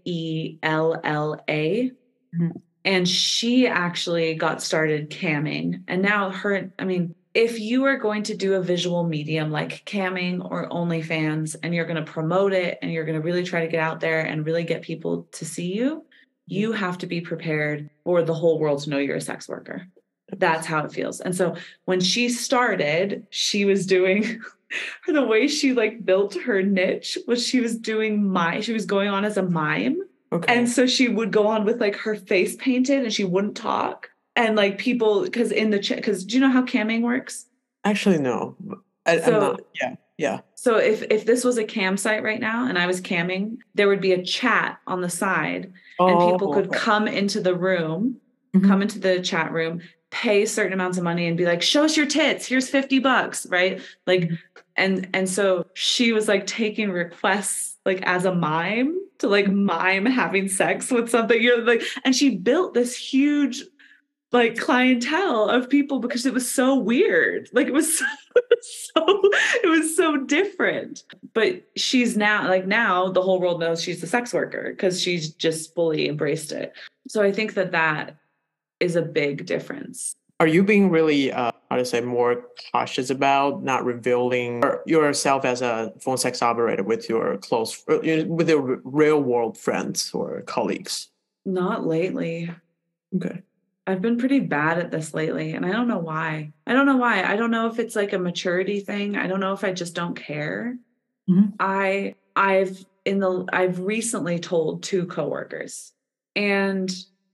Mhm. 2.33 2.61
And 2.83 3.07
she 3.07 3.67
actually 3.67 4.33
got 4.33 4.61
started 4.61 5.09
camming 5.09 5.83
and 5.87 6.01
now 6.01 6.29
her 6.29 6.71
i 6.79 6.85
mean 6.85 7.13
if 7.33 7.59
you 7.59 7.85
are 7.85 7.97
going 7.97 8.23
to 8.23 8.35
do 8.35 8.55
a 8.55 8.61
visual 8.61 9.03
medium 9.03 9.51
like 9.51 9.85
camming 9.85 10.43
or 10.51 10.67
OnlyFans 10.67 11.55
and 11.63 11.73
you're 11.73 11.85
going 11.85 12.03
to 12.03 12.11
promote 12.11 12.51
it 12.51 12.77
and 12.81 12.91
you're 12.91 13.05
going 13.05 13.17
to 13.17 13.23
really 13.23 13.43
try 13.43 13.61
to 13.61 13.71
get 13.71 13.79
out 13.79 14.01
there 14.01 14.21
and 14.21 14.45
really 14.45 14.63
get 14.63 14.81
people 14.81 15.27
to 15.31 15.45
see 15.45 15.73
you, 15.73 16.05
you 16.47 16.73
have 16.73 16.97
to 16.97 17.07
be 17.07 17.21
prepared 17.21 17.89
for 18.03 18.21
the 18.21 18.33
whole 18.33 18.59
world 18.59 18.83
to 18.83 18.89
know 18.89 18.97
you're 18.97 19.15
a 19.15 19.21
sex 19.21 19.47
worker. 19.47 19.87
That's 20.37 20.67
how 20.67 20.83
it 20.83 20.91
feels. 20.91 21.21
And 21.21 21.35
so 21.35 21.55
when 21.85 22.01
she 22.01 22.29
started, 22.29 23.25
she 23.29 23.63
was 23.63 23.85
doing 23.85 24.41
the 25.07 25.23
way 25.25 25.47
she 25.47 25.73
like 25.73 26.05
built 26.05 26.35
her 26.35 26.61
niche 26.61 27.17
was 27.27 27.45
she 27.45 27.61
was 27.61 27.77
doing 27.77 28.29
my 28.29 28.59
she 28.59 28.73
was 28.73 28.85
going 28.85 29.09
on 29.09 29.23
as 29.23 29.37
a 29.37 29.43
mime. 29.43 30.01
Okay. 30.33 30.55
And 30.57 30.69
so 30.69 30.85
she 30.87 31.07
would 31.09 31.31
go 31.31 31.47
on 31.47 31.65
with 31.65 31.81
like 31.81 31.95
her 31.97 32.15
face 32.15 32.55
painted 32.55 33.03
and 33.03 33.13
she 33.13 33.23
wouldn't 33.25 33.55
talk. 33.57 34.09
And 34.35 34.55
like 34.55 34.77
people, 34.77 35.23
because 35.23 35.51
in 35.51 35.71
the 35.71 35.79
chat, 35.79 35.97
because 35.97 36.23
do 36.23 36.35
you 36.35 36.41
know 36.41 36.49
how 36.49 36.63
camming 36.63 37.01
works? 37.01 37.47
Actually, 37.83 38.17
no. 38.19 38.55
I, 39.05 39.19
So- 39.19 39.25
I'm 39.33 39.39
not. 39.39 39.61
Yeah. 39.81 39.95
Yeah. 40.17 40.39
So 40.53 40.77
if 40.77 41.01
if 41.09 41.25
this 41.25 41.43
was 41.43 41.57
a 41.57 41.63
cam 41.63 41.97
site 41.97 42.21
right 42.21 42.39
now 42.39 42.67
and 42.67 42.77
I 42.77 42.85
was 42.85 43.01
camming, 43.01 43.57
there 43.73 43.87
would 43.87 44.01
be 44.01 44.11
a 44.13 44.21
chat 44.23 44.77
on 44.85 45.01
the 45.01 45.09
side 45.09 45.73
and 45.99 46.19
people 46.31 46.53
could 46.53 46.65
Oh, 46.67 46.69
okay. 46.69 46.77
come 46.77 47.07
into 47.07 47.41
the 47.41 47.55
room, 47.55 48.17
Mhm. 48.55 48.67
come 48.67 48.81
into 48.83 48.99
the 48.99 49.19
chat 49.21 49.51
room, 49.51 49.81
pay 50.11 50.45
certain 50.45 50.73
amounts 50.73 50.99
of 50.99 51.03
money 51.03 51.25
and 51.27 51.35
be 51.37 51.45
like, 51.45 51.61
"Show 51.63 51.83
us 51.85 51.97
your 51.97 52.05
tits. 52.05 52.45
Here's 52.45 52.69
50 52.69 52.99
bucks." 52.99 53.47
Right? 53.49 53.81
Like 54.05 54.29
Mhm. 54.29 54.37
and 54.77 55.09
and 55.13 55.27
so 55.27 55.65
she 55.73 56.13
was 56.13 56.27
like 56.27 56.45
taking 56.45 56.91
requests 56.91 57.77
like 57.85 58.01
as 58.03 58.25
a 58.25 58.33
mime 58.35 58.95
to 59.21 59.27
like 59.27 59.49
mime 59.49 60.05
having 60.05 60.47
sex 60.47 60.91
with 60.91 61.09
something. 61.09 61.41
You're 61.41 61.63
like 61.63 61.83
and 62.03 62.15
she 62.15 62.37
built 62.37 62.73
this 62.73 62.95
huge 62.95 63.63
like 64.31 64.57
clientele 64.57 65.49
of 65.49 65.69
people 65.69 65.99
because 65.99 66.25
it 66.25 66.33
was 66.33 66.49
so 66.49 66.75
weird. 66.75 67.49
Like 67.53 67.67
it 67.67 67.73
was 67.73 67.97
so, 67.99 68.05
so 68.61 69.21
it 69.63 69.69
was 69.69 69.95
so 69.95 70.17
different. 70.17 71.03
But 71.33 71.63
she's 71.75 72.17
now 72.17 72.47
like 72.47 72.67
now 72.67 73.09
the 73.09 73.21
whole 73.21 73.39
world 73.39 73.59
knows 73.59 73.81
she's 73.81 74.03
a 74.03 74.07
sex 74.07 74.33
worker 74.33 74.71
because 74.71 75.01
she's 75.01 75.33
just 75.33 75.73
fully 75.73 76.07
embraced 76.07 76.51
it. 76.51 76.73
So 77.07 77.23
i 77.23 77.31
think 77.31 77.55
that 77.55 77.71
that 77.71 78.17
is 78.79 78.95
a 78.95 79.01
big 79.01 79.45
difference 79.45 80.15
Are 80.41 80.47
you 80.47 80.63
being 80.63 80.89
really, 80.89 81.31
uh, 81.31 81.51
how 81.69 81.75
to 81.75 81.85
say, 81.85 82.01
more 82.01 82.47
cautious 82.71 83.11
about 83.11 83.61
not 83.63 83.85
revealing 83.85 84.63
yourself 84.87 85.45
as 85.45 85.61
a 85.61 85.93
phone 85.99 86.17
sex 86.17 86.41
operator 86.41 86.81
with 86.81 87.07
your 87.07 87.37
close, 87.37 87.87
uh, 87.87 87.99
with 88.27 88.49
your 88.49 88.81
real 88.83 89.21
world 89.21 89.55
friends 89.55 90.11
or 90.13 90.41
colleagues? 90.41 91.09
not 91.45 91.85
lately 91.87 92.49
Okay. 93.15 93.41
I've 93.87 94.01
been 94.01 94.17
pretty 94.17 94.39
bad 94.39 94.77
at 94.79 94.89
this 94.91 95.13
lately, 95.13 95.51
and 95.53 95.65
I 95.65 95.71
don't 95.71 95.87
know 95.87 95.97
why. 95.99 96.53
I 96.65 96.73
don't 96.73 96.85
know 96.85 96.97
why. 96.97 97.23
I 97.23 97.35
don't 97.35 97.51
know 97.51 97.67
if 97.67 97.77
it's 97.77 97.95
like 97.95 98.13
a 98.13 98.19
maturity 98.19 98.79
thing. 98.79 99.17
I 99.17 99.27
don't 99.27 99.39
know 99.39 99.53
if 99.53 99.63
I 99.63 99.73
just 99.73 99.93
don't 99.95 100.15
care. 100.15 100.77
Mhm. 101.29 101.53
I 101.59 102.15
I've 102.35 102.83
in 103.05 103.19
the 103.19 103.45
I've 103.51 103.79
recently 103.79 104.39
told 104.39 104.83
two 104.83 105.05
coworkers, 105.07 105.93
and 106.35 106.89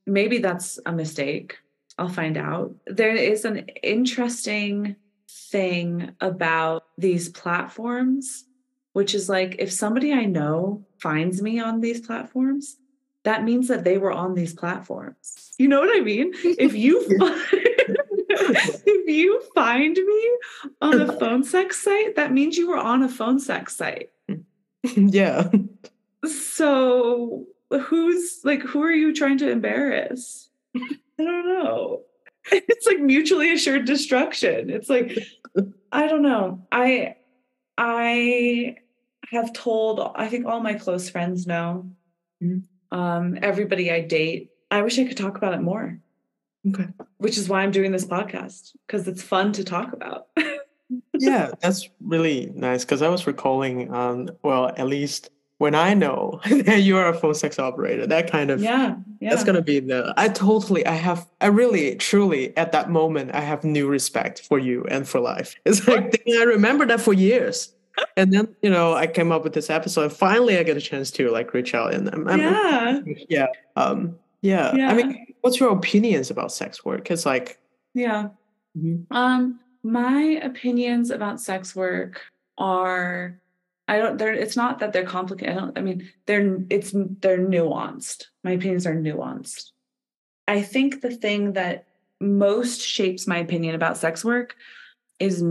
maybe 0.05 0.39
that's 0.39 0.79
a 0.85 0.91
mistake. 0.91 1.57
I'll 1.97 2.09
find 2.09 2.37
out. 2.37 2.75
There 2.85 3.15
is 3.15 3.45
an 3.45 3.69
interesting 3.81 4.95
thing 5.29 6.11
about 6.21 6.85
these 6.97 7.29
platforms, 7.29 8.45
which 8.93 9.15
is 9.15 9.29
like 9.29 9.55
if 9.59 9.71
somebody 9.71 10.13
I 10.13 10.25
know 10.25 10.85
finds 10.99 11.41
me 11.41 11.59
on 11.59 11.81
these 11.81 12.01
platforms, 12.01 12.77
that 13.23 13.43
means 13.43 13.67
that 13.67 13.83
they 13.83 13.97
were 13.97 14.11
on 14.11 14.35
these 14.35 14.53
platforms. 14.53 15.53
You 15.57 15.67
know 15.67 15.79
what 15.79 15.95
I 15.95 16.01
mean? 16.01 16.31
If 16.43 16.75
you 16.75 17.01
find, 17.19 17.41
if 18.29 19.07
you 19.07 19.41
find 19.55 19.95
me 19.95 20.37
on 20.81 21.01
a 21.01 21.11
phone 21.19 21.43
sex 21.43 21.83
site, 21.83 22.15
that 22.15 22.31
means 22.31 22.57
you 22.57 22.69
were 22.69 22.77
on 22.77 23.03
a 23.03 23.09
phone 23.09 23.39
sex 23.39 23.75
site. 23.75 24.11
yeah. 24.95 25.49
So 26.25 27.47
who's 27.69 28.39
like 28.43 28.61
who 28.61 28.83
are 28.83 28.91
you 28.91 29.13
trying 29.13 29.39
to 29.39 29.49
embarrass? 29.49 30.49
I 31.19 31.23
don't 31.23 31.47
know. 31.47 32.01
It's 32.51 32.85
like 32.87 32.99
mutually 32.99 33.51
assured 33.51 33.83
destruction. 33.85 34.69
It's 34.69 34.89
like 34.89 35.17
I 35.91 36.07
don't 36.07 36.21
know. 36.21 36.65
I 36.71 37.15
I 37.77 38.77
have 39.31 39.51
told 39.53 39.99
I 40.15 40.27
think 40.29 40.45
all 40.45 40.61
my 40.61 40.73
close 40.75 41.09
friends 41.09 41.45
know. 41.45 41.89
Mhm. 42.41 42.63
Um 42.91 43.37
everybody 43.41 43.91
I 43.91 43.99
date. 44.01 44.51
I 44.71 44.81
wish 44.81 44.97
I 44.97 45.03
could 45.05 45.17
talk 45.17 45.37
about 45.37 45.53
it 45.55 45.61
more, 45.61 45.99
Okay. 46.69 46.87
which 47.17 47.37
is 47.37 47.49
why 47.49 47.63
I'm 47.63 47.71
doing 47.71 47.91
this 47.91 48.05
podcast 48.05 48.71
because 48.85 49.07
it's 49.07 49.21
fun 49.21 49.51
to 49.53 49.63
talk 49.65 49.91
about. 49.93 50.27
yeah, 51.19 51.51
that's 51.61 51.89
really 51.99 52.51
nice 52.55 52.85
because 52.85 53.01
I 53.01 53.09
was 53.09 53.27
recalling, 53.27 53.93
um, 53.93 54.29
well, 54.43 54.67
at 54.77 54.87
least 54.87 55.29
when 55.59 55.73
I 55.75 55.93
know 55.93 56.39
that 56.49 56.81
you 56.83 56.97
are 56.97 57.07
a 57.07 57.13
phone 57.13 57.33
sex 57.33 57.57
operator, 57.59 58.05
that 58.07 58.31
kind 58.31 58.51
of 58.51 58.61
yeah. 58.61 58.95
Yeah. 59.19 59.29
that's 59.31 59.43
gonna 59.43 59.61
be 59.61 59.79
the. 59.79 60.13
I 60.17 60.29
totally, 60.29 60.85
I 60.85 60.93
have, 60.93 61.27
I 61.41 61.47
really, 61.47 61.95
truly, 61.95 62.55
at 62.57 62.71
that 62.73 62.89
moment, 62.91 63.31
I 63.33 63.41
have 63.41 63.63
new 63.63 63.87
respect 63.87 64.41
for 64.41 64.59
you 64.59 64.85
and 64.89 65.07
for 65.07 65.19
life. 65.19 65.55
It's 65.65 65.87
like 65.87 66.21
I 66.27 66.43
remember 66.43 66.85
that 66.85 67.01
for 67.01 67.13
years, 67.13 67.73
and 68.15 68.31
then 68.31 68.55
you 68.61 68.69
know 68.69 68.93
I 68.93 69.07
came 69.07 69.31
up 69.31 69.43
with 69.43 69.53
this 69.53 69.69
episode. 69.69 70.03
And 70.03 70.13
finally, 70.13 70.57
I 70.59 70.63
get 70.63 70.77
a 70.77 70.81
chance 70.81 71.09
to 71.11 71.29
like 71.31 71.53
reach 71.53 71.73
out 71.73 71.93
and 71.93 72.09
I'm, 72.13 72.27
I'm- 72.27 72.39
yeah. 72.39 72.99
yeah, 73.29 73.47
um, 73.75 74.15
yeah. 74.41 74.69
I 74.71 74.93
mean, 74.93 75.33
what's 75.41 75.59
your 75.59 75.71
opinions 75.71 76.29
about 76.29 76.51
sex 76.51 76.85
work? 76.85 77.09
It's 77.09 77.25
like, 77.25 77.59
Yeah. 77.95 78.29
Mhm. 78.77 79.05
Um, 79.09 79.59
my 79.83 80.39
opinions 80.43 81.09
about 81.09 81.41
sex 81.41 81.75
work 81.75 82.21
are 82.59 83.39
I 83.87 83.97
don't 83.97 84.17
they're 84.17 84.33
it's 84.33 84.57
not 84.57 84.79
that 84.79 84.93
they're 84.93 85.05
complicated. 85.05 85.55
I 85.55 85.59
don't 85.59 85.77
I 85.77 85.81
mean 85.81 86.09
they're 86.25 86.59
it's 86.69 86.91
they're 86.93 87.39
nuanced. 87.39 88.25
My 88.43 88.51
opinions 88.51 88.85
are 88.85 88.95
nuanced. 88.95 89.71
I 90.47 90.61
think 90.61 91.01
the 91.01 91.15
thing 91.15 91.53
that 91.53 91.85
most 92.19 92.81
shapes 92.81 93.27
my 93.27 93.37
opinion 93.37 93.75
about 93.75 93.97
sex 93.97 94.23
work 94.25 94.55
is 95.19 95.43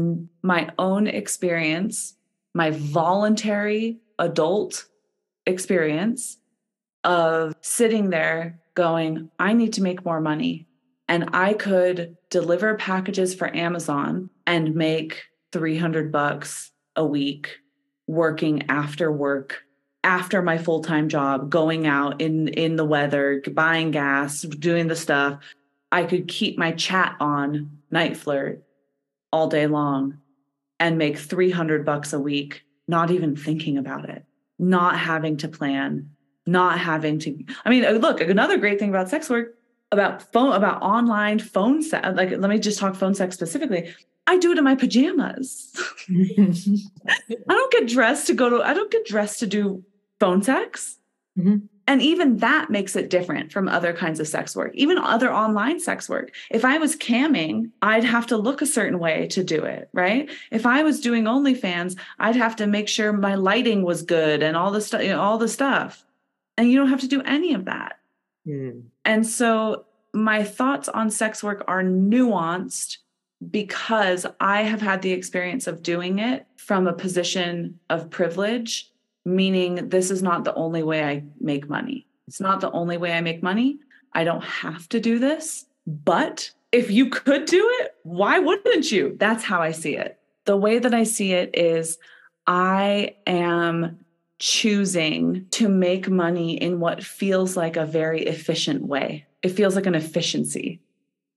my 0.43 0.71
own 0.79 1.07
experience, 1.07 2.15
my 2.55 2.71
voluntary 2.71 3.99
adult 4.19 4.87
experience 5.47 6.39
of 7.05 7.55
sitting 7.61 8.11
there 8.11 8.61
going, 8.75 9.31
I 9.39 9.53
need 9.53 9.73
to 9.75 9.83
make 9.83 10.05
more 10.05 10.21
money. 10.21 10.67
And 11.09 11.31
I 11.33 11.55
could 11.55 12.17
deliver 12.31 12.75
packages 12.75 13.35
for 13.35 13.55
Amazon 13.55 14.29
and 14.47 14.75
make 14.75 15.23
300 15.53 16.11
bucks 16.11 16.73
a 16.97 17.05
week 17.05 17.59
working 18.07 18.65
after 18.69 19.11
work 19.11 19.63
after 20.05 20.41
my 20.41 20.57
full-time 20.57 21.09
job 21.09 21.51
going 21.51 21.87
out 21.87 22.21
in 22.21 22.49
in 22.49 22.77
the 22.77 22.85
weather 22.85 23.43
buying 23.53 23.91
gas 23.91 24.43
doing 24.43 24.87
the 24.87 24.97
stuff. 24.97 25.41
I 25.91 26.05
could 26.05 26.29
keep 26.29 26.59
my 26.59 26.73
chat 26.73 27.17
on 27.21 27.79
NiteFlirt 27.93 28.61
all 29.33 29.49
day 29.49 29.67
long 29.67 30.19
and 30.79 30.99
make 30.99 31.19
300 31.19 31.85
bucks 31.85 32.13
a 32.13 32.21
week 32.21 32.63
not 32.89 33.11
even 33.11 33.37
thinking 33.37 33.79
about 33.79 34.09
it 34.09 34.25
not 34.59 34.99
having 34.99 35.37
to 35.37 35.49
plan 35.49 36.11
not 36.47 36.79
having 36.79 37.19
to 37.19 37.45
i 37.65 37.71
mean 37.71 37.85
uh, 37.85 37.91
look 37.91 38.21
another 38.21 38.57
great 38.57 38.79
thing 38.79 38.89
about 38.89 39.09
sex 39.09 39.29
work 39.29 39.55
about 39.93 40.33
phone 40.33 40.53
about 40.53 40.81
online 40.83 41.39
phone 41.39 41.83
sex 41.83 42.07
like 42.15 42.31
let 42.31 42.51
me 42.51 42.59
just 42.59 42.79
talk 42.79 42.95
phone 42.95 43.15
sex 43.15 43.35
specifically 43.35 43.93
I 44.27 44.39
do 44.39 44.53
it 44.53 44.59
in 44.59 44.65
my 44.65 44.75
pajamas. 44.75 45.73
I 46.11 47.33
don't 47.49 47.73
get 47.73 47.89
dressed 47.89 48.27
to 48.27 48.35
go 48.35 48.51
to, 48.51 48.63
I 48.63 48.75
don't 48.75 48.91
get 48.91 49.07
dressed 49.07 49.39
to 49.41 49.47
do 49.47 49.85
phone 50.19 50.43
sex. 50.43 50.99
Mm-hmm. 51.39 51.67
And 51.89 52.03
even 52.03 52.39
that 52.39 52.69
makes 52.69 52.97
it 52.97 53.11
different 53.11 53.53
from 53.53 53.69
other 53.69 53.93
kinds 53.93 54.19
of 54.19 54.27
sex 54.27 54.57
work, 54.57 54.73
even 54.75 54.99
other 54.99 55.33
online 55.33 55.79
sex 55.79 56.09
work. 56.09 56.33
If 56.51 56.65
I 56.65 56.79
was 56.79 56.97
camming, 56.97 57.71
I'd 57.81 58.03
have 58.03 58.27
to 58.29 58.37
look 58.37 58.61
a 58.61 58.67
certain 58.67 58.99
way 58.99 59.29
to 59.29 59.45
do 59.45 59.65
it, 59.65 59.89
right? 59.93 60.29
If 60.51 60.67
I 60.67 60.83
was 60.83 61.01
doing 61.01 61.25
OnlyFans, 61.25 61.97
I'd 62.19 62.35
have 62.35 62.57
to 62.57 62.67
make 62.67 62.89
sure 62.89 63.13
my 63.13 63.37
lighting 63.37 63.83
was 63.83 64.03
good 64.03 64.43
and 64.43 64.57
all 64.57 64.73
the 64.73 64.81
stuff, 64.81 65.03
you 65.03 65.11
know, 65.11 65.21
all 65.21 65.39
the 65.39 65.47
stuff. 65.47 66.05
And 66.59 66.71
you 66.71 66.77
don't 66.77 66.89
have 66.89 67.01
to 67.01 67.09
do 67.09 67.23
any 67.23 67.55
of 67.55 67.67
that. 67.67 68.01
Mm. 68.49 68.85
And 69.05 69.25
so 69.25 69.85
my 70.13 70.43
thoughts 70.43 70.89
on 70.89 71.11
sex 71.11 71.45
work 71.45 71.63
are 71.69 71.85
nuanced 71.85 72.99
because 73.51 74.27
I 74.41 74.63
have 74.63 74.81
had 74.81 75.03
the 75.03 75.13
experience 75.13 75.67
of 75.67 75.83
doing 75.83 76.19
it 76.19 76.47
from 76.57 76.87
a 76.87 76.93
position 76.93 77.79
of 77.91 78.11
privilege, 78.11 78.91
meaning 79.25 79.89
this 79.89 80.11
is 80.11 80.23
not 80.23 80.45
the 80.45 80.55
only 80.55 80.83
way 80.83 81.05
I 81.05 81.25
make 81.41 81.69
money. 81.69 82.07
It's 82.27 82.41
not 82.41 82.61
the 82.61 82.71
only 82.73 82.97
way 82.97 83.13
I 83.13 83.21
make 83.21 83.43
money. 83.43 83.79
I 84.13 84.25
don't 84.25 84.45
have 84.45 84.89
to 84.91 85.01
do 85.01 85.19
this. 85.19 85.67
But 85.87 86.51
if 86.73 86.91
you 86.91 87.11
could 87.11 87.45
do 87.45 87.69
it, 87.81 87.95
why 88.03 88.39
wouldn't 88.39 88.91
you? 88.91 89.17
That's 89.19 89.45
how 89.45 89.61
I 89.61 89.73
see 89.73 89.97
it. 89.97 90.19
The 90.47 90.57
way 90.57 90.79
that 90.79 90.95
I 90.95 91.05
see 91.05 91.33
it 91.33 91.51
is 91.55 91.99
I 92.47 93.17
am 93.27 93.99
choosing 94.39 95.47
to 95.51 95.69
make 95.69 96.09
money 96.09 96.61
in 96.61 96.81
what 96.81 97.03
feels 97.03 97.57
like 97.57 97.77
a 97.77 97.87
very 97.87 98.23
efficient 98.23 98.87
way. 98.87 99.27
It 99.43 99.51
feels 99.51 99.77
like 99.77 99.87
an 99.87 99.95
efficiency 99.95 100.81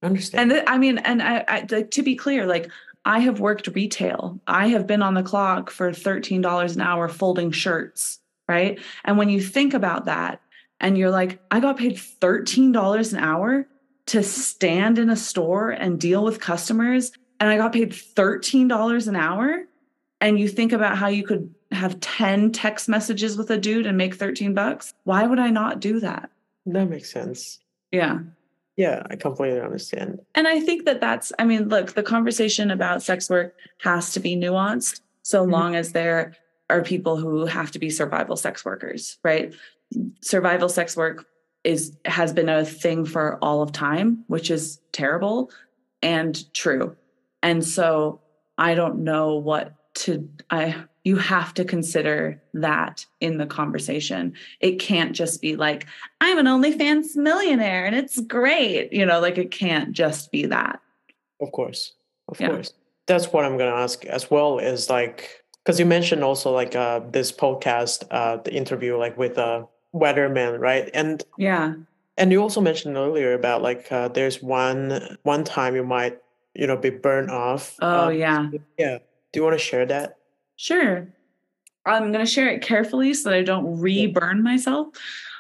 Understand. 0.02 0.52
And 0.52 0.70
I 0.70 0.78
mean, 0.78 0.98
and 1.00 1.22
I, 1.22 1.44
I 1.48 1.68
like, 1.70 1.92
to 1.92 2.04
be 2.04 2.16
clear, 2.16 2.46
like 2.46 2.70
I 3.06 3.20
have 3.20 3.40
worked 3.40 3.68
retail. 3.68 4.40
I 4.48 4.68
have 4.68 4.88
been 4.88 5.02
on 5.02 5.14
the 5.14 5.24
clock 5.24 5.70
for 5.70 5.92
$13 5.92 6.76
an 6.76 6.82
hour 6.82 7.08
folding 7.08 7.52
shirts, 7.52 8.20
right? 8.48 8.80
And 9.04 9.18
when 9.18 9.30
you 9.30 9.42
think 9.42 9.74
about 9.74 10.06
that 10.06 10.42
and 10.80 10.98
you're 10.98 11.12
like, 11.12 11.40
I 11.52 11.60
got 11.60 11.78
paid 11.78 11.96
$13 11.96 13.14
an 13.14 13.20
hour 13.20 13.68
to 14.08 14.24
stand 14.24 14.98
in 14.98 15.10
a 15.10 15.16
store 15.16 15.70
and 15.70 16.00
deal 16.00 16.24
with 16.24 16.40
customers, 16.40 17.12
and 17.40 17.50
I 17.50 17.58
got 17.58 17.74
paid 17.74 17.92
$13 17.92 19.08
an 19.08 19.16
hour. 19.16 19.66
And 20.22 20.38
you 20.38 20.50
think 20.50 20.74
about 20.74 20.98
how 20.98 21.08
you 21.08 21.24
could 21.24 21.54
have 21.72 22.00
10 22.00 22.52
text 22.52 22.90
messages 22.90 23.38
with 23.38 23.50
a 23.52 23.58
dude 23.58 23.86
and 23.86 23.98
make 23.98 24.16
13 24.16 24.54
bucks. 24.54 24.94
Why 25.04 25.26
would 25.26 25.40
I 25.40 25.50
not 25.50 25.80
do 25.80 26.00
that? 26.02 26.30
That 26.66 26.90
makes 26.90 27.12
sense. 27.12 27.60
Yeah. 27.92 28.20
Yeah, 28.80 29.04
I 29.10 29.18
completely 29.18 29.60
understand. 29.60 30.22
And 30.36 30.48
I 30.48 30.62
think 30.62 30.86
that 30.86 31.02
that's, 31.02 31.34
I 31.38 31.44
mean, 31.44 31.68
look, 31.68 31.96
the 31.96 32.02
conversation 32.02 32.72
about 32.72 33.04
sex 33.04 33.30
work 33.30 33.54
has 33.80 34.14
to 34.14 34.22
be 34.22 34.38
nuanced 34.38 35.02
so 35.22 35.42
mm-hmm. 35.42 35.52
long 35.52 35.76
as 35.76 35.92
there 35.92 36.38
are 36.70 36.82
people 36.82 37.18
who 37.18 37.46
have 37.46 37.72
to 37.72 37.80
be 37.80 37.90
survival 37.90 38.38
sex 38.38 38.64
workers, 38.64 39.18
right? 39.22 39.54
Survival 40.22 40.70
sex 40.70 40.96
work 40.96 41.26
is 41.66 41.98
has 42.06 42.32
been 42.32 42.48
a 42.48 42.64
thing 42.64 43.04
for 43.04 43.38
all 43.42 43.62
of 43.62 43.74
time, 43.74 44.24
which 44.28 44.50
is 44.50 44.80
terrible 44.94 45.52
and 46.02 46.54
true. 46.54 46.96
And 47.44 47.66
so 47.66 48.22
I 48.58 48.76
don't 48.76 49.04
know 49.04 49.36
what 49.36 49.74
to 49.96 50.30
I 50.52 50.86
you 51.04 51.16
have 51.16 51.54
to 51.56 51.64
consider 51.64 52.42
that 52.54 53.06
in 53.22 53.38
the 53.38 53.46
conversation. 53.46 54.34
It 54.60 54.80
can't 54.80 55.16
just 55.16 55.42
be 55.42 55.56
like, 55.56 55.88
I'm 56.22 56.38
an 56.38 56.46
OnlyFans 56.46 57.16
millionaire 57.16 57.86
and 57.86 57.96
it's 57.96 58.20
great. 58.22 58.92
You 58.92 59.06
know, 59.06 59.20
like 59.20 59.38
it 59.38 59.52
can't 59.52 59.92
just 59.92 60.32
be 60.32 60.46
that. 60.48 60.80
Of 61.42 61.52
course. 61.52 61.94
Of 62.28 62.40
yeah. 62.40 62.50
course. 62.50 62.74
That's 63.08 63.32
what 63.32 63.46
I'm 63.46 63.58
going 63.58 63.72
to 63.72 63.78
ask 63.78 64.06
as 64.06 64.30
well 64.30 64.60
is 64.60 64.90
like, 64.90 65.44
because 65.64 65.80
you 65.80 65.86
mentioned 65.86 66.24
also 66.24 66.52
like 66.52 66.76
uh, 66.76 67.02
this 67.12 67.32
podcast, 67.32 68.06
uh, 68.12 68.38
the 68.38 68.54
interview 68.54 68.98
like 68.98 69.18
with 69.18 69.38
a 69.38 69.44
uh, 69.44 69.66
weatherman, 69.94 70.60
right? 70.60 70.90
And 70.94 71.24
yeah. 71.38 71.74
And 72.18 72.32
you 72.32 72.42
also 72.42 72.60
mentioned 72.60 72.98
earlier 72.98 73.34
about 73.34 73.62
like 73.62 73.92
uh, 73.92 74.10
there's 74.10 74.44
one 74.44 75.18
one 75.24 75.44
time 75.44 75.76
you 75.76 75.86
might 75.86 76.20
you 76.54 76.68
know 76.68 76.76
be 76.76 76.90
burned 76.90 77.32
off. 77.32 77.76
Oh 77.82 78.10
um, 78.10 78.16
yeah. 78.16 78.50
Yeah. 78.78 78.98
Do 79.32 79.40
you 79.40 79.44
want 79.44 79.58
to 79.58 79.64
share 79.64 79.86
that? 79.86 80.19
Sure. 80.60 81.08
I'm 81.86 82.12
going 82.12 82.26
to 82.26 82.30
share 82.30 82.50
it 82.50 82.62
carefully 82.62 83.14
so 83.14 83.30
that 83.30 83.38
I 83.38 83.44
don't 83.44 83.80
re-burn 83.80 84.44
myself. 84.44 84.90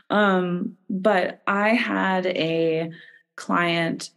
Um, 0.09 0.77
but 0.89 1.41
I 1.45 1.71
had 1.71 2.25
a 2.27 2.89
client 3.35 4.11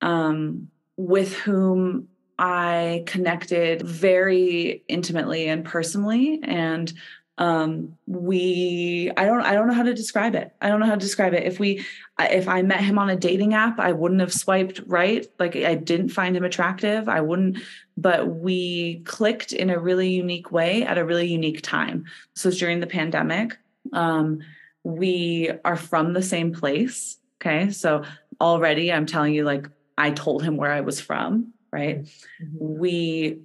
um, 0.00 0.68
with 0.96 1.34
whom 1.34 2.08
I 2.36 3.04
connected 3.06 3.82
very 3.82 4.82
intimately 4.88 5.46
and 5.46 5.64
personally, 5.64 6.40
and 6.42 6.92
um, 7.40 7.96
we 8.06 9.10
i 9.16 9.24
don't 9.24 9.40
i 9.42 9.54
don't 9.54 9.66
know 9.66 9.74
how 9.74 9.82
to 9.82 9.94
describe 9.94 10.34
it. 10.34 10.54
I 10.60 10.68
don't 10.68 10.78
know 10.78 10.86
how 10.86 10.94
to 10.94 11.00
describe 11.00 11.32
it. 11.32 11.44
If 11.44 11.58
we 11.58 11.84
if 12.18 12.48
i 12.48 12.60
met 12.60 12.80
him 12.80 12.98
on 12.98 13.08
a 13.08 13.16
dating 13.16 13.54
app 13.54 13.80
i 13.80 13.92
wouldn't 13.92 14.20
have 14.20 14.32
swiped 14.32 14.80
right. 14.86 15.26
Like 15.38 15.56
i 15.56 15.74
didn't 15.74 16.10
find 16.10 16.36
him 16.36 16.44
attractive. 16.44 17.08
I 17.08 17.22
wouldn't 17.22 17.58
but 17.96 18.28
we 18.28 19.00
clicked 19.00 19.52
in 19.52 19.70
a 19.70 19.78
really 19.78 20.10
unique 20.10 20.52
way 20.52 20.84
at 20.84 20.98
a 20.98 21.04
really 21.04 21.26
unique 21.26 21.62
time. 21.62 22.04
This 22.34 22.44
was 22.44 22.58
during 22.58 22.80
the 22.80 22.86
pandemic. 22.86 23.58
Um, 23.92 24.40
we 24.84 25.50
are 25.64 25.76
from 25.76 26.12
the 26.12 26.22
same 26.22 26.54
place. 26.54 27.18
Okay. 27.40 27.70
So 27.70 28.04
already 28.40 28.90
i'm 28.92 29.06
telling 29.06 29.34
you 29.34 29.44
like 29.44 29.68
i 29.98 30.10
told 30.10 30.42
him 30.42 30.56
where 30.56 30.72
i 30.72 30.80
was 30.80 31.00
from 31.00 31.52
right? 31.72 32.04
Mm-hmm. 32.42 32.78
we 32.80 33.38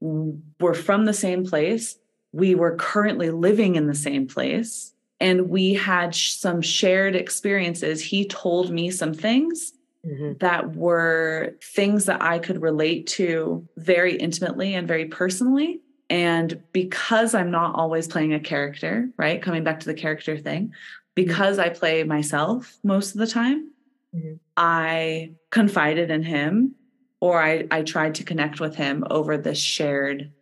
were 0.00 0.74
from 0.74 1.04
the 1.04 1.14
same 1.14 1.46
place 1.46 1.96
we 2.32 2.54
were 2.54 2.76
currently 2.76 3.30
living 3.30 3.76
in 3.76 3.86
the 3.86 3.94
same 3.94 4.26
place 4.26 4.92
and 5.20 5.48
we 5.48 5.74
had 5.74 6.14
sh- 6.14 6.32
some 6.32 6.62
shared 6.62 7.14
experiences. 7.14 8.02
He 8.02 8.26
told 8.26 8.70
me 8.70 8.90
some 8.90 9.12
things 9.12 9.72
mm-hmm. 10.06 10.32
that 10.38 10.74
were 10.74 11.56
things 11.62 12.06
that 12.06 12.22
I 12.22 12.38
could 12.38 12.62
relate 12.62 13.06
to 13.08 13.66
very 13.76 14.16
intimately 14.16 14.74
and 14.74 14.88
very 14.88 15.06
personally. 15.06 15.80
And 16.08 16.60
because 16.72 17.34
I'm 17.34 17.50
not 17.50 17.74
always 17.74 18.08
playing 18.08 18.32
a 18.32 18.40
character, 18.40 19.08
right? 19.16 19.42
Coming 19.42 19.62
back 19.62 19.80
to 19.80 19.86
the 19.86 19.94
character 19.94 20.38
thing, 20.38 20.68
mm-hmm. 20.68 20.72
because 21.14 21.58
mm-hmm. 21.58 21.70
I 21.70 21.74
play 21.74 22.04
myself 22.04 22.78
most 22.82 23.12
of 23.12 23.18
the 23.18 23.26
time, 23.26 23.70
mm-hmm. 24.14 24.34
I 24.56 25.32
confided 25.50 26.10
in 26.10 26.22
him 26.22 26.74
or 27.20 27.42
I, 27.42 27.66
I 27.70 27.82
tried 27.82 28.14
to 28.16 28.24
connect 28.24 28.60
with 28.60 28.74
him 28.74 29.04
over 29.10 29.36
this 29.36 29.58
shared 29.58 30.32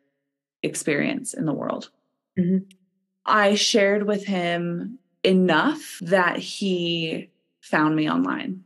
experience 0.62 1.34
in 1.34 1.46
the 1.46 1.52
world. 1.52 1.90
Mm-hmm. 2.38 2.64
I 3.24 3.54
shared 3.54 4.06
with 4.06 4.24
him 4.24 4.98
enough 5.24 5.98
that 6.00 6.38
he 6.38 7.30
found 7.60 7.96
me 7.96 8.10
online 8.10 8.64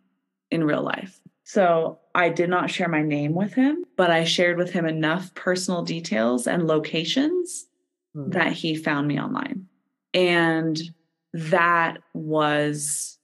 in 0.50 0.64
real 0.64 0.82
life. 0.82 1.20
So 1.44 1.98
I 2.14 2.28
did 2.28 2.48
not 2.48 2.70
share 2.70 2.88
my 2.88 3.02
name 3.02 3.34
with 3.34 3.54
him, 3.54 3.84
but 3.96 4.10
I 4.10 4.24
shared 4.24 4.56
with 4.56 4.70
him 4.70 4.86
enough 4.86 5.34
personal 5.34 5.82
details 5.82 6.46
and 6.46 6.66
locations 6.66 7.66
mm-hmm. 8.16 8.30
that 8.30 8.52
he 8.52 8.74
found 8.74 9.08
me 9.08 9.20
online. 9.20 9.66
And 10.14 10.80
that 11.32 11.98
was 12.14 13.18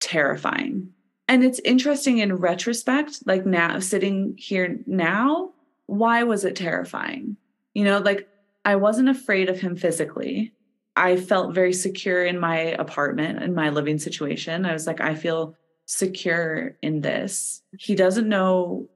terrifying. 0.00 0.90
And 1.28 1.44
it's 1.44 1.60
interesting 1.64 2.18
in 2.18 2.36
retrospect, 2.36 3.26
like 3.26 3.46
now 3.46 3.78
sitting 3.78 4.34
here 4.36 4.78
now, 4.86 5.52
why 5.86 6.24
was 6.24 6.44
it 6.44 6.56
terrifying? 6.56 7.36
You 7.74 7.84
know, 7.84 7.98
like 7.98 8.28
I 8.64 8.76
wasn't 8.76 9.08
afraid 9.08 9.48
of 9.48 9.60
him 9.60 9.76
physically. 9.76 10.52
I 10.94 11.16
felt 11.16 11.54
very 11.54 11.72
secure 11.72 12.24
in 12.24 12.38
my 12.38 12.58
apartment 12.58 13.42
in 13.42 13.54
my 13.54 13.70
living 13.70 13.98
situation. 13.98 14.66
I 14.66 14.72
was 14.72 14.86
like, 14.86 15.00
I 15.00 15.14
feel 15.14 15.56
secure 15.86 16.76
in 16.82 17.00
this. 17.00 17.62
He 17.78 17.94
doesn't 17.94 18.28
know 18.28 18.88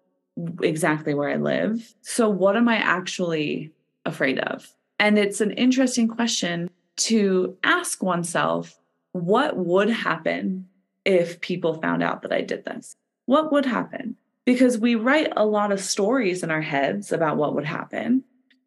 exactly 0.62 1.14
where 1.14 1.30
I 1.30 1.36
live. 1.36 1.94
So, 2.02 2.28
what 2.28 2.56
am 2.56 2.68
I 2.68 2.76
actually 2.76 3.72
afraid 4.04 4.38
of? 4.40 4.72
And 4.98 5.18
it's 5.18 5.40
an 5.40 5.52
interesting 5.52 6.08
question 6.08 6.70
to 6.96 7.56
ask 7.62 8.02
oneself 8.02 8.78
what 9.12 9.56
would 9.56 9.90
happen 9.90 10.68
if 11.04 11.40
people 11.40 11.80
found 11.80 12.02
out 12.02 12.22
that 12.22 12.32
I 12.32 12.42
did 12.42 12.64
this? 12.64 12.94
What 13.26 13.52
would 13.52 13.64
happen? 13.64 14.16
Because 14.44 14.78
we 14.78 14.94
write 14.94 15.32
a 15.36 15.46
lot 15.46 15.72
of 15.72 15.80
stories 15.80 16.42
in 16.42 16.50
our 16.50 16.60
heads 16.60 17.12
about 17.12 17.36
what 17.36 17.54
would 17.54 17.64
happen. 17.64 18.24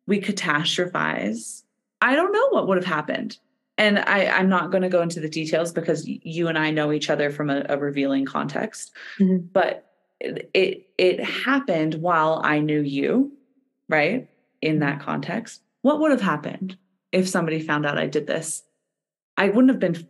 We 0.09 0.19
catastrophize. 0.19 1.63
I 2.01 2.15
don't 2.15 2.33
know 2.33 2.49
what 2.49 2.67
would 2.67 2.77
have 2.77 2.85
happened. 2.85 3.37
And 3.77 3.99
I, 3.99 4.25
I'm 4.25 4.49
not 4.49 4.71
going 4.71 4.81
to 4.81 4.89
go 4.89 5.01
into 5.01 5.21
the 5.21 5.29
details 5.29 5.71
because 5.71 6.05
you 6.05 6.49
and 6.49 6.57
I 6.57 6.71
know 6.71 6.91
each 6.91 7.09
other 7.09 7.31
from 7.31 7.49
a, 7.49 7.65
a 7.69 7.77
revealing 7.77 8.25
context. 8.25 8.91
Mm-hmm. 9.19 9.47
But 9.53 9.85
it, 10.19 10.49
it 10.53 10.89
it 10.97 11.23
happened 11.23 11.95
while 11.95 12.41
I 12.43 12.59
knew 12.59 12.81
you, 12.81 13.31
right? 13.87 14.27
In 14.61 14.79
that 14.79 14.99
context. 14.99 15.61
What 15.81 15.99
would 16.01 16.11
have 16.11 16.21
happened 16.21 16.77
if 17.11 17.29
somebody 17.29 17.61
found 17.61 17.85
out 17.85 17.97
I 17.97 18.07
did 18.07 18.27
this? 18.27 18.63
I 19.37 19.47
wouldn't 19.47 19.69
have 19.69 19.79
been 19.79 20.05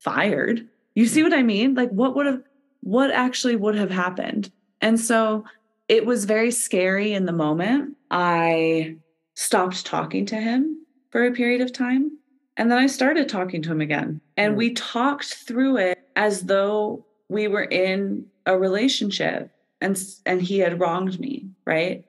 fired. 0.00 0.66
You 0.94 1.06
see 1.06 1.22
what 1.22 1.32
I 1.32 1.42
mean? 1.42 1.74
Like 1.74 1.90
what 1.90 2.16
would 2.16 2.26
have 2.26 2.42
what 2.80 3.10
actually 3.12 3.54
would 3.54 3.76
have 3.76 3.90
happened? 3.90 4.50
And 4.80 4.98
so 4.98 5.44
it 5.88 6.06
was 6.06 6.24
very 6.24 6.50
scary 6.50 7.12
in 7.12 7.26
the 7.26 7.32
moment. 7.32 7.96
I 8.10 8.96
stopped 9.34 9.84
talking 9.86 10.26
to 10.26 10.36
him 10.36 10.84
for 11.10 11.24
a 11.24 11.32
period 11.32 11.60
of 11.60 11.72
time. 11.72 12.18
And 12.56 12.70
then 12.70 12.78
I 12.78 12.86
started 12.86 13.28
talking 13.28 13.62
to 13.62 13.72
him 13.72 13.80
again. 13.80 14.20
And 14.36 14.54
mm. 14.54 14.58
we 14.58 14.74
talked 14.74 15.34
through 15.34 15.78
it 15.78 15.98
as 16.16 16.42
though 16.42 17.06
we 17.28 17.48
were 17.48 17.64
in 17.64 18.26
a 18.46 18.58
relationship 18.58 19.50
and 19.80 19.98
and 20.26 20.40
he 20.40 20.58
had 20.58 20.80
wronged 20.80 21.18
me, 21.18 21.48
right? 21.64 22.04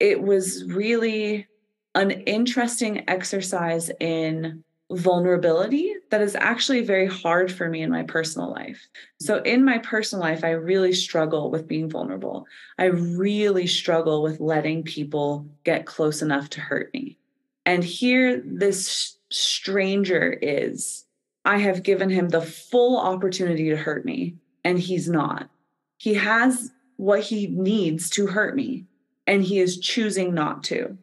It 0.00 0.22
was 0.22 0.64
really 0.64 1.46
an 1.94 2.10
interesting 2.10 3.08
exercise 3.08 3.90
in 3.98 4.62
vulnerability 4.90 5.94
that 6.10 6.22
is 6.22 6.34
actually 6.34 6.82
very 6.82 7.06
hard 7.06 7.52
for 7.52 7.68
me 7.68 7.82
in 7.82 7.90
my 7.90 8.02
personal 8.02 8.50
life. 8.50 8.88
So, 9.20 9.42
in 9.42 9.64
my 9.64 9.78
personal 9.78 10.22
life, 10.24 10.44
I 10.44 10.50
really 10.50 10.92
struggle 10.92 11.50
with 11.50 11.68
being 11.68 11.90
vulnerable. 11.90 12.46
I 12.78 12.86
really 12.86 13.66
struggle 13.66 14.22
with 14.22 14.40
letting 14.40 14.82
people 14.82 15.46
get 15.64 15.86
close 15.86 16.22
enough 16.22 16.48
to 16.50 16.60
hurt 16.60 16.92
me. 16.94 17.18
And 17.66 17.84
here, 17.84 18.42
this 18.44 19.18
stranger 19.30 20.38
is. 20.40 21.04
I 21.44 21.58
have 21.58 21.82
given 21.82 22.10
him 22.10 22.28
the 22.28 22.42
full 22.42 22.98
opportunity 22.98 23.70
to 23.70 23.76
hurt 23.76 24.04
me, 24.04 24.36
and 24.64 24.78
he's 24.78 25.08
not. 25.08 25.50
He 25.98 26.14
has 26.14 26.72
what 26.96 27.20
he 27.20 27.46
needs 27.48 28.10
to 28.10 28.26
hurt 28.26 28.56
me, 28.56 28.86
and 29.26 29.42
he 29.42 29.60
is 29.60 29.78
choosing 29.78 30.34
not 30.34 30.64
to. 30.64 30.96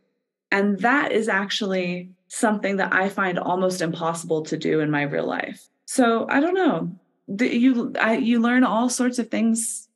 And 0.51 0.79
that 0.79 1.11
is 1.11 1.27
actually 1.27 2.09
something 2.27 2.77
that 2.77 2.93
I 2.93 3.09
find 3.09 3.39
almost 3.39 3.81
impossible 3.81 4.43
to 4.43 4.57
do 4.57 4.79
in 4.79 4.91
my 4.91 5.03
real 5.03 5.27
life. 5.27 5.67
So 5.85 6.27
I 6.29 6.39
don't 6.39 6.53
know. 6.53 6.91
You 7.39 7.93
I, 7.99 8.17
you 8.17 8.39
learn 8.39 8.63
all 8.63 8.89
sorts 8.89 9.19
of 9.19 9.29
things 9.29 9.87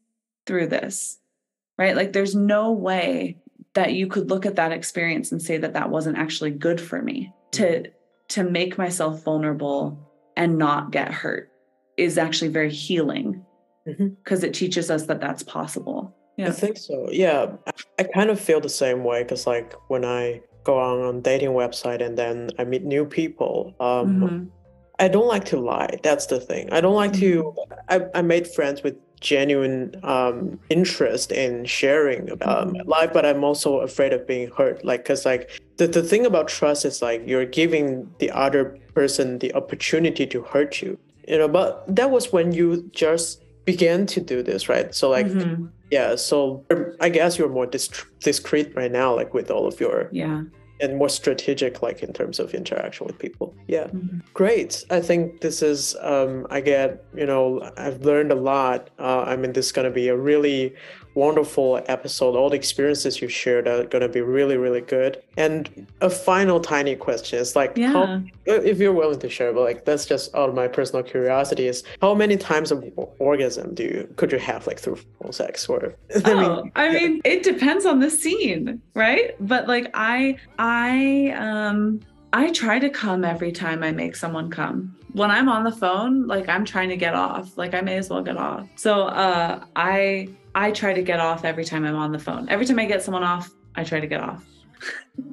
through 0.45 0.67
this, 0.67 1.19
right? 1.77 1.95
Like 1.95 2.13
there's 2.13 2.35
no 2.35 2.71
way 2.71 3.37
that 3.73 3.93
you 3.93 4.07
could 4.07 4.29
look 4.29 4.45
at 4.45 4.55
that 4.55 4.71
experience 4.71 5.31
and 5.31 5.41
say 5.41 5.57
that 5.57 5.73
that 5.73 5.89
wasn't 5.89 6.17
actually 6.17 6.51
good 6.51 6.81
for 6.81 7.01
me 7.01 7.33
to 7.51 7.85
to 8.29 8.43
make 8.43 8.77
myself 8.77 9.23
vulnerable 9.23 9.97
and 10.35 10.57
not 10.57 10.91
get 10.91 11.11
hurt 11.11 11.51
is 11.97 12.17
actually 12.17 12.49
very 12.49 12.71
healing 12.71 13.43
because 13.85 14.39
mm-hmm. 14.39 14.45
it 14.45 14.53
teaches 14.53 14.89
us 14.89 15.05
that 15.07 15.19
that's 15.19 15.43
possible. 15.43 16.15
Yeah. 16.37 16.47
I 16.47 16.51
think 16.51 16.77
so. 16.77 17.09
Yeah, 17.11 17.57
I 17.97 18.03
kind 18.03 18.29
of 18.29 18.39
feel 18.39 18.61
the 18.61 18.69
same 18.69 19.03
way 19.03 19.23
because 19.23 19.45
like 19.45 19.73
when 19.89 20.05
I 20.05 20.41
go 20.63 20.79
on 20.79 21.15
a 21.15 21.21
dating 21.21 21.49
website 21.49 22.05
and 22.05 22.17
then 22.17 22.49
I 22.59 22.63
meet 22.63 22.83
new 22.83 23.05
people. 23.05 23.73
Um, 23.79 24.21
mm-hmm. 24.21 24.45
I 24.99 25.07
don't 25.07 25.27
like 25.27 25.45
to 25.45 25.59
lie. 25.59 25.97
That's 26.03 26.25
the 26.25 26.39
thing. 26.39 26.71
I 26.71 26.81
don't 26.81 26.95
like 26.95 27.13
mm-hmm. 27.13 27.41
to. 27.41 27.75
I, 27.87 28.19
I 28.19 28.21
made 28.21 28.47
friends 28.47 28.83
with 28.83 28.97
genuine 29.21 29.95
um, 30.03 30.59
interest 30.69 31.31
in 31.31 31.65
sharing 31.65 32.29
about 32.29 32.67
mm-hmm. 32.67 32.77
my 32.77 32.99
life, 32.99 33.11
but 33.13 33.25
I'm 33.25 33.43
also 33.43 33.79
afraid 33.79 34.13
of 34.13 34.27
being 34.27 34.49
hurt. 34.51 34.83
Like, 34.83 35.05
cause 35.05 35.25
like 35.25 35.61
the, 35.77 35.87
the 35.87 36.03
thing 36.03 36.25
about 36.25 36.47
trust 36.47 36.85
is 36.85 37.01
like 37.01 37.23
you're 37.25 37.45
giving 37.45 38.09
the 38.19 38.31
other 38.31 38.77
person 38.93 39.39
the 39.39 39.53
opportunity 39.53 40.25
to 40.27 40.41
hurt 40.41 40.81
you. 40.81 40.97
You 41.27 41.37
know, 41.37 41.47
but 41.47 41.83
that 41.95 42.11
was 42.11 42.33
when 42.33 42.51
you 42.51 42.89
just 42.91 43.43
began 43.65 44.05
to 44.07 44.19
do 44.19 44.41
this, 44.41 44.67
right? 44.67 44.93
So 44.95 45.09
like 45.09 45.27
mm-hmm. 45.27 45.67
Yeah, 45.91 46.15
so 46.15 46.65
I 46.99 47.09
guess 47.09 47.37
you're 47.37 47.49
more 47.49 47.67
discreet 47.67 48.75
right 48.75 48.91
now, 48.91 49.15
like 49.15 49.33
with 49.33 49.49
all 49.49 49.67
of 49.67 49.79
your 49.79 50.09
yeah. 50.11 50.43
and 50.81 50.97
more 50.97 51.09
strategic 51.09 51.81
like 51.81 52.03
in 52.03 52.13
terms 52.13 52.39
of 52.39 52.53
interaction 52.53 53.07
with 53.07 53.17
people. 53.17 53.55
Yeah. 53.67 53.85
Mm-hmm. 53.85 54.19
great. 54.33 54.85
I 54.89 55.01
think 55.01 55.41
this 55.41 55.61
is 55.61 55.95
um 56.01 56.45
i 56.49 56.61
get 56.61 57.03
you 57.15 57.25
know 57.25 57.71
i've 57.77 58.01
learned 58.01 58.31
a 58.31 58.35
lot. 58.35 58.89
Uh, 58.99 59.23
i 59.25 59.35
mean 59.35 59.53
this 59.53 59.67
is 59.67 59.71
going 59.71 59.85
to 59.85 59.93
be 59.93 60.07
a 60.09 60.17
really 60.17 60.75
wonderful 61.15 61.81
episode. 61.87 62.35
All 62.35 62.49
the 62.49 62.55
experiences 62.55 63.21
you 63.21 63.27
shared 63.27 63.67
are 63.67 63.83
going 63.85 64.01
to 64.01 64.09
be 64.09 64.21
really, 64.21 64.57
really 64.57 64.81
good. 64.81 65.21
And 65.37 65.87
a 66.01 66.09
final 66.09 66.59
tiny 66.59 66.95
question 66.95 67.39
is 67.39 67.55
like, 67.55 67.73
yeah. 67.75 67.91
how, 67.91 68.23
if 68.45 68.79
you're 68.79 68.93
willing 68.93 69.19
to 69.19 69.29
share, 69.29 69.53
but 69.53 69.61
like 69.61 69.85
that's 69.85 70.05
just 70.05 70.33
out 70.35 70.49
of 70.49 70.55
my 70.55 70.67
personal 70.67 71.03
curiosity 71.03 71.67
is 71.67 71.83
how 72.01 72.13
many 72.13 72.37
times 72.37 72.71
of 72.71 72.83
orgasm 73.19 73.73
do 73.73 73.83
you 73.83 74.13
could 74.15 74.31
you 74.31 74.39
have 74.39 74.67
like 74.67 74.79
through 74.79 74.99
sex 75.31 75.67
or? 75.67 75.95
I 76.25 76.31
oh, 76.31 76.63
mean, 76.63 76.71
I 76.75 76.93
mean, 76.93 77.21
it 77.25 77.43
depends 77.43 77.85
on 77.85 77.99
the 77.99 78.09
scene, 78.09 78.81
right? 78.93 79.35
But 79.39 79.67
like 79.67 79.89
I, 79.93 80.37
I, 80.57 81.33
um, 81.37 82.01
I 82.31 82.51
try 82.51 82.77
to 82.79 82.89
come 82.89 83.25
every 83.25 83.51
time 83.51 83.83
I 83.83 83.91
make 83.91 84.15
someone 84.15 84.49
come. 84.49 84.95
When 85.13 85.31
I'm 85.31 85.49
on 85.49 85.63
the 85.63 85.71
phone, 85.71 86.27
like 86.27 86.47
I'm 86.47 86.63
trying 86.63 86.89
to 86.89 86.97
get 86.97 87.15
off, 87.15 87.57
like 87.57 87.73
I 87.73 87.81
may 87.81 87.97
as 87.97 88.09
well 88.09 88.21
get 88.21 88.37
off. 88.37 88.67
So 88.75 89.05
uh 89.05 89.63
I 89.75 90.29
I 90.59 90.71
try 90.71 90.93
to 90.93 91.01
get 91.01 91.21
off 91.21 91.45
every 91.45 91.63
time 91.63 91.85
I'm 91.85 91.95
on 91.95 92.11
the 92.11 92.19
phone. 92.19 92.49
Every 92.49 92.65
time 92.65 92.79
I 92.79 92.85
get 92.85 93.01
someone 93.01 93.23
off, 93.23 93.49
I 93.75 93.85
try 93.85 94.01
to 94.01 94.07
get 94.07 94.19
off. 94.19 94.43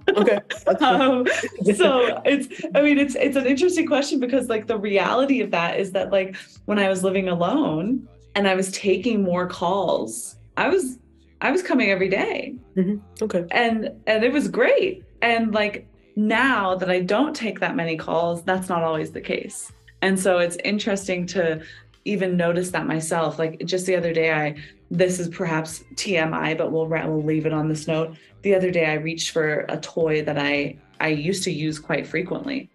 okay. 0.16 0.38
um, 0.80 1.26
so 1.74 2.22
it's 2.24 2.64
I 2.76 2.82
mean 2.82 2.96
it's 2.96 3.16
it's 3.16 3.34
an 3.34 3.44
interesting 3.44 3.88
question 3.88 4.20
because 4.20 4.48
like 4.48 4.68
the 4.68 4.78
reality 4.78 5.40
of 5.40 5.50
that 5.50 5.80
is 5.80 5.90
that 5.92 6.12
like 6.12 6.36
when 6.66 6.78
I 6.78 6.88
was 6.88 7.02
living 7.02 7.28
alone 7.28 8.08
and 8.36 8.46
I 8.46 8.54
was 8.54 8.70
taking 8.70 9.24
more 9.24 9.48
calls, 9.48 10.36
I 10.56 10.68
was 10.68 10.98
I 11.40 11.50
was 11.50 11.60
coming 11.60 11.90
every 11.90 12.08
day. 12.08 12.54
Mm-hmm. 12.76 13.24
Okay. 13.24 13.44
And 13.50 13.90
and 14.06 14.22
it 14.22 14.32
was 14.32 14.46
great. 14.46 15.02
And 15.22 15.52
like 15.52 15.88
now 16.14 16.76
that 16.76 16.88
I 16.88 17.00
don't 17.00 17.34
take 17.34 17.58
that 17.58 17.74
many 17.74 17.96
calls, 17.96 18.44
that's 18.44 18.68
not 18.68 18.84
always 18.84 19.10
the 19.10 19.20
case. 19.20 19.72
And 20.02 20.18
so 20.20 20.38
it's 20.38 20.56
interesting 20.62 21.26
to 21.28 21.62
even 22.06 22.36
notice 22.36 22.70
that 22.70 22.86
myself. 22.86 23.38
Like 23.38 23.64
just 23.64 23.86
the 23.86 23.96
other 23.96 24.12
day, 24.12 24.32
I 24.32 24.56
this 24.90 25.18
is 25.18 25.28
perhaps 25.28 25.82
TMI, 25.94 26.56
but 26.56 26.70
we'll 26.72 26.86
we'll 26.86 27.22
leave 27.22 27.46
it 27.46 27.52
on 27.52 27.68
this 27.68 27.86
note. 27.86 28.16
The 28.42 28.54
other 28.54 28.70
day, 28.70 28.86
I 28.86 28.94
reached 28.94 29.30
for 29.30 29.66
a 29.68 29.76
toy 29.78 30.22
that 30.22 30.38
I 30.38 30.78
I 31.00 31.08
used 31.08 31.42
to 31.44 31.52
use 31.52 31.78
quite 31.78 32.06
frequently, 32.06 32.70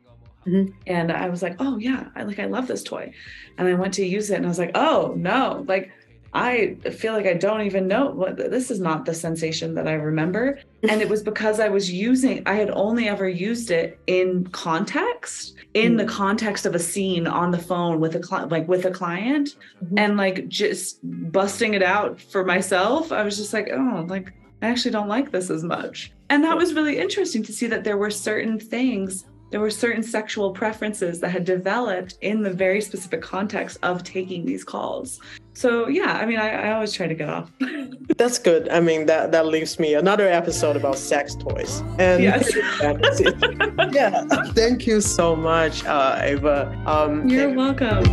mm-hmm. 0.45 0.73
and 0.87 1.11
I 1.11 1.29
was 1.29 1.41
like, 1.41 1.55
oh 1.59 1.77
yeah, 1.77 2.09
I 2.15 2.23
like 2.23 2.39
I 2.39 2.45
love 2.45 2.67
this 2.67 2.83
toy, 2.83 3.13
and 3.57 3.67
I 3.67 3.73
went 3.73 3.93
to 3.95 4.05
use 4.05 4.29
it, 4.29 4.35
and 4.35 4.45
I 4.45 4.49
was 4.49 4.59
like, 4.59 4.71
oh 4.75 5.13
no, 5.17 5.63
like 5.67 5.91
I 6.33 6.75
feel 6.93 7.13
like 7.13 7.25
I 7.25 7.33
don't 7.33 7.61
even 7.61 7.87
know 7.87 8.09
what 8.09 8.37
this 8.37 8.71
is 8.71 8.79
not 8.79 9.05
the 9.05 9.13
sensation 9.13 9.73
that 9.75 9.87
I 9.87 9.93
remember. 9.93 10.59
And 10.87 11.01
it 11.01 11.09
was 11.09 11.21
because 11.23 11.59
I 11.59 11.67
was 11.67 11.91
using, 11.91 12.41
I 12.45 12.55
had 12.55 12.69
only 12.71 13.09
ever 13.09 13.27
used 13.27 13.69
it 13.69 13.99
in 14.07 14.47
context, 14.47 15.55
in 15.73 15.93
mm 15.93 15.97
the 15.97 16.05
context 16.05 16.65
of 16.65 16.73
a 16.73 16.79
scene 16.79 17.27
on 17.27 17.51
the 17.51 17.57
phone 17.57 17.99
with 17.99 18.15
a 18.15 18.19
client, 18.19 18.51
like 18.51 18.67
with 18.67 18.85
a 18.85 18.91
client, 18.91 19.55
mm-hmm. 19.83 19.97
and 19.97 20.17
like 20.17 20.47
just 20.47 20.99
busting 21.03 21.73
it 21.73 21.83
out 21.83 22.19
for 22.19 22.45
myself. 22.45 23.11
I 23.11 23.23
was 23.23 23.37
just 23.37 23.53
like, 23.53 23.69
oh, 23.71 24.05
like 24.07 24.33
I 24.61 24.67
actually 24.67 24.91
don't 24.91 25.07
like 25.07 25.31
this 25.31 25.49
as 25.49 25.63
much. 25.63 26.11
And 26.29 26.43
that 26.43 26.55
was 26.55 26.73
really 26.73 26.97
interesting 26.97 27.43
to 27.43 27.53
see 27.53 27.67
that 27.67 27.83
there 27.83 27.97
were 27.97 28.09
certain 28.09 28.57
things 28.57 29.25
there 29.51 29.59
were 29.59 29.69
certain 29.69 30.01
sexual 30.01 30.51
preferences 30.51 31.19
that 31.19 31.29
had 31.29 31.43
developed 31.43 32.17
in 32.21 32.41
the 32.41 32.49
very 32.49 32.81
specific 32.81 33.21
context 33.21 33.77
of 33.83 34.03
taking 34.03 34.45
these 34.45 34.63
calls. 34.63 35.19
So 35.53 35.89
yeah, 35.89 36.13
I 36.13 36.25
mean, 36.25 36.39
I, 36.39 36.69
I 36.69 36.71
always 36.71 36.93
try 36.93 37.07
to 37.07 37.13
get 37.13 37.29
off. 37.29 37.51
That's 38.17 38.39
good. 38.39 38.69
I 38.69 38.79
mean, 38.79 39.05
that 39.07 39.31
that 39.33 39.45
leaves 39.45 39.77
me 39.79 39.95
another 39.95 40.27
episode 40.27 40.77
about 40.77 40.97
sex 40.97 41.35
toys. 41.35 41.83
And 41.99 42.23
yes. 42.23 42.49
yeah, 43.91 44.23
thank 44.53 44.87
you 44.87 45.01
so 45.01 45.35
much, 45.35 45.83
uh, 45.85 46.19
Ava. 46.21 46.81
Um, 46.87 47.27
You're 47.27 47.53
welcome. 47.53 48.05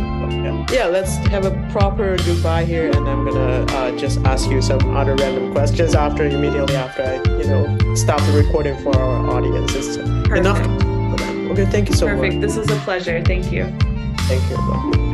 Yeah, 0.69 0.85
let's 0.85 1.15
have 1.27 1.45
a 1.45 1.69
proper 1.71 2.17
goodbye 2.17 2.65
here, 2.65 2.91
and 2.91 3.07
I'm 3.07 3.25
gonna 3.25 3.65
uh, 3.69 3.97
just 3.97 4.19
ask 4.25 4.49
you 4.49 4.61
some 4.61 4.95
other 4.95 5.15
random 5.15 5.53
questions 5.53 5.95
after 5.95 6.25
immediately 6.25 6.75
after 6.75 7.03
I, 7.03 7.15
you 7.39 7.45
know, 7.45 7.95
stop 7.95 8.19
the 8.21 8.33
recording 8.33 8.77
for 8.83 8.95
our 8.99 9.29
audience. 9.31 9.73
It's 9.73 9.95
enough. 9.95 10.88
Okay, 11.49 11.65
thank 11.65 11.89
you 11.89 11.95
so 11.95 12.07
Perfect. 12.07 12.35
much. 12.35 12.41
This 12.41 12.55
was 12.57 12.69
a 12.69 12.75
pleasure. 12.81 13.23
Thank 13.23 13.51
you. 13.51 13.65
Thank 14.27 14.49
you. 14.51 15.08